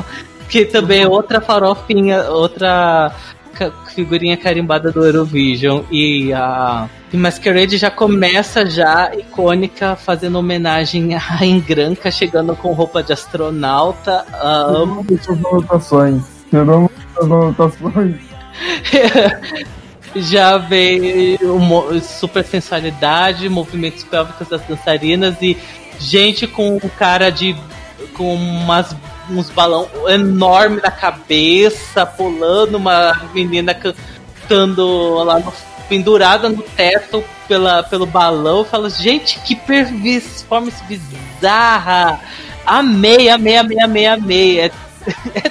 que 0.49 0.65
também 0.65 1.03
é 1.03 1.07
outra 1.07 1.39
farofinha, 1.39 2.23
outra 2.29 3.13
figurinha 3.93 4.37
carimbada 4.37 4.91
do 4.91 5.03
Eurovision. 5.03 5.81
E 5.91 6.31
a 6.33 6.89
Masquerade 7.13 7.77
já 7.77 7.91
começa 7.91 8.65
já 8.65 9.11
icônica, 9.15 9.95
fazendo 9.95 10.37
homenagem 10.37 11.15
a 11.17 11.45
Engranca, 11.45 12.11
chegando 12.11 12.55
com 12.55 12.73
roupa 12.73 13.03
de 13.03 13.13
astronauta. 13.13 14.25
Amo. 14.41 15.05
As 15.11 15.29
anotações. 15.29 16.23
Tiramos 16.49 16.91
as 17.17 17.23
anotações. 17.23 18.15
já 20.15 20.57
veio 20.57 21.37
super 22.01 22.43
sensualidade, 22.43 23.47
movimentos 23.49 24.03
pélvicos 24.03 24.47
das 24.47 24.61
dançarinas 24.61 25.35
e 25.41 25.57
gente 25.99 26.47
com 26.47 26.79
cara 26.97 27.29
de. 27.29 27.55
Com 28.19 28.35
umas, 28.35 28.93
uns 29.29 29.49
balão 29.49 29.89
enorme 30.09 30.81
na 30.81 30.91
cabeça, 30.91 32.05
pulando, 32.05 32.75
uma 32.75 33.29
menina 33.33 33.73
cantando 33.73 35.23
lá 35.23 35.39
no, 35.39 35.53
pendurada 35.87 36.49
no 36.49 36.61
teto 36.61 37.23
pela, 37.47 37.81
pelo 37.81 38.05
balão. 38.05 38.67
Eu 38.73 38.89
gente, 38.89 39.39
que 39.39 39.55
performance 39.55 40.83
bizarra! 40.83 42.19
Amei, 42.65 43.29
amei, 43.29 43.55
amei, 43.55 43.79
amei, 43.79 44.05
amei. 44.05 44.59
É, 44.59 44.65
é 45.33 45.49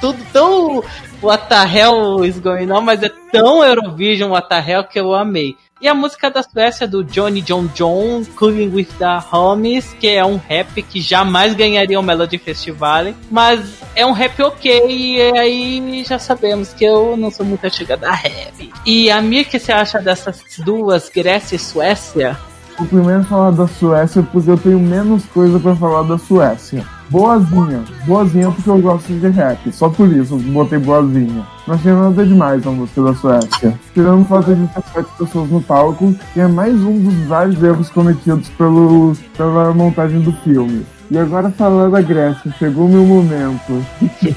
tudo 0.00 0.24
tão 0.32 0.84
what 1.20 1.48
the 1.48 1.64
hell 1.66 2.24
is 2.24 2.38
going 2.38 2.70
on, 2.70 2.82
mas 2.82 3.02
é 3.02 3.10
tão 3.32 3.64
Eurovision 3.64 4.30
what 4.30 4.48
the 4.48 4.60
hell 4.64 4.84
que 4.84 5.00
eu 5.00 5.12
amei. 5.12 5.56
E 5.78 5.86
a 5.86 5.94
música 5.94 6.30
da 6.30 6.42
Suécia 6.42 6.88
do 6.88 7.04
Johnny 7.04 7.42
John 7.42 7.66
John, 7.74 8.24
Cooling 8.34 8.74
with 8.74 8.88
the 8.98 9.20
Homies, 9.30 9.92
que 10.00 10.08
é 10.08 10.24
um 10.24 10.38
rap 10.38 10.82
que 10.82 11.02
jamais 11.02 11.54
ganharia 11.54 12.00
o 12.00 12.02
Melody 12.02 12.38
Festival, 12.38 13.12
mas 13.30 13.82
é 13.94 14.06
um 14.06 14.12
rap 14.12 14.40
ok, 14.42 14.86
e 14.88 15.20
aí 15.36 16.02
já 16.08 16.18
sabemos 16.18 16.72
que 16.72 16.82
eu 16.82 17.14
não 17.14 17.30
sou 17.30 17.44
muito 17.44 17.68
chegada 17.68 18.08
a 18.08 18.14
rap. 18.14 18.72
E 18.86 19.10
a 19.10 19.20
Mir, 19.20 19.42
o 19.42 19.44
que 19.50 19.58
você 19.58 19.70
acha 19.70 20.00
dessas 20.00 20.42
duas, 20.58 21.10
Grécia 21.10 21.56
e 21.56 21.58
Suécia? 21.58 22.38
Vou 22.78 22.86
primeiro 22.86 23.24
falar 23.24 23.52
da 23.52 23.66
Suécia 23.66 24.22
porque 24.22 24.50
eu 24.50 24.58
tenho 24.58 24.78
menos 24.78 25.24
coisa 25.26 25.58
pra 25.58 25.74
falar 25.74 26.02
da 26.02 26.18
Suécia. 26.18 26.84
Boazinha. 27.08 27.82
Boazinha 28.06 28.50
porque 28.50 28.68
eu 28.68 28.78
gosto 28.80 29.12
de 29.12 29.28
rap. 29.28 29.72
Só 29.72 29.88
por 29.88 30.08
isso 30.08 30.34
eu 30.34 30.38
botei 30.52 30.78
boazinha. 30.78 31.46
Não 31.66 31.74
achei 31.74 31.92
nada 31.92 32.26
demais 32.26 32.66
a 32.66 32.70
música 32.70 33.02
da 33.02 33.14
Suécia. 33.14 33.78
Tirando 33.94 34.22
o 34.22 34.24
fato 34.26 34.54
de 34.54 34.66
ter 34.66 34.82
sete 34.92 35.08
pessoas 35.18 35.50
no 35.50 35.62
palco, 35.62 36.14
que 36.34 36.40
é 36.40 36.46
mais 36.46 36.74
um 36.82 36.98
dos 36.98 37.14
vários 37.26 37.62
erros 37.62 37.88
cometidos 37.88 38.48
pelo, 38.50 39.14
pela 39.36 39.72
montagem 39.72 40.20
do 40.20 40.32
filme. 40.32 40.84
E 41.10 41.16
agora 41.16 41.50
falando 41.50 41.92
da 41.92 42.02
Grécia, 42.02 42.52
chegou 42.58 42.86
o 42.86 42.88
meu 42.88 43.04
momento. 43.04 43.84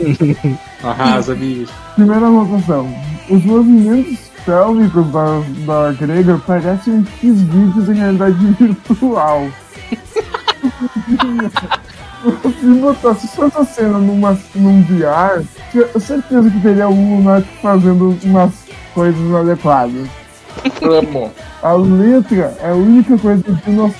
Arrasa, 0.84 1.36
bicho. 1.36 1.74
Primeira 1.96 2.28
anotação. 2.28 2.88
Os 3.30 3.44
movimentos 3.44 4.29
pélvicos 4.46 5.08
da, 5.12 5.42
da 5.66 5.92
grega 5.94 6.42
parecem 6.46 7.06
X 7.06 7.42
vídeos 7.42 7.90
em 7.90 7.94
realidade 7.94 8.46
virtual. 8.60 9.48
Se 12.60 12.66
botasse 12.66 13.28
só 13.30 13.48
essa 13.48 13.64
cena 13.64 13.98
numa, 13.98 14.38
num 14.56 14.82
VR, 14.84 15.44
tinha 15.72 15.88
certeza 16.00 16.50
que 16.50 16.60
teria 16.62 16.90
um 16.90 17.18
lunático 17.18 17.54
fazendo 17.62 18.18
umas 18.24 18.52
coisas 18.94 19.20
inadequadas. 19.20 20.08
Amo. 20.82 21.32
A 21.62 21.74
letra 21.74 22.58
é 22.62 22.70
a 22.70 22.74
única 22.74 23.18
coisa 23.18 23.44
que 23.44 23.72
nós 23.72 23.94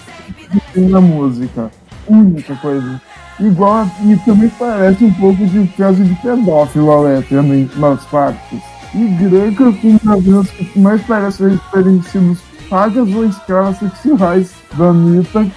tem 0.74 0.90
na 0.90 1.00
música. 1.00 1.72
Única 2.08 2.56
coisa. 2.56 3.02
Igual 3.40 3.84
a, 3.84 3.88
e 4.04 4.18
também 4.26 4.50
parece 4.50 5.04
um 5.06 5.14
pouco 5.14 5.46
de 5.46 5.68
frase 5.68 6.04
de 6.04 6.16
pedófilo 6.16 6.92
a 6.92 7.02
letra 7.02 7.42
em 7.42 7.70
nas 7.78 8.04
partes. 8.06 8.60
E 8.94 9.06
grega 9.08 9.72
com 9.74 10.00
navios 10.04 10.50
que 10.50 10.80
mais 10.80 11.02
parecem 11.04 11.60
terem 11.72 12.02
sido 12.04 12.38
pagas 12.70 13.08
ou 13.14 13.26
escravas 13.26 13.78
sexuais 13.78 14.52
da 14.74 14.86
Anitta 14.90 15.48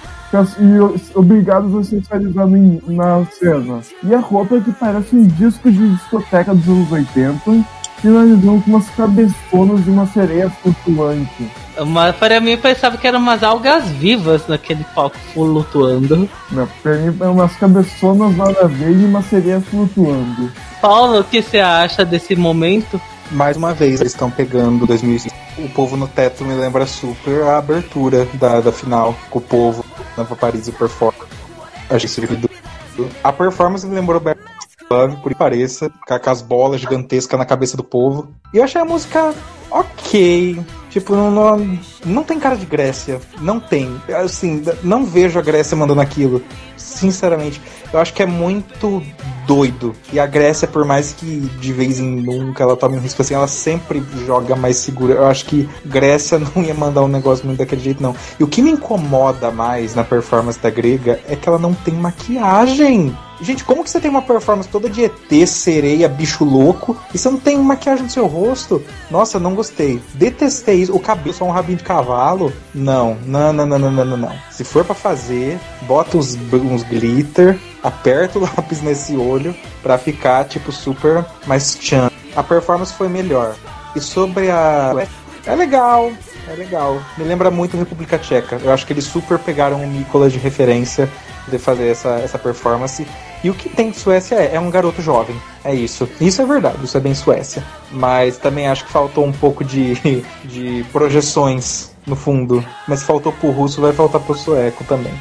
e 0.59 0.79
o- 0.79 0.95
obrigadas 1.15 1.75
a 1.75 1.83
sensualizar 1.83 2.47
em- 2.49 2.81
na 2.87 3.23
cena. 3.39 3.79
E 4.03 4.13
a 4.13 4.19
roupa 4.19 4.59
que 4.59 4.71
parece 4.71 5.15
um 5.15 5.27
disco 5.27 5.71
de 5.71 5.89
discoteca 5.95 6.55
dos 6.55 6.67
anos 6.67 6.91
80, 6.91 7.63
finalizando 8.01 8.61
com 8.63 8.71
umas 8.71 8.89
cabeçonas 8.91 9.83
de 9.83 9.89
uma 9.91 10.07
sereia 10.07 10.49
flutuante. 10.49 11.47
Uma, 11.77 12.13
para 12.13 12.39
mim, 12.39 12.51
eu 12.51 12.57
pensava 12.57 12.97
que 12.97 13.07
eram 13.07 13.19
umas 13.19 13.41
algas 13.43 13.87
vivas 13.89 14.47
naquele 14.47 14.83
palco 14.95 15.17
flutuando. 15.33 16.27
Não, 16.51 16.67
pra 16.81 16.95
mim 16.97 17.15
é 17.19 17.25
umas 17.27 17.55
cabeçonas 17.55 18.35
nada 18.35 18.61
a 18.63 18.67
ver 18.67 18.91
e 18.91 19.05
uma 19.05 19.21
sereia 19.21 19.61
flutuando. 19.61 20.51
Paulo, 20.81 21.19
o 21.19 21.23
que 21.23 21.41
você 21.41 21.59
acha 21.59 22.03
desse 22.03 22.35
momento? 22.35 22.99
Mais 23.31 23.57
uma 23.57 23.73
vez, 23.73 23.99
eles 23.99 24.13
estão 24.13 24.29
pegando 24.29 24.85
2005. 24.85 25.35
O 25.57 25.69
povo 25.69 25.95
no 25.95 26.07
teto 26.07 26.43
me 26.43 26.53
lembra 26.53 26.85
super 26.85 27.43
a 27.43 27.57
abertura 27.57 28.27
da, 28.33 28.59
da 28.59 28.71
final 28.71 29.15
com 29.29 29.39
o 29.39 29.41
povo 29.41 29.85
na 30.17 30.25
Paris 30.25 30.69
Performance. 30.69 31.31
Achei 31.89 32.05
isso 32.05 32.21
lindo. 32.21 32.49
A 33.23 33.31
performance 33.31 33.85
me 33.85 33.95
lembrou 33.95 34.19
Bad 34.19 34.39
Love, 34.89 35.17
por 35.17 35.29
que 35.29 35.35
pareça, 35.35 35.89
com 35.89 36.29
as 36.29 36.41
bolas 36.41 36.81
gigantescas 36.81 37.37
na 37.39 37.45
cabeça 37.45 37.75
do 37.75 37.83
povo. 37.83 38.33
E 38.53 38.57
eu 38.57 38.63
achei 38.63 38.81
a 38.81 38.85
música 38.85 39.33
ok. 39.71 40.63
Tipo, 40.89 41.15
não, 41.15 41.31
não, 41.31 41.79
não 42.05 42.23
tem 42.23 42.39
cara 42.39 42.55
de 42.55 42.65
Grécia. 42.65 43.19
Não 43.41 43.59
tem. 43.59 43.99
Assim, 44.15 44.63
não 44.83 45.03
vejo 45.05 45.39
a 45.39 45.41
Grécia 45.41 45.75
mandando 45.75 46.01
aquilo. 46.01 46.43
Sinceramente, 46.77 47.59
eu 47.93 47.99
acho 47.99 48.13
que 48.13 48.23
é 48.23 48.25
muito 48.25 49.01
doido. 49.45 49.95
E 50.11 50.19
a 50.19 50.25
Grécia, 50.25 50.67
por 50.67 50.83
mais 50.85 51.13
que 51.13 51.41
de 51.59 51.73
vez 51.73 51.99
em 51.99 52.21
nunca 52.21 52.63
ela 52.63 52.75
tome 52.75 52.97
um 52.97 52.99
risco 52.99 53.21
assim, 53.21 53.33
ela 53.33 53.47
sempre 53.47 54.03
joga 54.25 54.55
mais 54.55 54.77
segura. 54.77 55.13
Eu 55.13 55.25
acho 55.25 55.45
que 55.45 55.69
Grécia 55.85 56.39
não 56.55 56.63
ia 56.63 56.73
mandar 56.73 57.03
um 57.03 57.07
negócio 57.07 57.45
muito 57.45 57.59
daquele 57.59 57.81
jeito, 57.81 58.01
não. 58.01 58.15
E 58.39 58.43
o 58.43 58.47
que 58.47 58.61
me 58.61 58.71
incomoda 58.71 59.51
mais 59.51 59.95
na 59.95 60.03
performance 60.03 60.59
da 60.59 60.69
grega 60.69 61.19
é 61.27 61.35
que 61.35 61.47
ela 61.47 61.59
não 61.59 61.73
tem 61.73 61.93
maquiagem. 61.93 63.15
Gente, 63.43 63.65
como 63.65 63.83
que 63.83 63.89
você 63.89 63.99
tem 63.99 64.09
uma 64.09 64.21
performance 64.21 64.69
toda 64.69 64.89
de 64.89 65.03
ET, 65.03 65.47
sereia, 65.47 66.07
bicho 66.07 66.45
louco, 66.45 66.97
e 67.13 67.17
você 67.17 67.29
não 67.29 67.37
tem 67.37 67.57
maquiagem 67.57 68.05
no 68.05 68.09
seu 68.09 68.25
rosto? 68.25 68.81
Nossa, 69.11 69.37
não 69.37 69.53
gostei. 69.53 70.01
Detestei 70.13 70.81
isso. 70.81 70.95
O 70.95 70.99
cabelo 70.99 71.33
só 71.35 71.43
um 71.43 71.51
rabinho 71.51 71.77
de 71.77 71.83
cavalo? 71.83 72.53
Não, 72.73 73.17
não, 73.25 73.51
não, 73.51 73.65
não, 73.65 73.79
não, 73.79 74.05
não, 74.05 74.17
não. 74.17 74.33
Se 74.49 74.63
for 74.63 74.85
pra 74.85 74.95
fazer, 74.95 75.59
bota 75.81 76.17
uns, 76.17 76.35
uns 76.53 76.83
glitter, 76.83 77.59
aperta 77.83 78.39
o 78.39 78.41
lápis 78.55 78.81
nesse 78.81 79.17
olho 79.17 79.53
pra 79.81 79.97
ficar, 79.97 80.45
tipo, 80.45 80.71
super 80.71 81.25
mais 81.45 81.77
chan. 81.79 82.09
A 82.33 82.41
performance 82.41 82.93
foi 82.93 83.09
melhor. 83.09 83.55
E 83.93 83.99
sobre 83.99 84.49
a. 84.49 84.93
É 85.45 85.53
legal, 85.53 86.13
é 86.47 86.53
legal. 86.55 87.01
Me 87.17 87.25
lembra 87.25 87.51
muito 87.51 87.75
República 87.75 88.17
Tcheca. 88.17 88.61
Eu 88.63 88.71
acho 88.71 88.87
que 88.87 88.93
eles 88.93 89.03
super 89.03 89.37
pegaram 89.37 89.83
o 89.83 89.85
Nicolas 89.85 90.31
de 90.31 90.39
referência 90.39 91.09
de 91.47 91.57
fazer 91.57 91.89
essa, 91.89 92.11
essa 92.19 92.39
performance. 92.39 93.05
E 93.43 93.49
o 93.49 93.53
que 93.53 93.67
tem 93.67 93.91
de 93.91 93.97
Suécia 93.97 94.35
é, 94.35 94.55
é 94.55 94.59
um 94.59 94.69
garoto 94.69 95.01
jovem. 95.01 95.35
É 95.63 95.73
isso. 95.73 96.07
Isso 96.21 96.41
é 96.41 96.45
verdade, 96.45 96.77
isso 96.83 96.95
é 96.95 96.99
bem 96.99 97.13
Suécia. 97.13 97.63
Mas 97.91 98.37
também 98.37 98.67
acho 98.67 98.85
que 98.85 98.91
faltou 98.91 99.25
um 99.25 99.31
pouco 99.33 99.63
de, 99.63 99.95
de 100.45 100.85
projeções 100.91 101.91
no 102.05 102.15
fundo. 102.15 102.63
Mas 102.87 103.03
faltou 103.03 103.31
pro 103.33 103.51
russo, 103.51 103.81
vai 103.81 103.91
faltar 103.91 104.21
pro 104.21 104.35
sueco 104.35 104.83
também. 104.85 105.13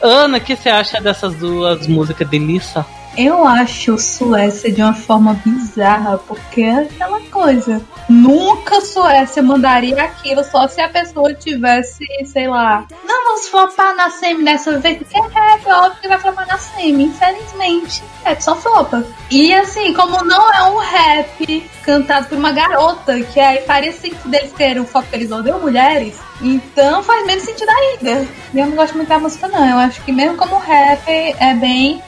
Ana, 0.00 0.38
o 0.38 0.40
que 0.40 0.54
você 0.54 0.68
acha 0.68 1.00
dessas 1.00 1.34
duas 1.34 1.86
músicas 1.86 2.28
de? 2.30 2.86
Eu 3.18 3.44
acho 3.44 3.98
Suécia 3.98 4.70
de 4.70 4.80
uma 4.80 4.94
forma 4.94 5.34
bizarra, 5.44 6.18
porque 6.18 6.62
é 6.62 6.82
aquela 6.82 7.20
coisa. 7.22 7.82
Nunca 8.08 8.80
Suécia 8.80 9.42
mandaria 9.42 10.00
aquilo 10.00 10.44
só 10.44 10.68
se 10.68 10.80
a 10.80 10.88
pessoa 10.88 11.34
tivesse, 11.34 12.06
sei 12.24 12.46
lá. 12.46 12.86
Não, 13.02 13.24
vamos 13.24 13.48
flopar 13.48 13.96
na 13.96 14.08
semi 14.08 14.44
dessa 14.44 14.78
vez, 14.78 14.98
porque 14.98 15.18
é 15.18 15.22
rap, 15.22 15.66
óbvio 15.66 16.00
que 16.00 16.06
vai 16.06 16.18
flopar 16.20 16.46
na 16.46 16.58
semi, 16.58 17.06
infelizmente. 17.06 18.04
É 18.24 18.36
só 18.38 18.54
flopa. 18.54 19.04
E 19.32 19.52
assim, 19.52 19.92
como 19.94 20.22
não 20.22 20.52
é 20.52 20.62
um 20.70 20.78
rap 20.78 21.70
cantado 21.82 22.28
por 22.28 22.38
uma 22.38 22.52
garota, 22.52 23.20
que 23.20 23.40
aí 23.40 23.62
faria 23.62 23.90
sentido 23.90 24.32
eles 24.32 24.52
terem 24.52 24.80
um 24.80 24.86
foco 24.86 25.08
que 25.08 25.16
eles 25.16 25.32
odeiam 25.32 25.58
mulheres, 25.58 26.14
então 26.40 27.02
faz 27.02 27.26
menos 27.26 27.42
sentido 27.42 27.68
ainda. 27.68 28.28
Eu 28.54 28.66
não 28.66 28.76
gosto 28.76 28.94
muito 28.94 29.08
da 29.08 29.18
música, 29.18 29.48
não. 29.48 29.68
Eu 29.68 29.78
acho 29.78 30.00
que 30.02 30.12
mesmo 30.12 30.36
como 30.36 30.56
rap 30.58 31.02
é 31.08 31.54
bem 31.54 32.00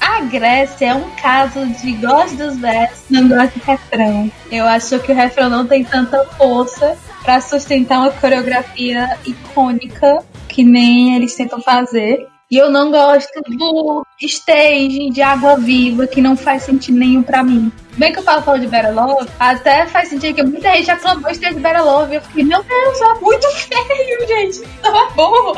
A 0.00 0.20
Grécia 0.30 0.86
é 0.86 0.94
um 0.94 1.10
caso 1.20 1.66
de 1.66 1.92
gosto 1.92 2.36
dos 2.36 2.56
versos, 2.56 3.04
não 3.10 3.28
gosto 3.28 3.58
do 3.58 3.64
refrão. 3.64 4.32
Eu 4.50 4.64
acho 4.64 4.98
que 5.00 5.12
o 5.12 5.14
refrão 5.14 5.50
não 5.50 5.66
tem 5.66 5.84
tanta 5.84 6.24
força 6.38 6.96
para 7.22 7.40
sustentar 7.42 7.98
uma 7.98 8.10
coreografia 8.10 9.18
icônica 9.26 10.24
que 10.48 10.64
nem 10.64 11.16
eles 11.16 11.34
tentam 11.34 11.60
fazer. 11.60 12.26
E 12.50 12.56
eu 12.56 12.70
não 12.70 12.90
gosto 12.90 13.42
do 13.42 14.06
stage 14.22 15.10
de 15.10 15.20
água 15.20 15.56
viva, 15.56 16.06
que 16.06 16.22
não 16.22 16.34
faz 16.34 16.62
sentido 16.62 16.96
nenhum 16.96 17.22
pra 17.22 17.42
mim. 17.42 17.70
Bem 17.98 18.12
que 18.12 18.20
eu 18.20 18.22
falo 18.22 18.40
falou 18.40 18.60
de 18.60 18.68
Better 18.68 18.94
Love, 18.94 19.28
até 19.38 19.86
faz 19.86 20.08
sentido 20.08 20.36
que 20.36 20.42
muita 20.44 20.72
gente 20.76 20.90
aclamou 20.90 21.28
o 21.28 21.32
stage 21.32 21.56
de 21.56 21.60
Better 21.60 21.84
Love. 21.84 22.14
Eu 22.14 22.22
fiquei, 22.22 22.44
meu 22.44 22.62
Deus, 22.62 23.00
é 23.02 23.14
muito 23.20 23.46
feio, 23.52 24.28
gente. 24.28 24.62
É 24.82 25.14
bom 25.14 25.56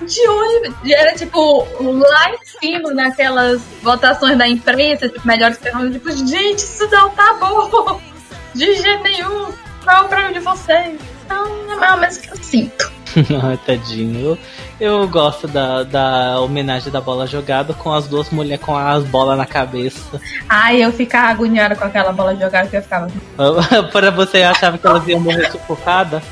de 0.00 0.28
onde 0.28 0.94
era 0.94 1.14
tipo 1.14 1.66
lá 1.80 2.30
em 2.32 2.38
cima 2.44 2.92
naquelas 2.92 3.60
votações 3.82 4.38
da 4.38 4.48
imprensa, 4.48 5.08
tipo, 5.08 5.26
melhores 5.26 5.58
perguntas, 5.58 5.92
tipo, 5.92 6.10
gente, 6.10 6.58
isso 6.58 6.88
não 6.90 7.10
tá 7.10 7.34
bom. 7.34 8.00
De 8.54 8.74
jeito 8.74 9.02
nenhum. 9.02 9.52
Qual 9.84 9.96
é 9.96 10.00
o 10.00 10.08
problema 10.08 10.32
de 10.32 10.40
vocês? 10.40 11.00
Então, 11.24 11.46
é 11.70 11.76
mais 11.76 11.92
ou 11.92 11.98
menos 11.98 12.16
o 12.16 12.20
que 12.20 12.30
eu 12.30 12.36
sinto. 12.36 12.92
Tadinho. 13.66 14.38
Eu, 14.80 15.00
eu 15.00 15.08
gosto 15.08 15.48
da, 15.48 15.82
da 15.82 16.40
homenagem 16.40 16.92
da 16.92 17.00
bola 17.00 17.26
jogada 17.26 17.72
com 17.74 17.92
as 17.92 18.06
duas 18.06 18.30
mulheres 18.30 18.64
com 18.64 18.76
as 18.76 19.04
bolas 19.04 19.36
na 19.36 19.46
cabeça. 19.46 20.20
Ai, 20.48 20.82
eu 20.82 20.92
ficava 20.92 21.28
agoniada 21.28 21.74
com 21.74 21.84
aquela 21.84 22.12
bola 22.12 22.34
jogada 22.34 22.68
que 22.68 22.76
eu 22.76 22.82
ficava. 22.82 23.08
Para 23.92 24.10
você 24.10 24.42
achava 24.42 24.78
que 24.78 24.86
elas 24.86 25.06
iam 25.08 25.20
morrer 25.20 25.50
sufocada? 25.50 26.22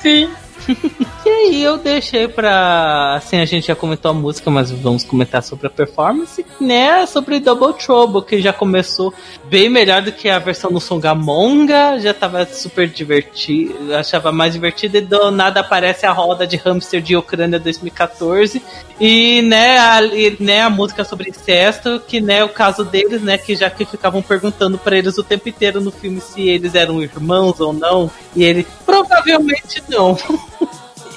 Sim. 0.00 0.30
E 1.24 1.28
aí 1.28 1.62
eu 1.62 1.76
deixei 1.76 2.26
pra. 2.26 3.14
Assim, 3.16 3.38
a 3.38 3.44
gente 3.44 3.66
já 3.66 3.76
comentou 3.76 4.10
a 4.10 4.14
música, 4.14 4.50
mas 4.50 4.70
vamos 4.70 5.04
comentar 5.04 5.42
sobre 5.42 5.66
a 5.66 5.70
performance, 5.70 6.44
né? 6.58 7.04
Sobre 7.04 7.38
Double 7.38 7.74
Trouble, 7.74 8.22
que 8.22 8.40
já 8.40 8.54
começou 8.54 9.12
bem 9.44 9.68
melhor 9.68 10.00
do 10.00 10.12
que 10.12 10.30
a 10.30 10.38
versão 10.38 10.72
do 10.72 10.80
Songamonga, 10.80 11.98
já 12.00 12.14
tava 12.14 12.46
super 12.46 12.88
divertido, 12.88 13.94
achava 13.94 14.32
mais 14.32 14.54
divertido 14.54 14.96
e 14.96 15.02
do 15.02 15.30
nada 15.30 15.60
aparece 15.60 16.06
a 16.06 16.12
roda 16.12 16.46
de 16.46 16.56
hamster 16.56 17.02
de 17.02 17.14
Ucrânia 17.14 17.58
2014. 17.58 18.62
E, 18.98 19.40
né, 19.42 19.78
a, 19.78 20.02
e, 20.04 20.36
né, 20.40 20.60
a 20.62 20.68
música 20.70 21.04
sobre 21.04 21.30
incesto, 21.30 22.02
que, 22.06 22.20
né, 22.20 22.44
o 22.44 22.50
caso 22.50 22.84
deles, 22.84 23.22
né, 23.22 23.38
que 23.38 23.56
já 23.56 23.70
que 23.70 23.86
ficavam 23.86 24.20
perguntando 24.20 24.76
pra 24.76 24.96
eles 24.96 25.16
o 25.16 25.22
tempo 25.22 25.48
inteiro 25.48 25.80
no 25.80 25.90
filme 25.90 26.20
se 26.20 26.48
eles 26.48 26.74
eram 26.74 27.02
irmãos 27.02 27.60
ou 27.60 27.72
não, 27.72 28.10
e 28.36 28.44
ele 28.44 28.66
provavelmente 28.84 29.82
não. 29.88 30.18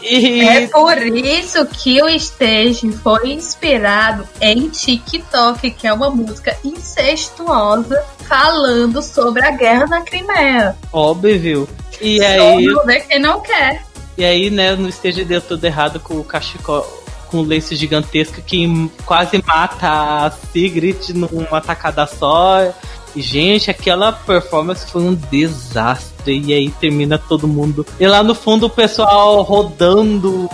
É 0.06 0.68
por 0.68 0.98
isso 0.98 1.66
que 1.66 2.02
o 2.02 2.10
Stage 2.10 2.92
foi 2.92 3.32
inspirado 3.32 4.28
em 4.42 4.68
TikTok, 4.68 5.72
que 5.72 5.88
é 5.88 5.94
uma 5.94 6.10
música 6.10 6.58
incestuosa 6.64 8.04
falando 8.28 9.02
sobre 9.02 9.46
a 9.46 9.52
guerra 9.52 9.86
na 9.88 10.02
Crimeia. 10.02 10.76
Óbvio. 10.92 11.68
E 12.02 12.20
Só 12.20 12.26
aí. 12.26 12.66
não 12.66 12.86
vê 12.86 13.00
quem 13.00 13.20
não 13.20 13.42
quer. 13.42 13.84
E 14.18 14.26
aí, 14.26 14.50
né, 14.50 14.76
no 14.76 14.90
stage 14.90 15.24
deu 15.24 15.42
tudo 15.42 15.64
errado 15.66 16.00
com 16.00 16.16
o 16.16 16.24
cachecol. 16.24 17.02
Com 17.32 17.38
o 17.38 17.44
lace 17.44 17.76
gigantesco 17.76 18.44
que 18.44 18.68
quase 19.06 19.44
mata 19.44 19.88
a 20.28 20.32
Sigrid 20.52 21.10
numa 21.16 21.62
tacada 21.62 22.06
só. 22.06 22.72
Gente, 23.16 23.70
aquela 23.70 24.12
performance 24.12 24.90
foi 24.90 25.04
um 25.04 25.14
desastre. 25.14 26.42
E 26.46 26.54
aí 26.54 26.70
termina 26.70 27.18
todo 27.18 27.48
mundo. 27.48 27.86
E 28.00 28.08
lá 28.08 28.24
no 28.24 28.34
fundo 28.34 28.68
o 28.68 28.70
pessoal 28.70 29.42
rodando, 29.42 30.50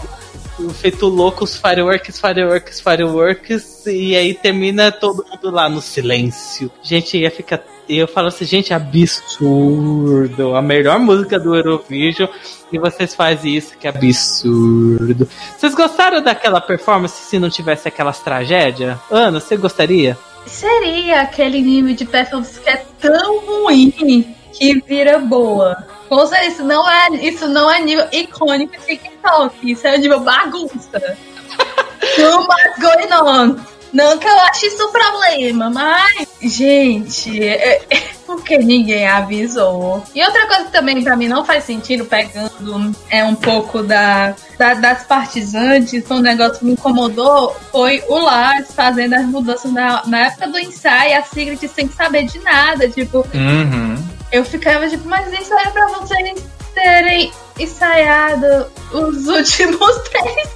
feito 0.74 1.08
louco, 1.08 1.44
os 1.44 1.56
fireworks, 1.56 2.20
fireworks, 2.20 2.80
fireworks. 2.82 3.86
E 3.86 4.16
aí 4.16 4.34
termina 4.34 4.92
todo 4.92 5.26
mundo 5.30 5.52
lá 5.52 5.70
no 5.70 5.82
silêncio. 5.82 6.72
Gente, 6.84 7.18
ia 7.18 7.32
ficar. 7.32 7.62
Eu 7.88 8.08
falo 8.08 8.28
assim, 8.28 8.46
gente, 8.46 8.74
absurdo. 8.74 10.56
A 10.56 10.62
melhor 10.62 11.00
música 11.00 11.40
do 11.40 11.56
Eurovision. 11.56 12.30
E 12.72 12.78
vocês 12.78 13.16
fazem 13.16 13.56
isso, 13.56 13.76
que 13.78 13.88
absurdo. 13.88 15.28
Vocês 15.58 15.74
gostaram 15.74 16.22
daquela 16.22 16.62
performance 16.62 17.16
se 17.24 17.40
não 17.40 17.50
tivesse 17.50 17.88
aquelas 17.88 18.20
tragédias? 18.20 18.98
Ana, 19.10 19.40
você 19.40 19.58
gostaria? 19.58 20.16
Seria 20.50 21.22
aquele 21.22 21.62
nível 21.62 21.96
de 21.96 22.06
performance 22.06 22.60
que 22.60 22.70
é 22.70 22.84
tão 23.00 23.40
ruim 23.40 24.36
que 24.52 24.82
vira 24.82 25.20
boa. 25.20 25.88
Com 26.10 26.26
certeza, 26.26 26.52
isso 26.54 26.64
não 26.64 26.90
é, 26.90 27.10
isso 27.18 27.48
não 27.48 27.72
é 27.72 27.80
nível 27.80 28.08
icônico 28.12 28.74
de 28.74 28.86
TikTok. 28.86 29.72
Isso 29.72 29.88
é 29.88 29.98
nível 29.98 30.20
bagunça. 30.22 31.00
Too 32.16 32.40
much 32.42 32.80
going 32.82 33.14
on. 33.14 33.79
Não 33.94 34.18
que 34.18 34.28
eu 34.28 34.40
ache 34.42 34.68
isso 34.68 34.88
um 34.88 34.92
problema, 34.92 35.70
mas, 35.70 36.28
gente, 36.42 37.44
é, 37.44 37.82
é 37.90 37.98
porque 38.26 38.58
ninguém 38.60 39.08
avisou. 39.08 40.04
E 40.14 40.24
outra 40.24 40.46
coisa 40.48 40.66
que 40.66 40.72
também 40.72 41.04
pra 41.04 41.16
mim 41.16 41.28
não 41.28 41.44
faz 41.44 41.64
sentido, 41.64 42.06
pegando 42.06 42.96
é 43.10 43.24
um 43.24 43.34
pouco 43.34 43.82
da, 43.82 44.36
da- 44.58 44.76
das 44.76 45.04
partes 45.04 45.56
antes, 45.56 46.04
um 46.12 46.20
negócio 46.20 46.60
que 46.60 46.66
me 46.66 46.74
incomodou, 46.74 47.56
foi 47.72 48.04
o 48.08 48.20
Lars 48.20 48.72
fazendo 48.74 49.16
as 49.16 49.26
mudanças 49.26 49.72
na, 49.72 50.04
na 50.06 50.28
época 50.28 50.48
do 50.48 50.60
ensaio, 50.60 51.18
a 51.18 51.24
Sigrid 51.24 51.60
sem 51.68 51.90
saber 51.90 52.26
de 52.26 52.40
nada, 52.40 52.88
tipo, 52.88 53.26
Uhum. 53.34 53.96
eu 54.32 54.46
ficava 54.46 54.88
tipo, 54.88 55.08
mas 55.10 55.32
isso 55.34 55.54
era 55.54 55.72
pra 55.72 55.88
vocês 55.88 56.44
terem 56.76 57.32
ensaiado 57.60 58.68
os 58.92 59.28
últimos 59.28 59.98
três 60.10 60.50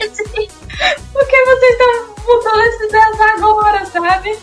meses. 0.00 0.50
Por 1.12 1.26
que 1.26 1.44
vocês 1.44 1.72
estão 1.72 2.14
mudando 2.26 2.60
esses 2.62 2.88
ideias 2.88 3.20
agora, 3.20 3.86
sabe? 3.86 4.38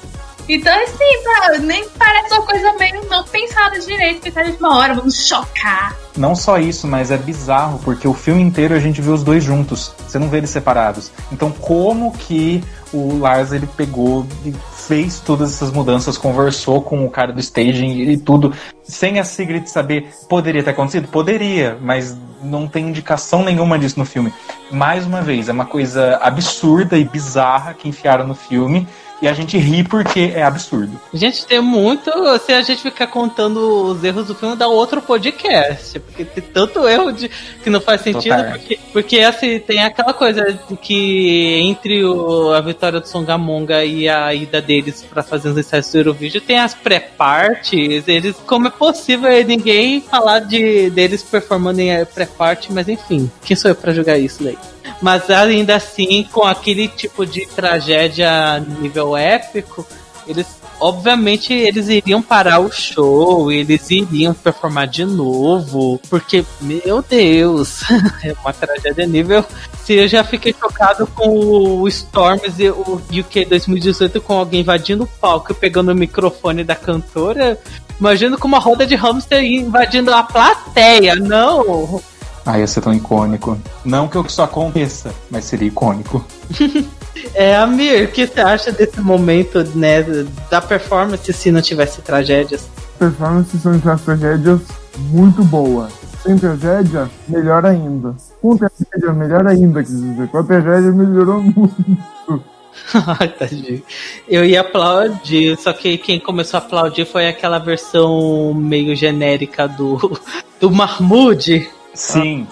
Então, 0.49 0.77
assim, 0.83 1.23
tá, 1.23 1.57
nem 1.59 1.87
parece 1.89 2.33
uma 2.33 2.41
coisa 2.41 2.73
meio 2.73 3.07
não 3.09 3.23
pensada 3.23 3.79
direito, 3.79 4.21
pensar 4.21 4.43
de 4.43 4.57
uma 4.57 4.77
hora, 4.77 4.93
vamos 4.93 5.25
chocar. 5.25 5.95
Não 6.17 6.35
só 6.35 6.57
isso, 6.57 6.87
mas 6.87 7.11
é 7.11 7.17
bizarro, 7.17 7.79
porque 7.83 8.07
o 8.07 8.13
filme 8.13 8.41
inteiro 8.41 8.75
a 8.75 8.79
gente 8.79 9.01
vê 9.01 9.11
os 9.11 9.23
dois 9.23 9.43
juntos. 9.43 9.93
Você 10.05 10.19
não 10.19 10.27
vê 10.29 10.37
eles 10.37 10.49
separados. 10.49 11.11
Então, 11.31 11.51
como 11.51 12.11
que 12.11 12.63
o 12.91 13.19
Lars 13.19 13.51
ele 13.51 13.67
pegou 13.77 14.25
e 14.43 14.53
fez 14.91 15.21
todas 15.21 15.53
essas 15.53 15.71
mudanças, 15.71 16.17
conversou 16.17 16.81
com 16.81 17.05
o 17.05 17.09
cara 17.09 17.31
do 17.31 17.39
staging 17.39 18.01
e 18.09 18.17
tudo, 18.17 18.53
sem 18.83 19.19
a 19.19 19.23
Sigrid 19.23 19.65
saber, 19.67 20.09
poderia 20.27 20.61
ter 20.61 20.71
acontecido? 20.71 21.07
Poderia, 21.07 21.77
mas 21.79 22.17
não 22.43 22.67
tem 22.67 22.89
indicação 22.89 23.41
nenhuma 23.41 23.79
disso 23.79 23.97
no 23.97 24.03
filme. 24.03 24.33
Mais 24.69 25.05
uma 25.05 25.21
vez, 25.21 25.47
é 25.47 25.53
uma 25.53 25.65
coisa 25.65 26.17
absurda 26.21 26.97
e 26.97 27.05
bizarra 27.05 27.73
que 27.73 27.87
enfiaram 27.87 28.27
no 28.27 28.35
filme. 28.35 28.85
E 29.21 29.27
a 29.27 29.33
gente 29.33 29.55
ri 29.57 29.83
porque 29.83 30.31
é 30.33 30.41
absurdo. 30.41 30.99
Gente, 31.13 31.45
tem 31.45 31.61
muito. 31.61 32.11
Se 32.39 32.51
a 32.53 32.61
gente 32.63 32.81
ficar 32.81 33.05
contando 33.07 33.59
os 33.91 34.03
erros 34.03 34.25
do 34.27 34.33
filme, 34.33 34.55
dá 34.55 34.67
outro 34.67 34.99
podcast. 35.01 35.99
Porque 35.99 36.25
tem 36.25 36.43
tanto 36.43 36.87
erro 36.87 37.11
de, 37.11 37.29
que 37.63 37.69
não 37.69 37.79
faz 37.79 38.01
sentido. 38.01 38.35
Total. 38.35 38.51
Porque, 38.53 38.79
porque 38.91 39.19
assim, 39.19 39.59
tem 39.59 39.83
aquela 39.83 40.11
coisa 40.13 40.51
de 40.67 40.75
que 40.77 41.59
entre 41.61 42.03
o- 42.03 42.51
a 42.51 42.61
vitória 42.61 42.99
do 42.99 43.07
Songamonga 43.07 43.85
e 43.85 44.09
a 44.09 44.33
ida 44.33 44.59
deles 44.59 45.05
pra 45.07 45.21
fazer 45.21 45.49
os 45.49 45.57
ensaios 45.57 45.91
do 45.91 45.97
Eurovision, 45.99 46.43
tem 46.43 46.57
as 46.57 46.73
pré-parties. 46.73 48.07
Eles, 48.07 48.35
como 48.47 48.67
é 48.67 48.71
possível 48.71 49.29
ninguém 49.45 50.01
falar 50.01 50.39
de 50.39 50.89
deles 50.89 51.21
performando 51.21 51.79
em 51.79 52.03
pré-party, 52.05 52.71
mas 52.73 52.87
enfim, 52.89 53.29
quem 53.43 53.55
sou 53.55 53.69
eu 53.69 53.75
pra 53.75 53.93
julgar 53.93 54.17
isso 54.19 54.43
daí? 54.43 54.57
Mas 55.01 55.29
ainda 55.29 55.75
assim, 55.75 56.27
com 56.31 56.43
aquele 56.43 56.87
tipo 56.87 57.25
de 57.25 57.45
tragédia 57.45 58.59
nível 58.59 59.15
épico, 59.17 59.85
eles 60.27 60.61
obviamente 60.81 61.53
eles 61.53 61.87
iriam 61.89 62.23
parar 62.23 62.59
o 62.59 62.71
show, 62.71 63.51
eles 63.51 63.91
iriam 63.91 64.33
performar 64.33 64.87
de 64.87 65.05
novo, 65.05 66.01
porque 66.09 66.43
meu 66.59 67.03
Deus, 67.07 67.83
é 68.25 68.33
uma 68.41 68.51
tragédia 68.51 69.05
nível. 69.05 69.45
Se 69.83 69.93
eu 69.93 70.07
já 70.07 70.23
fiquei 70.23 70.55
chocado 70.59 71.05
com 71.05 71.29
o 71.29 71.87
Storms 71.87 72.57
e 72.57 72.69
o 72.69 72.99
UK 73.11 73.45
2018 73.45 74.19
com 74.21 74.33
alguém 74.33 74.61
invadindo 74.61 75.03
o 75.03 75.07
palco 75.07 75.51
e 75.51 75.55
pegando 75.55 75.91
o 75.91 75.95
microfone 75.95 76.63
da 76.63 76.75
cantora, 76.75 77.59
imagino 77.99 78.37
com 78.37 78.47
uma 78.47 78.59
roda 78.59 78.85
de 78.85 78.95
hamster 78.95 79.43
invadindo 79.43 80.11
a 80.11 80.23
plateia. 80.23 81.15
Não, 81.15 82.01
Ah, 82.45 82.59
ia 82.59 82.67
ser 82.67 82.81
tão 82.81 82.93
icônico. 82.93 83.57
Não 83.85 84.07
que 84.07 84.17
isso 84.17 84.41
aconteça, 84.41 85.13
mas 85.29 85.45
seria 85.45 85.67
icônico. 85.67 86.23
É, 87.35 87.55
Amir, 87.57 88.05
o 88.05 88.07
que 88.07 88.25
você 88.25 88.39
acha 88.39 88.71
desse 88.71 88.99
momento, 89.01 89.63
né, 89.75 90.01
da 90.49 90.61
performance 90.61 91.31
se 91.31 91.51
não 91.51 91.61
tivesse 91.61 92.01
tragédias? 92.01 92.67
Performances 92.97 93.61
são 93.61 93.73
as 93.73 94.01
tragédias 94.01 94.61
muito 95.09 95.43
boa. 95.43 95.89
Sem 96.23 96.37
tragédia, 96.37 97.09
melhor 97.27 97.65
ainda. 97.65 98.15
Com 98.41 98.55
tragédia, 98.55 99.13
melhor 99.13 99.45
ainda, 99.45 99.83
quer 99.83 99.89
dizer. 99.89 100.27
Com 100.29 100.37
a 100.37 100.43
tragédia, 100.43 100.91
melhorou 100.91 101.43
muito. 101.43 102.43
Eu 104.27 104.45
ia 104.45 104.61
aplaudir, 104.61 105.57
só 105.57 105.73
que 105.73 105.97
quem 105.97 106.19
começou 106.19 106.59
a 106.59 106.63
aplaudir 106.63 107.05
foi 107.05 107.27
aquela 107.27 107.59
versão 107.59 108.53
meio 108.53 108.95
genérica 108.95 109.67
do, 109.67 110.19
do 110.59 110.71
Mahmoud. 110.71 111.69
Sim. 111.93 112.47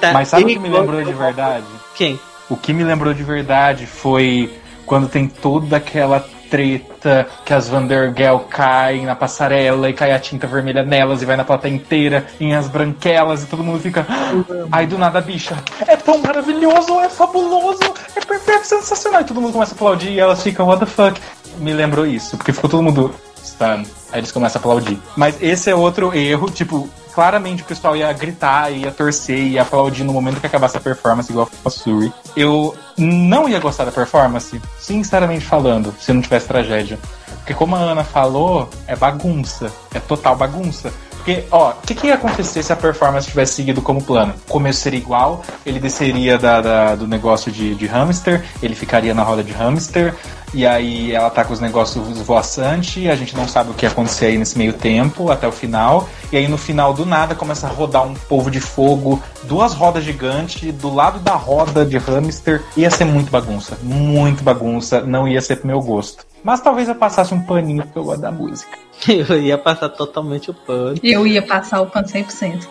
Tá 0.00 0.12
Mas 0.12 0.28
sabe 0.28 0.44
o 0.44 0.46
que 0.46 0.58
me 0.58 0.68
lembrou 0.68 1.02
de 1.02 1.12
verdade? 1.12 1.66
Quem? 1.94 2.18
O 2.48 2.56
que 2.56 2.72
me 2.72 2.82
lembrou 2.84 3.12
de 3.14 3.22
verdade 3.22 3.86
foi 3.86 4.52
quando 4.86 5.08
tem 5.08 5.28
toda 5.28 5.76
aquela 5.76 6.24
treta 6.50 7.28
que 7.44 7.52
as 7.52 7.68
Vandergel 7.68 8.40
caem 8.48 9.04
na 9.04 9.14
passarela 9.14 9.90
e 9.90 9.92
cai 9.92 10.12
a 10.12 10.18
tinta 10.18 10.46
vermelha 10.46 10.82
nelas 10.82 11.20
e 11.20 11.26
vai 11.26 11.36
na 11.36 11.44
plateia 11.44 11.72
inteira 11.72 12.26
em 12.40 12.54
as 12.54 12.66
branquelas 12.68 13.42
e 13.42 13.46
todo 13.46 13.62
mundo 13.62 13.78
fica. 13.80 14.06
"Ah!" 14.08 14.32
Aí 14.72 14.86
do 14.86 14.96
nada 14.96 15.18
a 15.18 15.22
bicha. 15.22 15.56
É 15.86 15.94
tão 15.96 16.18
maravilhoso, 16.18 16.98
é 17.00 17.08
fabuloso, 17.10 17.80
é 18.16 18.20
perfeito, 18.24 18.66
sensacional. 18.66 19.20
E 19.20 19.24
todo 19.24 19.40
mundo 19.40 19.52
começa 19.52 19.74
a 19.74 19.76
aplaudir 19.76 20.10
e 20.10 20.18
elas 20.20 20.42
ficam, 20.42 20.66
what 20.66 20.80
the 20.80 20.86
fuck? 20.86 21.20
Me 21.58 21.72
lembrou 21.74 22.06
isso, 22.06 22.36
porque 22.36 22.52
ficou 22.52 22.70
todo 22.70 22.82
mundo 22.82 23.14
stun. 23.44 23.84
Aí 24.10 24.20
eles 24.20 24.32
começam 24.32 24.58
a 24.58 24.60
aplaudir. 24.60 24.98
Mas 25.16 25.36
esse 25.42 25.68
é 25.70 25.74
outro 25.74 26.14
erro, 26.16 26.50
tipo, 26.50 26.88
claramente 27.18 27.64
o 27.64 27.66
pessoal 27.66 27.96
ia 27.96 28.12
gritar, 28.12 28.70
ia 28.70 28.92
torcer, 28.92 29.40
ia 29.40 29.62
aplaudir 29.62 30.04
no 30.04 30.12
momento 30.12 30.40
que 30.40 30.46
acabasse 30.46 30.76
a 30.76 30.80
performance, 30.80 31.28
igual 31.32 31.50
a 31.64 31.68
Suri. 31.68 32.12
Eu 32.36 32.76
não 32.96 33.48
ia 33.48 33.58
gostar 33.58 33.84
da 33.84 33.90
performance, 33.90 34.62
sinceramente 34.78 35.44
falando, 35.44 35.92
se 35.98 36.12
não 36.12 36.22
tivesse 36.22 36.46
tragédia. 36.46 36.96
Porque 37.38 37.52
como 37.54 37.74
a 37.74 37.80
Ana 37.80 38.04
falou, 38.04 38.70
é 38.86 38.94
bagunça. 38.94 39.68
É 39.92 39.98
total 39.98 40.36
bagunça. 40.36 40.92
Porque, 41.28 41.44
ó, 41.50 41.72
o 41.72 41.86
que, 41.86 41.94
que 41.94 42.06
ia 42.06 42.14
acontecer 42.14 42.62
se 42.62 42.72
a 42.72 42.76
performance 42.76 43.28
tivesse 43.28 43.52
seguido 43.52 43.82
como 43.82 44.02
plano? 44.02 44.32
O 44.48 44.50
começo 44.50 44.80
seria 44.80 44.98
igual, 44.98 45.42
ele 45.66 45.78
desceria 45.78 46.38
da, 46.38 46.62
da- 46.62 46.94
do 46.94 47.06
negócio 47.06 47.52
de, 47.52 47.74
de 47.74 47.84
hamster, 47.86 48.42
ele 48.62 48.74
ficaria 48.74 49.12
na 49.12 49.22
roda 49.22 49.44
de 49.44 49.52
hamster, 49.52 50.14
e 50.54 50.66
aí 50.66 51.12
ela 51.12 51.28
tá 51.28 51.44
com 51.44 51.52
os 51.52 51.60
negócios 51.60 52.18
voaçantes, 52.22 53.06
a 53.10 53.14
gente 53.14 53.36
não 53.36 53.46
sabe 53.46 53.70
o 53.70 53.74
que 53.74 53.84
ia 53.84 53.90
acontecer 53.90 54.24
aí 54.26 54.38
nesse 54.38 54.56
meio 54.56 54.72
tempo, 54.72 55.30
até 55.30 55.46
o 55.46 55.52
final. 55.52 56.08
E 56.32 56.38
aí 56.38 56.48
no 56.48 56.56
final 56.56 56.94
do 56.94 57.04
nada 57.04 57.34
começa 57.34 57.66
a 57.66 57.70
rodar 57.70 58.06
um 58.06 58.14
polvo 58.14 58.50
de 58.50 58.58
fogo, 58.60 59.22
duas 59.42 59.74
rodas 59.74 60.04
gigantes, 60.04 60.72
do 60.76 60.94
lado 60.94 61.18
da 61.18 61.34
roda 61.34 61.84
de 61.84 61.98
hamster. 61.98 62.62
Ia 62.74 62.90
ser 62.90 63.04
muito 63.04 63.30
bagunça, 63.30 63.76
muito 63.82 64.42
bagunça, 64.42 65.02
não 65.02 65.28
ia 65.28 65.42
ser 65.42 65.56
pro 65.56 65.66
meu 65.66 65.80
gosto. 65.82 66.24
Mas 66.48 66.62
talvez 66.62 66.88
eu 66.88 66.94
passasse 66.94 67.34
um 67.34 67.44
paninho 67.44 67.82
porque 67.82 67.98
eu 67.98 68.04
gosto 68.04 68.22
da 68.22 68.32
música. 68.32 68.78
Eu 69.06 69.38
ia 69.38 69.58
passar 69.58 69.90
totalmente 69.90 70.50
o 70.50 70.54
pano. 70.54 70.98
Eu 71.02 71.26
ia 71.26 71.46
passar 71.46 71.82
o 71.82 71.90
pano 71.90 72.08
100%. 72.08 72.66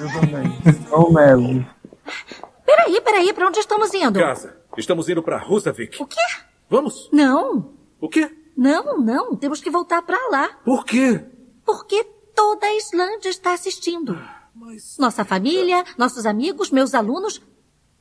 Eu 0.00 0.20
também. 0.20 0.52
Não 0.90 1.12
nego. 1.12 1.64
Peraí, 2.66 3.00
peraí, 3.00 3.32
pra 3.32 3.46
onde 3.46 3.60
estamos 3.60 3.94
indo? 3.94 4.18
Casa, 4.18 4.56
estamos 4.76 5.08
indo 5.08 5.22
pra 5.22 5.38
Rusavik. 5.38 6.02
O 6.02 6.06
quê? 6.08 6.20
Vamos? 6.68 7.08
Não. 7.12 7.72
O 8.00 8.08
quê? 8.08 8.28
Não, 8.56 8.98
não. 8.98 9.36
Temos 9.36 9.60
que 9.60 9.70
voltar 9.70 10.02
pra 10.02 10.18
lá. 10.32 10.48
Por 10.64 10.84
quê? 10.84 11.24
Porque 11.64 12.02
toda 12.34 12.66
a 12.66 12.76
Islândia 12.76 13.28
está 13.28 13.52
assistindo. 13.52 14.20
Nossa 14.98 15.24
família, 15.24 15.84
nossos 15.96 16.26
amigos, 16.26 16.72
meus 16.72 16.94
alunos. 16.94 17.40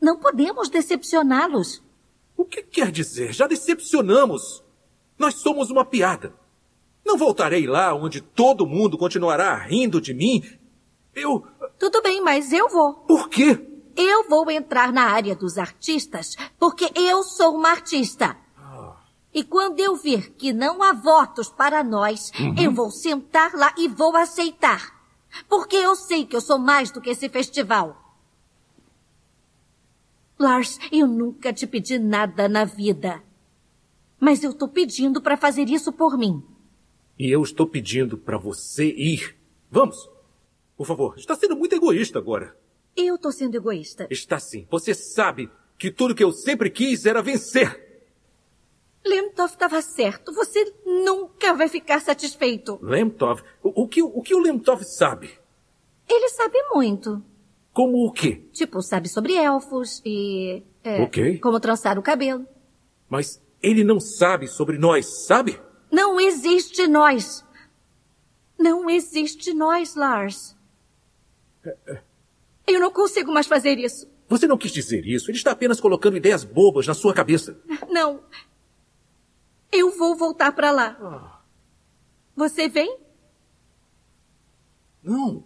Não 0.02 0.18
podemos 0.18 0.70
decepcioná-los. 0.70 1.84
O 2.36 2.44
que 2.44 2.64
quer 2.64 2.92
dizer? 2.92 3.32
Já 3.32 3.46
decepcionamos. 3.46 4.68
Nós 5.20 5.36
somos 5.36 5.70
uma 5.70 5.84
piada. 5.86 6.34
Não 7.06 7.18
voltarei 7.18 7.68
lá 7.68 7.94
onde 7.94 8.22
todo 8.22 8.66
mundo 8.66 8.98
continuará 8.98 9.54
rindo 9.56 10.00
de 10.00 10.14
mim. 10.14 10.42
Eu. 11.14 11.46
Tudo 11.78 12.02
bem, 12.02 12.22
mas 12.22 12.52
eu 12.54 12.70
vou. 12.70 12.94
Por 12.94 13.28
quê? 13.30 13.66
Eu 13.96 14.30
vou 14.30 14.50
entrar 14.50 14.94
na 14.94 15.04
área 15.12 15.36
dos 15.36 15.58
artistas 15.58 16.36
porque 16.58 16.90
eu 16.96 17.22
sou 17.24 17.56
uma 17.56 17.70
artista. 17.70 18.38
E 19.34 19.44
quando 19.44 19.80
eu 19.80 19.96
vir 19.96 20.32
que 20.32 20.52
não 20.54 20.82
há 20.82 20.92
votos 20.94 21.50
para 21.50 21.84
nós, 21.84 22.32
Uhum. 22.40 22.56
eu 22.58 22.72
vou 22.72 22.90
sentar 22.90 23.54
lá 23.54 23.74
e 23.78 23.88
vou 23.88 24.16
aceitar. 24.16 24.98
Porque 25.48 25.76
eu 25.76 25.96
sei 25.96 26.26
que 26.26 26.36
eu 26.36 26.42
sou 26.42 26.58
mais 26.58 26.90
do 26.90 27.00
que 27.02 27.12
esse 27.12 27.30
festival. 27.30 27.96
Lars, 30.38 30.80
eu 30.92 31.06
nunca 31.06 31.52
te 31.54 31.68
pedi 31.68 32.00
nada 32.00 32.48
na 32.48 32.64
vida. 32.66 33.22
Mas 34.20 34.44
eu 34.44 34.54
tô 34.54 34.68
pedindo 34.68 35.22
para 35.22 35.38
fazer 35.38 35.70
isso 35.70 35.92
por 35.94 36.18
mim. 36.18 36.44
E 37.18 37.30
eu 37.32 37.42
estou 37.44 37.68
pedindo 37.68 38.18
pra 38.18 38.38
você 38.38 38.86
ir. 38.86 39.36
Vamos. 39.70 40.10
Por 40.78 40.86
favor, 40.86 41.16
está 41.18 41.36
sendo 41.36 41.56
muito 41.56 41.74
egoísta 41.76 42.18
agora. 42.20 42.56
Eu 42.96 43.18
tô 43.18 43.32
sendo 43.32 43.56
egoísta. 43.56 44.08
Está 44.10 44.40
sim. 44.40 44.66
Você 44.70 44.94
sabe 44.94 45.50
que 45.78 45.92
tudo 45.92 46.16
que 46.16 46.24
eu 46.24 46.32
sempre 46.32 46.70
quis 46.70 47.06
era 47.06 47.22
vencer. 47.22 47.88
Lemtov 49.06 49.52
estava 49.52 49.82
certo. 49.82 50.34
Você 50.34 50.74
nunca 50.86 51.54
vai 51.54 51.68
ficar 51.70 52.02
satisfeito. 52.02 52.78
Lemtov? 52.82 53.42
O, 53.64 53.84
o 53.84 53.88
que, 53.88 54.02
o 54.04 54.22
que 54.22 54.36
o 54.36 54.40
Lemtov 54.40 54.84
sabe? 54.84 55.32
Ele 56.08 56.30
sabe 56.30 56.58
muito. 56.74 57.24
Como 57.72 58.06
o 58.06 58.12
quê? 58.12 58.42
Tipo, 58.52 58.82
sabe 58.82 59.08
sobre 59.08 59.34
elfos 59.36 60.02
e. 60.06 60.64
É, 60.84 61.02
Ok. 61.04 61.40
Como 61.40 61.60
trançar 61.60 61.98
o 61.98 62.02
cabelo. 62.02 62.46
Mas 63.08 63.42
ele 63.62 63.84
não 63.84 64.00
sabe 64.00 64.48
sobre 64.48 64.78
nós, 64.78 65.26
sabe? 65.26 65.62
Não 65.92 66.20
existe 66.20 66.88
nós. 66.88 67.44
Não 68.58 68.90
existe 68.90 69.54
nós, 69.54 69.96
Lars. 69.96 70.56
Eu 72.68 72.80
não 72.80 72.92
consigo 72.92 73.32
mais 73.32 73.48
fazer 73.48 73.78
isso. 73.78 74.08
Você 74.28 74.46
não 74.46 74.58
quis 74.58 74.72
dizer 74.72 75.06
isso. 75.06 75.30
Ele 75.32 75.38
está 75.38 75.52
apenas 75.52 75.80
colocando 75.80 76.18
ideias 76.18 76.44
bobas 76.44 76.86
na 76.86 76.94
sua 76.94 77.14
cabeça. 77.14 77.60
Não. 77.90 78.24
Eu 79.72 79.92
vou 79.98 80.16
voltar 80.16 80.52
pra 80.52 80.72
lá. 80.72 81.44
Você 82.36 82.68
vem? 82.68 83.00
Não. 85.02 85.44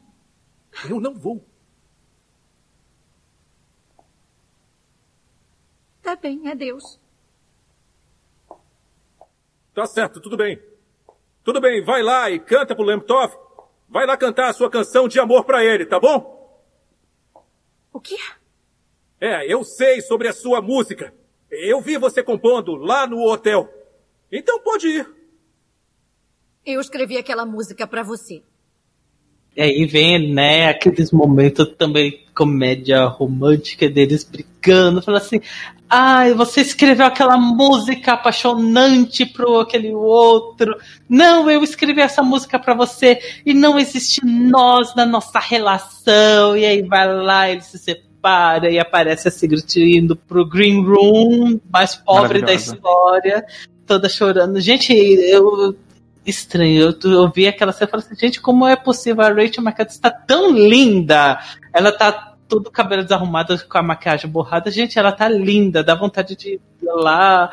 Eu 0.90 1.00
não 1.00 1.14
vou. 1.14 1.48
Tá 6.02 6.16
bem, 6.16 6.50
adeus. 6.50 7.00
Tá 9.74 9.86
certo, 9.86 10.20
tudo 10.20 10.38
bem. 10.38 10.62
Tudo 11.44 11.60
bem, 11.60 11.84
vai 11.84 12.02
lá 12.02 12.30
e 12.30 12.40
canta 12.40 12.76
pro 12.76 12.86
Lemtov. 12.86 13.34
Vai 13.90 14.06
lá 14.06 14.16
cantar 14.16 14.50
a 14.50 14.54
sua 14.54 14.70
canção 14.70 15.08
de 15.08 15.20
amor 15.20 15.44
pra 15.46 15.64
ele, 15.64 15.86
tá 15.86 16.00
bom? 16.00 16.62
O 17.92 18.00
quê? 18.00 18.18
É, 19.20 19.52
eu 19.52 19.64
sei 19.64 20.02
sobre 20.02 20.28
a 20.28 20.34
sua 20.34 20.62
música. 20.62 21.14
Eu 21.50 21.82
vi 21.82 21.98
você 21.98 22.24
compondo 22.24 22.76
lá 22.76 23.06
no 23.06 23.22
hotel. 23.24 23.72
Então 24.32 24.60
pode 24.60 24.88
ir. 24.88 25.08
Eu 26.66 26.80
escrevi 26.80 27.18
aquela 27.18 27.46
música 27.46 27.86
pra 27.86 28.04
você. 28.04 28.44
E 29.56 29.62
aí 29.62 29.86
vem, 29.86 30.34
né, 30.34 30.70
aqueles 30.70 31.12
momentos 31.12 31.68
também 31.78 32.24
comédia 32.34 33.06
romântica 33.06 33.88
deles 33.88 34.24
brigando, 34.24 35.02
falando 35.02 35.22
assim: 35.22 35.40
ai, 35.88 36.34
você 36.34 36.62
escreveu 36.62 37.06
aquela 37.06 37.38
música 37.38 38.14
apaixonante 38.14 39.26
pro 39.26 39.60
aquele 39.60 39.94
outro. 39.94 40.76
Não, 41.08 41.50
eu 41.50 41.64
escrevi 41.64 42.02
essa 42.02 42.24
música 42.24 42.58
pra 42.58 42.74
você 42.74 43.20
e 43.46 43.54
não 43.54 43.78
existe 43.78 44.26
nós 44.26 44.96
na 44.96 45.06
nossa 45.06 45.40
relação. 45.40 46.58
E 46.58 46.66
aí 46.66 46.82
vai 46.82 47.14
lá, 47.14 47.50
ele 47.50 47.62
se 47.62 47.78
separa 47.78 48.72
e 48.72 48.80
aparece 48.80 49.28
a 49.28 49.32
Sigrid 49.32 49.76
indo 49.78 50.16
pro 50.16 50.50
Green 50.50 50.84
Room, 50.84 51.60
mais 51.72 51.96
pobre 51.96 52.42
da 52.42 52.54
história, 52.54 53.46
toda 53.86 54.10
chorando. 54.10 54.60
Gente, 54.60 54.94
eu 54.94 55.76
estranho. 56.26 56.82
Eu, 57.04 57.12
eu 57.12 57.32
vi 57.32 57.48
aquela 57.48 57.72
cena 57.72 57.88
e 57.88 57.92
falei 57.92 58.06
assim, 58.06 58.16
gente, 58.16 58.42
como 58.42 58.68
é 58.68 58.76
possível? 58.76 59.24
A 59.24 59.30
Rachel 59.30 59.64
McAdams 59.64 59.96
está 59.96 60.10
tão 60.10 60.52
linda. 60.52 61.40
Ela 61.74 61.92
tá 61.92 62.36
todo 62.48 62.72
cabelo 62.72 63.04
desarrumado 63.04 63.58
com 63.68 63.78
a 63.78 63.84
maquiagem 63.84 64.30
borrada. 64.30 64.70
Gente, 64.72 64.98
ela 65.00 65.12
tá 65.12 65.28
linda. 65.28 65.84
Dá 65.84 65.96
vontade 65.96 66.36
de 66.36 66.54
ir 66.54 66.62
lá 66.82 67.52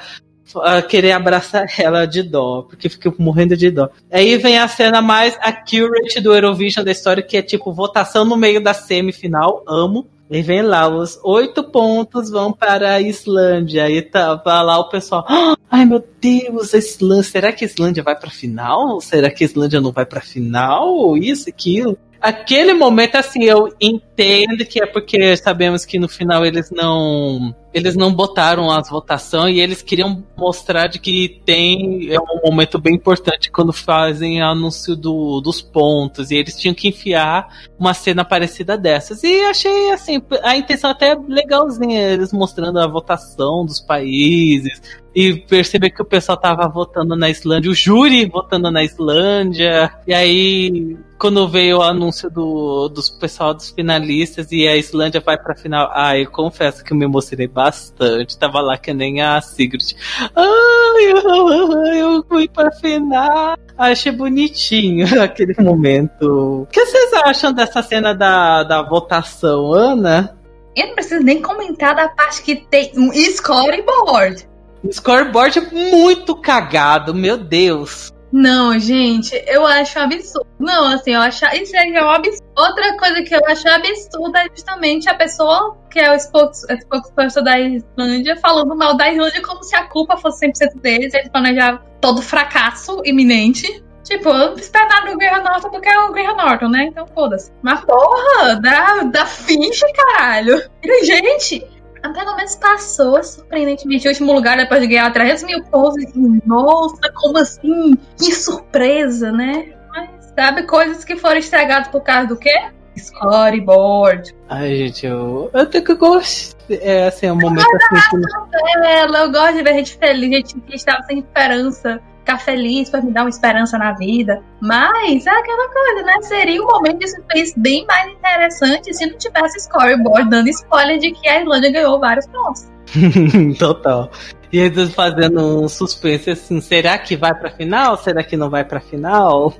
ah, 0.56 0.82
querer 0.82 1.12
abraçar 1.12 1.66
ela 1.78 2.06
de 2.06 2.22
dó, 2.22 2.62
porque 2.62 2.88
fiquei 2.88 3.12
morrendo 3.18 3.56
de 3.56 3.70
dó. 3.70 3.88
Aí 4.10 4.36
vem 4.36 4.58
a 4.58 4.66
cena 4.66 5.00
mais 5.00 5.36
accurate 5.40 6.20
do 6.20 6.34
Eurovision 6.34 6.84
da 6.84 6.90
história, 6.90 7.22
que 7.22 7.36
é 7.36 7.42
tipo 7.42 7.72
votação 7.72 8.24
no 8.24 8.36
meio 8.36 8.62
da 8.62 8.74
semifinal. 8.74 9.62
Amo. 9.66 10.06
E 10.30 10.42
vem 10.42 10.62
lá, 10.62 10.86
os 10.88 11.18
oito 11.24 11.64
pontos 11.64 12.30
vão 12.30 12.52
para 12.52 12.94
a 12.94 13.00
Islândia. 13.00 13.84
Aí 13.84 14.00
tava 14.00 14.62
lá 14.62 14.78
o 14.78 14.88
pessoal. 14.88 15.24
"Ah, 15.28 15.56
Ai 15.68 15.84
meu 15.84 16.04
Deus, 16.20 16.72
a 16.72 16.78
Islândia. 16.78 17.24
Será 17.30 17.52
que 17.52 17.64
a 17.64 17.66
Islândia 17.68 18.02
vai 18.02 18.14
pra 18.18 18.30
final? 18.30 19.00
Será 19.00 19.28
que 19.30 19.42
a 19.42 19.46
Islândia 19.46 19.80
não 19.80 19.90
vai 19.90 20.06
pra 20.06 20.20
final? 20.20 21.16
Isso, 21.16 21.48
aquilo. 21.48 21.98
Aquele 22.20 22.74
momento, 22.74 23.16
assim, 23.16 23.44
eu 23.44 23.74
entendo 23.80 24.66
que 24.66 24.82
é 24.82 24.84
porque 24.84 25.34
sabemos 25.38 25.86
que 25.86 25.98
no 25.98 26.06
final 26.06 26.44
eles 26.44 26.70
não. 26.70 27.54
Eles 27.72 27.94
não 27.96 28.12
botaram 28.12 28.68
as 28.70 28.90
votações 28.90 29.56
e 29.56 29.60
eles 29.60 29.80
queriam 29.80 30.24
mostrar 30.36 30.88
de 30.88 30.98
que 30.98 31.40
tem. 31.46 32.12
É 32.12 32.18
um 32.20 32.40
momento 32.44 32.78
bem 32.78 32.96
importante 32.96 33.50
quando 33.50 33.72
fazem 33.72 34.42
anúncio 34.42 34.94
do, 34.94 35.40
dos 35.40 35.62
pontos. 35.62 36.30
E 36.30 36.34
eles 36.34 36.56
tinham 36.56 36.74
que 36.74 36.88
enfiar 36.88 37.48
uma 37.78 37.94
cena 37.94 38.24
parecida 38.24 38.76
dessas. 38.76 39.22
E 39.22 39.40
achei, 39.42 39.92
assim, 39.92 40.20
a 40.42 40.56
intenção 40.56 40.90
até 40.90 41.14
legalzinha. 41.14 42.00
Eles 42.00 42.32
mostrando 42.32 42.80
a 42.80 42.86
votação 42.86 43.64
dos 43.64 43.80
países. 43.80 44.82
E 45.14 45.34
perceber 45.34 45.90
que 45.90 46.02
o 46.02 46.04
pessoal 46.04 46.38
tava 46.38 46.68
votando 46.68 47.16
na 47.16 47.28
Islândia, 47.28 47.70
o 47.70 47.74
júri 47.74 48.26
votando 48.26 48.70
na 48.70 48.84
Islândia. 48.84 49.90
E 50.06 50.14
aí, 50.14 50.96
quando 51.18 51.48
veio 51.48 51.78
o 51.78 51.82
anúncio 51.82 52.30
do, 52.30 52.88
dos 52.88 53.10
pessoal 53.10 53.52
dos 53.52 53.70
finalistas 53.70 54.52
e 54.52 54.68
a 54.68 54.76
Islândia 54.76 55.20
vai 55.20 55.36
pra 55.36 55.56
final, 55.56 55.90
ah, 55.92 56.16
eu 56.16 56.30
confesso 56.30 56.84
que 56.84 56.92
eu 56.92 56.96
me 56.96 57.04
emocionei 57.04 57.48
bastante. 57.48 58.38
Tava 58.38 58.60
lá 58.60 58.78
que 58.78 58.94
nem 58.94 59.20
a 59.20 59.40
Sigrid. 59.40 59.94
Ai, 60.34 61.04
eu, 61.12 61.82
eu 61.92 62.24
fui 62.28 62.48
pra 62.48 62.70
final. 62.70 63.56
Achei 63.76 64.12
bonitinho 64.12 65.06
aquele 65.20 65.54
momento. 65.60 66.62
O 66.62 66.66
que 66.66 66.84
vocês 66.84 67.12
acham 67.14 67.52
dessa 67.52 67.82
cena 67.82 68.14
da, 68.14 68.62
da 68.62 68.82
votação, 68.82 69.72
Ana? 69.72 70.38
Eu 70.76 70.86
não 70.86 70.94
preciso 70.94 71.22
nem 71.22 71.42
comentar 71.42 71.94
da 71.96 72.08
parte 72.08 72.42
que 72.42 72.56
tem 72.56 72.92
um 72.96 73.12
scoreboard. 73.12 74.48
Scoreboard 74.90 75.58
é 75.58 75.62
muito 75.70 76.36
cagado, 76.36 77.14
meu 77.14 77.36
Deus. 77.36 78.12
Não, 78.32 78.78
gente, 78.78 79.34
eu 79.46 79.66
acho 79.66 79.98
absurdo. 79.98 80.46
Não, 80.58 80.86
assim, 80.86 81.12
eu 81.14 81.20
acho. 81.20 81.44
Isso 81.56 81.76
é 81.76 82.04
um 82.04 82.10
absurdo. 82.10 82.44
Outra 82.56 82.96
coisa 82.96 83.22
que 83.22 83.34
eu 83.34 83.40
acho 83.46 83.68
absurda 83.68 84.44
é 84.44 84.48
justamente 84.54 85.08
a 85.08 85.14
pessoa 85.14 85.76
que 85.90 85.98
é 85.98 86.14
o 86.14 86.18
spokesperson 86.18 87.42
da 87.42 87.58
Islândia 87.58 88.36
falando 88.36 88.76
mal 88.76 88.96
da 88.96 89.10
Islândia 89.10 89.42
como 89.42 89.64
se 89.64 89.74
a 89.74 89.84
culpa 89.88 90.16
fosse 90.16 90.46
100% 90.46 90.80
deles. 90.80 91.12
Eles 91.12 91.28
planejavam 91.28 91.80
todo 92.00 92.22
fracasso 92.22 93.02
iminente. 93.04 93.82
Tipo, 94.04 94.30
eu 94.30 94.50
não 94.50 94.54
espero 94.54 94.88
nada 94.88 95.10
do 95.10 95.18
Graham 95.18 95.42
Norton 95.42 95.70
porque 95.70 95.88
é 95.88 95.98
o 95.98 96.12
Graham 96.12 96.36
Norton, 96.36 96.68
né? 96.68 96.84
Então 96.84 97.06
foda-se. 97.08 97.52
Mas 97.62 97.84
porra, 97.84 98.56
da, 98.60 99.02
da 99.02 99.26
finge, 99.26 99.84
caralho. 99.92 100.62
Gente, 101.02 101.66
pelo 102.02 102.36
menos 102.36 102.56
passou, 102.56 103.22
surpreendentemente, 103.22 104.06
em 104.06 104.10
último 104.10 104.32
lugar 104.32 104.56
depois 104.56 104.80
de 104.80 104.86
ganhar 104.86 105.12
300 105.12 105.44
mil 105.44 105.64
pontos. 105.64 106.02
E, 106.02 106.40
Nossa, 106.46 107.12
como 107.14 107.38
assim? 107.38 107.96
Que 108.16 108.32
surpresa, 108.32 109.30
né? 109.30 109.74
Mas, 109.90 110.32
sabe, 110.36 110.62
coisas 110.64 111.04
que 111.04 111.16
foram 111.16 111.38
estragadas 111.38 111.88
por 111.88 112.02
causa 112.02 112.28
do 112.28 112.36
quê? 112.36 112.70
Scoreboard. 112.98 114.34
Ai, 114.48 114.76
gente, 114.76 115.06
eu, 115.06 115.50
eu 115.52 115.60
até 115.60 115.80
que 115.80 115.94
gosto. 115.94 116.56
É 116.70 117.06
assim, 117.06 117.26
é 117.26 117.32
um 117.32 117.36
momento 117.36 117.66
assim 117.76 118.16
que. 118.16 118.86
Ela, 118.86 119.20
eu 119.20 119.32
gosto 119.32 119.54
de 119.54 119.62
ver 119.62 119.74
gente 119.74 119.96
feliz, 119.96 120.30
gente 120.30 120.60
que 120.60 120.76
estava 120.76 121.02
sem 121.04 121.18
esperança. 121.18 122.00
Ficar 122.30 122.38
feliz 122.38 122.88
pra 122.88 123.02
me 123.02 123.10
dar 123.10 123.22
uma 123.22 123.28
esperança 123.28 123.76
na 123.76 123.92
vida. 123.92 124.40
Mas 124.60 125.26
é 125.26 125.30
aquela 125.30 125.68
coisa, 125.72 126.02
né? 126.06 126.12
Seria 126.22 126.62
um 126.62 126.66
momento 126.66 127.00
de 127.00 127.08
suspense 127.08 127.58
bem 127.58 127.84
mais 127.86 128.12
interessante 128.12 128.94
se 128.94 129.04
não 129.06 129.18
tivesse 129.18 129.60
scoreboard 129.60 130.30
dando 130.30 130.48
spoiler 130.48 130.98
de 130.98 131.10
que 131.10 131.28
a 131.28 131.42
Islândia 131.42 131.72
ganhou 131.72 131.98
vários 131.98 132.26
pontos. 132.28 132.70
Total. 133.58 134.10
E 134.52 134.58
eles 134.58 134.94
fazendo 134.94 135.64
um 135.64 135.68
suspense 135.68 136.30
assim, 136.30 136.60
será 136.60 136.96
que 136.98 137.16
vai 137.16 137.34
pra 137.34 137.50
final? 137.50 137.96
Será 137.96 138.22
que 138.22 138.36
não 138.36 138.48
vai 138.48 138.64
pra 138.64 138.78
final? 138.78 139.52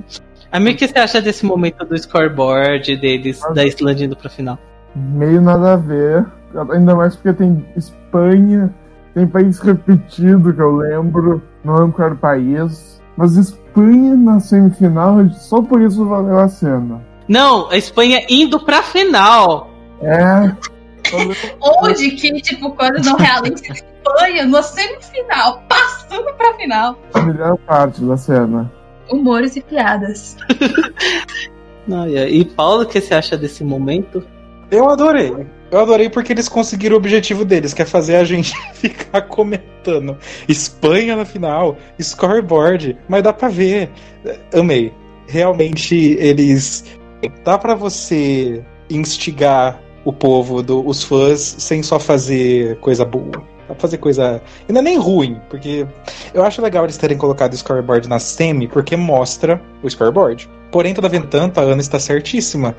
Amigo, 0.52 0.76
o 0.76 0.78
que 0.78 0.86
você 0.86 0.98
acha 0.98 1.20
desse 1.20 1.44
momento 1.44 1.84
do 1.84 1.98
scoreboard 1.98 2.96
deles, 2.96 3.40
da 3.52 3.64
Islândia 3.64 4.04
indo 4.04 4.16
pra 4.16 4.30
final? 4.30 4.58
Meio 4.94 5.40
nada 5.40 5.72
a 5.72 5.76
ver. 5.76 6.24
Ainda 6.72 6.94
mais 6.94 7.16
porque 7.16 7.32
tem 7.32 7.64
Espanha, 7.76 8.72
tem 9.20 9.26
país 9.26 9.58
repetido 9.58 10.52
que 10.52 10.60
eu 10.60 10.76
lembro. 10.76 11.42
Não 11.62 11.74
lembro 11.74 11.92
qual 11.92 12.06
era 12.06 12.14
o 12.14 12.18
país. 12.18 13.00
Mas 13.16 13.36
Espanha 13.36 14.16
na 14.16 14.40
semifinal, 14.40 15.28
só 15.30 15.60
por 15.60 15.82
isso 15.82 16.06
valeu 16.06 16.38
a 16.38 16.48
cena. 16.48 17.04
Não, 17.28 17.68
a 17.68 17.76
Espanha 17.76 18.24
indo 18.28 18.58
pra 18.64 18.82
final. 18.82 19.70
É. 20.00 20.50
Onde 21.82 22.12
que, 22.12 22.32
tipo, 22.40 22.70
quando 22.72 23.04
não 23.04 23.16
realiza 23.16 23.62
Espanha 23.72 24.46
na 24.46 24.62
semifinal, 24.62 25.62
passando 25.68 26.32
pra 26.34 26.54
final. 26.54 26.98
A 27.12 27.20
melhor 27.20 27.58
parte 27.58 28.00
da 28.02 28.16
cena. 28.16 28.72
Humores 29.10 29.56
e 29.56 29.60
piadas. 29.60 30.36
Ai. 31.92 32.28
E 32.28 32.44
Paulo, 32.44 32.82
o 32.82 32.86
que 32.86 33.00
você 33.00 33.14
acha 33.14 33.36
desse 33.36 33.64
momento? 33.64 34.24
Eu 34.70 34.88
adorei. 34.88 35.46
Eu 35.70 35.78
adorei 35.78 36.08
porque 36.08 36.32
eles 36.32 36.48
conseguiram 36.48 36.96
o 36.96 36.98
objetivo 36.98 37.44
deles, 37.44 37.72
que 37.72 37.82
é 37.82 37.84
fazer 37.84 38.16
a 38.16 38.24
gente 38.24 38.52
ficar 38.74 39.22
comentando. 39.22 40.16
Espanha 40.48 41.16
na 41.16 41.24
final, 41.24 41.76
scoreboard, 42.00 42.98
mas 43.08 43.22
dá 43.22 43.32
pra 43.32 43.48
ver. 43.48 43.90
Amei. 44.52 44.92
Realmente 45.28 45.94
eles. 45.94 46.84
Dá 47.44 47.56
pra 47.56 47.74
você 47.74 48.62
instigar 48.90 49.80
o 50.04 50.12
povo, 50.12 50.62
do, 50.62 50.84
os 50.86 51.04
fãs, 51.04 51.56
sem 51.58 51.82
só 51.82 52.00
fazer 52.00 52.78
coisa 52.80 53.04
boa. 53.04 53.30
Dá 53.68 53.74
pra 53.74 53.76
fazer 53.76 53.98
coisa. 53.98 54.42
E 54.68 54.72
não 54.72 54.80
é 54.80 54.84
nem 54.84 54.98
ruim, 54.98 55.40
porque 55.48 55.86
eu 56.34 56.42
acho 56.42 56.60
legal 56.60 56.84
eles 56.84 56.96
terem 56.96 57.16
colocado 57.16 57.52
o 57.52 57.56
scoreboard 57.56 58.08
na 58.08 58.18
semi, 58.18 58.66
porque 58.66 58.96
mostra 58.96 59.62
o 59.82 59.88
scoreboard. 59.88 60.48
Porém, 60.72 60.94
todavia 60.94 61.20
tanto, 61.22 61.60
a 61.60 61.62
Ana 61.62 61.80
está 61.80 61.98
certíssima. 61.98 62.74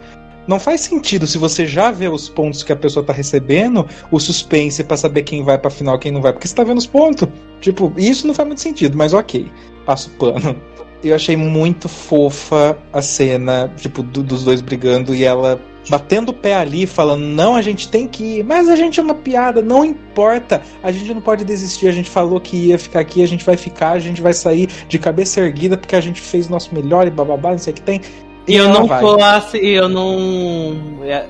Não 0.48 0.60
faz 0.60 0.82
sentido 0.82 1.28
se 1.28 1.38
você 1.38 1.66
já 1.68 1.92
vê 1.92 2.08
os 2.08 2.28
pontos 2.28 2.64
que 2.64 2.72
a 2.74 2.76
pessoa 2.76 3.06
tá 3.06 3.14
recebendo, 3.14 3.86
o 4.12 4.20
suspense 4.20 4.84
pra 4.84 4.98
saber 4.98 5.24
quem 5.24 5.44
vai 5.44 5.58
pra 5.58 5.70
final 5.70 5.98
quem 6.00 6.12
não 6.12 6.22
vai, 6.22 6.34
porque 6.34 6.48
você 6.48 6.56
tá 6.56 6.64
vendo 6.64 6.80
os 6.80 6.88
pontos. 6.88 7.28
Tipo, 7.60 7.94
isso 7.96 8.26
não 8.28 8.34
faz 8.34 8.48
muito 8.48 8.62
sentido, 8.62 8.98
mas 8.98 9.14
ok. 9.14 9.50
Passo 9.86 10.10
pano. 10.12 10.56
Eu 11.04 11.16
achei 11.16 11.36
muito 11.36 11.90
fofa 11.90 12.78
a 12.94 13.02
cena, 13.02 13.72
tipo, 13.78 14.04
do- 14.04 14.22
dos 14.22 14.44
dois 14.44 14.62
brigando 14.62 15.16
e 15.16 15.24
ela 15.24 15.60
batendo 15.90 16.30
o 16.30 16.34
pé 16.34 16.54
ali, 16.56 16.86
falando: 16.86 17.24
Não, 17.26 17.56
a 17.56 17.62
gente 17.62 17.90
tem 17.90 18.08
que 18.08 18.24
ir, 18.40 18.44
mas 18.44 18.70
a 18.70 18.76
gente 18.76 19.00
é 19.00 19.04
uma 19.04 19.16
piada, 19.16 19.64
não 19.64 19.84
importa, 19.84 20.62
a 20.84 20.92
gente 20.92 21.12
não 21.12 21.22
pode 21.22 21.44
desistir. 21.44 21.88
A 21.88 21.92
gente 21.92 22.08
falou 22.10 22.40
que 22.40 22.56
ia 22.56 22.78
ficar 22.78 23.00
aqui, 23.00 23.24
a 23.24 23.28
gente 23.28 23.44
vai 23.44 23.58
ficar, 23.58 23.92
a 23.94 24.00
gente 24.00 24.22
vai 24.22 24.32
sair 24.34 24.68
de 24.88 25.00
cabeça 25.00 25.40
erguida 25.42 25.76
porque 25.76 25.96
a 25.96 26.02
gente 26.02 26.22
fez 26.22 26.48
o 26.48 26.52
nosso 26.52 26.74
melhor 26.74 27.08
e 27.08 27.10
bababá, 27.10 27.50
não 27.52 27.58
sei 27.58 27.74
o 27.74 27.76
que 27.76 27.82
tem. 27.82 28.02
E 28.48 28.56
eu 28.56 28.70
não 28.70 28.88
vai. 28.88 29.00
tô 29.00 29.22
assim, 29.22 29.58
eu 29.60 29.88
não. 29.88 30.78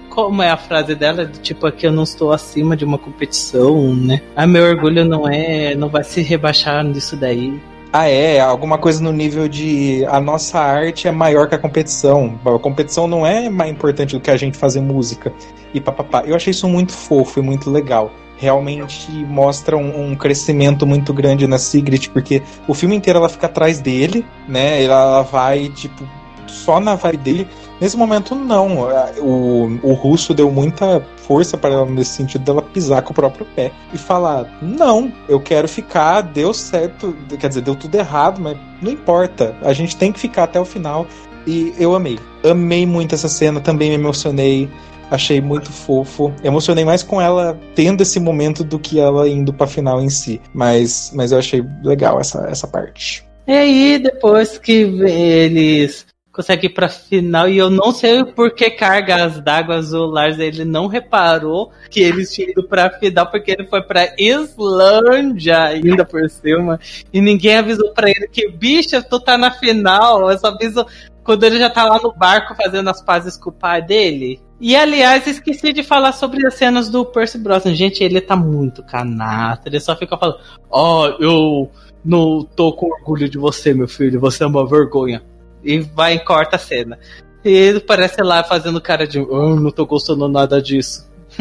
Como 0.10 0.42
é 0.42 0.50
a 0.50 0.58
frase 0.58 0.96
dela? 0.96 1.26
Tipo, 1.26 1.68
aqui 1.68 1.86
eu 1.86 1.92
não 1.92 2.04
estou 2.04 2.32
acima 2.32 2.76
de 2.76 2.86
uma 2.86 2.98
competição, 2.98 3.94
né? 3.94 4.22
Ah, 4.36 4.48
meu 4.48 4.64
orgulho 4.64 5.04
não 5.06 5.28
é. 5.28 5.76
não 5.76 5.90
vai 5.90 6.04
se 6.04 6.22
rebaixar 6.22 6.84
nisso 6.84 7.16
daí. 7.16 7.60
Ah, 7.94 8.08
é, 8.08 8.40
alguma 8.40 8.78
coisa 8.78 9.04
no 9.04 9.12
nível 9.12 9.50
de 9.50 10.06
a 10.06 10.22
nossa 10.22 10.58
arte 10.58 11.10
é 11.10 11.12
maior 11.12 11.50
que 11.50 11.56
a 11.56 11.58
competição. 11.58 12.40
A 12.46 12.58
competição 12.58 13.06
não 13.06 13.28
é 13.28 13.50
mais 13.50 13.70
importante 13.70 14.16
do 14.16 14.22
que 14.22 14.32
a 14.32 14.38
gente 14.38 14.58
fazer 14.58 14.80
música. 14.80 15.34
E 15.74 15.82
papapá. 15.82 16.24
Eu 16.26 16.36
achei 16.36 16.52
isso 16.52 16.70
muito 16.70 16.94
fofo 16.94 17.40
e 17.40 17.44
muito 17.44 17.70
legal. 17.70 18.10
Realmente 18.38 19.12
mostra 19.12 19.76
um, 19.76 20.12
um 20.12 20.16
crescimento 20.16 20.88
muito 20.88 21.14
grande 21.14 21.46
na 21.46 21.58
Sigrid, 21.58 22.08
porque 22.10 22.42
o 22.66 22.74
filme 22.74 22.96
inteiro 22.96 23.20
ela 23.20 23.30
fica 23.30 23.48
atrás 23.48 23.82
dele, 23.82 24.26
né? 24.48 24.82
Ela 24.82 25.24
vai, 25.24 25.68
tipo, 25.68 26.04
só 26.48 26.80
na 26.80 26.96
vibe 26.96 27.18
dele. 27.18 27.48
Nesse 27.80 27.98
momento, 27.98 28.36
não. 28.36 28.88
O, 29.20 29.80
o 29.82 29.94
russo 29.94 30.34
deu 30.34 30.52
muita 30.52 31.04
força 31.18 31.58
para 31.58 31.74
ela 31.74 31.86
nesse 31.86 32.12
sentido 32.12 32.44
dela 32.44 32.62
pisar 32.62 33.02
com 33.02 33.12
o 33.12 33.16
próprio 33.16 33.46
pé 33.56 33.72
e 33.94 33.98
falar: 33.98 34.48
Não, 34.62 35.12
eu 35.28 35.40
quero 35.40 35.68
ficar, 35.68 36.22
deu 36.22 36.54
certo, 36.54 37.16
quer 37.40 37.48
dizer, 37.48 37.62
deu 37.62 37.76
tudo 37.76 37.96
errado, 37.96 38.40
mas 38.40 38.58
não 38.82 38.92
importa, 38.92 39.56
a 39.62 39.74
gente 39.74 39.96
tem 39.96 40.12
que 40.12 40.20
ficar 40.20 40.44
até 40.44 40.60
o 40.60 40.66
final. 40.66 41.08
E 41.48 41.74
eu 41.80 41.96
amei. 41.96 42.20
Amei 42.44 42.86
muito 42.86 43.16
essa 43.16 43.28
cena, 43.28 43.60
também 43.60 43.90
me 43.90 43.96
emocionei. 43.96 44.70
Achei 45.10 45.42
muito 45.42 45.72
fofo. 45.72 46.32
Emocionei 46.42 46.86
mais 46.86 47.04
com 47.04 47.20
ela 47.20 47.60
tendo 47.76 48.02
esse 48.02 48.20
momento 48.20 48.64
do 48.64 48.80
que 48.80 49.00
ela 49.00 49.28
indo 49.28 49.52
pra 49.54 49.68
final 49.68 50.02
em 50.02 50.10
si. 50.10 50.40
Mas, 50.54 51.12
mas 51.14 51.34
eu 51.34 51.40
achei 51.40 51.62
legal 51.84 52.20
essa, 52.20 52.48
essa 52.48 52.66
parte. 52.66 53.26
E 53.46 53.52
aí, 53.52 54.00
depois 54.00 54.58
que 54.58 54.72
eles 54.72 56.06
conseguem 56.32 56.70
ir 56.70 56.74
pra 56.74 56.88
final, 56.88 57.50
e 57.50 57.58
eu 57.58 57.70
não 57.70 57.92
sei 57.92 58.24
por 58.24 58.54
que 58.54 58.70
cargas 58.72 59.40
d'água 59.40 59.80
o 59.80 60.06
Lars 60.06 60.40
ele 60.40 60.64
não 60.64 60.88
reparou 60.88 61.72
que 61.90 62.00
eles 62.00 62.34
tinham 62.34 62.52
ido 62.52 62.64
pra 62.64 62.90
final, 62.90 63.30
porque 63.30 63.52
ele 63.52 63.68
foi 63.68 63.82
pra 63.82 64.14
Islândia 64.18 65.64
ainda 65.64 66.06
por 66.06 66.30
cima, 66.30 66.80
e 67.12 67.20
ninguém 67.20 67.58
avisou 67.58 67.92
pra 67.92 68.10
ele 68.10 68.28
que, 68.28 68.50
bicha, 68.50 69.02
tu 69.02 69.20
tá 69.20 69.38
na 69.38 69.52
final, 69.52 70.32
eu 70.32 70.38
só 70.38 70.48
aviso 70.48 70.86
quando 71.24 71.44
ele 71.44 71.60
já 71.60 71.70
tá 71.70 71.86
lá 71.86 72.00
no 72.02 72.14
barco 72.14 72.56
fazendo 72.56 72.90
as 72.90 73.02
pazes 73.02 73.38
com 73.38 73.50
o 73.50 73.54
pai 73.54 73.82
dele. 73.82 74.40
E 74.60 74.76
aliás, 74.76 75.26
esqueci 75.26 75.74
de 75.74 75.84
falar 75.84 76.14
sobre 76.14 76.46
as 76.46 76.54
cenas 76.54 76.90
do 76.90 77.06
Percy 77.06 77.38
Brosnan. 77.38 77.74
Gente, 77.74 78.04
ele 78.04 78.22
tá 78.22 78.36
muito 78.36 78.84
canata. 78.84 79.68
Ele 79.68 79.80
só 79.80 79.96
fica 79.96 80.18
falando: 80.18 80.40
Ó, 80.70 81.08
eu 81.20 81.72
não 82.06 82.44
tô 82.44 82.72
com 82.74 82.88
orgulho 82.88 83.28
de 83.28 83.38
você, 83.40 83.74
meu 83.74 83.88
filho. 83.88 84.20
Você 84.20 84.44
é 84.44 84.48
uma 84.48 84.68
vergonha. 84.68 85.22
E 85.64 85.80
vai 85.80 86.16
e 86.16 86.20
corta 86.20 86.56
a 86.56 86.60
cena. 86.60 86.98
E 87.44 87.50
ele 87.50 87.80
parece 87.80 88.22
lá 88.22 88.44
fazendo 88.44 88.82
cara 88.82 89.08
de: 89.08 89.20
oh, 89.20 89.56
não 89.56 89.72
tô 89.72 89.86
gostando 89.86 90.28
nada 90.28 90.62
disso. 90.62 91.10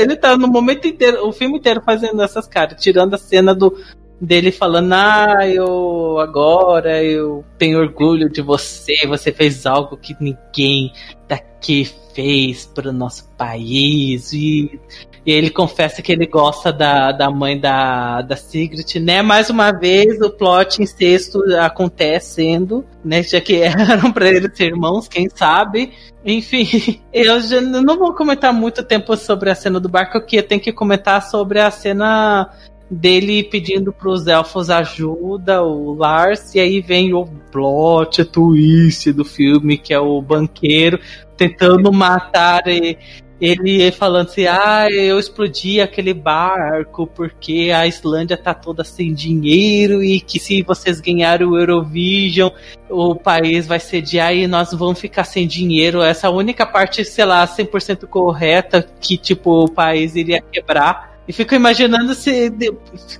ele 0.00 0.16
tá 0.16 0.36
no 0.36 0.48
momento 0.48 0.86
inteiro, 0.86 1.26
o 1.26 1.32
filme 1.32 1.58
inteiro 1.58 1.80
fazendo 1.84 2.20
essas 2.22 2.46
caras, 2.48 2.82
tirando 2.82 3.14
a 3.14 3.18
cena 3.18 3.54
do 3.54 3.76
dele 4.22 4.52
falando, 4.52 4.92
ah, 4.92 5.48
eu 5.48 6.18
agora 6.20 7.02
eu 7.02 7.44
tenho 7.58 7.80
orgulho 7.80 8.30
de 8.30 8.40
você, 8.40 8.94
você 9.06 9.32
fez 9.32 9.66
algo 9.66 9.96
que 9.96 10.16
ninguém 10.20 10.92
daqui 11.26 11.90
fez 12.14 12.64
para 12.66 12.90
o 12.90 12.92
nosso 12.92 13.28
país. 13.36 14.32
E, 14.32 14.78
e 15.26 15.32
ele 15.32 15.50
confessa 15.50 16.02
que 16.02 16.12
ele 16.12 16.26
gosta 16.26 16.72
da, 16.72 17.10
da 17.10 17.30
mãe 17.30 17.58
da, 17.58 18.22
da 18.22 18.36
Sigrid, 18.36 18.94
né? 19.00 19.22
Mais 19.22 19.50
uma 19.50 19.72
vez, 19.72 20.20
o 20.20 20.30
plot 20.30 20.80
incesto 20.80 21.40
acontecendo, 21.60 22.84
né? 23.04 23.24
Já 23.24 23.40
que 23.40 23.56
eram 23.62 24.12
para 24.12 24.28
eles 24.28 24.56
ser 24.56 24.66
irmãos, 24.66 25.08
quem 25.08 25.28
sabe. 25.28 25.92
Enfim, 26.24 27.00
eu 27.12 27.40
já 27.40 27.60
não 27.60 27.98
vou 27.98 28.14
comentar 28.14 28.52
muito 28.52 28.84
tempo 28.84 29.16
sobre 29.16 29.50
a 29.50 29.54
cena 29.54 29.80
do 29.80 29.88
barco, 29.88 30.24
que 30.24 30.36
eu 30.36 30.42
tenho 30.44 30.60
que 30.60 30.72
comentar 30.72 31.22
sobre 31.22 31.58
a 31.58 31.72
cena 31.72 32.52
dele 32.92 33.42
pedindo 33.42 33.92
pros 33.92 34.26
elfos 34.26 34.70
ajuda, 34.70 35.62
o 35.62 35.94
Lars, 35.94 36.54
e 36.54 36.60
aí 36.60 36.80
vem 36.80 37.14
o 37.14 37.24
plot 37.50 38.24
twist 38.26 39.12
do 39.12 39.24
filme, 39.24 39.78
que 39.78 39.94
é 39.94 39.98
o 39.98 40.20
banqueiro 40.20 40.98
tentando 41.36 41.92
matar 41.92 42.68
e, 42.68 42.96
ele 43.42 43.90
falando 43.90 44.28
assim, 44.28 44.46
ah, 44.46 44.86
eu 44.88 45.18
explodi 45.18 45.80
aquele 45.80 46.14
barco 46.14 47.08
porque 47.08 47.72
a 47.74 47.88
Islândia 47.88 48.36
tá 48.36 48.54
toda 48.54 48.84
sem 48.84 49.12
dinheiro 49.12 50.00
e 50.00 50.20
que 50.20 50.38
se 50.38 50.62
vocês 50.62 51.00
ganharem 51.00 51.44
o 51.44 51.58
Eurovision, 51.58 52.50
o 52.88 53.16
país 53.16 53.66
vai 53.66 53.80
sediar 53.80 54.32
e 54.32 54.46
nós 54.46 54.72
vamos 54.72 55.00
ficar 55.00 55.24
sem 55.24 55.44
dinheiro. 55.44 56.00
Essa 56.02 56.30
única 56.30 56.64
parte, 56.64 57.04
sei 57.04 57.24
lá, 57.24 57.44
100% 57.44 58.06
correta 58.06 58.86
que, 59.00 59.18
tipo, 59.18 59.64
o 59.64 59.68
país 59.68 60.14
iria 60.14 60.40
quebrar. 60.40 61.11
E 61.32 61.34
fico 61.34 61.54
imaginando 61.54 62.12
se 62.12 62.52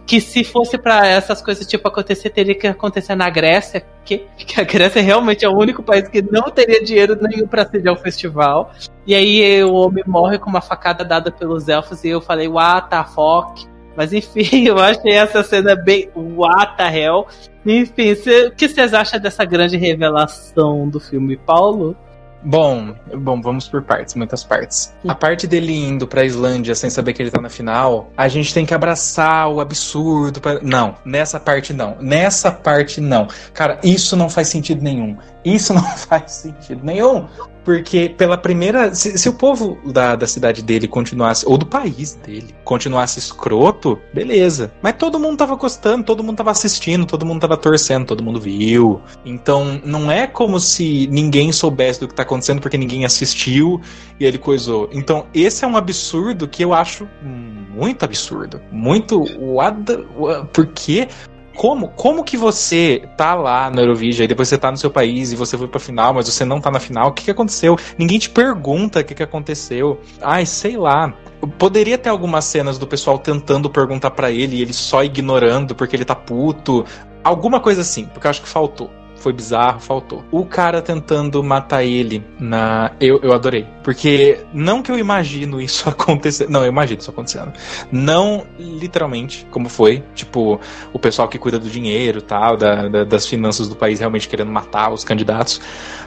que 0.05 0.21
se 0.21 0.45
fosse 0.45 0.77
para 0.77 1.07
essas 1.07 1.41
coisas 1.41 1.67
tipo 1.67 1.89
acontecer, 1.89 2.29
teria 2.29 2.55
que 2.55 2.67
acontecer 2.67 3.15
na 3.15 3.31
Grécia, 3.31 3.83
que, 4.05 4.27
que 4.37 4.61
a 4.61 4.65
Grécia 4.65 5.01
realmente 5.01 5.47
é 5.47 5.49
o 5.49 5.57
único 5.57 5.83
país 5.83 6.07
que 6.09 6.21
não 6.21 6.51
teria 6.51 6.85
dinheiro 6.85 7.17
nenhum 7.19 7.47
para 7.47 7.67
sediar 7.67 7.95
o 7.95 7.97
festival. 7.97 8.71
E 9.07 9.15
aí 9.15 9.65
o 9.65 9.73
homem 9.73 10.05
morre 10.07 10.39
com 10.39 10.51
uma 10.51 10.61
facada 10.61 11.03
dada 11.03 11.33
pelos 11.33 11.71
elfos 11.71 12.05
e 12.05 12.11
eu 12.11 12.21
falei, 12.21 12.49
what 12.49 12.91
the 12.91 13.03
fuck? 13.03 13.67
Mas 13.97 14.13
enfim, 14.13 14.67
eu 14.69 14.79
achei 14.79 15.13
essa 15.13 15.43
cena 15.43 15.75
bem 15.75 16.11
what 16.15 16.77
the 16.77 16.95
hell. 16.95 17.27
Enfim, 17.65 18.15
cê, 18.15 18.49
o 18.49 18.51
que 18.51 18.69
vocês 18.69 18.93
acham 18.93 19.19
dessa 19.21 19.43
grande 19.47 19.79
revelação 19.79 20.87
do 20.87 21.01
filme, 21.01 21.39
Paulo? 21.39 21.97
Bom, 22.44 22.94
bom, 23.14 23.40
vamos 23.40 23.69
por 23.69 23.82
partes, 23.82 24.14
muitas 24.14 24.43
partes. 24.43 24.93
A 25.06 25.14
parte 25.14 25.47
dele 25.47 25.73
indo 25.73 26.06
pra 26.06 26.24
Islândia 26.24 26.74
sem 26.74 26.90
saber 26.90 27.12
que 27.12 27.23
ele 27.23 27.31
tá 27.31 27.40
na 27.40 27.48
final, 27.48 28.10
a 28.16 28.27
gente 28.28 28.52
tem 28.52 28.66
que 28.66 28.74
abraçar 28.74 29.48
o 29.48 29.60
absurdo. 29.60 30.40
Pra... 30.40 30.60
Não, 30.60 30.97
nessa 31.05 31.39
parte 31.39 31.73
não. 31.73 31.97
Nessa 32.01 32.51
parte 32.51 33.01
não. 33.01 33.28
Cara, 33.55 33.78
isso 33.82 34.16
não 34.16 34.28
faz 34.28 34.48
sentido 34.48 34.82
nenhum. 34.82 35.16
Isso 35.44 35.73
não 35.74 35.82
faz 35.82 36.32
sentido 36.32 36.85
nenhum. 36.85 37.27
Porque 37.64 38.09
pela 38.09 38.36
primeira. 38.36 38.94
Se, 38.94 39.16
se, 39.16 39.28
o 39.28 39.32
povo 39.32 39.78
da, 39.86 40.16
da 40.16 40.27
cidade 40.27 40.62
dele 40.62 40.89
continuasse, 40.89 41.47
ou 41.47 41.56
do 41.56 41.64
país 41.64 42.14
dele, 42.14 42.52
continuasse 42.64 43.19
escroto, 43.19 43.98
beleza. 44.12 44.73
Mas 44.82 44.94
todo 44.94 45.19
mundo 45.19 45.36
tava 45.36 45.55
gostando, 45.55 46.05
todo 46.05 46.24
mundo 46.24 46.36
tava 46.39 46.51
assistindo, 46.51 47.06
todo 47.06 47.24
mundo 47.24 47.40
tava 47.40 47.56
torcendo, 47.56 48.06
todo 48.06 48.23
mundo 48.23 48.40
viu. 48.40 49.01
Então 49.24 49.81
não 49.85 50.10
é 50.10 50.27
como 50.27 50.59
se 50.59 51.06
ninguém 51.06 51.52
soubesse 51.52 52.01
do 52.01 52.09
que 52.09 52.14
tá 52.14 52.23
acontecendo 52.23 52.60
porque 52.60 52.77
ninguém 52.77 53.05
assistiu 53.05 53.81
e 54.19 54.24
ele 54.24 54.39
coisou. 54.39 54.89
Então 54.93 55.27
esse 55.32 55.64
é 55.64 55.69
um 55.69 55.77
absurdo 55.77 56.48
que 56.48 56.64
eu 56.64 56.74
acho 56.74 57.09
muito 57.23 58.05
absurdo. 58.05 58.60
Muito. 58.70 59.23
What 59.39 59.82
the, 59.85 60.05
what, 60.16 60.48
porque 60.52 61.09
como, 61.57 61.89
como 61.89 62.24
que 62.24 62.37
você 62.37 63.03
tá 63.16 63.35
lá 63.35 63.70
no 63.70 63.81
Eurovision 63.81 64.24
e 64.24 64.29
depois 64.29 64.49
você 64.49 64.59
tá 64.59 64.70
no 64.70 64.77
seu 64.77 64.91
país 64.91 65.33
e 65.33 65.37
você 65.37 65.57
foi 65.57 65.69
pra 65.69 65.81
final, 65.81 66.15
mas 66.15 66.27
você 66.27 66.45
não 66.45 66.61
tá 66.61 66.70
na 66.70 66.81
final? 66.81 67.09
O 67.09 67.12
que, 67.12 67.24
que 67.24 67.31
aconteceu? 67.31 67.77
Ninguém 67.99 68.19
te 68.19 68.31
pergunta 68.31 69.01
o 69.01 69.05
que, 69.05 69.15
que 69.15 69.23
aconteceu. 69.23 70.01
Ai, 70.20 70.47
sei 70.47 70.77
lá. 70.77 71.15
Poderia 71.59 71.99
ter 71.99 72.09
algumas 72.09 72.45
cenas 72.45 72.79
do 72.79 72.87
pessoal 72.87 73.19
tentando 73.19 73.69
perguntar 73.69 74.12
para 74.12 74.31
ele 74.31 74.57
e 74.57 74.62
ele 74.62 74.73
só 74.73 75.03
ignorando 75.03 75.74
porque 75.74 75.97
ele 75.97 76.05
tá 76.05 76.15
puto. 76.15 76.85
Alguma 77.24 77.61
coisa 77.61 77.81
assim, 77.81 78.07
porque 78.07 78.27
eu 78.27 78.31
acho 78.31 78.43
que 78.43 78.49
faltou 78.49 79.02
foi 79.23 79.32
bizarro, 79.32 79.81
faltou. 79.81 80.24
O 80.31 80.44
cara 80.44 80.82
tentando 80.82 81.43
matar 81.43 81.85
ele 81.85 82.24
na. 82.39 82.93
Eu, 83.01 83.20
eu 83.23 83.32
adorei. 83.32 83.66
Porque 83.82 84.40
não 84.53 84.82
que 84.82 84.90
eu 84.90 84.99
imagino 84.99 85.61
isso 85.61 85.89
acontecer. 85.90 86.49
Não, 86.51 86.62
eu 86.62 86.69
imagino 86.69 87.01
isso 87.01 87.11
acontecendo. 87.11 87.53
Não 87.90 88.44
literalmente, 88.59 89.47
como 89.51 89.69
foi. 89.69 90.03
Tipo, 90.15 90.61
o 90.93 90.99
pessoal 90.99 91.28
que 91.28 91.39
cuida 91.39 91.59
do 91.59 91.69
dinheiro 91.69 92.20
tal, 92.20 92.57
da, 92.57 92.89
da, 92.89 93.05
das 93.05 93.27
finanças 93.27 93.69
do 93.69 93.77
país 93.77 94.01
realmente 94.01 94.28
querendo 94.28 94.51
matar 94.51 94.93
os 94.93 95.05
candidatos. 95.05 95.61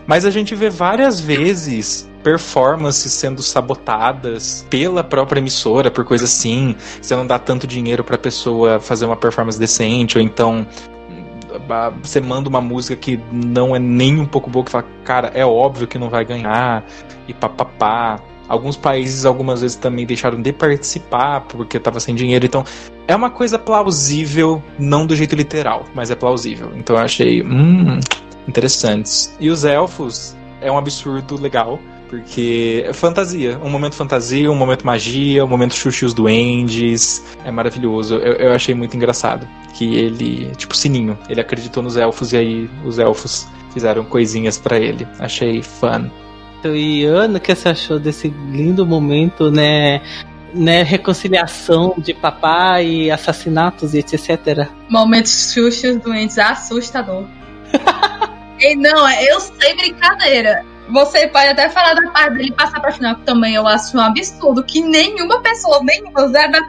Mas 0.06 0.26
a 0.26 0.30
gente 0.30 0.54
vê 0.54 0.70
várias 0.70 1.20
vezes 1.20 2.10
performances 2.26 3.14
sendo 3.14 3.44
sabotadas 3.44 4.66
pela 4.68 5.04
própria 5.04 5.40
emissora 5.40 5.92
por 5.92 6.04
coisa 6.04 6.26
assim. 6.26 6.76
Você 7.00 7.16
não 7.16 7.26
dá 7.26 7.38
tanto 7.38 7.68
dinheiro 7.68 8.04
pra 8.04 8.18
pessoa 8.18 8.80
fazer 8.80 9.06
uma 9.06 9.16
performance 9.16 9.60
decente, 9.60 10.18
ou 10.18 10.24
então 10.24 10.68
você 12.02 12.22
manda 12.22 12.50
uma 12.50 12.62
música 12.62 12.96
que 12.96 13.20
não 13.32 13.76
é 13.76 13.80
nem 13.80 14.20
um 14.20 14.26
pouco 14.26 14.50
boa, 14.50 14.66
que 14.66 14.72
fala, 14.72 14.86
cara, 15.04 15.32
é 15.34 15.46
óbvio 15.46 15.88
que 15.88 15.98
não 15.98 16.10
vai 16.10 16.26
ganhar, 16.26 16.86
e 17.28 17.34
papapá. 17.34 18.20
Alguns 18.48 18.78
países, 18.78 19.26
algumas 19.26 19.62
vezes, 19.62 19.76
também 19.76 20.06
deixaram 20.06 20.40
de 20.40 20.54
participar 20.54 21.42
porque 21.42 21.78
estava 21.78 22.00
sem 22.00 22.14
dinheiro. 22.14 22.46
Então, 22.46 22.64
é 23.08 23.16
uma 23.16 23.32
coisa 23.32 23.58
plausível, 23.58 24.62
não 24.78 25.08
do 25.08 25.16
jeito 25.16 25.36
literal, 25.36 25.84
mas 25.96 26.12
é 26.12 26.16
plausível. 26.16 26.72
Então, 26.76 26.96
eu 26.96 27.02
achei, 27.02 27.42
hum, 27.42 28.00
interessantes. 28.48 29.36
E 29.40 29.50
os 29.50 29.66
elfos 29.66 30.36
é 30.62 30.72
um 30.72 30.78
absurdo 30.78 31.42
legal. 31.42 31.80
Porque 32.10 32.84
é 32.88 32.94
fantasia. 32.94 33.60
Um 33.64 33.70
momento 33.70 33.96
fantasia, 33.96 34.52
um 34.52 34.56
momento 34.56 34.86
magia, 34.86 35.44
um 35.44 35.48
momento 35.48 35.76
xuxi 35.76 36.06
os 36.06 36.14
duendes. 36.14 37.24
É 37.44 37.52
maravilhoso. 37.52 38.16
Eu, 38.16 38.34
eu 38.34 38.54
achei 38.54 38.76
muito 38.76 38.96
engraçado. 38.96 39.48
Que 39.74 39.96
ele, 39.96 40.52
tipo, 40.56 40.76
sininho. 40.76 41.18
Ele 41.28 41.42
acreditou 41.42 41.84
nos 41.84 41.98
elfos 41.98 42.32
e 42.34 42.38
aí 42.38 42.70
os 42.86 43.00
elfos 43.00 43.48
fizeram 43.74 44.06
coisinhas 44.06 44.58
para 44.58 44.80
ele. 44.80 45.08
Achei 45.20 45.62
fun. 45.62 46.10
E 46.64 47.06
Ana, 47.06 47.38
o 47.38 47.42
que 47.42 47.54
você 47.54 47.70
achou 47.70 48.00
desse 48.00 48.30
lindo 48.30 48.86
momento, 48.86 49.52
né? 49.52 50.02
Né, 50.54 50.84
reconciliação 50.84 51.94
de 51.98 52.14
papai 52.14 52.88
e 52.88 53.12
assassinatos 53.12 53.94
e 53.94 54.00
etc. 54.00 54.70
Momentos 54.90 55.52
xuxos 55.54 55.98
doentes 55.98 56.40
assustador. 56.40 57.26
e 58.58 58.74
não, 58.78 59.10
eu 59.22 59.42
sei 59.42 59.76
brincadeira. 59.76 60.64
Você 60.90 61.28
pode 61.28 61.48
até 61.48 61.70
falar 61.70 61.96
da 61.96 62.12
parte 62.12 62.36
dele 62.36 62.52
passar 62.52 62.80
pra 62.80 62.92
final, 62.92 63.16
que 63.16 63.24
também 63.24 63.56
eu 63.56 63.68
acho 63.68 63.98
um 63.98 64.02
absurdo, 64.02 64.64
que 64.64 64.82
nenhuma 64.82 65.42
pessoa, 65.42 65.82
nenhuma 65.84 66.28
zero 66.28 66.52
da 66.52 66.62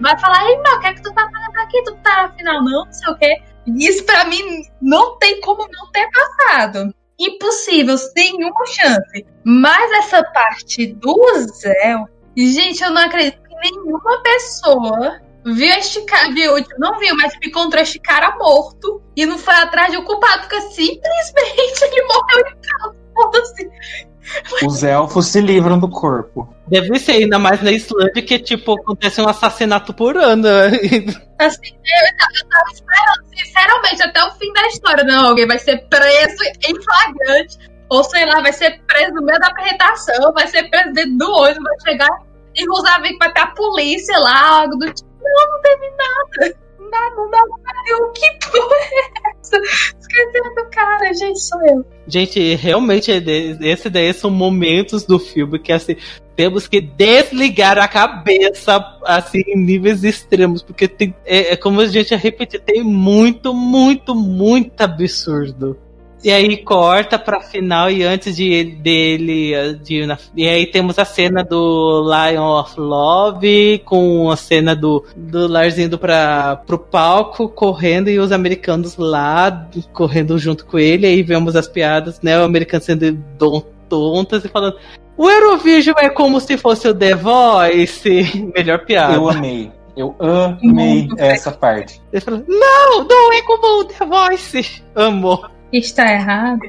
vai 0.00 0.18
falar, 0.18 0.48
ei, 0.48 0.56
meu, 0.58 0.76
o 0.76 0.80
que 0.80 0.86
é 0.86 0.94
que 0.94 1.02
tu 1.02 1.12
tá 1.12 1.28
fazendo 1.30 1.58
aqui? 1.58 1.82
Tu 1.84 1.96
tá 1.96 2.22
na 2.22 2.32
final, 2.32 2.64
não, 2.64 2.84
não 2.84 2.92
sei 2.92 3.12
o 3.12 3.16
quê. 3.16 3.42
Isso 3.76 4.04
pra 4.04 4.24
mim 4.24 4.62
não 4.80 5.18
tem 5.18 5.40
como 5.40 5.68
não 5.70 5.90
ter 5.92 6.08
passado. 6.10 6.94
impossível, 7.18 7.98
sem 7.98 8.38
nenhuma 8.38 8.66
chance. 8.66 9.26
Mas 9.44 9.92
essa 9.92 10.22
parte 10.32 10.86
do 10.94 11.14
Zé, 11.52 12.02
gente, 12.34 12.82
eu 12.82 12.90
não 12.90 13.02
acredito 13.02 13.42
que 13.42 13.54
nenhuma 13.56 14.22
pessoa 14.22 15.20
viu 15.44 15.70
este 15.74 16.00
cara, 16.02 16.32
viu, 16.32 16.54
não 16.78 16.98
viu, 16.98 17.14
mas 17.16 17.34
encontrou 17.44 17.82
este 17.82 17.98
cara 17.98 18.36
morto 18.38 19.02
e 19.14 19.26
não 19.26 19.38
foi 19.38 19.54
atrás 19.54 19.92
do 19.92 20.02
culpado, 20.02 20.42
porque 20.42 20.60
simplesmente 20.62 21.84
ele 21.84 22.02
morreu 22.04 22.40
em 22.40 22.60
casa. 22.60 22.99
Foda-se. 23.22 23.70
Os 24.64 24.82
elfos 24.84 25.26
se 25.26 25.40
livram 25.40 25.78
do 25.78 25.88
corpo. 25.88 26.54
Deve 26.68 26.98
ser 26.98 27.12
ainda 27.12 27.38
mais 27.38 27.60
na 27.62 27.72
Islândia 27.72 28.22
que, 28.22 28.38
tipo, 28.38 28.74
acontece 28.74 29.20
um 29.20 29.28
assassinato 29.28 29.92
por 29.92 30.16
ano. 30.16 30.46
Assim, 31.38 31.72
eu, 31.74 32.16
tava- 32.16 32.70
esperando, 32.72 33.36
sinceramente, 33.36 34.02
até 34.02 34.24
o 34.24 34.30
fim 34.32 34.52
da 34.52 34.66
história. 34.68 35.04
Não, 35.04 35.28
alguém 35.28 35.46
vai 35.46 35.58
ser 35.58 35.78
preso 35.88 36.36
em 36.68 36.74
flagrante. 36.82 37.58
Ou 37.88 38.04
sei 38.04 38.24
lá, 38.24 38.40
vai 38.40 38.52
ser 38.52 38.80
preso 38.86 39.12
no 39.14 39.22
meio 39.22 39.40
da 39.40 39.48
apresentação, 39.48 40.32
vai 40.32 40.46
ser 40.46 40.70
preso 40.70 40.92
dentro 40.92 41.16
do 41.18 41.32
ônibus, 41.32 41.64
vai 41.64 41.92
chegar 41.92 42.20
e 42.54 42.64
Roosevelt 42.66 43.18
vai 43.18 43.32
ter 43.32 43.40
a 43.40 43.46
polícia 43.48 44.16
lá, 44.18 44.60
algo 44.60 44.76
do 44.76 44.92
tipo. 44.92 45.10
Não, 45.20 45.52
não 45.52 45.60
teve 45.62 45.90
nada. 45.96 46.56
Nada, 46.90 47.16
nada, 47.30 47.48
nada. 47.62 48.04
O 48.04 48.12
que 48.12 48.26
porra 48.50 48.76
é 48.76 49.30
essa? 49.40 49.56
Esqueceram 50.00 50.54
do 50.54 50.70
cara, 50.70 51.12
gente, 51.12 51.40
sou 51.40 51.60
eu. 51.66 51.86
Gente, 52.06 52.54
realmente, 52.56 53.12
é 53.12 53.18
esse 53.60 53.88
daí 53.88 54.12
são 54.12 54.30
momentos 54.30 55.04
do 55.04 55.18
filme 55.18 55.58
que, 55.58 55.72
assim, 55.72 55.96
temos 56.34 56.66
que 56.66 56.80
desligar 56.80 57.78
a 57.78 57.86
cabeça, 57.86 58.98
assim, 59.04 59.42
em 59.46 59.58
níveis 59.58 60.02
extremos, 60.02 60.62
porque 60.62 60.88
tem, 60.88 61.14
é, 61.24 61.52
é 61.52 61.56
como 61.56 61.80
a 61.80 61.86
gente 61.86 62.14
repetir, 62.16 62.60
tem 62.60 62.82
muito, 62.82 63.54
muito, 63.54 64.14
muito 64.14 64.80
absurdo. 64.80 65.78
E 66.22 66.30
aí 66.30 66.56
corta 66.58 67.18
pra 67.18 67.40
final 67.40 67.90
e 67.90 68.02
antes 68.02 68.36
de 68.36 68.52
ele- 68.52 68.72
dele 68.72 69.74
de, 69.82 70.06
e 70.36 70.46
aí 70.46 70.66
temos 70.66 70.98
a 70.98 71.04
cena 71.04 71.42
do 71.42 72.02
Lion 72.04 72.60
of 72.60 72.78
Love 72.78 73.82
com 73.84 74.30
a 74.30 74.36
cena 74.36 74.76
do, 74.76 75.04
do 75.16 75.46
Lars 75.46 75.78
indo 75.78 75.98
pra, 75.98 76.56
pro 76.66 76.78
palco 76.78 77.48
correndo 77.48 78.10
e 78.10 78.18
os 78.18 78.32
americanos 78.32 78.96
lá 78.98 79.68
correndo 79.92 80.38
junto 80.38 80.66
com 80.66 80.78
ele. 80.78 81.06
Aí 81.06 81.22
vemos 81.22 81.56
as 81.56 81.66
piadas 81.66 82.20
né? 82.22 82.38
O 82.38 82.44
americano 82.44 82.82
sendo 82.82 83.18
tontas 83.88 84.44
e 84.44 84.48
falando 84.48 84.76
o 85.16 85.28
Eurovision 85.28 85.96
é 85.98 86.08
como 86.08 86.40
se 86.40 86.56
fosse 86.56 86.88
o 86.88 86.94
The 86.94 87.14
Voice. 87.14 88.50
Melhor 88.56 88.84
piada. 88.84 89.14
Eu 89.14 89.28
amei. 89.28 89.70
Eu 89.96 90.14
amei 90.18 91.08
essa 91.18 91.50
parte. 91.50 92.00
ele 92.12 92.20
fala, 92.20 92.42
não 92.48 93.04
não 93.04 93.32
é 93.32 93.42
como 93.42 93.80
o 93.80 93.84
The 93.84 94.04
Voice. 94.06 94.82
Amor 94.94 95.50
Está 95.72 96.12
errado. 96.12 96.60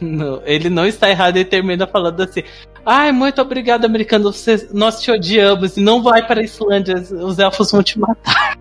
Não, 0.00 0.40
ele 0.44 0.70
não 0.70 0.86
está 0.86 1.10
errado 1.10 1.36
e 1.36 1.44
termina 1.44 1.86
falando 1.86 2.22
assim: 2.22 2.42
Ai, 2.86 3.12
muito 3.12 3.40
obrigado, 3.40 3.84
americano. 3.84 4.32
Você, 4.32 4.68
nós 4.72 5.00
te 5.00 5.10
odiamos 5.10 5.76
e 5.76 5.80
não 5.80 6.02
vai 6.02 6.26
para 6.26 6.40
a 6.40 6.44
Islândia. 6.44 6.96
Os 6.96 7.38
elfos 7.38 7.70
vão 7.70 7.82
te 7.82 7.98
matar. 7.98 8.58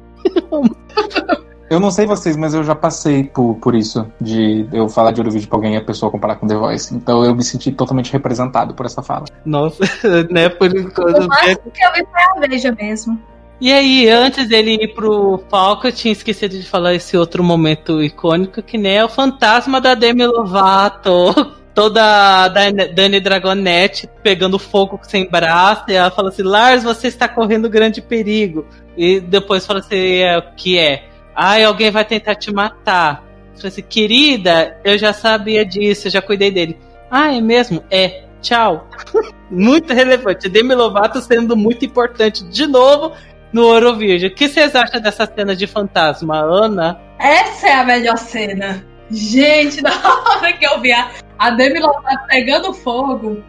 Eu 1.70 1.80
não 1.80 1.90
sei 1.90 2.06
vocês, 2.06 2.38
mas 2.38 2.54
eu 2.54 2.64
já 2.64 2.76
passei 2.76 3.24
por, 3.24 3.56
por 3.56 3.74
isso, 3.74 4.06
de 4.22 4.68
eu 4.72 4.88
falar 4.88 5.12
de 5.12 5.20
Eurovision 5.20 5.50
pra 5.50 5.58
alguém 5.58 5.74
e 5.74 5.78
a 5.78 5.84
pessoa 5.84 6.12
comparar 6.12 6.36
com 6.36 6.46
The 6.46 6.56
Voice. 6.56 6.96
Então 6.96 7.26
eu 7.26 7.34
me 7.34 7.44
senti 7.44 7.72
totalmente 7.72 8.14
representado 8.14 8.76
por 8.76 8.86
essa 8.86 9.02
fala. 9.02 9.26
Nossa, 9.44 9.84
né? 10.30 10.50
Por 10.50 10.76
enquanto. 10.76 11.28
máximo 11.28 11.72
que 11.74 11.84
eu 11.84 11.94
vi 11.94 12.06
foi 12.12 12.22
a 12.22 12.48
Veja 12.48 12.72
mesmo. 12.74 13.20
E 13.64 13.72
aí, 13.72 14.10
antes 14.10 14.50
dele 14.50 14.74
ir 14.74 14.90
pro 14.90 15.38
palco, 15.50 15.88
eu 15.88 15.92
tinha 15.94 16.12
esquecido 16.12 16.60
de 16.60 16.68
falar 16.68 16.96
esse 16.96 17.16
outro 17.16 17.42
momento 17.42 18.04
icônico, 18.04 18.62
que 18.62 18.78
nem 18.78 18.98
é 18.98 19.06
o 19.06 19.08
fantasma 19.08 19.80
da 19.80 19.96
Demi 19.96 20.26
Lovato. 20.28 21.34
Toda 21.74 22.04
a 22.04 22.50
Dani 22.50 23.22
Dragonette 23.22 24.10
pegando 24.22 24.60
fogo 24.60 25.00
sem 25.04 25.30
braço, 25.30 25.86
e 25.88 25.94
ela 25.94 26.12
fala 26.12 26.28
assim: 26.28 26.44
Lars, 26.44 26.84
você 26.84 27.08
está 27.08 27.26
correndo 27.26 27.70
grande 27.70 28.02
perigo. 28.02 28.68
E 28.98 29.22
depois 29.22 29.66
fala 29.66 29.80
assim: 29.80 29.96
é, 29.96 30.38
o 30.38 30.42
que 30.58 30.78
é? 30.78 31.08
Ai, 31.34 31.64
alguém 31.64 31.90
vai 31.90 32.04
tentar 32.04 32.36
te 32.36 32.54
matar. 32.54 33.24
Fala 33.56 33.70
assim, 33.70 33.82
querida, 33.82 34.78
eu 34.84 34.98
já 34.98 35.14
sabia 35.14 35.66
disso, 35.66 36.08
eu 36.08 36.12
já 36.12 36.22
cuidei 36.22 36.52
dele. 36.52 36.78
Ah, 37.10 37.34
é 37.34 37.40
mesmo? 37.40 37.82
É. 37.90 38.26
Tchau. 38.42 38.90
muito 39.50 39.94
relevante. 39.94 40.50
Demi 40.50 40.76
Lovato 40.76 41.22
sendo 41.22 41.56
muito 41.56 41.86
importante 41.86 42.44
de 42.44 42.68
novo 42.68 43.14
no 43.54 43.72
Eurovision. 43.72 44.32
O 44.32 44.36
que 44.36 44.50
vocês 44.50 44.76
acham 44.76 45.00
dessa 45.00 45.26
cena 45.26 45.56
de 45.56 45.68
fantasma, 45.68 46.38
Ana? 46.40 47.00
Essa 47.20 47.68
é 47.68 47.74
a 47.76 47.84
melhor 47.84 48.18
cena. 48.18 48.84
Gente, 49.12 49.80
na 49.84 49.92
hora 49.92 50.52
que 50.54 50.66
eu 50.66 50.82
vi 50.82 50.92
a, 50.92 51.12
a 51.38 51.52
Demi 51.52 51.80
Lovato 51.80 52.28
pegando 52.28 52.74
fogo, 52.74 53.42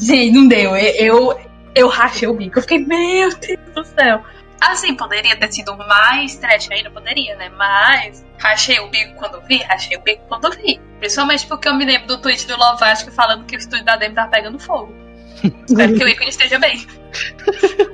gente, 0.00 0.32
não 0.32 0.46
deu. 0.46 0.76
Eu, 0.76 0.94
eu, 0.94 1.40
eu 1.74 1.88
rachei 1.88 2.28
o 2.28 2.34
bico. 2.34 2.58
Eu 2.58 2.62
fiquei, 2.62 2.78
meu 2.78 3.34
Deus 3.36 3.58
do 3.74 3.84
céu. 3.84 4.22
Assim, 4.60 4.94
poderia 4.94 5.36
ter 5.36 5.52
sido 5.52 5.76
mais 5.76 6.36
trash 6.36 6.70
ainda, 6.70 6.90
poderia, 6.90 7.36
né? 7.36 7.50
Mas 7.50 8.24
rachei 8.38 8.78
o 8.80 8.88
bico 8.88 9.14
quando 9.16 9.40
vi, 9.42 9.62
rachei 9.62 9.96
o 9.96 10.00
bico 10.00 10.22
quando 10.28 10.50
vi. 10.52 10.80
Principalmente 10.98 11.46
porque 11.46 11.68
eu 11.68 11.74
me 11.74 11.84
lembro 11.84 12.06
do 12.06 12.18
tweet 12.18 12.46
do 12.46 12.56
Lovatic 12.56 13.10
falando 13.12 13.44
que 13.44 13.56
o 13.56 13.58
estúdio 13.58 13.84
da 13.84 13.96
Demi 13.96 14.14
tava 14.14 14.30
pegando 14.30 14.58
fogo. 14.58 15.05
Espero 15.44 15.94
que 15.98 16.04
o 16.04 16.08
ícone 16.08 16.30
esteja 16.30 16.58
bem. 16.58 16.86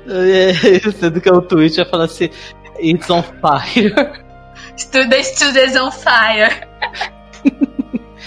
É, 0.09 0.91
Sendo 0.93 1.21
que 1.21 1.31
o 1.31 1.43
tweet 1.43 1.77
vai 1.77 1.87
falar 1.87 2.05
assim: 2.05 2.29
It's 2.79 3.09
on 3.11 3.23
fire. 3.23 3.95
Studio 4.77 5.65
is 5.65 5.77
on 5.77 5.91
fire. 5.91 6.67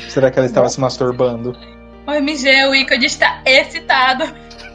Será 0.10 0.32
que 0.32 0.40
ela 0.40 0.46
estava 0.46 0.70
se 0.70 0.80
masturbando? 0.80 1.56
O 2.08 2.12
MG, 2.12 2.66
o 2.66 2.76
ícone 2.76 3.06
está 3.06 3.42
excitado. 3.46 4.24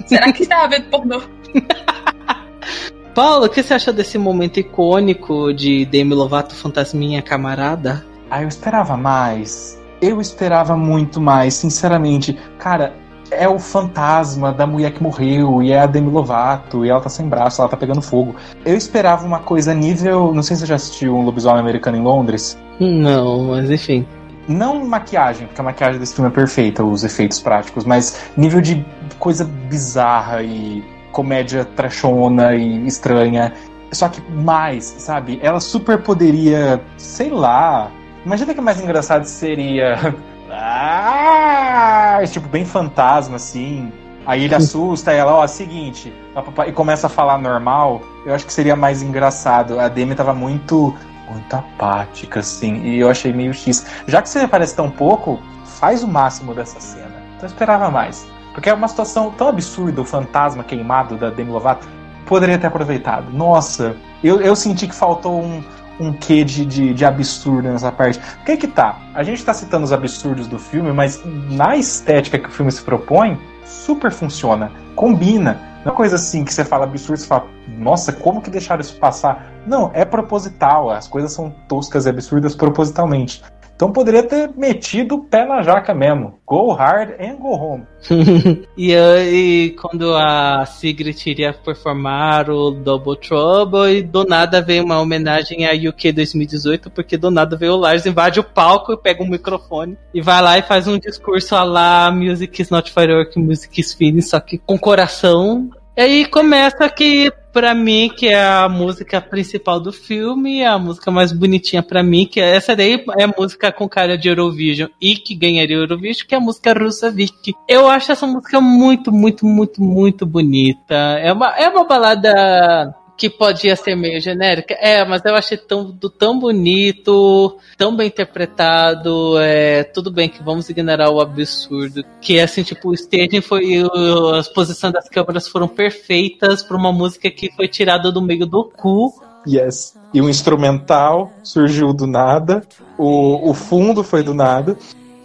Será 0.07 0.33
que 0.33 0.43
estava 0.43 0.69
vendo 0.69 0.91
pornô? 0.91 1.23
Paulo, 3.15 3.47
o 3.47 3.49
que 3.49 3.63
você 3.63 3.75
acha 3.75 3.93
desse 3.93 4.19
momento 4.19 4.61
icônico 4.61 5.53
de 5.53 5.85
Demi 5.85 6.15
Lovato 6.15 6.55
Fantasminha 6.55 7.21
Camarada? 7.23 8.05
Ah, 8.31 8.43
eu 8.43 8.49
esperava 8.49 8.97
mais. 8.97 9.81
Eu 10.01 10.21
esperava 10.21 10.77
muito 10.77 11.21
mais, 11.21 11.55
sinceramente. 11.55 12.39
Cara, 12.59 12.95
é 13.31 13.49
o 13.49 13.59
fantasma 13.59 14.53
da 14.53 14.67
mulher 14.67 14.93
que 14.93 15.03
morreu, 15.03 15.63
e 15.63 15.73
é 15.73 15.81
a 15.81 15.87
Demi 15.87 16.11
Lovato, 16.11 16.85
e 16.85 16.91
ela 16.91 17.01
tá 17.01 17.09
sem 17.09 17.29
braço, 17.29 17.61
ela 17.61 17.71
tá 17.71 17.77
pegando 17.77 18.03
fogo. 18.03 18.35
Eu 18.65 18.77
esperava 18.77 19.27
uma 19.27 19.39
coisa 19.39 19.75
nível. 19.75 20.33
Não 20.35 20.43
sei 20.43 20.57
se 20.57 20.61
você 20.61 20.67
já 20.67 20.75
assistiu 20.75 21.17
um 21.17 21.23
lobisomem 21.25 21.61
americano 21.61 21.97
em 21.97 22.03
Londres. 22.03 22.59
Não, 22.79 23.45
mas 23.45 23.71
enfim. 23.71 24.07
Não 24.49 24.85
maquiagem, 24.85 25.47
porque 25.47 25.61
a 25.61 25.65
maquiagem 25.65 26.01
desse 26.01 26.15
filme 26.15 26.31
é 26.31 26.33
perfeita, 26.35 26.83
os 26.83 27.05
efeitos 27.05 27.39
práticos, 27.39 27.85
mas 27.85 28.31
nível 28.37 28.61
de 28.61 28.85
coisa 29.19 29.45
bizarra 29.45 30.43
e 30.43 30.83
comédia 31.13 31.65
trashona 31.65 32.55
e 32.55 32.87
estranha. 32.87 33.53
Só 33.93 34.09
que 34.09 34.21
mais, 34.31 34.85
sabe? 34.85 35.39
Ela 35.43 35.61
super 35.61 36.03
poderia, 36.03 36.81
sei 36.97 37.31
lá. 37.31 37.91
Imagina 38.25 38.55
que 38.55 38.61
mais 38.61 38.81
engraçado 38.81 39.25
seria. 39.25 40.15
Ah, 40.53 42.21
tipo, 42.31 42.49
bem 42.49 42.65
fantasma, 42.65 43.37
assim. 43.37 43.93
Aí 44.27 44.45
ele 44.45 44.55
assusta 44.55 45.13
ela, 45.13 45.35
ó, 45.35 45.47
seguinte, 45.47 46.13
papapá, 46.35 46.67
e 46.69 46.73
começa 46.73 47.07
a 47.07 47.11
falar 47.11 47.39
normal. 47.39 48.03
Eu 48.25 48.35
acho 48.35 48.47
que 48.47 48.53
seria 48.53 48.77
mais 48.77 49.03
engraçado. 49.03 49.81
A 49.81 49.89
Demi 49.89 50.15
tava 50.15 50.35
muito, 50.35 50.95
muito 51.29 51.57
apática, 51.57 52.41
assim, 52.41 52.83
e 52.83 52.99
eu 52.99 53.11
achei 53.11 53.33
meio 53.33 53.55
X. 53.55 53.87
Já 54.07 54.21
que 54.21 54.29
você 54.29 54.41
aparece 54.41 54.77
tão 54.77 54.91
pouco, 54.91 55.41
faz 55.65 56.03
o 56.03 56.09
máximo 56.09 56.55
dessa 56.55 56.79
cena. 56.81 57.07
Então 57.37 57.43
eu 57.43 57.47
esperava 57.47 57.91
mais. 57.91 58.27
Porque 58.53 58.69
é 58.69 58.75
uma 58.75 58.89
situação 58.89 59.31
tão 59.31 59.49
absurda, 59.49 60.01
o 60.01 60.05
fantasma 60.05 60.63
queimado 60.63 61.17
da 61.17 61.31
Demi 61.31 61.51
Lovato. 61.51 61.89
Poderia 62.27 62.59
ter 62.59 62.67
aproveitado. 62.67 63.33
Nossa, 63.33 63.97
eu, 64.23 64.41
eu 64.41 64.55
senti 64.55 64.87
que 64.87 64.95
faltou 64.95 65.41
um, 65.41 65.65
um 66.01 66.13
quê 66.13 66.43
de, 66.43 66.65
de, 66.65 66.95
de 66.95 67.05
absurdo 67.05 67.69
nessa 67.69 67.93
parte. 67.93 68.19
O 68.41 68.45
que 68.45 68.57
que 68.57 68.67
tá? 68.67 68.99
A 69.15 69.23
gente 69.23 69.45
tá 69.45 69.53
citando 69.53 69.85
os 69.85 69.93
absurdos 69.93 70.49
do 70.49 70.59
filme, 70.59 70.93
mas 70.93 71.21
na 71.25 71.77
estética 71.77 72.39
que 72.39 72.49
o 72.49 72.51
filme 72.51 72.73
se 72.73 72.83
propõe, 72.83 73.39
super 73.65 74.11
funciona. 74.11 74.73
Combina. 74.97 75.61
Não 75.85 75.93
é 75.93 75.97
coisa 75.97 76.17
assim 76.17 76.45
que 76.45 76.53
você 76.53 76.65
fala 76.65 76.85
absurdo, 76.85 77.21
você 77.21 77.27
fala, 77.27 77.47
nossa, 77.69 78.13
como 78.13 78.41
que 78.43 78.51
deixaram 78.51 78.81
isso 78.81 78.97
passar? 78.97 79.47
Não, 79.67 79.91
é 79.95 80.05
proposital. 80.05 80.91
As 80.91 81.07
coisas 81.07 81.33
são 81.33 81.51
toscas 81.69 82.07
e 82.07 82.09
absurdas 82.09 82.55
propositalmente. 82.55 83.43
Então 83.81 83.91
poderia 83.91 84.23
ter 84.23 84.51
metido 84.59 85.15
o 85.15 85.25
pé 85.25 85.47
na 85.47 85.63
jaca 85.63 85.95
mesmo. 85.95 86.39
Go 86.47 86.71
hard 86.75 87.13
and 87.19 87.37
go 87.37 87.55
home. 87.55 87.87
e, 88.77 88.93
e 88.93 89.71
quando 89.71 90.15
a 90.15 90.67
Sigrid 90.67 91.19
iria 91.27 91.55
performar 91.55 92.51
o 92.51 92.73
Double 92.73 93.17
Trouble, 93.17 93.91
e 93.91 94.03
do 94.03 94.27
nada 94.27 94.61
veio 94.61 94.85
uma 94.85 95.01
homenagem 95.01 95.67
a 95.67 95.73
UK 95.73 96.13
2018, 96.13 96.91
porque 96.91 97.17
do 97.17 97.31
nada 97.31 97.57
veio 97.57 97.73
o 97.73 97.77
Lars, 97.79 98.05
invade 98.05 98.39
o 98.39 98.45
palco, 98.45 98.95
pega 98.99 99.23
um 99.23 99.31
microfone 99.31 99.97
e 100.13 100.21
vai 100.21 100.43
lá 100.43 100.59
e 100.59 100.63
faz 100.63 100.87
um 100.87 100.99
discurso 100.99 101.57
a 101.57 101.65
lá 101.65 102.11
Music 102.11 102.61
is 102.61 102.69
not 102.69 102.93
firework, 102.93 103.39
music 103.39 103.81
is 103.81 103.95
feeling, 103.95 104.21
só 104.21 104.39
que 104.41 104.59
com 104.59 104.79
coração. 104.79 105.71
E 105.97 106.03
aí 106.03 106.27
começa 106.27 106.87
que 106.91 107.33
pra 107.53 107.75
mim, 107.75 108.11
que 108.15 108.29
é 108.29 108.43
a 108.43 108.69
música 108.69 109.21
principal 109.21 109.81
do 109.81 109.93
filme, 109.93 110.65
a 110.65 110.79
música 110.79 111.11
mais 111.11 111.33
bonitinha 111.33 111.83
pra 111.83 112.03
mim, 112.03 112.27
que 112.27 112.41
é- 112.41 112.57
essa 112.57 112.75
daí 112.77 113.05
é 113.19 113.25
a 113.25 113.35
música 113.37 113.73
com 113.73 113.89
cara 113.89 114.17
de 114.17 114.29
Eurovision 114.29 114.89
e 115.01 115.17
que 115.17 115.35
ganharia 115.35 115.77
Eurovision, 115.77 116.27
que 116.27 116.35
é 116.35 116.39
a 116.39 116.41
música 116.41 116.73
Russavik. 116.73 117.55
Eu 117.69 117.89
acho 117.89 118.13
essa 118.13 118.27
música 118.27 118.61
muito, 118.61 119.13
muito, 119.13 119.47
muito, 119.47 119.83
muito 119.83 120.27
bonita. 120.27 120.95
É 120.95 121.33
uma, 121.33 121.49
é 121.57 121.69
uma 121.69 121.85
balada 121.85 122.95
que 123.21 123.29
podia 123.29 123.77
ser 123.77 123.95
meio 123.95 124.19
genérica. 124.19 124.73
É, 124.81 125.05
mas 125.05 125.23
eu 125.27 125.35
achei 125.35 125.59
tão, 125.59 125.91
do- 125.91 126.09
tão 126.09 126.39
bonito, 126.39 127.59
tão 127.77 127.95
bem 127.95 128.07
interpretado. 128.07 129.39
É, 129.39 129.85
tudo 129.85 130.11
bem 130.11 130.27
que 130.27 130.43
vamos 130.43 130.71
ignorar 130.71 131.11
o 131.11 131.21
absurdo. 131.21 132.03
Que 132.23 132.41
assim, 132.41 132.63
tipo, 132.63 132.89
o 132.89 132.95
staging 132.95 133.43
foi. 133.43 133.85
o- 133.85 134.35
as 134.35 134.49
posições 134.49 134.95
das 134.95 135.07
câmeras 135.11 135.47
foram 135.47 135.69
perfeitas 135.69 136.63
pra 136.63 136.79
uma 136.79 136.91
música 136.93 137.31
que 137.31 137.53
foi 137.55 137.69
tirada 137.69 138.11
do 138.11 138.23
meio 138.23 138.47
do 138.47 138.65
cu. 138.65 139.13
Yes. 139.47 139.99
E 140.15 140.21
o 140.23 140.29
instrumental 140.29 141.31
surgiu 141.43 141.93
do 141.93 142.07
nada. 142.07 142.63
O, 142.97 143.51
o 143.51 143.53
fundo 143.55 144.03
foi 144.03 144.23
do 144.23 144.33
nada. 144.33 144.79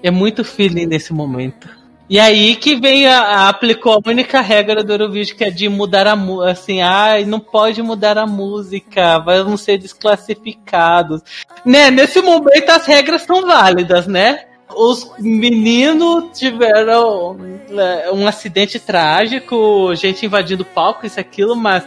É 0.03 0.11
muito 0.11 0.43
feeling 0.43 0.85
nesse 0.85 1.13
momento. 1.13 1.69
E 2.07 2.19
aí 2.19 2.55
que 2.55 2.75
vem 2.75 3.07
a, 3.07 3.19
a- 3.19 3.49
aplicou 3.49 3.93
a 3.93 4.09
única 4.09 4.39
regra 4.41 4.83
do 4.83 4.93
Eurovision 4.93 5.37
que 5.37 5.43
é 5.43 5.49
de 5.49 5.67
mudar 5.67 6.05
a 6.05 6.15
música, 6.15 6.51
assim, 6.51 6.81
ai, 6.81 7.25
não 7.25 7.39
pode 7.39 7.81
mudar 7.81 8.17
a 8.17 8.27
música, 8.27 9.17
vamos 9.19 9.61
ser 9.61 9.77
desclassificados. 9.79 11.21
Né, 11.65 11.89
nesse 11.89 12.21
momento 12.21 12.69
as 12.69 12.85
regras 12.85 13.23
são 13.23 13.41
válidas, 13.45 14.05
né? 14.05 14.45
Os 14.75 15.11
meninos 15.19 16.37
tiveram 16.37 17.37
é, 17.69 18.11
um 18.11 18.27
acidente 18.27 18.79
trágico, 18.79 19.93
gente 19.95 20.25
invadindo 20.25 20.63
o 20.63 20.65
palco, 20.65 21.05
isso 21.05 21.19
aquilo, 21.19 21.55
mas 21.55 21.83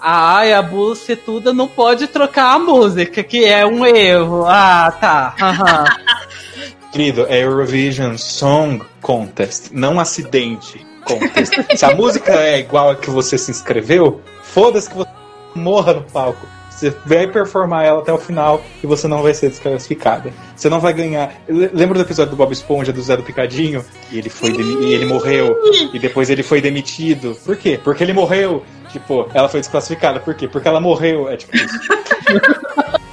a 0.00 0.60
bucetuda 0.60 1.54
não 1.54 1.66
pode 1.66 2.06
trocar 2.06 2.54
a 2.54 2.58
música, 2.58 3.22
que 3.24 3.44
é 3.44 3.64
um 3.64 3.86
erro. 3.86 4.44
Ah, 4.46 4.92
tá. 5.00 5.34
aham. 5.40 5.84
Querido, 6.94 7.26
é 7.28 7.42
Eurovision 7.42 8.16
Song 8.16 8.80
Contest, 9.02 9.70
não 9.72 9.98
acidente 9.98 10.86
contest. 11.04 11.52
Se 11.76 11.84
a 11.84 11.92
música 11.94 12.32
é 12.32 12.60
igual 12.60 12.90
a 12.90 12.94
que 12.96 13.10
você 13.10 13.36
se 13.36 13.50
inscreveu, 13.50 14.20
foda-se 14.44 14.88
que 14.88 14.96
você 14.96 15.10
morra 15.56 15.94
no 15.94 16.02
palco. 16.02 16.46
Você 16.70 16.94
vai 17.04 17.26
performar 17.26 17.84
ela 17.84 18.00
até 18.00 18.12
o 18.12 18.18
final 18.18 18.62
e 18.82 18.86
você 18.86 19.08
não 19.08 19.22
vai 19.22 19.34
ser 19.34 19.48
desclassificada. 19.48 20.32
Você 20.56 20.68
não 20.68 20.78
vai 20.80 20.92
ganhar. 20.92 21.32
Le- 21.48 21.70
Lembra 21.72 21.98
do 21.98 22.04
episódio 22.04 22.30
do 22.30 22.36
Bob 22.36 22.52
Esponja, 22.52 22.92
do 22.92 23.02
Zé 23.02 23.16
do 23.16 23.22
Picadinho? 23.24 23.84
E 24.12 24.18
ele 24.18 24.28
foi 24.30 24.50
e 24.50 24.92
ele 24.92 25.04
morreu. 25.06 25.56
E 25.92 25.98
depois 25.98 26.30
ele 26.30 26.42
foi 26.44 26.60
demitido. 26.60 27.36
Por 27.44 27.56
quê? 27.56 27.78
Porque 27.82 28.02
ele 28.04 28.12
morreu. 28.12 28.64
Tipo, 28.90 29.28
ela 29.34 29.48
foi 29.48 29.58
desclassificada. 29.60 30.20
Por 30.20 30.34
quê? 30.34 30.46
Porque 30.48 30.66
ela 30.68 30.80
morreu. 30.80 31.28
É 31.28 31.36
tipo 31.36 31.56
isso. 31.56 31.78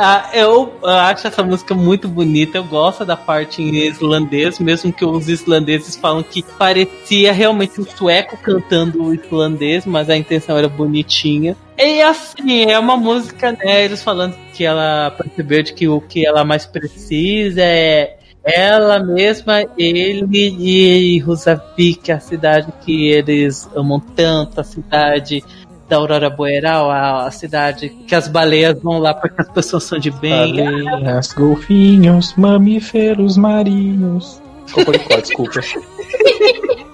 Ah, 0.00 0.30
eu 0.32 0.78
acho 0.84 1.26
essa 1.26 1.42
música 1.42 1.74
muito 1.74 2.06
bonita. 2.06 2.56
Eu 2.56 2.62
gosto 2.62 3.04
da 3.04 3.16
parte 3.16 3.60
em 3.60 3.74
islandês, 3.74 4.60
mesmo 4.60 4.92
que 4.92 5.04
os 5.04 5.28
islandeses 5.28 5.96
falam 5.96 6.22
que 6.22 6.40
parecia 6.56 7.32
realmente 7.32 7.80
um 7.80 7.84
sueco 7.84 8.36
cantando 8.36 9.02
o 9.02 9.12
islandês, 9.12 9.84
mas 9.84 10.08
a 10.08 10.16
intenção 10.16 10.56
era 10.56 10.68
bonitinha. 10.68 11.56
E 11.76 12.00
assim, 12.00 12.70
é 12.70 12.78
uma 12.78 12.96
música, 12.96 13.50
né? 13.50 13.84
Eles 13.84 14.00
falando 14.00 14.36
que 14.54 14.64
ela 14.64 15.10
percebeu 15.10 15.64
de 15.64 15.72
que 15.72 15.88
o 15.88 16.00
que 16.00 16.24
ela 16.24 16.44
mais 16.44 16.64
precisa 16.64 17.60
é 17.60 18.18
ela 18.44 19.00
mesma, 19.00 19.64
ele 19.76 20.26
e 20.58 21.18
Rusavik, 21.18 22.10
a 22.10 22.20
cidade 22.20 22.72
que 22.80 23.08
eles 23.08 23.68
amam 23.74 24.00
tanto, 24.00 24.60
a 24.60 24.64
cidade 24.64 25.42
da 25.88 25.96
Aurora 25.96 26.28
Boreal, 26.28 26.90
a, 26.90 27.26
a 27.26 27.30
cidade 27.30 27.88
que 27.88 28.14
as 28.14 28.28
baleias 28.28 28.80
vão 28.82 28.98
lá 28.98 29.14
porque 29.14 29.40
as 29.40 29.48
pessoas 29.48 29.84
são 29.84 29.98
de 29.98 30.10
bem. 30.10 30.54
Baleias, 30.54 31.32
golfinhos, 31.32 32.34
mamíferos 32.36 33.36
marinhos. 33.36 34.42
Cocoricó, 34.72 35.16
desculpa. 35.16 35.60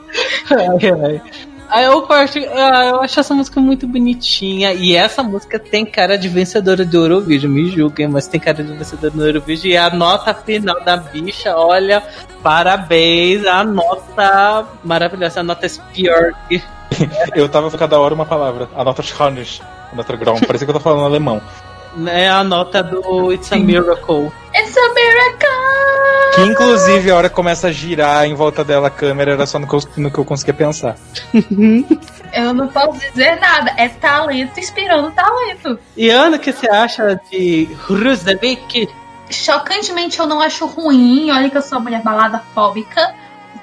Ai, 0.50 0.90
ai. 0.90 1.22
Eu, 1.82 2.06
ah, 2.10 2.84
eu 2.86 3.00
acho 3.00 3.20
essa 3.20 3.34
música 3.34 3.60
muito 3.60 3.86
bonitinha. 3.86 4.72
E 4.72 4.94
essa 4.94 5.22
música 5.22 5.58
tem 5.58 5.84
cara 5.84 6.16
de 6.16 6.28
vencedora 6.28 6.84
do 6.84 6.96
Eurovision, 6.96 7.50
me 7.50 7.70
julguem, 7.70 8.08
mas 8.08 8.26
tem 8.26 8.40
cara 8.40 8.62
de 8.62 8.72
vencedora 8.72 9.10
do 9.10 9.26
Eurovision. 9.26 9.72
E 9.72 9.76
a 9.76 9.90
nota 9.90 10.34
final 10.34 10.82
da 10.84 10.96
bicha, 10.96 11.56
olha, 11.56 12.02
parabéns, 12.42 13.46
a 13.46 13.64
nota 13.64 14.66
maravilhosa, 14.84 15.40
a 15.40 15.42
nota 15.42 15.66
Spjörg. 15.66 16.34
Eu 17.34 17.48
tava 17.48 17.70
cada 17.76 17.98
hora 17.98 18.14
uma 18.14 18.26
palavra. 18.26 18.68
A 18.74 18.84
nota 18.84 19.02
Schranisch, 19.02 19.60
a 19.92 19.96
nota 19.96 20.16
Graum. 20.16 20.40
Parecia 20.40 20.66
que 20.66 20.70
eu 20.70 20.74
tô 20.74 20.80
falando 20.80 21.04
alemão. 21.04 21.40
É 22.08 22.28
a 22.28 22.42
nota 22.42 22.82
do 22.82 23.32
It's 23.32 23.52
a 23.52 23.56
Miracle. 23.56 24.32
It's 24.56 24.76
a 24.76 24.94
miracle! 24.94 26.34
Que 26.34 26.42
inclusive 26.42 27.10
a 27.10 27.16
hora 27.16 27.28
que 27.28 27.34
começa 27.34 27.68
a 27.68 27.72
girar 27.72 28.24
em 28.24 28.34
volta 28.34 28.64
dela 28.64 28.88
a 28.88 28.90
câmera 28.90 29.32
era 29.32 29.46
só 29.46 29.58
no 29.58 29.66
que 29.66 29.74
eu, 29.74 29.80
no 29.96 30.10
que 30.10 30.18
eu 30.18 30.24
conseguia 30.24 30.54
pensar. 30.54 30.96
Eu 32.34 32.52
não 32.52 32.66
posso 32.66 32.98
dizer 32.98 33.38
nada. 33.38 33.72
É 33.76 33.88
talento 33.88 34.58
inspirando 34.58 35.12
talento. 35.12 35.78
E 35.96 36.10
Ana, 36.10 36.36
o 36.36 36.40
que 36.40 36.52
você 36.52 36.68
acha 36.68 37.20
de 37.30 37.68
Rusavik? 37.86 38.88
Chocantemente 39.30 40.18
eu 40.18 40.26
não 40.26 40.40
acho 40.40 40.66
ruim. 40.66 41.30
Olha 41.30 41.48
que 41.48 41.56
eu 41.56 41.62
sou 41.62 41.78
mulher 41.78 42.02
balada 42.02 42.42
fóbica. 42.52 43.14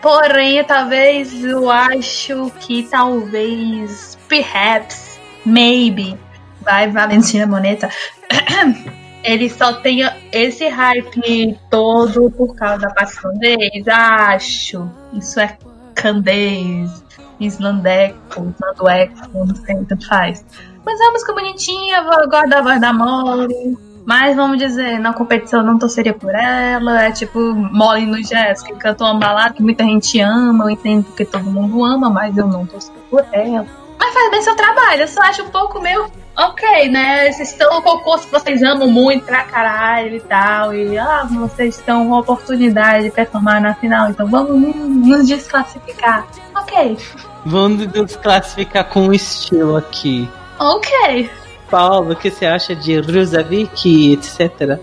Porém, 0.01 0.63
talvez 0.63 1.43
eu 1.43 1.69
acho 1.69 2.49
que 2.61 2.83
talvez, 2.83 4.17
perhaps, 4.29 5.19
maybe, 5.45 6.17
vai 6.63 6.89
Valentina 6.89 7.45
Moneta, 7.45 7.89
ele 9.23 9.49
só 9.49 9.73
tenha 9.73 10.15
esse 10.31 10.67
hype 10.67 11.57
todo 11.69 12.31
por 12.31 12.55
causa 12.55 12.79
da 12.79 12.93
paixonês. 12.93 13.87
Acho. 13.87 14.89
Isso 15.13 15.39
é 15.39 15.57
candês, 15.95 17.03
islandeco, 17.39 18.53
islandueco, 18.55 19.15
não 19.33 19.55
sei, 19.55 19.75
tanto 19.85 20.07
faz. 20.07 20.45
Mas 20.85 20.99
é 20.99 21.03
uma 21.03 21.11
música 21.11 21.33
bonitinha, 21.33 21.97
eu 21.97 22.29
gosto 22.29 22.49
da 22.49 22.61
voz 22.61 22.81
da 22.81 22.93
Molly. 22.93 23.77
Mas 24.03 24.35
vamos 24.35 24.57
dizer, 24.57 24.99
na 24.99 25.13
competição 25.13 25.63
não 25.63 25.77
torceria 25.77 26.13
por 26.13 26.33
ela. 26.33 27.03
É 27.03 27.11
tipo 27.11 27.39
Molly 27.53 28.05
no 28.05 28.21
Jazz, 28.21 28.63
que 28.63 28.73
cantou 28.73 29.07
uma 29.07 29.19
balada 29.19 29.53
que 29.53 29.61
muita 29.61 29.83
gente 29.83 30.19
ama. 30.19 30.65
Eu 30.65 30.69
entendo 30.71 31.03
porque 31.03 31.23
todo 31.23 31.43
mundo 31.43 31.83
ama, 31.83 32.09
mas 32.09 32.35
eu 32.35 32.47
não 32.47 32.65
torço 32.65 32.91
por 33.09 33.23
ela. 33.31 33.67
Mas 33.99 34.13
faz 34.13 34.31
bem 34.31 34.41
seu 34.41 34.55
trabalho, 34.55 35.01
eu 35.01 35.07
só 35.07 35.21
acho 35.21 35.43
um 35.43 35.49
pouco 35.49 35.79
meio. 35.79 36.09
Ok, 36.37 36.89
né? 36.89 37.31
Vocês 37.31 37.51
estão 37.51 37.75
no 37.75 37.81
concurso 37.81 38.25
que 38.25 38.31
vocês 38.31 38.63
amam 38.63 38.89
muito 38.89 39.25
pra 39.25 39.43
caralho 39.43 40.15
e 40.15 40.21
tal. 40.21 40.73
E 40.73 40.97
ah, 40.97 41.27
vocês 41.29 41.77
estão 41.77 42.07
com 42.07 42.15
a 42.15 42.19
oportunidade 42.19 43.05
de 43.05 43.11
performar 43.11 43.61
na 43.61 43.75
final, 43.75 44.09
então 44.09 44.27
vamos 44.27 44.75
nos 44.75 45.27
desclassificar. 45.27 46.25
Ok, 46.55 46.97
Vamos 47.45 47.87
desclassificar 47.87 48.85
com 48.85 49.11
estilo 49.11 49.75
aqui. 49.75 50.29
ok. 50.59 51.29
Paulo, 51.69 52.11
o 52.11 52.15
que 52.15 52.29
você 52.29 52.45
acha 52.45 52.75
de 52.75 52.99
Rusavik, 52.99 54.13
etc? 54.13 54.77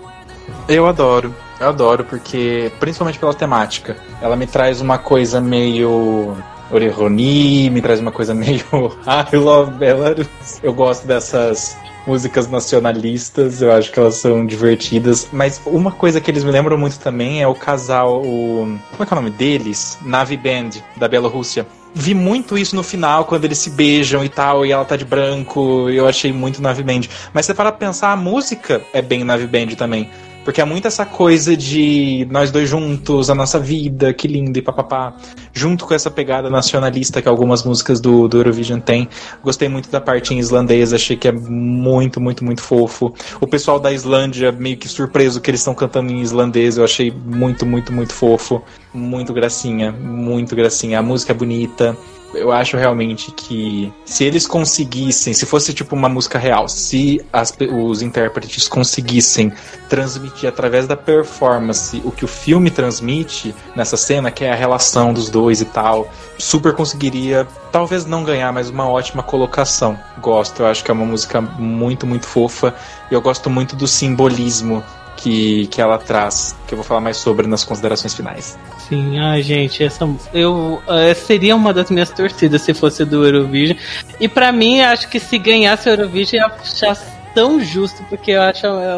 Eu 0.66 0.86
adoro. 0.86 1.34
Eu 1.60 1.68
adoro, 1.68 2.04
porque. 2.04 2.72
Principalmente 2.80 3.18
pela 3.18 3.34
temática. 3.34 3.96
Ela 4.22 4.36
me 4.36 4.46
traz 4.46 4.80
uma 4.80 4.96
coisa 4.98 5.40
meio. 5.40 6.36
Oreroni, 6.70 7.70
me 7.70 7.80
traz 7.80 8.00
uma 8.00 8.12
coisa 8.12 8.34
meio. 8.34 8.64
I 9.32 9.36
love 9.36 9.72
Belarus. 9.72 10.28
Eu 10.62 10.72
gosto 10.72 11.06
dessas 11.06 11.76
músicas 12.06 12.48
nacionalistas, 12.48 13.60
eu 13.60 13.70
acho 13.70 13.92
que 13.92 13.98
elas 14.00 14.14
são 14.14 14.46
divertidas. 14.46 15.28
Mas 15.30 15.60
uma 15.66 15.92
coisa 15.92 16.20
que 16.20 16.30
eles 16.30 16.42
me 16.42 16.50
lembram 16.50 16.78
muito 16.78 16.98
também 16.98 17.42
é 17.42 17.46
o 17.46 17.54
casal. 17.54 18.22
O... 18.22 18.78
Como 18.90 19.02
é 19.02 19.06
que 19.06 19.12
é 19.12 19.16
o 19.16 19.20
nome 19.20 19.30
deles? 19.30 19.98
Navi 20.02 20.36
Band, 20.36 20.70
da 20.96 21.06
Bielorrússia. 21.06 21.66
Vi 21.94 22.14
muito 22.14 22.56
isso 22.56 22.76
no 22.76 22.82
final, 22.82 23.24
quando 23.24 23.44
eles 23.44 23.58
se 23.58 23.70
beijam 23.70 24.24
e 24.24 24.28
tal, 24.28 24.64
e 24.64 24.70
ela 24.70 24.84
tá 24.84 24.94
de 24.94 25.04
branco, 25.04 25.88
eu 25.90 26.06
achei 26.06 26.32
muito 26.32 26.62
Navi 26.62 26.82
Band. 26.82 27.02
Mas 27.32 27.44
se 27.44 27.52
você 27.52 27.54
parar 27.54 27.72
pra 27.72 27.86
pensar, 27.86 28.12
a 28.12 28.16
música 28.16 28.82
é 28.92 29.02
bem 29.02 29.24
Navi 29.24 29.46
Band 29.46 29.74
também. 29.76 30.10
Porque 30.48 30.62
é 30.62 30.64
muito 30.64 30.88
essa 30.88 31.04
coisa 31.04 31.54
de 31.54 32.26
nós 32.30 32.50
dois 32.50 32.70
juntos, 32.70 33.28
a 33.28 33.34
nossa 33.34 33.58
vida, 33.58 34.14
que 34.14 34.26
lindo 34.26 34.58
e 34.58 34.62
papapá. 34.62 35.14
Junto 35.52 35.84
com 35.84 35.92
essa 35.92 36.10
pegada 36.10 36.48
nacionalista 36.48 37.20
que 37.20 37.28
algumas 37.28 37.62
músicas 37.62 38.00
do, 38.00 38.26
do 38.26 38.38
Eurovision 38.38 38.80
tem. 38.80 39.10
Gostei 39.44 39.68
muito 39.68 39.90
da 39.90 40.00
parte 40.00 40.32
em 40.32 40.38
islandês, 40.38 40.94
achei 40.94 41.18
que 41.18 41.28
é 41.28 41.32
muito, 41.32 42.18
muito, 42.18 42.42
muito 42.42 42.62
fofo. 42.62 43.12
O 43.42 43.46
pessoal 43.46 43.78
da 43.78 43.92
Islândia 43.92 44.50
meio 44.50 44.78
que 44.78 44.88
surpreso 44.88 45.38
que 45.38 45.50
eles 45.50 45.60
estão 45.60 45.74
cantando 45.74 46.10
em 46.10 46.22
islandês, 46.22 46.78
eu 46.78 46.84
achei 46.84 47.10
muito, 47.10 47.66
muito, 47.66 47.92
muito 47.92 48.14
fofo. 48.14 48.62
Muito 48.94 49.34
gracinha, 49.34 49.92
muito 49.92 50.56
gracinha. 50.56 50.98
A 50.98 51.02
música 51.02 51.32
é 51.32 51.36
bonita. 51.36 51.94
Eu 52.34 52.52
acho 52.52 52.76
realmente 52.76 53.32
que 53.32 53.92
se 54.05 54.24
eles 54.24 54.46
conseguissem, 54.46 55.32
se 55.32 55.46
fosse 55.46 55.72
tipo 55.72 55.96
uma 55.96 56.09
música 56.09 56.38
real, 56.38 56.68
se 56.68 57.24
as 57.32 57.52
os 57.72 58.02
intérpretes 58.02 58.68
conseguissem 58.68 59.52
transmitir 59.88 60.48
através 60.48 60.86
da 60.86 60.96
performance 60.96 62.00
o 62.05 62.10
que 62.10 62.24
o 62.24 62.28
filme 62.28 62.70
transmite 62.70 63.55
nessa 63.74 63.96
cena, 63.96 64.30
que 64.30 64.44
é 64.44 64.52
a 64.52 64.55
relação 64.55 65.12
dos 65.12 65.30
dois 65.30 65.48
2 65.48 65.60
e 65.60 65.64
tal. 65.66 66.09
Super 66.36 66.74
conseguiria, 66.74 67.46
talvez 67.72 68.05
não 68.05 68.22
ganhar, 68.22 68.52
mas 68.52 68.68
uma 68.68 68.88
ótima 68.88 69.22
colocação. 69.22 69.98
Gosto, 70.20 70.62
eu 70.62 70.66
acho 70.66 70.84
que 70.84 70.90
é 70.90 70.94
uma 70.94 71.05
música 71.05 71.40
muito, 71.40 72.06
muito 72.06 72.26
fofa. 72.26 72.74
E 73.10 73.14
eu 73.14 73.20
gosto 73.20 73.48
muito 73.48 73.74
do 73.74 73.86
simbolismo 73.86 74.82
que, 75.18 75.66
que 75.66 75.80
ela 75.82 75.98
traz, 75.98 76.54
que 76.66 76.72
eu 76.74 76.76
vou 76.76 76.84
falar 76.84 77.00
mais 77.00 77.16
sobre 77.16 77.46
nas 77.48 77.64
considerações 77.64 78.14
finais. 78.14 78.56
Sim, 78.88 79.18
ai 79.18 79.42
gente, 79.42 79.82
essa 79.82 80.08
eu 80.32 80.80
eh, 80.88 81.12
seria 81.14 81.56
uma 81.56 81.74
das 81.74 81.90
minhas 81.90 82.08
torcidas 82.10 82.62
se 82.62 82.72
fosse 82.72 83.04
do 83.04 83.24
Eurovision. 83.26 83.76
E 84.20 84.28
pra 84.28 84.52
mim, 84.52 84.80
acho 84.80 85.08
que 85.08 85.18
se 85.18 85.36
ganhasse 85.38 85.88
o 85.88 85.92
Eurovision 85.92 86.40
ia 86.42 86.46
achar 86.46 86.96
tão 87.34 87.60
justo, 87.60 88.02
porque 88.08 88.30
eu 88.30 88.42
acho 88.42 88.64
é 88.66 88.94
é 88.94 88.96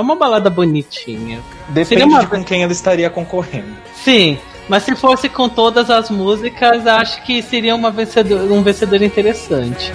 uma 0.00 0.16
balada 0.16 0.50
bonitinha. 0.50 1.40
Depende 1.68 1.88
Seria 1.88 2.06
uma- 2.06 2.20
de 2.20 2.26
com 2.26 2.44
quem 2.44 2.62
ela 2.64 2.72
estaria 2.72 3.08
concorrendo. 3.08 3.74
Sim, 4.04 4.38
mas 4.68 4.82
se 4.82 4.94
fosse 4.96 5.28
com 5.28 5.48
todas 5.48 5.88
as 5.88 6.10
músicas, 6.10 6.86
acho 6.86 7.22
que 7.22 7.40
seria 7.42 7.74
uma 7.74 7.90
vencedor, 7.90 8.50
um 8.50 8.62
vencedor 8.62 9.00
interessante. 9.02 9.92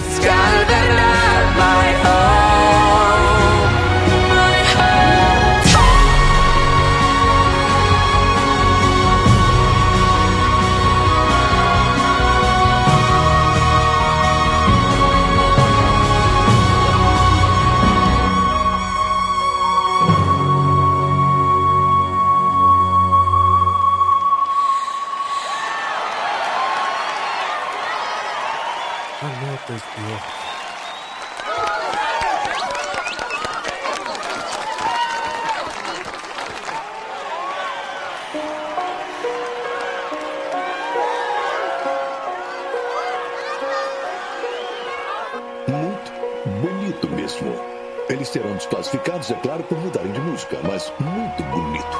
Serão 48.86 48.96
desclassificados, 48.96 49.30
é 49.30 49.34
claro, 49.34 49.62
por 49.64 49.78
mudarem 49.78 50.12
de 50.12 50.20
música, 50.20 50.58
mas 50.62 50.92
muito 51.00 51.42
bonito. 51.44 51.98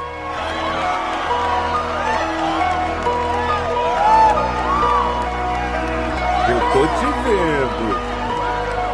Eu 6.48 6.60
tô 6.72 6.86
te 6.86 7.06
vendo. 7.24 7.86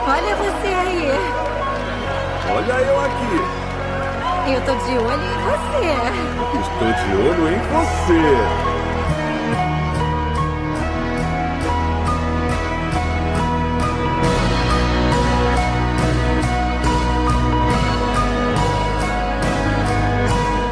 Olha 0.08 0.36
você 0.36 0.68
aí. 0.68 1.10
Olha 2.54 2.74
eu 2.80 3.00
aqui. 3.00 3.62
Eu 4.52 4.60
tô 4.62 4.74
de 4.84 4.98
olho 4.98 5.22
em 5.22 5.38
você. 5.44 5.92
Estou 6.60 6.92
de 6.92 7.10
olho 7.16 7.48
em 7.48 7.58
você. 7.58 8.71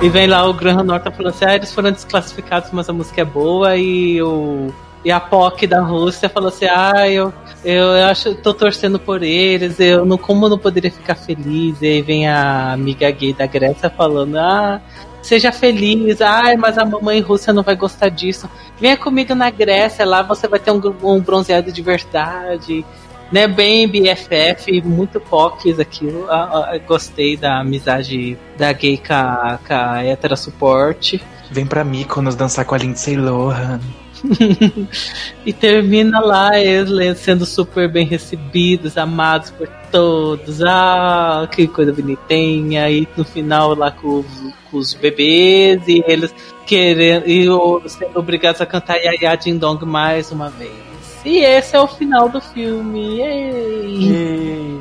E 0.02 0.08
vem 0.08 0.26
lá 0.26 0.48
o 0.48 0.54
Graham 0.54 0.82
Norton 0.82 1.10
falando 1.10 1.34
assim: 1.34 1.44
ah, 1.44 1.54
eles 1.54 1.74
foram 1.74 1.92
desclassificados, 1.92 2.70
mas 2.72 2.88
a 2.88 2.92
música 2.92 3.20
é 3.20 3.24
boa. 3.24 3.76
E 3.76 4.20
o. 4.22 4.72
E 5.04 5.10
a 5.10 5.18
POC 5.18 5.66
da 5.66 5.82
Rússia 5.82 6.28
falou 6.28 6.48
assim: 6.48 6.64
ah, 6.66 7.06
eu, 7.06 7.32
eu 7.62 7.92
acho, 8.06 8.34
tô 8.36 8.54
torcendo 8.54 8.98
por 8.98 9.22
eles, 9.22 9.78
eu 9.78 10.06
não, 10.06 10.16
como 10.16 10.46
eu 10.46 10.50
não 10.50 10.58
poderia 10.58 10.90
ficar 10.90 11.14
feliz? 11.14 11.82
E 11.82 11.86
aí 11.86 12.02
vem 12.02 12.26
a 12.28 12.72
amiga 12.72 13.10
gay 13.10 13.34
da 13.34 13.46
Grécia 13.46 13.90
falando: 13.90 14.36
ah, 14.38 14.80
seja 15.22 15.52
feliz, 15.52 16.22
ai, 16.22 16.56
mas 16.56 16.78
a 16.78 16.84
mamãe 16.84 17.20
Rússia 17.20 17.52
não 17.52 17.62
vai 17.62 17.76
gostar 17.76 18.08
disso. 18.08 18.48
Venha 18.80 18.96
comigo 18.96 19.34
na 19.34 19.50
Grécia, 19.50 20.06
lá 20.06 20.22
você 20.22 20.48
vai 20.48 20.58
ter 20.58 20.70
um, 20.70 20.80
um 21.02 21.20
bronzeado 21.20 21.70
de 21.70 21.82
verdade. 21.82 22.86
Né, 23.32 23.46
bem 23.46 23.86
BFF, 23.86 24.82
muito 24.82 25.20
POCs 25.20 25.78
aquilo. 25.78 26.26
Ah, 26.28 26.70
ah, 26.72 26.78
gostei 26.78 27.36
da 27.36 27.60
amizade 27.60 28.36
da 28.58 28.72
gay 28.72 28.96
com 28.96 29.12
a, 29.12 29.58
com 29.66 29.72
a 29.72 30.02
hétera 30.04 30.34
suporte. 30.34 31.22
Vem 31.50 31.64
pra 31.64 31.84
Mykonos 31.84 32.34
dançar 32.34 32.64
com 32.64 32.74
a 32.74 32.78
Lindsay 32.78 33.16
Lohan. 33.16 33.80
e 35.46 35.52
termina 35.52 36.20
lá 36.20 36.58
eles 36.58 37.18
sendo 37.18 37.46
super 37.46 37.88
bem 37.90 38.04
recebidos, 38.06 38.98
amados 38.98 39.50
por 39.50 39.68
todos. 39.92 40.60
Ah, 40.62 41.48
que 41.50 41.66
coisa 41.68 41.92
bonitinha. 41.92 42.90
E 42.90 43.06
no 43.16 43.24
final 43.24 43.74
lá 43.74 43.90
com, 43.92 44.20
os- 44.20 44.52
com 44.70 44.76
os 44.76 44.92
bebês 44.94 45.82
e 45.86 46.02
eles 46.06 46.34
querendo 46.66 47.24
e 47.28 47.46
sendo 47.88 48.18
obrigados 48.18 48.60
a 48.60 48.66
cantar 48.66 48.96
Yaya 48.96 49.36
Ding 49.36 49.56
Dong 49.58 49.84
mais 49.86 50.30
uma 50.32 50.50
vez. 50.50 50.89
E 51.24 51.38
esse 51.38 51.76
é 51.76 51.80
o 51.80 51.86
final 51.86 52.28
do 52.28 52.40
filme. 52.40 53.18
Yay! 53.18 54.80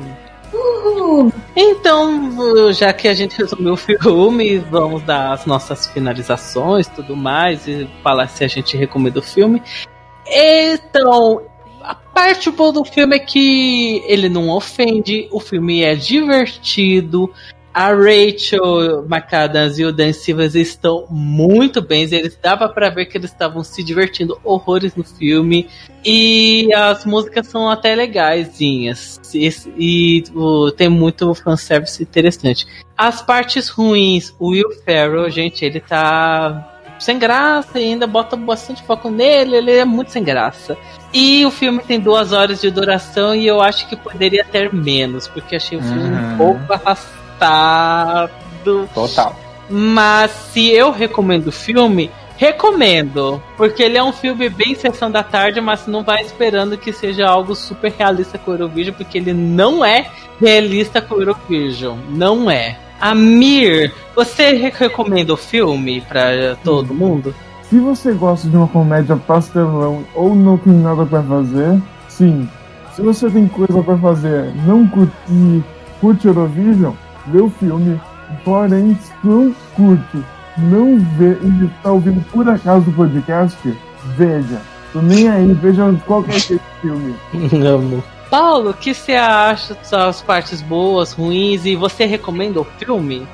Então, 1.54 2.72
já 2.72 2.92
que 2.92 3.08
a 3.08 3.14
gente 3.14 3.36
resumiu 3.36 3.74
o 3.74 3.76
filme, 3.76 4.58
vamos 4.58 5.02
dar 5.02 5.32
as 5.32 5.46
nossas 5.46 5.86
finalizações 5.88 6.86
e 6.86 6.90
tudo 6.90 7.16
mais, 7.16 7.66
e 7.66 7.88
falar 8.02 8.28
se 8.28 8.44
a 8.44 8.48
gente 8.48 8.76
recomenda 8.76 9.18
o 9.18 9.22
filme. 9.22 9.62
Então, 10.26 11.42
a 11.82 11.94
parte 11.94 12.50
boa 12.50 12.72
do 12.72 12.84
filme 12.84 13.16
é 13.16 13.18
que 13.18 14.02
ele 14.06 14.28
não 14.28 14.48
ofende, 14.48 15.28
o 15.30 15.40
filme 15.40 15.82
é 15.82 15.94
divertido. 15.94 17.32
A 17.72 17.94
Rachel 17.94 19.04
McAdams 19.08 19.78
e 19.78 19.84
o 19.84 19.92
Dan 19.92 20.12
Silvers 20.12 20.56
estão 20.56 21.06
muito 21.08 21.80
bem. 21.80 22.02
Eles 22.02 22.36
dava 22.42 22.68
para 22.68 22.90
ver 22.90 23.06
que 23.06 23.16
eles 23.16 23.30
estavam 23.30 23.62
se 23.62 23.84
divertindo 23.84 24.40
horrores 24.42 24.96
no 24.96 25.04
filme. 25.04 25.68
E 26.04 26.72
as 26.74 27.04
músicas 27.04 27.46
são 27.46 27.68
até 27.68 27.94
legaisinhas. 27.94 29.20
E, 29.34 29.48
e 29.76 30.24
o- 30.34 30.70
tem 30.72 30.88
muito 30.88 31.34
fanservice 31.34 32.02
interessante. 32.02 32.66
As 32.96 33.20
partes 33.22 33.68
ruins, 33.68 34.34
o 34.38 34.48
Will 34.50 34.70
Ferrell, 34.84 35.28
gente, 35.30 35.64
ele 35.64 35.80
tá 35.80 36.66
sem 36.98 37.18
graça 37.18 37.78
e 37.80 37.84
ainda 37.84 38.06
bota 38.06 38.36
bastante 38.36 38.82
foco 38.82 39.08
nele, 39.10 39.56
ele 39.56 39.72
é 39.72 39.84
muito 39.86 40.10
sem 40.10 40.22
graça. 40.22 40.76
E 41.14 41.44
o 41.46 41.50
filme 41.50 41.80
tem 41.80 41.98
duas 41.98 42.32
horas 42.32 42.60
de 42.60 42.70
duração 42.70 43.34
e 43.34 43.46
eu 43.46 43.60
acho 43.60 43.88
que 43.88 43.96
poderia 43.96 44.44
ter 44.44 44.72
menos, 44.72 45.26
porque 45.26 45.56
achei 45.56 45.78
o 45.78 45.82
filme 45.82 46.02
um 46.02 46.30
Uhum. 46.32 46.36
pouco 46.36 46.72
arrastado. 46.74 48.30
Total. 48.94 49.34
Mas 49.68 50.30
se 50.52 50.68
eu 50.70 50.90
recomendo 50.90 51.46
o 51.48 51.52
filme, 51.52 52.10
recomendo. 52.40 53.40
Porque 53.56 53.82
ele 53.82 53.98
é 53.98 54.02
um 54.02 54.12
filme 54.12 54.48
bem 54.48 54.74
sessão 54.74 55.10
da 55.10 55.22
tarde, 55.22 55.60
mas 55.60 55.86
não 55.86 56.02
vai 56.02 56.22
esperando 56.22 56.78
que 56.78 56.90
seja 56.92 57.28
algo 57.28 57.54
super 57.54 57.92
realista 57.96 58.38
com 58.38 58.50
o 58.50 58.54
Eurovision, 58.54 58.94
porque 58.96 59.18
ele 59.18 59.34
não 59.34 59.84
é 59.84 60.06
realista 60.40 61.02
com 61.02 61.16
o 61.16 61.20
Eurovision. 61.20 61.98
Não 62.08 62.50
é. 62.50 62.78
Amir, 62.98 63.92
você 64.16 64.52
re- 64.52 64.72
recomenda 64.76 65.34
o 65.34 65.36
filme 65.36 66.00
pra 66.02 66.56
todo 66.64 66.94
mundo? 66.94 67.34
Se 67.62 67.78
você 67.78 68.12
gosta 68.12 68.48
de 68.48 68.56
uma 68.56 68.66
comédia 68.68 69.16
pastelão 69.16 70.04
ou 70.14 70.34
não 70.34 70.56
tem 70.56 70.72
nada 70.72 71.04
pra 71.06 71.22
fazer, 71.22 71.80
sim. 72.08 72.48
Se 72.94 73.02
você 73.02 73.30
tem 73.30 73.46
coisa 73.46 73.82
pra 73.82 73.96
fazer, 73.96 74.52
não 74.66 74.86
curte, 74.88 75.12
e 75.30 75.62
curte 76.00 76.26
Eurovision, 76.26 76.92
vê 77.26 77.40
o 77.40 77.50
filme. 77.50 78.00
Porém, 78.44 78.96
se 79.00 79.12
não 79.24 79.54
curte, 79.74 80.18
não 80.60 80.98
vê 81.16 81.36
e 81.42 81.64
está 81.64 81.92
ouvindo 81.92 82.24
por 82.30 82.48
acaso 82.48 82.90
o 82.90 82.92
podcast, 82.92 83.56
veja. 84.16 84.60
Tô 84.92 85.00
nem 85.00 85.28
aí, 85.28 85.52
veja 85.54 85.94
qualquer 86.06 86.38
de 86.38 86.60
filme. 86.80 87.14
Amo. 87.66 88.02
Paulo, 88.30 88.70
o 88.70 88.74
que 88.74 88.94
você 88.94 89.14
acha 89.14 89.76
das 89.90 90.22
partes 90.22 90.62
boas, 90.62 91.12
ruins 91.12 91.64
e 91.64 91.74
você 91.74 92.06
recomenda 92.06 92.60
o 92.60 92.64
filme? 92.78 93.26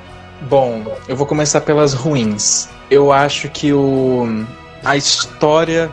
Bom, 0.49 0.97
eu 1.07 1.17
vou 1.17 1.27
começar 1.27 1.61
pelas 1.61 1.93
ruins. 1.93 2.69
Eu 2.91 3.13
acho 3.13 3.49
que 3.51 3.73
o 3.73 4.45
a 4.85 4.97
história 4.97 5.91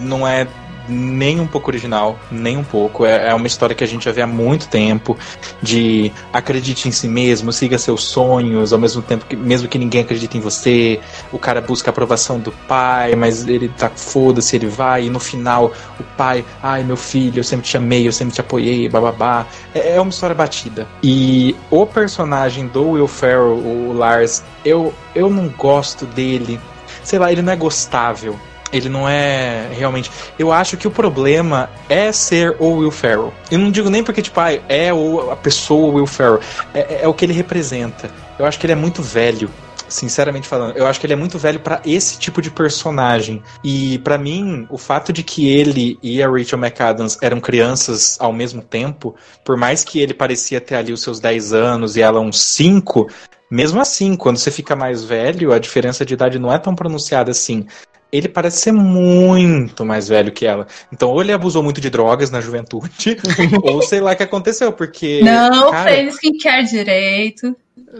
não 0.00 0.26
é 0.26 0.46
nem 0.92 1.40
um 1.40 1.46
pouco 1.46 1.70
original, 1.70 2.18
nem 2.30 2.56
um 2.56 2.64
pouco. 2.64 3.04
É, 3.04 3.30
é 3.30 3.34
uma 3.34 3.46
história 3.46 3.74
que 3.74 3.82
a 3.82 3.86
gente 3.86 4.04
já 4.04 4.12
vê 4.12 4.22
há 4.22 4.26
muito 4.26 4.68
tempo 4.68 5.16
de 5.62 6.12
acredite 6.32 6.88
em 6.88 6.92
si 6.92 7.08
mesmo, 7.08 7.52
siga 7.52 7.78
seus 7.78 8.04
sonhos, 8.04 8.72
ao 8.72 8.78
mesmo 8.78 9.02
tempo 9.02 9.24
que 9.26 9.36
mesmo 9.36 9.68
que 9.68 9.78
ninguém 9.78 10.02
acredite 10.02 10.36
em 10.36 10.40
você, 10.40 11.00
o 11.32 11.38
cara 11.38 11.60
busca 11.60 11.90
a 11.90 11.92
aprovação 11.92 12.38
do 12.38 12.52
pai, 12.52 13.14
mas 13.14 13.46
ele 13.46 13.68
tá 13.68 13.90
foda-se, 13.90 14.56
ele 14.56 14.66
vai 14.66 15.06
e 15.06 15.10
no 15.10 15.18
final 15.18 15.72
o 15.98 16.02
pai, 16.16 16.44
ai 16.62 16.82
meu 16.82 16.96
filho, 16.96 17.40
eu 17.40 17.44
sempre 17.44 17.66
te 17.66 17.76
amei, 17.76 18.06
eu 18.06 18.12
sempre 18.12 18.34
te 18.34 18.40
apoiei, 18.40 18.88
bababá. 18.88 19.46
É, 19.74 19.96
é 19.96 20.00
uma 20.00 20.10
história 20.10 20.34
batida. 20.34 20.86
E 21.02 21.56
o 21.70 21.86
personagem 21.86 22.66
do 22.66 22.90
Will 22.90 23.08
Ferrell, 23.08 23.56
o 23.56 23.92
Lars, 23.92 24.42
eu 24.64 24.92
eu 25.14 25.28
não 25.30 25.48
gosto 25.48 26.06
dele. 26.06 26.60
Sei 27.02 27.18
lá, 27.18 27.32
ele 27.32 27.42
não 27.42 27.52
é 27.52 27.56
gostável. 27.56 28.38
Ele 28.72 28.88
não 28.88 29.08
é 29.08 29.68
realmente. 29.76 30.10
Eu 30.38 30.50
acho 30.50 30.76
que 30.76 30.88
o 30.88 30.90
problema 30.90 31.68
é 31.88 32.10
ser 32.10 32.56
o 32.58 32.78
Will 32.78 32.90
Ferrell. 32.90 33.32
Eu 33.50 33.58
não 33.58 33.70
digo 33.70 33.90
nem 33.90 34.02
porque, 34.02 34.22
tipo, 34.22 34.40
ah, 34.40 34.52
é 34.68 34.92
o, 34.92 35.30
a 35.30 35.36
pessoa 35.36 35.92
Will 35.92 36.06
Ferrell. 36.06 36.40
É, 36.72 37.02
é 37.02 37.08
o 37.08 37.14
que 37.14 37.24
ele 37.24 37.32
representa. 37.34 38.10
Eu 38.38 38.46
acho 38.46 38.58
que 38.58 38.66
ele 38.66 38.72
é 38.72 38.76
muito 38.76 39.02
velho. 39.02 39.50
Sinceramente 39.88 40.48
falando, 40.48 40.74
eu 40.74 40.86
acho 40.86 40.98
que 40.98 41.04
ele 41.04 41.12
é 41.12 41.16
muito 41.16 41.38
velho 41.38 41.60
pra 41.60 41.82
esse 41.84 42.18
tipo 42.18 42.40
de 42.40 42.50
personagem. 42.50 43.42
E 43.62 43.98
pra 43.98 44.16
mim, 44.16 44.66
o 44.70 44.78
fato 44.78 45.12
de 45.12 45.22
que 45.22 45.50
ele 45.50 45.98
e 46.02 46.22
a 46.22 46.30
Rachel 46.30 46.58
McAdams 46.58 47.18
eram 47.20 47.38
crianças 47.42 48.16
ao 48.18 48.32
mesmo 48.32 48.62
tempo, 48.62 49.14
por 49.44 49.54
mais 49.54 49.84
que 49.84 50.00
ele 50.00 50.14
parecia 50.14 50.62
ter 50.62 50.76
ali 50.76 50.94
os 50.94 51.02
seus 51.02 51.20
10 51.20 51.52
anos 51.52 51.94
e 51.94 52.00
ela 52.00 52.20
uns 52.20 52.40
5, 52.40 53.06
mesmo 53.52 53.82
assim, 53.82 54.16
quando 54.16 54.38
você 54.38 54.50
fica 54.50 54.74
mais 54.74 55.04
velho, 55.04 55.52
a 55.52 55.58
diferença 55.58 56.06
de 56.06 56.14
idade 56.14 56.38
não 56.38 56.50
é 56.50 56.58
tão 56.58 56.74
pronunciada 56.74 57.30
assim. 57.30 57.66
Ele 58.12 58.28
parece 58.28 58.58
ser 58.60 58.72
muito 58.72 59.86
mais 59.86 60.06
velho 60.06 60.30
que 60.30 60.44
ela. 60.44 60.66
Então, 60.92 61.08
ou 61.08 61.22
ele 61.22 61.32
abusou 61.32 61.62
muito 61.62 61.80
de 61.80 61.88
drogas 61.88 62.30
na 62.30 62.42
juventude, 62.42 63.16
ou 63.64 63.80
sei 63.80 64.00
lá 64.00 64.12
o 64.12 64.16
que 64.16 64.22
aconteceu, 64.22 64.70
porque. 64.70 65.22
Não 65.24 65.70
cara, 65.70 65.90
fez 65.90 66.14
skincare 66.16 66.66
direito. 66.66 67.56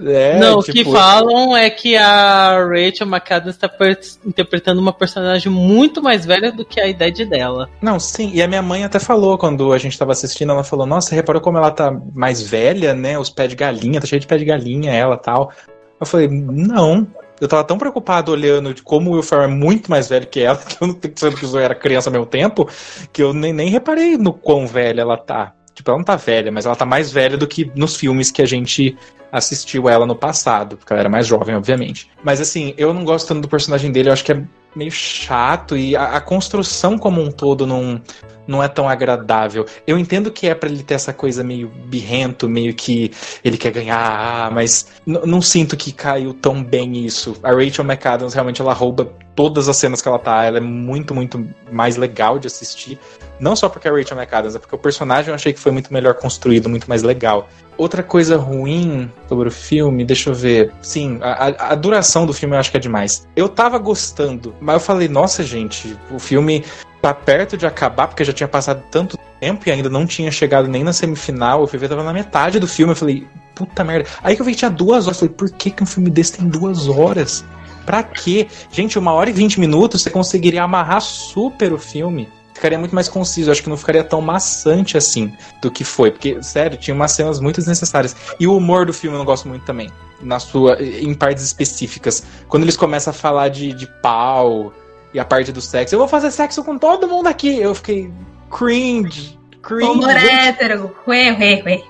é, 0.06 0.39
não, 0.39 0.59
o 0.59 0.62
tipo, 0.62 0.76
que 0.76 0.84
falam 0.84 1.56
é 1.56 1.70
que 1.70 1.97
a 1.97 2.59
Rachel 2.62 3.06
McAdams 3.06 3.55
está 3.56 3.70
per- 3.70 3.98
interpretando 4.26 4.82
uma 4.82 4.93
personagem 4.93 5.51
muito 5.51 6.02
mais 6.02 6.26
velha 6.26 6.52
do 6.52 6.62
que 6.62 6.78
a 6.78 6.86
idade 6.86 7.24
dela. 7.24 7.70
Não, 7.80 7.98
sim, 7.98 8.32
e 8.34 8.43
a 8.43 8.47
minha 8.47 8.60
mãe 8.60 8.84
até 8.84 8.98
falou 8.98 9.39
quando 9.39 9.72
a 9.72 9.78
gente 9.78 9.98
tava 9.98 10.12
assistindo, 10.12 10.52
ela 10.52 10.62
falou, 10.62 10.84
nossa, 10.86 11.14
reparou 11.14 11.40
como 11.40 11.56
ela 11.56 11.70
tá 11.70 11.90
mais 12.14 12.43
velha, 12.43 12.93
né? 12.93 13.18
Os 13.18 13.30
pés 13.30 13.48
de 13.48 13.56
galinha, 13.56 13.98
tá 13.98 14.06
cheia 14.06 14.20
de 14.20 14.26
pé 14.26 14.36
de 14.36 14.44
galinha, 14.44 14.93
ela 14.93 15.16
tal. 15.16 15.51
Eu 15.98 16.05
falei, 16.05 16.28
não. 16.28 17.06
Eu 17.43 17.48
tava 17.48 17.64
tão 17.64 17.77
preocupado 17.77 18.31
olhando 18.31 18.73
de 18.73 18.82
como 18.82 19.10
o 19.10 19.14
Will 19.14 19.23
Ferrell 19.24 19.47
é 19.47 19.48
muito 19.48 19.90
mais 19.90 20.09
velho 20.09 20.28
que 20.28 20.39
ela, 20.39 20.56
que 20.62 20.81
eu 20.81 20.86
não 20.86 20.94
tenho 20.94 21.12
pensando 21.12 21.36
que 21.36 21.44
eu 21.44 21.59
era 21.59 21.74
criança 21.74 22.09
ao 22.09 22.12
mesmo 22.12 22.27
tempo, 22.27 22.69
que 23.12 23.20
eu 23.20 23.35
nem, 23.35 23.52
nem 23.52 23.69
reparei 23.69 24.16
no 24.16 24.32
quão 24.32 24.64
velha 24.64 25.01
ela 25.01 25.16
tá. 25.16 25.52
Tipo, 25.74 25.90
ela 25.90 25.98
não 25.98 26.05
tá 26.05 26.14
velha, 26.14 26.52
mas 26.52 26.66
ela 26.66 26.77
tá 26.77 26.86
mais 26.86 27.10
velha 27.10 27.36
do 27.36 27.48
que 27.48 27.69
nos 27.74 27.97
filmes 27.97 28.31
que 28.31 28.43
a 28.43 28.47
gente 28.47 28.97
assistiu 29.32 29.89
ela 29.89 30.06
no 30.06 30.14
passado, 30.14 30.77
porque 30.77 30.93
ela 30.93 31.01
era 31.01 31.09
mais 31.09 31.27
jovem, 31.27 31.56
obviamente. 31.56 32.09
Mas 32.23 32.40
assim, 32.40 32.74
eu 32.77 32.94
não 32.94 33.05
gosto 33.05 33.27
tanto 33.27 33.40
do 33.40 33.48
personagem 33.48 33.90
dele, 33.90 34.09
eu 34.09 34.12
acho 34.12 34.24
que 34.24 34.31
é 34.31 34.40
meio 34.74 34.90
chato 34.90 35.77
e 35.77 35.94
a, 35.97 36.16
a 36.16 36.20
construção 36.20 36.99
como 36.99 37.20
um 37.20 37.31
todo 37.31 37.66
não, 37.66 38.01
não 38.47 38.62
é 38.62 38.69
tão 38.69 38.89
agradável. 38.89 39.66
Eu 39.86 39.99
entendo 39.99 40.31
que 40.31 40.47
é 40.47 40.55
pra 40.55 40.69
ele 40.69 40.82
ter 40.82 40.94
essa 40.94 41.12
coisa 41.12 41.44
meio 41.44 41.69
birrento, 41.69 42.49
meio 42.49 42.74
que 42.74 43.11
ele 43.44 43.59
quer 43.59 43.73
ganhar, 43.73 43.99
ah, 43.99 44.51
mas 44.51 44.86
não 45.07 45.40
sinto 45.40 45.77
que 45.77 45.93
caiu 45.93 46.35
tão 46.35 46.62
bem 46.62 47.05
isso. 47.05 47.36
A 47.43 47.53
Rachel 47.53 47.85
McAdams 47.85 48.35
realmente 48.35 48.61
ela 48.61 48.73
rouba 48.73 49.12
todas 49.34 49.68
as 49.68 49.76
cenas 49.76 50.02
que 50.02 50.09
ela 50.09 50.18
tá, 50.18 50.44
ela 50.44 50.59
é 50.59 50.60
muito, 50.60 51.14
muito 51.14 51.46
mais 51.70 51.96
legal 51.96 52.38
de 52.38 52.46
assistir. 52.46 52.98
Não 53.40 53.56
só 53.56 53.68
porque 53.68 53.88
é 53.88 53.90
a 53.90 53.94
Rachel 53.94 54.16
McAdams, 54.16 54.54
é 54.54 54.59
porque 54.59 54.74
o 54.74 54.78
personagem 54.78 55.30
eu 55.30 55.34
achei 55.34 55.52
que 55.52 55.59
foi 55.59 55.72
muito 55.72 55.92
melhor 55.92 56.14
construído, 56.14 56.68
muito 56.68 56.88
mais 56.88 57.02
legal. 57.02 57.48
Outra 57.76 58.02
coisa 58.02 58.36
ruim 58.36 59.10
sobre 59.28 59.48
o 59.48 59.52
filme, 59.52 60.04
deixa 60.04 60.30
eu 60.30 60.34
ver. 60.34 60.70
Sim, 60.82 61.18
a, 61.22 61.70
a- 61.70 61.74
duração 61.74 62.26
do 62.26 62.32
filme 62.32 62.54
eu 62.54 62.60
acho 62.60 62.70
que 62.70 62.76
é 62.76 62.80
demais. 62.80 63.26
Eu 63.34 63.48
tava 63.48 63.78
gostando, 63.78 64.54
mas 64.60 64.74
eu 64.74 64.80
falei, 64.80 65.09
nossa, 65.09 65.42
gente, 65.42 65.96
o 66.10 66.18
filme 66.18 66.64
tá 67.00 67.12
perto 67.12 67.56
de 67.56 67.66
acabar, 67.66 68.06
porque 68.06 68.22
já 68.24 68.32
tinha 68.32 68.46
passado 68.46 68.82
tanto 68.90 69.18
tempo 69.40 69.68
e 69.68 69.72
ainda 69.72 69.88
não 69.88 70.06
tinha 70.06 70.30
chegado 70.30 70.68
nem 70.68 70.84
na 70.84 70.92
semifinal. 70.92 71.62
O 71.62 71.66
filme 71.66 71.88
tava 71.88 72.04
na 72.04 72.12
metade 72.12 72.60
do 72.60 72.68
filme. 72.68 72.92
Eu 72.92 72.96
falei, 72.96 73.26
puta 73.56 73.82
merda. 73.82 74.09
Aí 74.22 74.36
que 74.36 74.42
eu 74.42 74.46
vi 74.46 74.52
que 74.52 74.59
tinha 74.59 74.70
duas 74.70 75.06
horas. 75.06 75.20
Eu 75.20 75.26
falei, 75.26 75.34
por 75.34 75.50
que, 75.50 75.70
que 75.72 75.82
um 75.82 75.86
filme 75.86 76.10
desse 76.10 76.34
tem 76.34 76.48
duas 76.48 76.86
horas? 76.86 77.44
Pra 77.84 78.02
quê? 78.02 78.48
Gente, 78.70 78.98
uma 78.98 79.12
hora 79.12 79.30
e 79.30 79.32
vinte 79.32 79.59
minutos 79.59 80.02
você 80.02 80.10
conseguiria 80.10 80.62
amarrar 80.62 81.00
super 81.00 81.72
o 81.72 81.78
filme. 81.78 82.28
Ficaria 82.54 82.78
muito 82.78 82.94
mais 82.94 83.09
conciso. 83.09 83.50
Acho 83.50 83.62
que 83.62 83.68
não 83.68 83.76
ficaria 83.76 84.04
tão 84.04 84.20
maçante 84.20 84.96
assim 84.96 85.32
do 85.60 85.70
que 85.70 85.84
foi. 85.84 86.10
Porque, 86.10 86.42
sério, 86.42 86.76
tinha 86.76 86.94
umas 86.94 87.12
cenas 87.12 87.40
muito 87.40 87.56
desnecessárias. 87.56 88.14
E 88.38 88.46
o 88.46 88.56
humor 88.56 88.86
do 88.86 88.92
filme 88.92 89.16
eu 89.16 89.18
não 89.18 89.24
gosto 89.24 89.48
muito 89.48 89.64
também. 89.64 89.90
Na 90.20 90.38
sua. 90.38 90.80
em 90.80 91.12
partes 91.14 91.42
específicas. 91.42 92.22
Quando 92.48 92.62
eles 92.62 92.76
começam 92.76 93.10
a 93.10 93.14
falar 93.14 93.48
de, 93.48 93.72
de 93.72 93.86
pau 94.00 94.72
e 95.12 95.18
a 95.18 95.24
parte 95.24 95.50
do 95.50 95.60
sexo. 95.60 95.94
Eu 95.94 95.98
vou 95.98 96.09
fazer 96.09 96.30
sexo 96.30 96.62
com 96.62 96.78
todo 96.78 97.09
mundo 97.09 97.26
aqui. 97.26 97.59
Eu 97.59 97.74
fiquei. 97.74 98.12
Cringe. 98.50 99.38
Cringe. 99.62 99.90
Humor 99.90 100.16
hétero. 100.16 100.94
Ué, 101.06 101.32
ué, 101.32 101.62
ué. 101.64 101.82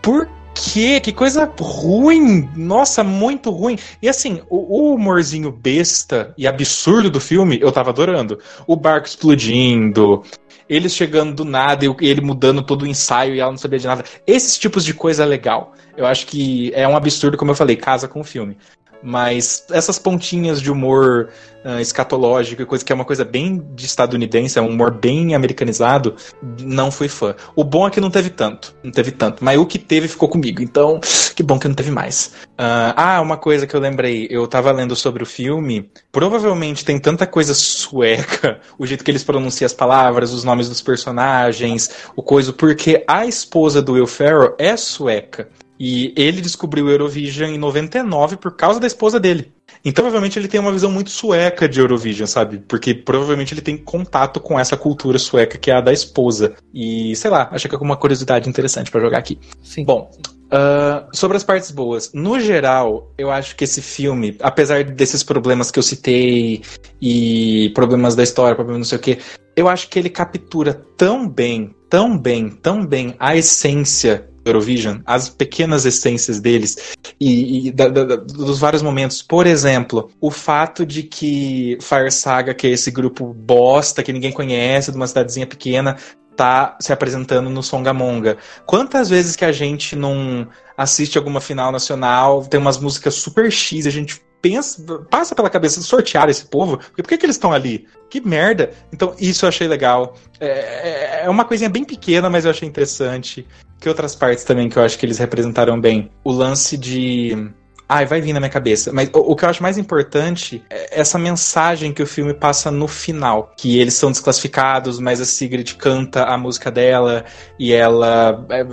Por 0.00 0.28
quê? 0.58 1.00
Que 1.00 1.12
coisa 1.12 1.50
ruim! 1.58 2.48
Nossa, 2.56 3.04
muito 3.04 3.50
ruim. 3.50 3.78
E 4.02 4.08
assim, 4.08 4.42
o, 4.50 4.56
o 4.56 4.94
humorzinho 4.94 5.52
besta 5.52 6.34
e 6.36 6.46
absurdo 6.46 7.08
do 7.08 7.20
filme, 7.20 7.58
eu 7.60 7.70
tava 7.70 7.90
adorando. 7.90 8.38
O 8.66 8.74
barco 8.74 9.06
explodindo, 9.06 10.22
eles 10.68 10.94
chegando 10.94 11.34
do 11.34 11.44
nada 11.44 11.84
e 11.84 11.94
ele 12.00 12.20
mudando 12.20 12.62
todo 12.62 12.82
o 12.82 12.86
ensaio 12.86 13.34
e 13.34 13.40
ela 13.40 13.50
não 13.50 13.58
sabia 13.58 13.78
de 13.78 13.86
nada. 13.86 14.04
Esses 14.26 14.58
tipos 14.58 14.84
de 14.84 14.92
coisa 14.92 15.22
é 15.22 15.26
legal. 15.26 15.74
Eu 15.96 16.06
acho 16.06 16.26
que 16.26 16.72
é 16.74 16.86
um 16.86 16.96
absurdo, 16.96 17.36
como 17.36 17.52
eu 17.52 17.56
falei, 17.56 17.76
casa 17.76 18.08
com 18.08 18.20
o 18.20 18.24
filme. 18.24 18.56
Mas 19.02 19.64
essas 19.70 19.98
pontinhas 19.98 20.60
de 20.60 20.70
humor 20.70 21.30
ah, 21.64 21.80
escatológico 21.80 22.62
e 22.62 22.66
coisa 22.66 22.84
que 22.84 22.92
é 22.92 22.94
uma 22.94 23.04
coisa 23.04 23.24
bem 23.24 23.62
de 23.74 23.84
estadunidense, 23.84 24.58
é 24.58 24.62
um 24.62 24.68
humor 24.68 24.92
bem 24.92 25.34
americanizado, 25.34 26.14
não 26.62 26.90
fui 26.90 27.08
fã. 27.08 27.34
O 27.56 27.64
bom 27.64 27.86
é 27.86 27.90
que 27.90 28.00
não 28.00 28.10
teve 28.10 28.30
tanto, 28.30 28.74
não 28.82 28.92
teve 28.92 29.10
tanto, 29.10 29.44
mas 29.44 29.58
o 29.58 29.66
que 29.66 29.78
teve 29.78 30.06
ficou 30.06 30.28
comigo, 30.28 30.62
então 30.62 31.00
que 31.34 31.42
bom 31.42 31.58
que 31.58 31.66
não 31.66 31.74
teve 31.74 31.90
mais. 31.90 32.32
Ah, 32.56 32.94
ah, 32.96 33.20
uma 33.20 33.36
coisa 33.36 33.66
que 33.66 33.74
eu 33.74 33.80
lembrei, 33.80 34.28
eu 34.30 34.46
tava 34.46 34.70
lendo 34.70 34.94
sobre 34.94 35.22
o 35.22 35.26
filme, 35.26 35.90
provavelmente 36.12 36.84
tem 36.84 36.98
tanta 36.98 37.26
coisa 37.26 37.52
sueca, 37.54 38.60
o 38.78 38.86
jeito 38.86 39.02
que 39.04 39.10
eles 39.10 39.24
pronunciam 39.24 39.66
as 39.66 39.74
palavras, 39.74 40.32
os 40.32 40.44
nomes 40.44 40.68
dos 40.68 40.80
personagens, 40.80 41.90
o 42.14 42.22
coisa, 42.22 42.52
porque 42.52 43.04
a 43.06 43.26
esposa 43.26 43.82
do 43.82 43.92
Will 43.92 44.06
Ferrell 44.06 44.54
é 44.58 44.76
sueca. 44.76 45.48
E 45.78 46.12
ele 46.16 46.40
descobriu 46.40 46.86
o 46.86 46.90
Eurovision 46.90 47.50
em 47.50 47.58
99 47.58 48.36
por 48.36 48.56
causa 48.56 48.80
da 48.80 48.86
esposa 48.86 49.20
dele. 49.20 49.52
Então, 49.84 50.02
provavelmente, 50.02 50.38
ele 50.38 50.48
tem 50.48 50.58
uma 50.58 50.72
visão 50.72 50.90
muito 50.90 51.10
sueca 51.10 51.68
de 51.68 51.78
Eurovision, 51.78 52.26
sabe? 52.26 52.58
Porque 52.66 52.94
provavelmente 52.94 53.54
ele 53.54 53.60
tem 53.60 53.76
contato 53.76 54.40
com 54.40 54.58
essa 54.58 54.76
cultura 54.76 55.18
sueca 55.18 55.56
que 55.56 55.70
é 55.70 55.74
a 55.74 55.80
da 55.80 55.92
esposa. 55.92 56.54
E, 56.74 57.14
sei 57.14 57.30
lá, 57.30 57.48
acho 57.52 57.68
que 57.68 57.74
é 57.74 57.78
uma 57.78 57.96
curiosidade 57.96 58.48
interessante 58.48 58.90
pra 58.90 59.00
jogar 59.00 59.18
aqui. 59.18 59.38
Sim. 59.62 59.84
Bom, 59.84 60.10
ah, 60.50 61.06
sobre 61.12 61.36
as 61.36 61.44
partes 61.44 61.70
boas. 61.70 62.12
No 62.12 62.40
geral, 62.40 63.12
eu 63.18 63.30
acho 63.30 63.54
que 63.54 63.64
esse 63.64 63.82
filme, 63.82 64.36
apesar 64.40 64.82
desses 64.84 65.22
problemas 65.22 65.70
que 65.70 65.78
eu 65.78 65.82
citei 65.82 66.62
e 67.00 67.70
problemas 67.74 68.16
da 68.16 68.22
história, 68.22 68.54
problemas 68.54 68.78
não 68.78 68.84
sei 68.84 68.98
o 68.98 69.00
quê, 69.00 69.18
eu 69.54 69.68
acho 69.68 69.88
que 69.88 69.98
ele 69.98 70.08
captura 70.08 70.74
tão 70.96 71.28
bem, 71.28 71.74
tão 71.90 72.16
bem, 72.16 72.48
tão 72.48 72.86
bem 72.86 73.14
a 73.18 73.36
essência 73.36 74.28
Eurovision, 74.48 74.98
as 75.06 75.28
pequenas 75.28 75.84
essências 75.86 76.40
deles 76.40 76.76
e, 77.20 77.68
e 77.68 77.72
da- 77.72 77.88
da- 77.88 78.16
dos 78.16 78.58
vários 78.58 78.82
momentos. 78.82 79.22
Por 79.22 79.46
exemplo, 79.46 80.10
o 80.20 80.30
fato 80.30 80.84
de 80.84 81.02
que 81.02 81.78
Fire 81.80 82.10
Saga, 82.10 82.54
que 82.54 82.66
é 82.66 82.70
esse 82.70 82.90
grupo 82.90 83.32
bosta 83.34 84.02
que 84.02 84.12
ninguém 84.12 84.32
conhece, 84.32 84.90
de 84.90 84.96
uma 84.96 85.06
cidadezinha 85.06 85.46
pequena, 85.46 85.96
tá 86.36 86.76
se 86.80 86.92
apresentando 86.92 87.50
no 87.50 87.62
Songamonga. 87.62 88.38
Quantas 88.64 89.08
vezes 89.08 89.34
que 89.34 89.44
a 89.44 89.50
gente 89.50 89.96
não 89.96 90.46
assiste 90.76 91.18
alguma 91.18 91.40
final 91.40 91.72
nacional, 91.72 92.44
tem 92.44 92.60
umas 92.60 92.78
músicas 92.78 93.14
super 93.14 93.50
X, 93.50 93.86
a 93.86 93.90
gente 93.90 94.22
pensa, 94.40 94.80
passa 95.10 95.34
pela 95.34 95.50
cabeça 95.50 95.80
sortear 95.80 96.28
esse 96.28 96.46
povo, 96.46 96.78
porque 96.78 97.02
por 97.02 97.08
que, 97.08 97.18
que 97.18 97.26
eles 97.26 97.34
estão 97.34 97.52
ali? 97.52 97.88
Que 98.08 98.20
merda! 98.20 98.70
Então, 98.92 99.12
isso 99.18 99.44
eu 99.44 99.48
achei 99.48 99.66
legal. 99.66 100.14
É, 100.38 101.24
é 101.24 101.28
uma 101.28 101.44
coisinha 101.44 101.68
bem 101.68 101.84
pequena, 101.84 102.30
mas 102.30 102.44
eu 102.44 102.52
achei 102.52 102.68
interessante. 102.68 103.44
Que 103.80 103.88
outras 103.88 104.14
partes 104.14 104.44
também 104.44 104.68
que 104.68 104.78
eu 104.78 104.82
acho 104.82 104.98
que 104.98 105.06
eles 105.06 105.18
representaram 105.18 105.80
bem? 105.80 106.10
O 106.24 106.32
lance 106.32 106.76
de. 106.76 107.50
Ai, 107.88 108.04
vai 108.04 108.20
vir 108.20 108.34
na 108.34 108.40
minha 108.40 108.50
cabeça. 108.50 108.92
Mas 108.92 109.08
o, 109.14 109.32
o 109.32 109.36
que 109.36 109.44
eu 109.44 109.48
acho 109.48 109.62
mais 109.62 109.78
importante 109.78 110.62
é 110.68 111.00
essa 111.00 111.18
mensagem 111.18 111.92
que 111.92 112.02
o 112.02 112.06
filme 112.06 112.34
passa 112.34 112.70
no 112.70 112.86
final. 112.86 113.52
Que 113.56 113.78
eles 113.78 113.94
são 113.94 114.10
desclassificados, 114.10 114.98
mas 114.98 115.20
a 115.20 115.24
Sigrid 115.24 115.74
canta 115.76 116.24
a 116.24 116.36
música 116.36 116.70
dela 116.70 117.24
e 117.58 117.72
ela. 117.72 118.44
é, 118.50 118.66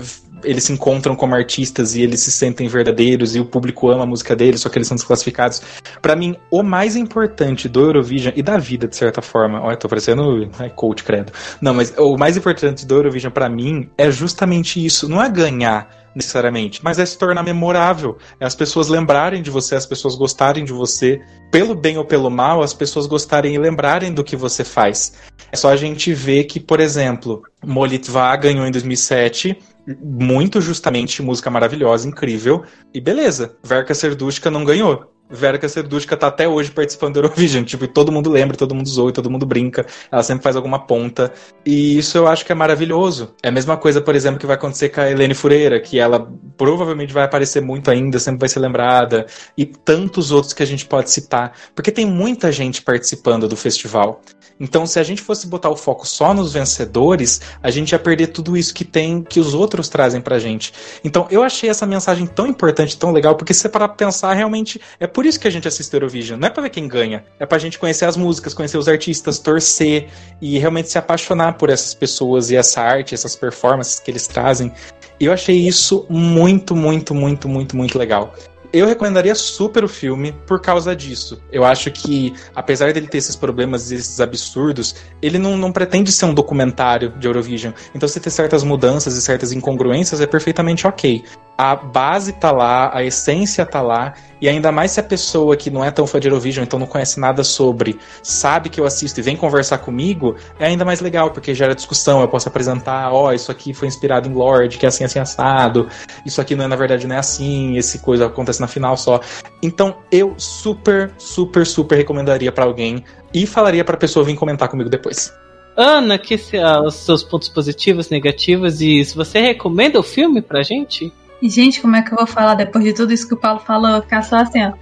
eles 0.45 0.63
se 0.63 0.73
encontram 0.73 1.15
como 1.15 1.35
artistas 1.35 1.95
e 1.95 2.01
eles 2.01 2.21
se 2.21 2.31
sentem 2.31 2.67
verdadeiros 2.67 3.35
e 3.35 3.39
o 3.39 3.45
público 3.45 3.89
ama 3.89 4.03
a 4.03 4.07
música 4.07 4.35
deles, 4.35 4.61
só 4.61 4.69
que 4.69 4.77
eles 4.77 4.87
são 4.87 4.95
desclassificados. 4.95 5.61
Pra 6.01 6.15
mim, 6.15 6.35
o 6.49 6.63
mais 6.63 6.95
importante 6.95 7.67
do 7.67 7.81
Eurovision 7.81 8.33
e 8.35 8.41
da 8.41 8.57
vida, 8.57 8.87
de 8.87 8.95
certa 8.95 9.21
forma. 9.21 9.61
Olha, 9.61 9.77
tô 9.77 9.87
parecendo 9.87 10.49
ai, 10.59 10.69
coach, 10.69 11.03
credo. 11.03 11.31
Não, 11.61 11.73
mas 11.73 11.93
o 11.97 12.17
mais 12.17 12.37
importante 12.37 12.85
do 12.85 12.95
Eurovision 12.95 13.31
pra 13.31 13.49
mim 13.49 13.89
é 13.97 14.09
justamente 14.09 14.83
isso. 14.83 15.09
Não 15.09 15.21
é 15.21 15.29
ganhar 15.29 16.05
necessariamente, 16.15 16.81
mas 16.81 16.97
é 16.97 17.05
se 17.05 17.17
tornar 17.17 17.43
memorável. 17.43 18.17
É 18.39 18.45
as 18.45 18.55
pessoas 18.55 18.87
lembrarem 18.87 19.41
de 19.43 19.51
você, 19.51 19.75
as 19.75 19.85
pessoas 19.85 20.15
gostarem 20.15 20.63
de 20.63 20.71
você, 20.71 21.21
pelo 21.51 21.75
bem 21.75 21.97
ou 21.97 22.05
pelo 22.05 22.29
mal, 22.29 22.63
as 22.63 22.73
pessoas 22.73 23.05
gostarem 23.05 23.53
e 23.53 23.59
lembrarem 23.59 24.13
do 24.13 24.23
que 24.23 24.35
você 24.35 24.63
faz. 24.63 25.13
É 25.51 25.57
só 25.57 25.69
a 25.69 25.75
gente 25.75 26.13
ver 26.13 26.45
que, 26.45 26.59
por 26.59 26.79
exemplo, 26.79 27.43
Molitva 27.63 28.35
ganhou 28.37 28.65
em 28.65 28.71
2007, 28.71 29.57
muito 30.01 30.61
justamente, 30.61 31.21
música 31.21 31.49
maravilhosa, 31.49 32.07
incrível, 32.07 32.63
e 32.93 32.99
beleza. 32.99 33.57
Verka 33.63 33.93
Serdushka 33.93 34.49
não 34.51 34.65
ganhou. 34.65 35.14
Verka 35.29 35.67
Serdushka 35.67 36.15
tá 36.15 36.27
até 36.27 36.47
hoje 36.47 36.71
participando 36.71 37.13
do 37.13 37.19
Eurovision. 37.19 37.63
Tipo, 37.75 37.87
todo 37.87 38.11
mundo 38.11 38.29
lembra, 38.29 38.55
todo 38.55 38.75
mundo 38.75 38.87
zoa, 38.87 39.11
todo 39.11 39.29
mundo 39.29 39.45
brinca. 39.45 39.85
Ela 40.11 40.23
sempre 40.23 40.43
faz 40.43 40.55
alguma 40.55 40.85
ponta. 40.85 41.33
E 41.65 41.97
isso 41.97 42.17
eu 42.17 42.27
acho 42.27 42.45
que 42.45 42.51
é 42.51 42.55
maravilhoso. 42.55 43.33
É 43.41 43.49
a 43.49 43.51
mesma 43.51 43.75
coisa, 43.75 44.01
por 44.01 44.15
exemplo, 44.15 44.39
que 44.39 44.45
vai 44.45 44.55
acontecer 44.55 44.89
com 44.89 45.01
a 45.01 45.09
Helene 45.09 45.33
Fureira, 45.33 45.79
que 45.79 45.99
ela 45.99 46.31
provavelmente 46.55 47.13
vai 47.13 47.23
aparecer 47.23 47.61
muito 47.61 47.89
ainda, 47.89 48.19
sempre 48.19 48.39
vai 48.39 48.49
ser 48.49 48.59
lembrada. 48.59 49.25
E 49.57 49.65
tantos 49.65 50.31
outros 50.31 50.53
que 50.53 50.63
a 50.63 50.67
gente 50.67 50.85
pode 50.85 51.09
citar. 51.09 51.53
Porque 51.73 51.91
tem 51.91 52.05
muita 52.05 52.51
gente 52.51 52.81
participando 52.81 53.47
do 53.47 53.55
festival. 53.55 54.21
Então, 54.59 54.85
se 54.85 54.99
a 54.99 55.03
gente 55.03 55.21
fosse 55.21 55.47
botar 55.47 55.69
o 55.69 55.75
foco 55.75 56.07
só 56.07 56.33
nos 56.33 56.53
vencedores, 56.53 57.41
a 57.61 57.69
gente 57.69 57.91
ia 57.91 57.99
perder 57.99 58.27
tudo 58.27 58.55
isso 58.55 58.73
que 58.73 58.85
tem, 58.85 59.21
que 59.21 59.39
os 59.39 59.53
outros 59.53 59.89
trazem 59.89 60.21
pra 60.21 60.39
gente. 60.39 60.73
Então, 61.03 61.27
eu 61.29 61.43
achei 61.43 61.69
essa 61.69 61.85
mensagem 61.85 62.25
tão 62.25 62.47
importante, 62.47 62.97
tão 62.97 63.11
legal, 63.11 63.35
porque 63.35 63.53
se 63.53 63.61
você 63.61 63.69
parar 63.69 63.89
pra 63.89 63.97
pensar, 63.97 64.33
realmente 64.33 64.79
é 64.99 65.07
por 65.15 65.25
isso 65.25 65.39
que 65.39 65.47
a 65.47 65.49
gente 65.49 65.65
assiste 65.65 65.93
Eurovision. 65.93 66.37
Não 66.37 66.49
é 66.49 66.51
pra 66.51 66.61
ver 66.61 66.69
quem 66.69 66.89
ganha, 66.89 67.23
é 67.39 67.45
pra 67.45 67.57
gente 67.57 67.79
conhecer 67.79 68.03
as 68.03 68.17
músicas, 68.17 68.53
conhecer 68.53 68.77
os 68.77 68.89
artistas, 68.89 69.39
torcer 69.39 70.09
e 70.41 70.59
realmente 70.59 70.89
se 70.89 70.97
apaixonar 70.97 71.53
por 71.53 71.69
essas 71.69 71.93
pessoas 71.93 72.51
e 72.51 72.57
essa 72.57 72.81
arte, 72.81 73.15
essas 73.15 73.33
performances 73.33 73.97
que 73.97 74.11
eles 74.11 74.27
trazem. 74.27 74.73
E 75.17 75.23
eu 75.23 75.31
achei 75.31 75.55
isso 75.55 76.05
muito, 76.09 76.75
muito, 76.75 77.15
muito, 77.15 77.47
muito, 77.47 77.77
muito 77.77 77.97
legal. 77.97 78.33
Eu 78.73 78.85
recomendaria 78.85 79.33
super 79.35 79.85
o 79.85 79.87
filme 79.87 80.33
por 80.45 80.59
causa 80.59 80.93
disso. 80.93 81.41
Eu 81.49 81.63
acho 81.63 81.89
que, 81.91 82.33
apesar 82.53 82.91
dele 82.91 83.07
ter 83.07 83.19
esses 83.19 83.37
problemas 83.37 83.91
e 83.91 83.95
esses 83.95 84.19
absurdos, 84.19 84.95
ele 85.21 85.39
não, 85.39 85.55
não 85.55 85.71
pretende 85.71 86.11
ser 86.11 86.25
um 86.25 86.33
documentário 86.33 87.11
de 87.11 87.25
Eurovision. 87.25 87.71
Então, 87.95 88.09
se 88.09 88.19
ter 88.19 88.31
certas 88.31 88.65
mudanças 88.65 89.15
e 89.15 89.21
certas 89.21 89.53
incongruências, 89.53 90.19
é 90.19 90.27
perfeitamente 90.27 90.85
ok. 90.85 91.23
A 91.57 91.75
base 91.75 92.33
tá 92.33 92.51
lá, 92.51 92.91
a 92.93 93.03
essência 93.03 93.65
tá 93.65 93.81
lá, 93.81 94.13
e 94.41 94.49
ainda 94.49 94.71
mais 94.71 94.91
se 94.91 94.99
a 94.99 95.03
pessoa 95.03 95.55
que 95.55 95.69
não 95.69 95.83
é 95.83 95.89
tão 95.89 96.05
fã 96.05 96.19
de 96.19 96.27
Eurovision, 96.27 96.63
então 96.63 96.77
não 96.77 96.85
conhece 96.85 97.19
nada 97.19 97.43
sobre, 97.43 97.97
sabe 98.21 98.69
que 98.69 98.79
eu 98.79 98.85
assisto 98.85 99.19
e 99.19 99.23
vem 99.23 99.37
conversar 99.37 99.77
comigo, 99.77 100.35
é 100.59 100.65
ainda 100.65 100.83
mais 100.83 100.99
legal, 100.99 101.31
porque 101.31 101.53
gera 101.53 101.73
discussão, 101.73 102.21
eu 102.21 102.27
posso 102.27 102.49
apresentar, 102.49 103.11
ó, 103.11 103.27
oh, 103.27 103.33
isso 103.33 103.51
aqui 103.51 103.73
foi 103.73 103.87
inspirado 103.87 104.27
em 104.27 104.33
Lorde, 104.33 104.77
que 104.77 104.85
é 104.85 104.89
assim, 104.89 105.05
assim, 105.05 105.19
assado, 105.19 105.87
isso 106.25 106.41
aqui 106.41 106.55
não 106.55 106.65
é, 106.65 106.67
na 106.67 106.75
verdade, 106.75 107.07
não 107.07 107.15
é 107.15 107.19
assim, 107.19 107.77
esse 107.77 107.99
coisa 107.99 108.25
acontece 108.25 108.59
na 108.59 108.67
final 108.67 108.97
só. 108.97 109.21
Então, 109.63 109.95
eu 110.11 110.35
super, 110.37 111.11
super, 111.17 111.65
super 111.65 111.95
recomendaria 111.95 112.51
para 112.51 112.65
alguém 112.65 113.03
e 113.33 113.47
falaria 113.47 113.83
pra 113.83 113.95
pessoa 113.95 114.25
vir 114.25 114.35
comentar 114.35 114.67
comigo 114.67 114.89
depois. 114.89 115.33
Ana, 115.77 116.17
que 116.17 116.37
se, 116.37 116.57
ah, 116.57 116.81
os 116.81 116.95
seus 116.95 117.23
pontos 117.23 117.49
positivos, 117.49 118.09
negativos, 118.09 118.79
e 118.79 119.03
se 119.03 119.15
você 119.15 119.39
recomenda 119.39 119.99
o 119.99 120.03
filme 120.03 120.41
pra 120.41 120.63
gente? 120.63 121.11
E, 121.41 121.49
gente, 121.49 121.81
como 121.81 121.95
é 121.95 122.01
que 122.01 122.11
eu 122.11 122.17
vou 122.17 122.27
falar 122.27 122.55
depois 122.55 122.83
de 122.83 122.93
tudo 122.93 123.13
isso 123.13 123.27
que 123.27 123.33
o 123.33 123.37
Paulo 123.37 123.59
falou? 123.59 123.87
Eu 123.87 123.95
vou 123.95 124.03
ficar 124.03 124.21
só 124.21 124.37
assim, 124.37 124.63
ó. 124.63 124.73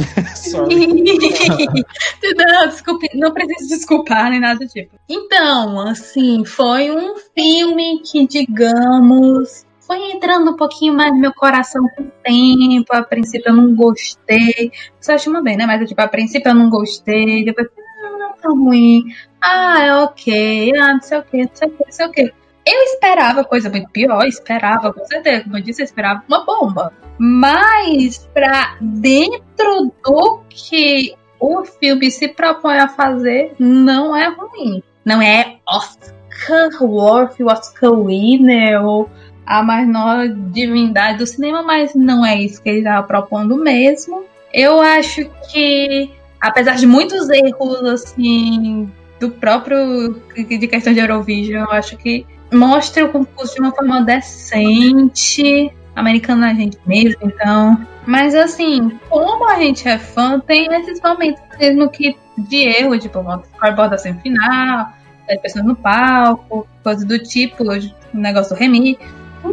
não, 2.36 2.68
desculpe, 2.68 3.08
não 3.14 3.32
preciso 3.32 3.68
desculpar 3.68 4.30
nem 4.30 4.40
nada 4.40 4.60
do 4.60 4.66
tipo. 4.66 4.96
Então, 5.08 5.80
assim, 5.80 6.44
foi 6.44 6.90
um 6.90 7.16
filme 7.34 8.00
que, 8.00 8.26
digamos, 8.26 9.66
foi 9.90 10.12
entrando 10.12 10.52
um 10.52 10.56
pouquinho 10.56 10.94
mais 10.94 11.12
no 11.12 11.18
meu 11.18 11.34
coração 11.34 11.84
com 11.96 12.04
o 12.04 12.10
tempo. 12.22 12.94
A 12.94 13.02
princípio 13.02 13.50
eu 13.50 13.56
não 13.56 13.74
gostei. 13.74 14.70
Você 15.00 15.18
chama 15.18 15.42
bem, 15.42 15.56
né? 15.56 15.66
Mas 15.66 15.88
tipo, 15.88 16.00
a 16.00 16.06
princípio 16.06 16.48
eu 16.48 16.54
não 16.54 16.70
gostei. 16.70 17.44
Depois, 17.44 17.66
ah, 18.04 18.18
não 18.18 18.32
tá 18.34 18.48
ruim. 18.50 19.02
Ah, 19.40 19.82
é 19.82 19.96
ok. 19.96 20.72
Ah, 20.78 20.94
não 20.94 21.02
sei 21.02 21.18
o 21.18 21.22
que, 21.24 21.38
não 21.38 21.50
sei 21.52 21.68
o 21.68 21.70
que, 21.72 21.84
não 21.84 21.92
sei 21.92 22.06
o 22.06 22.12
que. 22.12 22.32
Eu 22.66 22.82
esperava 22.82 23.44
coisa 23.44 23.70
muito 23.70 23.88
pior, 23.90 24.26
esperava, 24.26 24.92
com 24.92 25.04
certeza. 25.04 25.44
Como 25.44 25.56
eu 25.56 25.62
disse, 25.62 25.82
eu 25.82 25.84
esperava 25.84 26.22
uma 26.28 26.44
bomba. 26.44 26.92
Mas, 27.18 28.28
pra 28.32 28.76
dentro 28.80 29.92
do 30.04 30.42
que 30.48 31.14
o 31.38 31.64
filme 31.64 32.10
se 32.10 32.28
propõe 32.28 32.78
a 32.78 32.88
fazer, 32.88 33.54
não 33.58 34.14
é 34.14 34.28
ruim. 34.28 34.82
Não 35.04 35.22
é 35.22 35.56
Oscar 35.66 36.82
worth, 36.82 37.40
Oscar 37.40 37.92
winner, 37.92 38.84
ou 38.84 39.10
a 39.46 39.62
maior 39.62 40.28
divindade 40.28 41.18
do 41.18 41.26
cinema, 41.26 41.62
mas 41.62 41.94
não 41.94 42.24
é 42.24 42.38
isso 42.38 42.62
que 42.62 42.68
ele 42.68 42.78
estava 42.78 43.06
propondo 43.06 43.56
mesmo. 43.56 44.24
Eu 44.52 44.80
acho 44.80 45.28
que, 45.50 46.10
apesar 46.40 46.76
de 46.76 46.86
muitos 46.86 47.28
erros, 47.30 47.82
assim, 47.84 48.90
do 49.18 49.30
próprio 49.30 50.14
de 50.36 50.68
questão 50.68 50.92
de 50.92 51.00
Eurovision, 51.00 51.64
eu 51.64 51.72
acho 51.72 51.96
que 51.96 52.26
mostra 52.52 53.04
o 53.04 53.08
concurso 53.08 53.54
de 53.54 53.60
uma 53.60 53.72
forma 53.72 54.02
decente, 54.02 55.72
americana 55.94 56.50
a 56.50 56.54
gente 56.54 56.78
mesmo, 56.86 57.20
então. 57.22 57.86
Mas 58.06 58.34
assim, 58.34 58.98
como 59.08 59.48
a 59.48 59.58
gente 59.58 59.86
é 59.88 59.98
fã, 59.98 60.40
tem 60.40 60.66
esses 60.74 61.00
momentos 61.00 61.42
mesmo 61.58 61.88
que 61.90 62.16
de 62.38 62.56
erro, 62.56 62.98
tipo, 62.98 63.22
borda 63.22 63.98
semifinal, 63.98 64.88
as 65.28 65.40
pessoas 65.40 65.64
no 65.64 65.76
palco, 65.76 66.66
coisa 66.82 67.06
do 67.06 67.18
tipo, 67.18 67.62
o 67.64 67.80
negócio 68.12 68.54
do 68.54 68.58
Remy. 68.58 68.98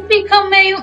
Fica 0.07 0.49
meio. 0.49 0.77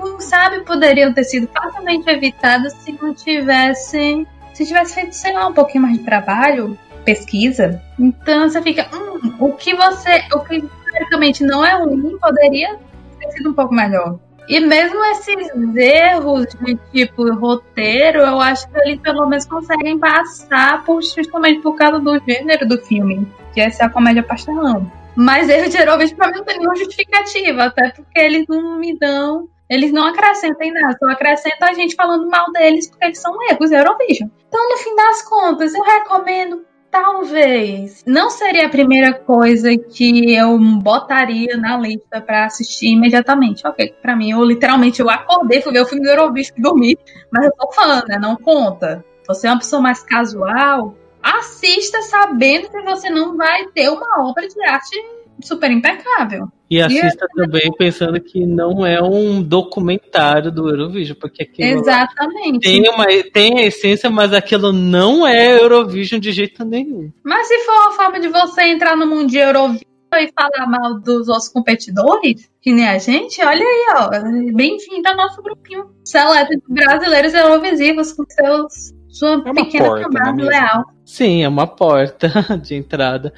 Hum, 0.00 0.20
sabe, 0.20 0.60
poderiam 0.60 1.12
ter 1.12 1.24
sido 1.24 1.48
facilmente 1.48 2.08
evitados 2.08 2.72
se 2.74 2.92
não 2.92 3.14
tivesse. 3.14 4.26
Se 4.52 4.66
tivesse 4.66 4.94
feito, 4.94 5.12
sei 5.12 5.32
lá, 5.32 5.46
um 5.46 5.52
pouquinho 5.52 5.82
mais 5.82 5.98
de 5.98 6.04
trabalho, 6.04 6.76
pesquisa. 7.04 7.80
Então 7.98 8.48
você 8.48 8.60
fica. 8.60 8.88
Hum, 8.92 9.34
o 9.38 9.52
que 9.52 9.74
você. 9.74 10.24
O 10.32 10.40
que 10.40 10.64
teoricamente 10.98 11.44
não 11.44 11.64
é 11.64 11.74
ruim, 11.74 12.18
poderia 12.18 12.78
ter 13.20 13.30
sido 13.32 13.50
um 13.50 13.54
pouco 13.54 13.74
melhor. 13.74 14.18
E 14.48 14.60
mesmo 14.60 15.04
esses 15.04 15.50
erros 15.76 16.46
de 16.46 16.74
tipo 16.90 17.30
roteiro, 17.34 18.20
eu 18.20 18.40
acho 18.40 18.68
que 18.70 18.78
eles 18.80 19.00
pelo 19.00 19.26
menos 19.26 19.44
conseguem 19.44 19.98
passar 19.98 20.84
por, 20.84 21.02
justamente 21.02 21.60
por 21.60 21.76
causa 21.76 22.00
do 22.00 22.18
gênero 22.26 22.66
do 22.66 22.78
filme, 22.78 23.30
que 23.52 23.60
é 23.60 23.68
a 23.80 23.90
comédia 23.90 24.22
pastelão. 24.22 24.90
Mas 25.14 25.48
erro 25.48 25.68
de 25.68 25.76
Eurovision 25.76 26.16
pra 26.16 26.28
mim 26.28 26.36
não 26.36 26.44
tem 26.44 26.58
nenhuma 26.58 26.76
justificativa, 26.76 27.64
até 27.64 27.90
porque 27.90 28.18
eles 28.18 28.46
não 28.48 28.78
me 28.78 28.98
dão. 28.98 29.48
Eles 29.68 29.92
não 29.92 30.06
acrescentam 30.06 30.66
em 30.66 30.72
nada, 30.72 30.96
só 30.98 31.10
acrescentam 31.10 31.68
a 31.68 31.74
gente 31.74 31.94
falando 31.94 32.26
mal 32.30 32.50
deles 32.52 32.88
porque 32.88 33.04
eles 33.04 33.20
são 33.20 33.36
erros 33.50 33.70
Eurovision. 33.70 34.30
Então, 34.48 34.70
no 34.70 34.78
fim 34.78 34.96
das 34.96 35.22
contas, 35.28 35.74
eu 35.74 35.82
recomendo 35.82 36.64
Talvez. 36.90 38.02
Não 38.06 38.30
seria 38.30 38.66
a 38.66 38.70
primeira 38.70 39.12
coisa 39.12 39.76
que 39.76 40.34
eu 40.34 40.58
botaria 40.58 41.56
na 41.56 41.76
lista 41.76 42.20
para 42.20 42.46
assistir 42.46 42.88
imediatamente. 42.88 43.66
Ok, 43.66 43.94
para 44.00 44.16
mim, 44.16 44.30
eu 44.30 44.42
literalmente 44.42 45.00
eu 45.00 45.10
acordei, 45.10 45.60
fui 45.60 45.72
ver 45.72 45.82
o 45.82 45.86
filme 45.86 46.04
do 46.04 46.10
Eurovision 46.10 46.56
e 46.56 46.62
dormi. 46.62 46.98
Mas 47.30 47.44
eu 47.44 47.52
tô 47.52 47.70
fã, 47.72 48.02
né? 48.08 48.18
Não 48.18 48.36
conta. 48.36 49.04
Você 49.26 49.46
é 49.46 49.50
uma 49.50 49.58
pessoa 49.58 49.82
mais 49.82 50.02
casual, 50.02 50.94
assista 51.22 52.00
sabendo 52.02 52.70
que 52.70 52.80
você 52.80 53.10
não 53.10 53.36
vai 53.36 53.66
ter 53.66 53.90
uma 53.90 54.26
obra 54.26 54.48
de 54.48 54.64
arte 54.64 54.96
super 55.42 55.70
impecável. 55.70 56.48
E 56.70 56.80
assista 56.80 57.26
e 57.30 57.42
também 57.42 57.72
pensando 57.78 58.20
que 58.20 58.44
não 58.44 58.84
é 58.84 59.02
um 59.02 59.42
documentário 59.42 60.52
do 60.52 60.68
Eurovision, 60.68 61.16
porque 61.18 61.42
aquilo 61.42 61.80
Exatamente. 61.80 62.60
Tem, 62.60 62.88
uma, 62.88 63.06
tem 63.32 63.58
a 63.58 63.66
essência, 63.66 64.10
mas 64.10 64.32
aquilo 64.32 64.72
não 64.72 65.26
é 65.26 65.60
Eurovision 65.62 66.20
de 66.20 66.32
jeito 66.32 66.64
nenhum. 66.64 67.10
Mas 67.24 67.48
se 67.48 67.58
for 67.60 67.72
uma 67.72 67.92
forma 67.92 68.20
de 68.20 68.28
você 68.28 68.62
entrar 68.64 68.96
no 68.96 69.06
mundo 69.06 69.28
de 69.28 69.38
Eurovision 69.38 69.82
e 70.14 70.32
falar 70.32 70.66
mal 70.66 70.98
dos 71.00 71.28
outros 71.28 71.48
competidores, 71.48 72.50
que 72.60 72.72
nem 72.72 72.86
a 72.88 72.98
gente, 72.98 73.42
olha 73.42 73.62
aí, 73.62 73.86
ó. 73.96 74.10
Bem-vindo 74.54 75.08
ao 75.08 75.16
nosso 75.16 75.42
grupinho 75.42 75.90
seleto 76.04 76.50
de 76.50 76.62
brasileiros 76.68 77.34
eurovisivos 77.34 78.12
com 78.12 78.24
seus 78.28 78.92
sua 79.08 79.30
É 79.30 79.34
uma 79.36 79.54
pequena 79.54 79.86
porta, 79.86 80.08
camada 80.10 80.28
é 80.28 80.32
mesmo? 80.32 80.50
leal. 80.50 80.84
Sim, 81.04 81.42
é 81.42 81.48
uma 81.48 81.66
porta 81.66 82.28
de 82.62 82.74
entrada. 82.74 83.32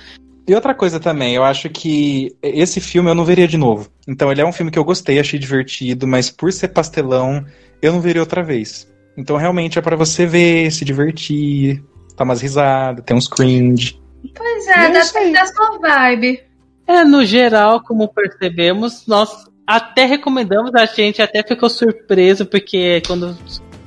E 0.50 0.54
outra 0.56 0.74
coisa 0.74 0.98
também, 0.98 1.36
eu 1.36 1.44
acho 1.44 1.70
que 1.70 2.36
esse 2.42 2.80
filme 2.80 3.08
eu 3.08 3.14
não 3.14 3.24
veria 3.24 3.46
de 3.46 3.56
novo. 3.56 3.88
Então 4.08 4.32
ele 4.32 4.40
é 4.40 4.44
um 4.44 4.52
filme 4.52 4.68
que 4.68 4.78
eu 4.80 4.84
gostei, 4.84 5.20
achei 5.20 5.38
divertido, 5.38 6.08
mas 6.08 6.28
por 6.28 6.52
ser 6.52 6.66
pastelão, 6.66 7.46
eu 7.80 7.92
não 7.92 8.00
veria 8.00 8.20
outra 8.20 8.42
vez. 8.42 8.92
Então 9.16 9.36
realmente 9.36 9.78
é 9.78 9.80
pra 9.80 9.94
você 9.94 10.26
ver, 10.26 10.68
se 10.72 10.84
divertir, 10.84 11.80
dar 12.16 12.24
umas 12.24 12.40
risadas, 12.40 13.04
ter 13.04 13.14
uns 13.14 13.28
cringe. 13.28 14.02
Pois 14.34 14.66
é, 14.66 14.90
depende 14.90 15.34
da 15.34 15.46
sua 15.46 15.78
vibe. 15.78 16.42
É, 16.84 17.04
no 17.04 17.24
geral, 17.24 17.80
como 17.84 18.12
percebemos, 18.12 19.06
nós 19.06 19.48
até 19.64 20.04
recomendamos, 20.04 20.74
a 20.74 20.84
gente 20.84 21.22
até 21.22 21.44
ficou 21.44 21.70
surpreso, 21.70 22.44
porque 22.44 23.00
quando 23.06 23.38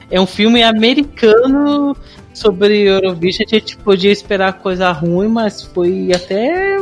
é 0.10 0.18
um 0.18 0.26
filme 0.26 0.64
americano 0.64 1.94
sobre 2.34 2.82
Eurovision, 2.82 3.46
a 3.48 3.56
gente 3.56 3.78
podia 3.78 4.12
esperar 4.12 4.54
coisa 4.54 4.92
ruim, 4.92 5.28
mas 5.28 5.64
foi 5.64 6.12
até, 6.14 6.78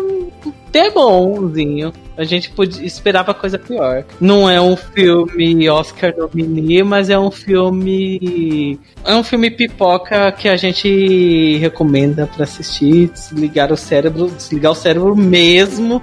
até 0.67 0.89
bonzinho. 0.89 1.91
A 2.17 2.23
gente 2.23 2.51
podia, 2.51 2.85
esperava 2.85 3.33
coisa 3.33 3.57
pior. 3.57 4.05
Não 4.19 4.49
é 4.49 4.61
um 4.61 4.75
filme 4.75 5.69
Oscar 5.69 6.13
nominee, 6.17 6.83
mas 6.83 7.09
é 7.09 7.17
um 7.17 7.31
filme. 7.31 8.79
É 9.03 9.15
um 9.15 9.23
filme 9.23 9.49
pipoca 9.49 10.31
que 10.31 10.47
a 10.47 10.55
gente 10.55 11.57
recomenda 11.57 12.27
pra 12.27 12.43
assistir, 12.43 13.09
desligar 13.09 13.71
o 13.71 13.77
cérebro, 13.77 14.29
desligar 14.29 14.71
o 14.71 14.75
cérebro 14.75 15.15
mesmo. 15.15 16.01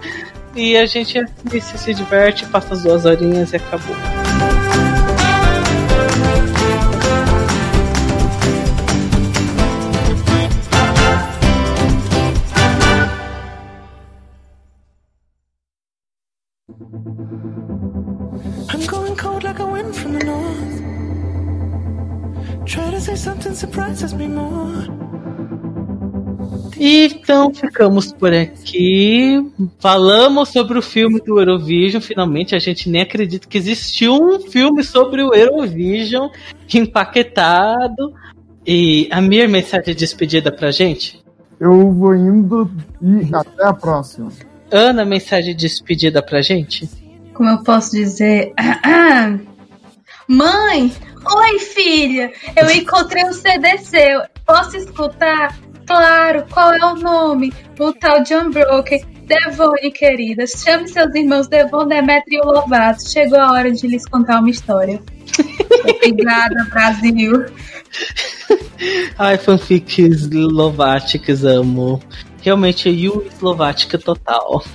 E 0.56 0.76
a 0.76 0.86
gente 0.86 1.18
assiste, 1.18 1.78
se 1.78 1.94
diverte, 1.94 2.44
passa 2.46 2.74
as 2.74 2.82
duas 2.82 3.04
horinhas 3.04 3.52
e 3.52 3.56
acabou. 3.56 4.27
Então 26.78 27.52
ficamos 27.52 28.12
por 28.12 28.32
aqui. 28.32 29.42
Falamos 29.80 30.50
sobre 30.50 30.78
o 30.78 30.82
filme 30.82 31.18
do 31.20 31.38
Eurovision. 31.38 32.00
Finalmente 32.00 32.54
a 32.54 32.58
gente 32.58 32.90
nem 32.90 33.02
acredita 33.02 33.48
que 33.48 33.58
existiu 33.58 34.14
um 34.14 34.40
filme 34.40 34.84
sobre 34.84 35.22
o 35.22 35.34
Eurovision 35.34 36.28
empaquetado. 36.72 38.12
E 38.66 39.08
a 39.10 39.20
minha 39.20 39.48
mensagem 39.48 39.86
de 39.86 39.94
despedida 39.94 40.52
pra 40.52 40.70
gente? 40.70 41.24
Eu 41.58 41.90
vou 41.90 42.14
indo 42.14 42.70
e 43.00 43.34
até 43.34 43.64
a 43.64 43.72
próxima. 43.72 44.30
Ana, 44.70 45.04
mensagem 45.06 45.56
de 45.56 45.62
despedida 45.62 46.22
pra 46.22 46.42
gente? 46.42 46.88
Como 47.32 47.48
eu 47.48 47.62
posso 47.64 47.92
dizer? 47.92 48.52
Mãe! 50.28 50.92
Oi, 51.24 51.58
filha! 51.58 52.32
Eu 52.56 52.70
encontrei 52.70 53.24
um 53.24 53.32
CD 53.32 53.78
seu. 53.78 54.22
Posso 54.46 54.76
escutar? 54.76 55.58
Claro, 55.86 56.44
qual 56.50 56.72
é 56.74 56.84
o 56.84 56.96
nome? 56.96 57.52
O 57.78 57.92
tal 57.92 58.22
John 58.22 58.50
Broker. 58.50 59.04
Devone, 59.28 59.90
querida, 59.90 60.46
chame 60.46 60.88
seus 60.88 61.14
irmãos 61.14 61.48
Devon, 61.48 61.86
Demetrio 61.86 62.40
e 62.42 62.46
Lovato. 62.46 63.06
Chegou 63.06 63.38
a 63.38 63.52
hora 63.52 63.70
de 63.70 63.86
lhes 63.86 64.06
contar 64.06 64.40
uma 64.40 64.48
história. 64.48 65.02
Obrigada, 65.82 66.64
Brasil. 66.72 67.44
Ai, 69.18 69.36
fanfics 69.36 69.98
eslováticas, 69.98 71.44
amo. 71.44 72.00
Realmente, 72.40 72.88
you 72.88 73.22
eslovática 73.26 73.98
total. 73.98 74.64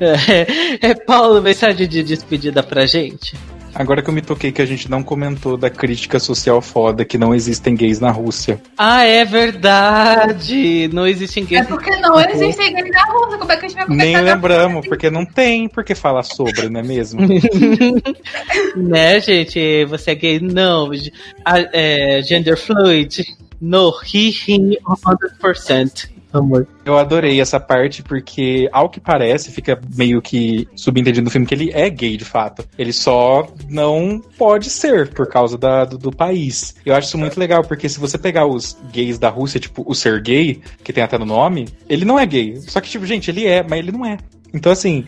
É, 0.00 0.88
é, 0.88 0.94
Paulo, 0.94 1.40
mensagem 1.40 1.86
de 1.86 2.02
despedida 2.02 2.64
pra 2.64 2.84
gente? 2.84 3.36
Agora 3.74 4.02
que 4.02 4.08
eu 4.08 4.14
me 4.14 4.22
toquei 4.22 4.52
que 4.52 4.62
a 4.62 4.66
gente 4.66 4.88
não 4.90 5.02
comentou 5.02 5.56
da 5.56 5.68
crítica 5.68 6.20
social 6.20 6.62
foda 6.62 7.04
que 7.04 7.18
não 7.18 7.34
existem 7.34 7.74
gays 7.74 7.98
na 7.98 8.10
Rússia. 8.10 8.60
Ah, 8.78 9.02
é 9.02 9.24
verdade! 9.24 10.88
Não 10.92 11.06
existem 11.06 11.44
gays. 11.44 11.62
É 11.62 11.68
porque 11.68 11.90
não 11.96 12.20
existem 12.20 12.72
gays 12.72 12.90
na 12.90 13.04
Rússia. 13.12 13.38
Como 13.38 13.52
é 13.52 13.56
que 13.56 13.66
a 13.66 13.68
gente 13.68 13.86
vai 13.86 13.96
Nem 13.96 14.16
a 14.16 14.20
lembramos, 14.20 14.86
porque 14.86 15.10
não 15.10 15.26
tem 15.26 15.68
por 15.68 15.82
que 15.82 15.94
falar 15.94 16.22
sobre, 16.22 16.68
não 16.68 16.80
é 16.80 16.82
mesmo? 16.82 17.20
né, 18.76 19.20
gente? 19.20 19.84
Você 19.86 20.12
é 20.12 20.14
gay? 20.14 20.40
Não. 20.40 20.90
Ah, 21.44 21.58
é, 21.72 22.22
gender 22.22 22.56
fluid? 22.56 23.24
No, 23.60 23.92
he, 24.12 24.28
he, 24.28 24.78
100%. 25.40 26.13
Amor. 26.38 26.66
Eu 26.84 26.98
adorei 26.98 27.40
essa 27.40 27.60
parte 27.60 28.02
porque, 28.02 28.68
ao 28.72 28.88
que 28.88 28.98
parece, 29.00 29.52
fica 29.52 29.80
meio 29.96 30.20
que 30.20 30.68
subentendido 30.74 31.24
no 31.24 31.30
filme 31.30 31.46
que 31.46 31.54
ele 31.54 31.70
é 31.72 31.88
gay 31.88 32.16
de 32.16 32.24
fato. 32.24 32.64
Ele 32.76 32.92
só 32.92 33.46
não 33.68 34.20
pode 34.36 34.68
ser 34.68 35.10
por 35.14 35.28
causa 35.28 35.56
da, 35.56 35.84
do, 35.84 35.96
do 35.96 36.10
país. 36.10 36.74
Eu 36.84 36.94
acho 36.94 37.08
isso 37.08 37.18
muito 37.18 37.38
legal 37.38 37.62
porque 37.62 37.88
se 37.88 38.00
você 38.00 38.18
pegar 38.18 38.46
os 38.46 38.76
gays 38.92 39.18
da 39.18 39.28
Rússia, 39.28 39.60
tipo 39.60 39.84
o 39.86 39.94
ser 39.94 40.20
gay, 40.20 40.60
que 40.82 40.92
tem 40.92 41.04
até 41.04 41.16
no 41.16 41.24
nome, 41.24 41.68
ele 41.88 42.04
não 42.04 42.18
é 42.18 42.26
gay. 42.26 42.56
Só 42.62 42.80
que, 42.80 42.88
tipo, 42.88 43.06
gente, 43.06 43.30
ele 43.30 43.46
é, 43.46 43.62
mas 43.62 43.78
ele 43.78 43.92
não 43.92 44.04
é. 44.04 44.18
Então, 44.52 44.72
assim, 44.72 45.04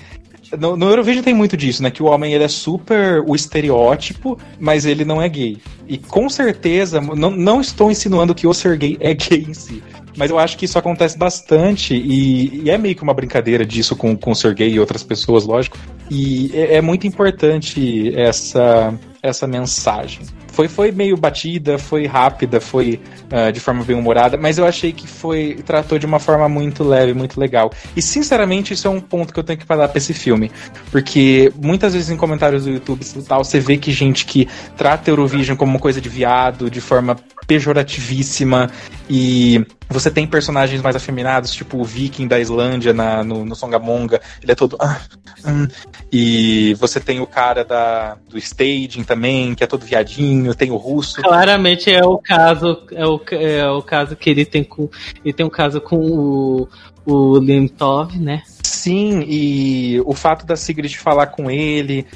no, 0.57 0.77
no 0.77 0.89
Eurovision 0.89 1.25
tem 1.25 1.35
muito 1.35 1.57
disso, 1.57 1.83
né? 1.83 1.91
Que 1.91 2.03
o 2.03 2.07
homem 2.07 2.33
ele 2.33 2.45
é 2.45 2.49
super 2.49 3.23
o 3.27 3.35
estereótipo, 3.35 4.39
mas 4.61 4.85
ele 4.85 5.05
não 5.05 5.21
é 5.21 5.29
gay. 5.29 5.59
E 5.89 5.99
com 5.99 6.29
certeza, 6.29 7.01
não, 7.01 7.31
não 7.31 7.61
estou 7.61 7.91
insinuando 7.91 8.35
que 8.35 8.47
o 8.47 8.55
ser 8.55 8.77
gay 8.77 8.97
é 9.01 9.15
gay 9.15 9.45
em 9.49 9.55
si. 9.55 9.83
Mas 10.17 10.31
eu 10.31 10.39
acho 10.39 10.57
que 10.57 10.65
isso 10.65 10.79
acontece 10.79 11.17
bastante 11.19 11.95
e, 11.95 12.63
e 12.65 12.71
é 12.71 12.79
meio 12.79 12.95
que 12.95 13.03
uma 13.03 13.15
brincadeira 13.15 13.65
disso 13.65 13.95
com, 13.95 14.17
com 14.17 14.31
o 14.31 14.35
ser 14.35 14.55
gay 14.55 14.71
e 14.71 14.81
outras 14.81 15.03
pessoas, 15.03 15.45
lógico. 15.45 15.77
E 16.11 16.51
é, 16.55 16.77
é 16.77 16.81
muito 16.81 17.07
importante 17.07 18.13
essa, 18.17 18.95
essa 19.23 19.47
mensagem. 19.47 20.23
Foi, 20.57 20.69
foi 20.69 20.91
meio 20.91 21.19
batida, 21.19 21.77
foi 21.77 22.07
rápida, 22.07 22.63
foi 22.63 22.99
uh, 23.31 23.53
de 23.53 23.61
forma 23.61 23.85
bem 23.85 23.95
humorada, 23.95 24.39
mas 24.39 24.57
eu 24.57 24.65
achei 24.65 24.91
que 24.91 25.07
foi 25.07 25.59
tratou 25.67 25.99
de 25.99 26.07
uma 26.07 26.19
forma 26.19 26.49
muito 26.49 26.83
leve, 26.83 27.13
muito 27.13 27.39
legal. 27.39 27.71
E 27.95 28.01
sinceramente, 28.01 28.73
isso 28.73 28.89
é 28.89 28.91
um 28.91 28.99
ponto 28.99 29.35
que 29.35 29.39
eu 29.39 29.45
tenho 29.45 29.59
que 29.59 29.67
falar 29.67 29.89
pra 29.89 29.99
esse 29.99 30.15
filme. 30.15 30.51
Porque 30.91 31.53
muitas 31.63 31.93
vezes 31.93 32.09
em 32.09 32.17
comentários 32.17 32.65
do 32.65 32.71
YouTube 32.71 33.03
e 33.05 33.23
tal, 33.23 33.45
você 33.45 33.61
vê 33.61 33.77
que 33.77 33.93
gente 33.93 34.25
que 34.25 34.49
trata 34.79 35.11
Eurovision 35.11 35.59
como 35.59 35.73
uma 35.73 35.79
coisa 35.79 36.01
de 36.01 36.09
viado, 36.09 36.71
de 36.71 36.81
forma 36.81 37.17
pejorativíssima, 37.47 38.71
e 39.09 39.65
você 39.89 40.11
tem 40.11 40.27
personagens 40.27 40.83
mais 40.83 40.97
afeminados, 40.97 41.53
tipo 41.53 41.79
o 41.79 41.85
Viking 41.85 42.27
da 42.27 42.41
Islândia 42.41 42.93
na, 42.93 43.23
no, 43.23 43.45
no 43.45 43.55
Songamonga, 43.55 44.21
ele 44.43 44.53
é 44.53 44.55
todo. 44.55 44.77
Ah, 44.81 45.01
hum. 45.47 45.69
E 46.13 46.75
você 46.75 46.99
tem 46.99 47.21
o 47.21 47.27
cara 47.27 47.65
da, 47.65 48.17
do 48.29 48.37
staging 48.37 49.05
também, 49.05 49.55
que 49.55 49.63
é 49.63 49.67
todo 49.67 49.87
viadinho, 49.87 50.55
tem 50.55 50.71
o 50.71 50.77
russo. 50.77 51.23
Claramente 51.23 51.91
é 51.91 52.05
o 52.05 52.19
caso, 52.19 52.83
é 52.91 53.07
o, 53.07 53.21
é 53.31 53.71
o 53.71 53.83
caso 53.83 54.17
que 54.17 54.29
ele 54.29 54.45
tem 54.45 54.65
com. 54.65 54.89
Ele 55.25 55.33
tem 55.33 55.47
um 55.47 55.51
caso 55.51 55.81
com 55.81 55.97
o, 55.97 56.69
o 57.05 57.39
Limtov, 57.39 58.19
né? 58.19 58.43
Sim, 58.63 59.25
e 59.27 60.01
o 60.05 60.15
fato 60.15 60.45
da 60.45 60.57
Sigrid 60.57 60.97
falar 60.97 61.29
com 61.29 61.49
ele. 61.51 62.07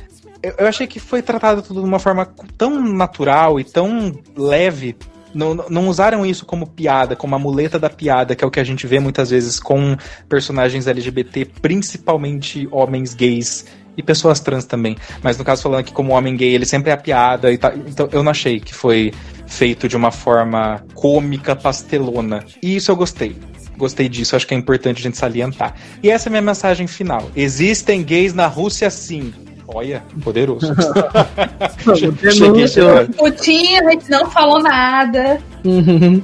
Eu, 0.43 0.55
eu 0.59 0.67
achei 0.67 0.87
que 0.87 0.99
foi 0.99 1.23
tratado 1.23 1.63
tudo 1.63 1.81
de 1.83 1.87
uma 1.87 1.99
forma 1.99 2.29
tão 2.57 2.81
natural 2.81 3.61
e 3.61 3.65
tão 3.65 4.19
leve 4.37 4.97
não, 5.35 5.55
não 5.55 5.89
usaram 5.89 6.25
isso 6.25 6.45
como 6.45 6.67
piada, 6.67 7.17
como 7.17 7.35
a 7.35 7.39
muleta 7.39 7.79
da 7.79 7.91
piada, 7.91 8.35
que 8.35 8.45
é 8.45 8.47
o 8.47 8.51
que 8.51 8.61
a 8.61 8.65
gente 8.65 8.87
vê 8.87 8.99
muitas 8.99 9.31
vezes 9.31 9.61
com 9.61 9.97
personagens 10.29 10.87
LGBT, 10.87 11.45
principalmente 11.61 12.69
homens 12.71 13.15
gays 13.15 13.67
e 13.97 14.03
pessoas 14.03 14.41
trans 14.41 14.65
também. 14.65 14.97
Mas 15.23 15.37
no 15.39 15.45
caso 15.45 15.63
falando 15.63 15.85
que 15.85 15.93
como 15.93 16.13
homem 16.13 16.37
gay 16.37 16.55
ele 16.55 16.67
sempre 16.67 16.91
é 16.91 16.95
a 16.95 16.97
piada 16.97 17.53
e 17.53 17.59
tá, 17.59 17.73
então 17.75 18.09
eu 18.13 18.23
não 18.23 18.31
achei 18.31 18.61
que 18.61 18.75
foi 18.75 19.13
feito 19.47 19.89
de 19.89 19.97
uma 19.97 20.11
forma 20.11 20.85
cômica, 20.95 21.57
pastelona. 21.57 22.45
E 22.63 22.77
isso 22.77 22.91
eu 22.91 22.97
gostei. 22.97 23.37
Gostei 23.77 24.09
disso, 24.09 24.37
acho 24.37 24.47
que 24.47 24.55
é 24.55 24.57
importante 24.57 24.99
a 24.99 25.03
gente 25.03 25.17
salientar. 25.17 25.75
E 26.03 26.11
essa 26.11 26.29
é 26.29 26.31
a 26.31 26.33
minha 26.33 26.43
mensagem 26.43 26.87
final. 26.87 27.31
Existem 27.35 28.03
gays 28.03 28.35
na 28.35 28.47
Rússia 28.47 28.91
sim. 28.91 29.33
Olha, 29.75 30.03
poderoso. 30.23 30.67
Cheguei 32.33 32.67
chegando. 32.67 33.15
Putinha, 33.17 33.81
a 33.81 33.91
gente 33.91 34.11
não 34.11 34.31
falou 34.31 34.61
nada. 34.61 35.41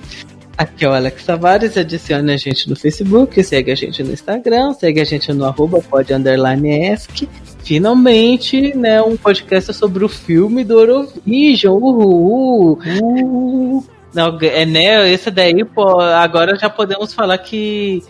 Aqui 0.59 0.87
é 0.87 0.89
o 0.89 0.93
Alex 0.95 1.27
Tavares, 1.27 1.77
adicione 1.77 2.33
a 2.33 2.37
gente 2.39 2.71
no 2.71 2.75
Facebook, 2.75 3.45
segue 3.45 3.71
a 3.71 3.75
gente 3.75 4.03
no 4.03 4.11
Instagram, 4.11 4.73
segue 4.73 5.03
a 5.03 5.05
gente 5.05 5.31
no 5.35 5.45
arroba 5.45 5.83
pod 5.83 6.15
underline 6.15 6.87
esc. 6.87 7.29
Finalmente, 7.63 8.75
né, 8.75 9.03
um 9.03 9.19
podcast 9.19 9.75
sobre 9.75 10.03
o 10.03 10.09
filme 10.09 10.65
do 10.65 10.81
Eurovision. 10.81 11.75
Uhul! 11.75 12.79
Uhul. 13.03 13.85
Não, 14.15 14.39
é, 14.41 14.65
né, 14.65 15.13
esse 15.13 15.31
daí, 15.31 15.63
pô, 15.63 16.01
agora 16.01 16.57
já 16.57 16.71
podemos 16.71 17.13
falar 17.13 17.37
que 17.37 18.03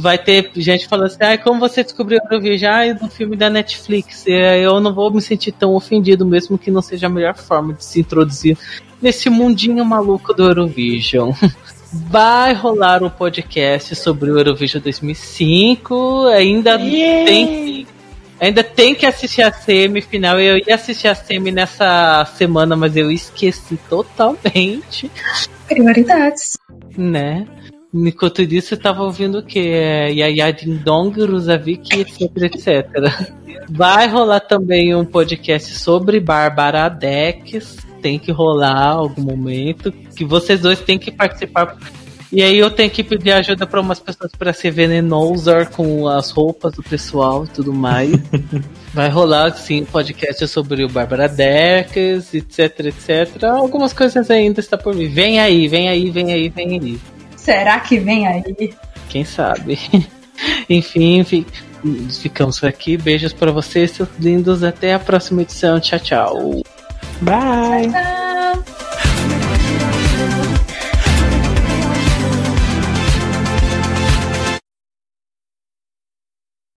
vai 0.00 0.18
ter 0.18 0.50
gente 0.56 0.86
falando 0.86 1.06
assim, 1.06 1.18
ah, 1.20 1.38
como 1.38 1.58
você 1.58 1.82
descobriu 1.82 2.18
o 2.18 2.34
Eurovision? 2.34 2.72
Ah, 2.72 2.92
do 2.92 3.08
filme 3.08 3.36
da 3.36 3.48
Netflix. 3.48 4.26
É, 4.26 4.60
Eu 4.60 4.80
não 4.80 4.92
vou 4.94 5.10
me 5.10 5.22
sentir 5.22 5.52
tão 5.52 5.74
ofendido, 5.74 6.26
mesmo 6.26 6.58
que 6.58 6.70
não 6.70 6.82
seja 6.82 7.06
a 7.06 7.10
melhor 7.10 7.36
forma 7.36 7.72
de 7.72 7.84
se 7.84 8.00
introduzir 8.00 8.58
nesse 9.00 9.30
mundinho 9.30 9.84
maluco 9.84 10.34
do 10.34 10.44
Eurovision. 10.44 11.32
Vai 11.92 12.52
rolar 12.54 13.04
um 13.04 13.10
podcast 13.10 13.94
sobre 13.94 14.30
o 14.30 14.38
Eurovision 14.38 14.82
2005. 14.82 16.26
Ainda 16.26 16.76
tem 16.76 17.46
que, 17.46 17.86
ainda 18.40 18.64
tem 18.64 18.94
que 18.96 19.06
assistir 19.06 19.42
a 19.42 19.52
semifinal. 19.52 20.40
Eu 20.40 20.58
ia 20.58 20.74
assistir 20.74 21.06
a 21.06 21.14
semi 21.14 21.52
nessa 21.52 22.24
semana, 22.36 22.74
mas 22.74 22.96
eu 22.96 23.12
esqueci 23.12 23.78
totalmente. 23.88 25.08
Prioridades. 25.68 26.58
Né? 26.96 27.46
Enquanto 27.94 28.42
isso, 28.42 28.74
eu 28.74 28.78
tava 28.78 29.04
ouvindo 29.04 29.38
o 29.38 29.42
que? 29.42 29.60
É 29.60 30.10
Yaya 30.10 30.52
Ding 30.52 30.78
Dong, 30.78 31.24
Rusavik, 31.24 32.00
etc, 32.00 32.22
etc. 32.42 33.36
Vai 33.70 34.08
rolar 34.08 34.40
também 34.40 34.92
um 34.96 35.04
podcast 35.04 35.78
sobre 35.78 36.18
Bárbara 36.18 36.88
Dex. 36.88 37.78
Tem 38.02 38.18
que 38.18 38.32
rolar 38.32 38.88
algum 38.88 39.22
momento. 39.22 39.92
Que 39.92 40.24
vocês 40.24 40.60
dois 40.60 40.80
têm 40.80 40.98
que 40.98 41.12
participar. 41.12 41.78
E 42.32 42.42
aí 42.42 42.58
eu 42.58 42.68
tenho 42.68 42.90
que 42.90 43.04
pedir 43.04 43.30
ajuda 43.30 43.64
para 43.64 43.80
umas 43.80 44.00
pessoas 44.00 44.32
para 44.36 44.52
ser 44.52 44.72
venenosar 44.72 45.70
com 45.70 46.08
as 46.08 46.32
roupas 46.32 46.72
do 46.72 46.82
pessoal 46.82 47.44
e 47.44 47.48
tudo 47.48 47.72
mais. 47.72 48.10
Vai 48.92 49.08
rolar, 49.08 49.52
sim, 49.52 49.84
podcast 49.84 50.48
sobre 50.48 50.84
o 50.84 50.88
Bárbara 50.88 51.28
Dex, 51.28 52.34
etc, 52.34 52.86
etc. 52.86 53.44
Algumas 53.44 53.92
coisas 53.92 54.28
ainda 54.32 54.58
está 54.58 54.76
por 54.76 54.96
vir. 54.96 55.08
Vem 55.08 55.38
aí, 55.38 55.68
vem 55.68 55.88
aí, 55.88 56.10
vem 56.10 56.32
aí, 56.32 56.48
vem 56.48 56.80
aí. 56.80 57.00
Será 57.44 57.78
que 57.80 57.98
vem 57.98 58.26
aí? 58.26 58.74
Quem 59.08 59.24
sabe? 59.24 59.78
Enfim, 60.68 61.22
fi- 61.24 61.46
ficamos 62.20 62.58
por 62.58 62.68
aqui. 62.68 62.96
Beijos 62.96 63.32
pra 63.32 63.52
vocês, 63.52 63.90
seus 63.90 64.08
lindos. 64.18 64.62
Até 64.62 64.94
a 64.94 64.98
próxima 64.98 65.42
edição. 65.42 65.78
Tchau, 65.78 65.98
tchau. 65.98 66.62
Bye. 67.20 67.90
Tchau. 67.90 68.33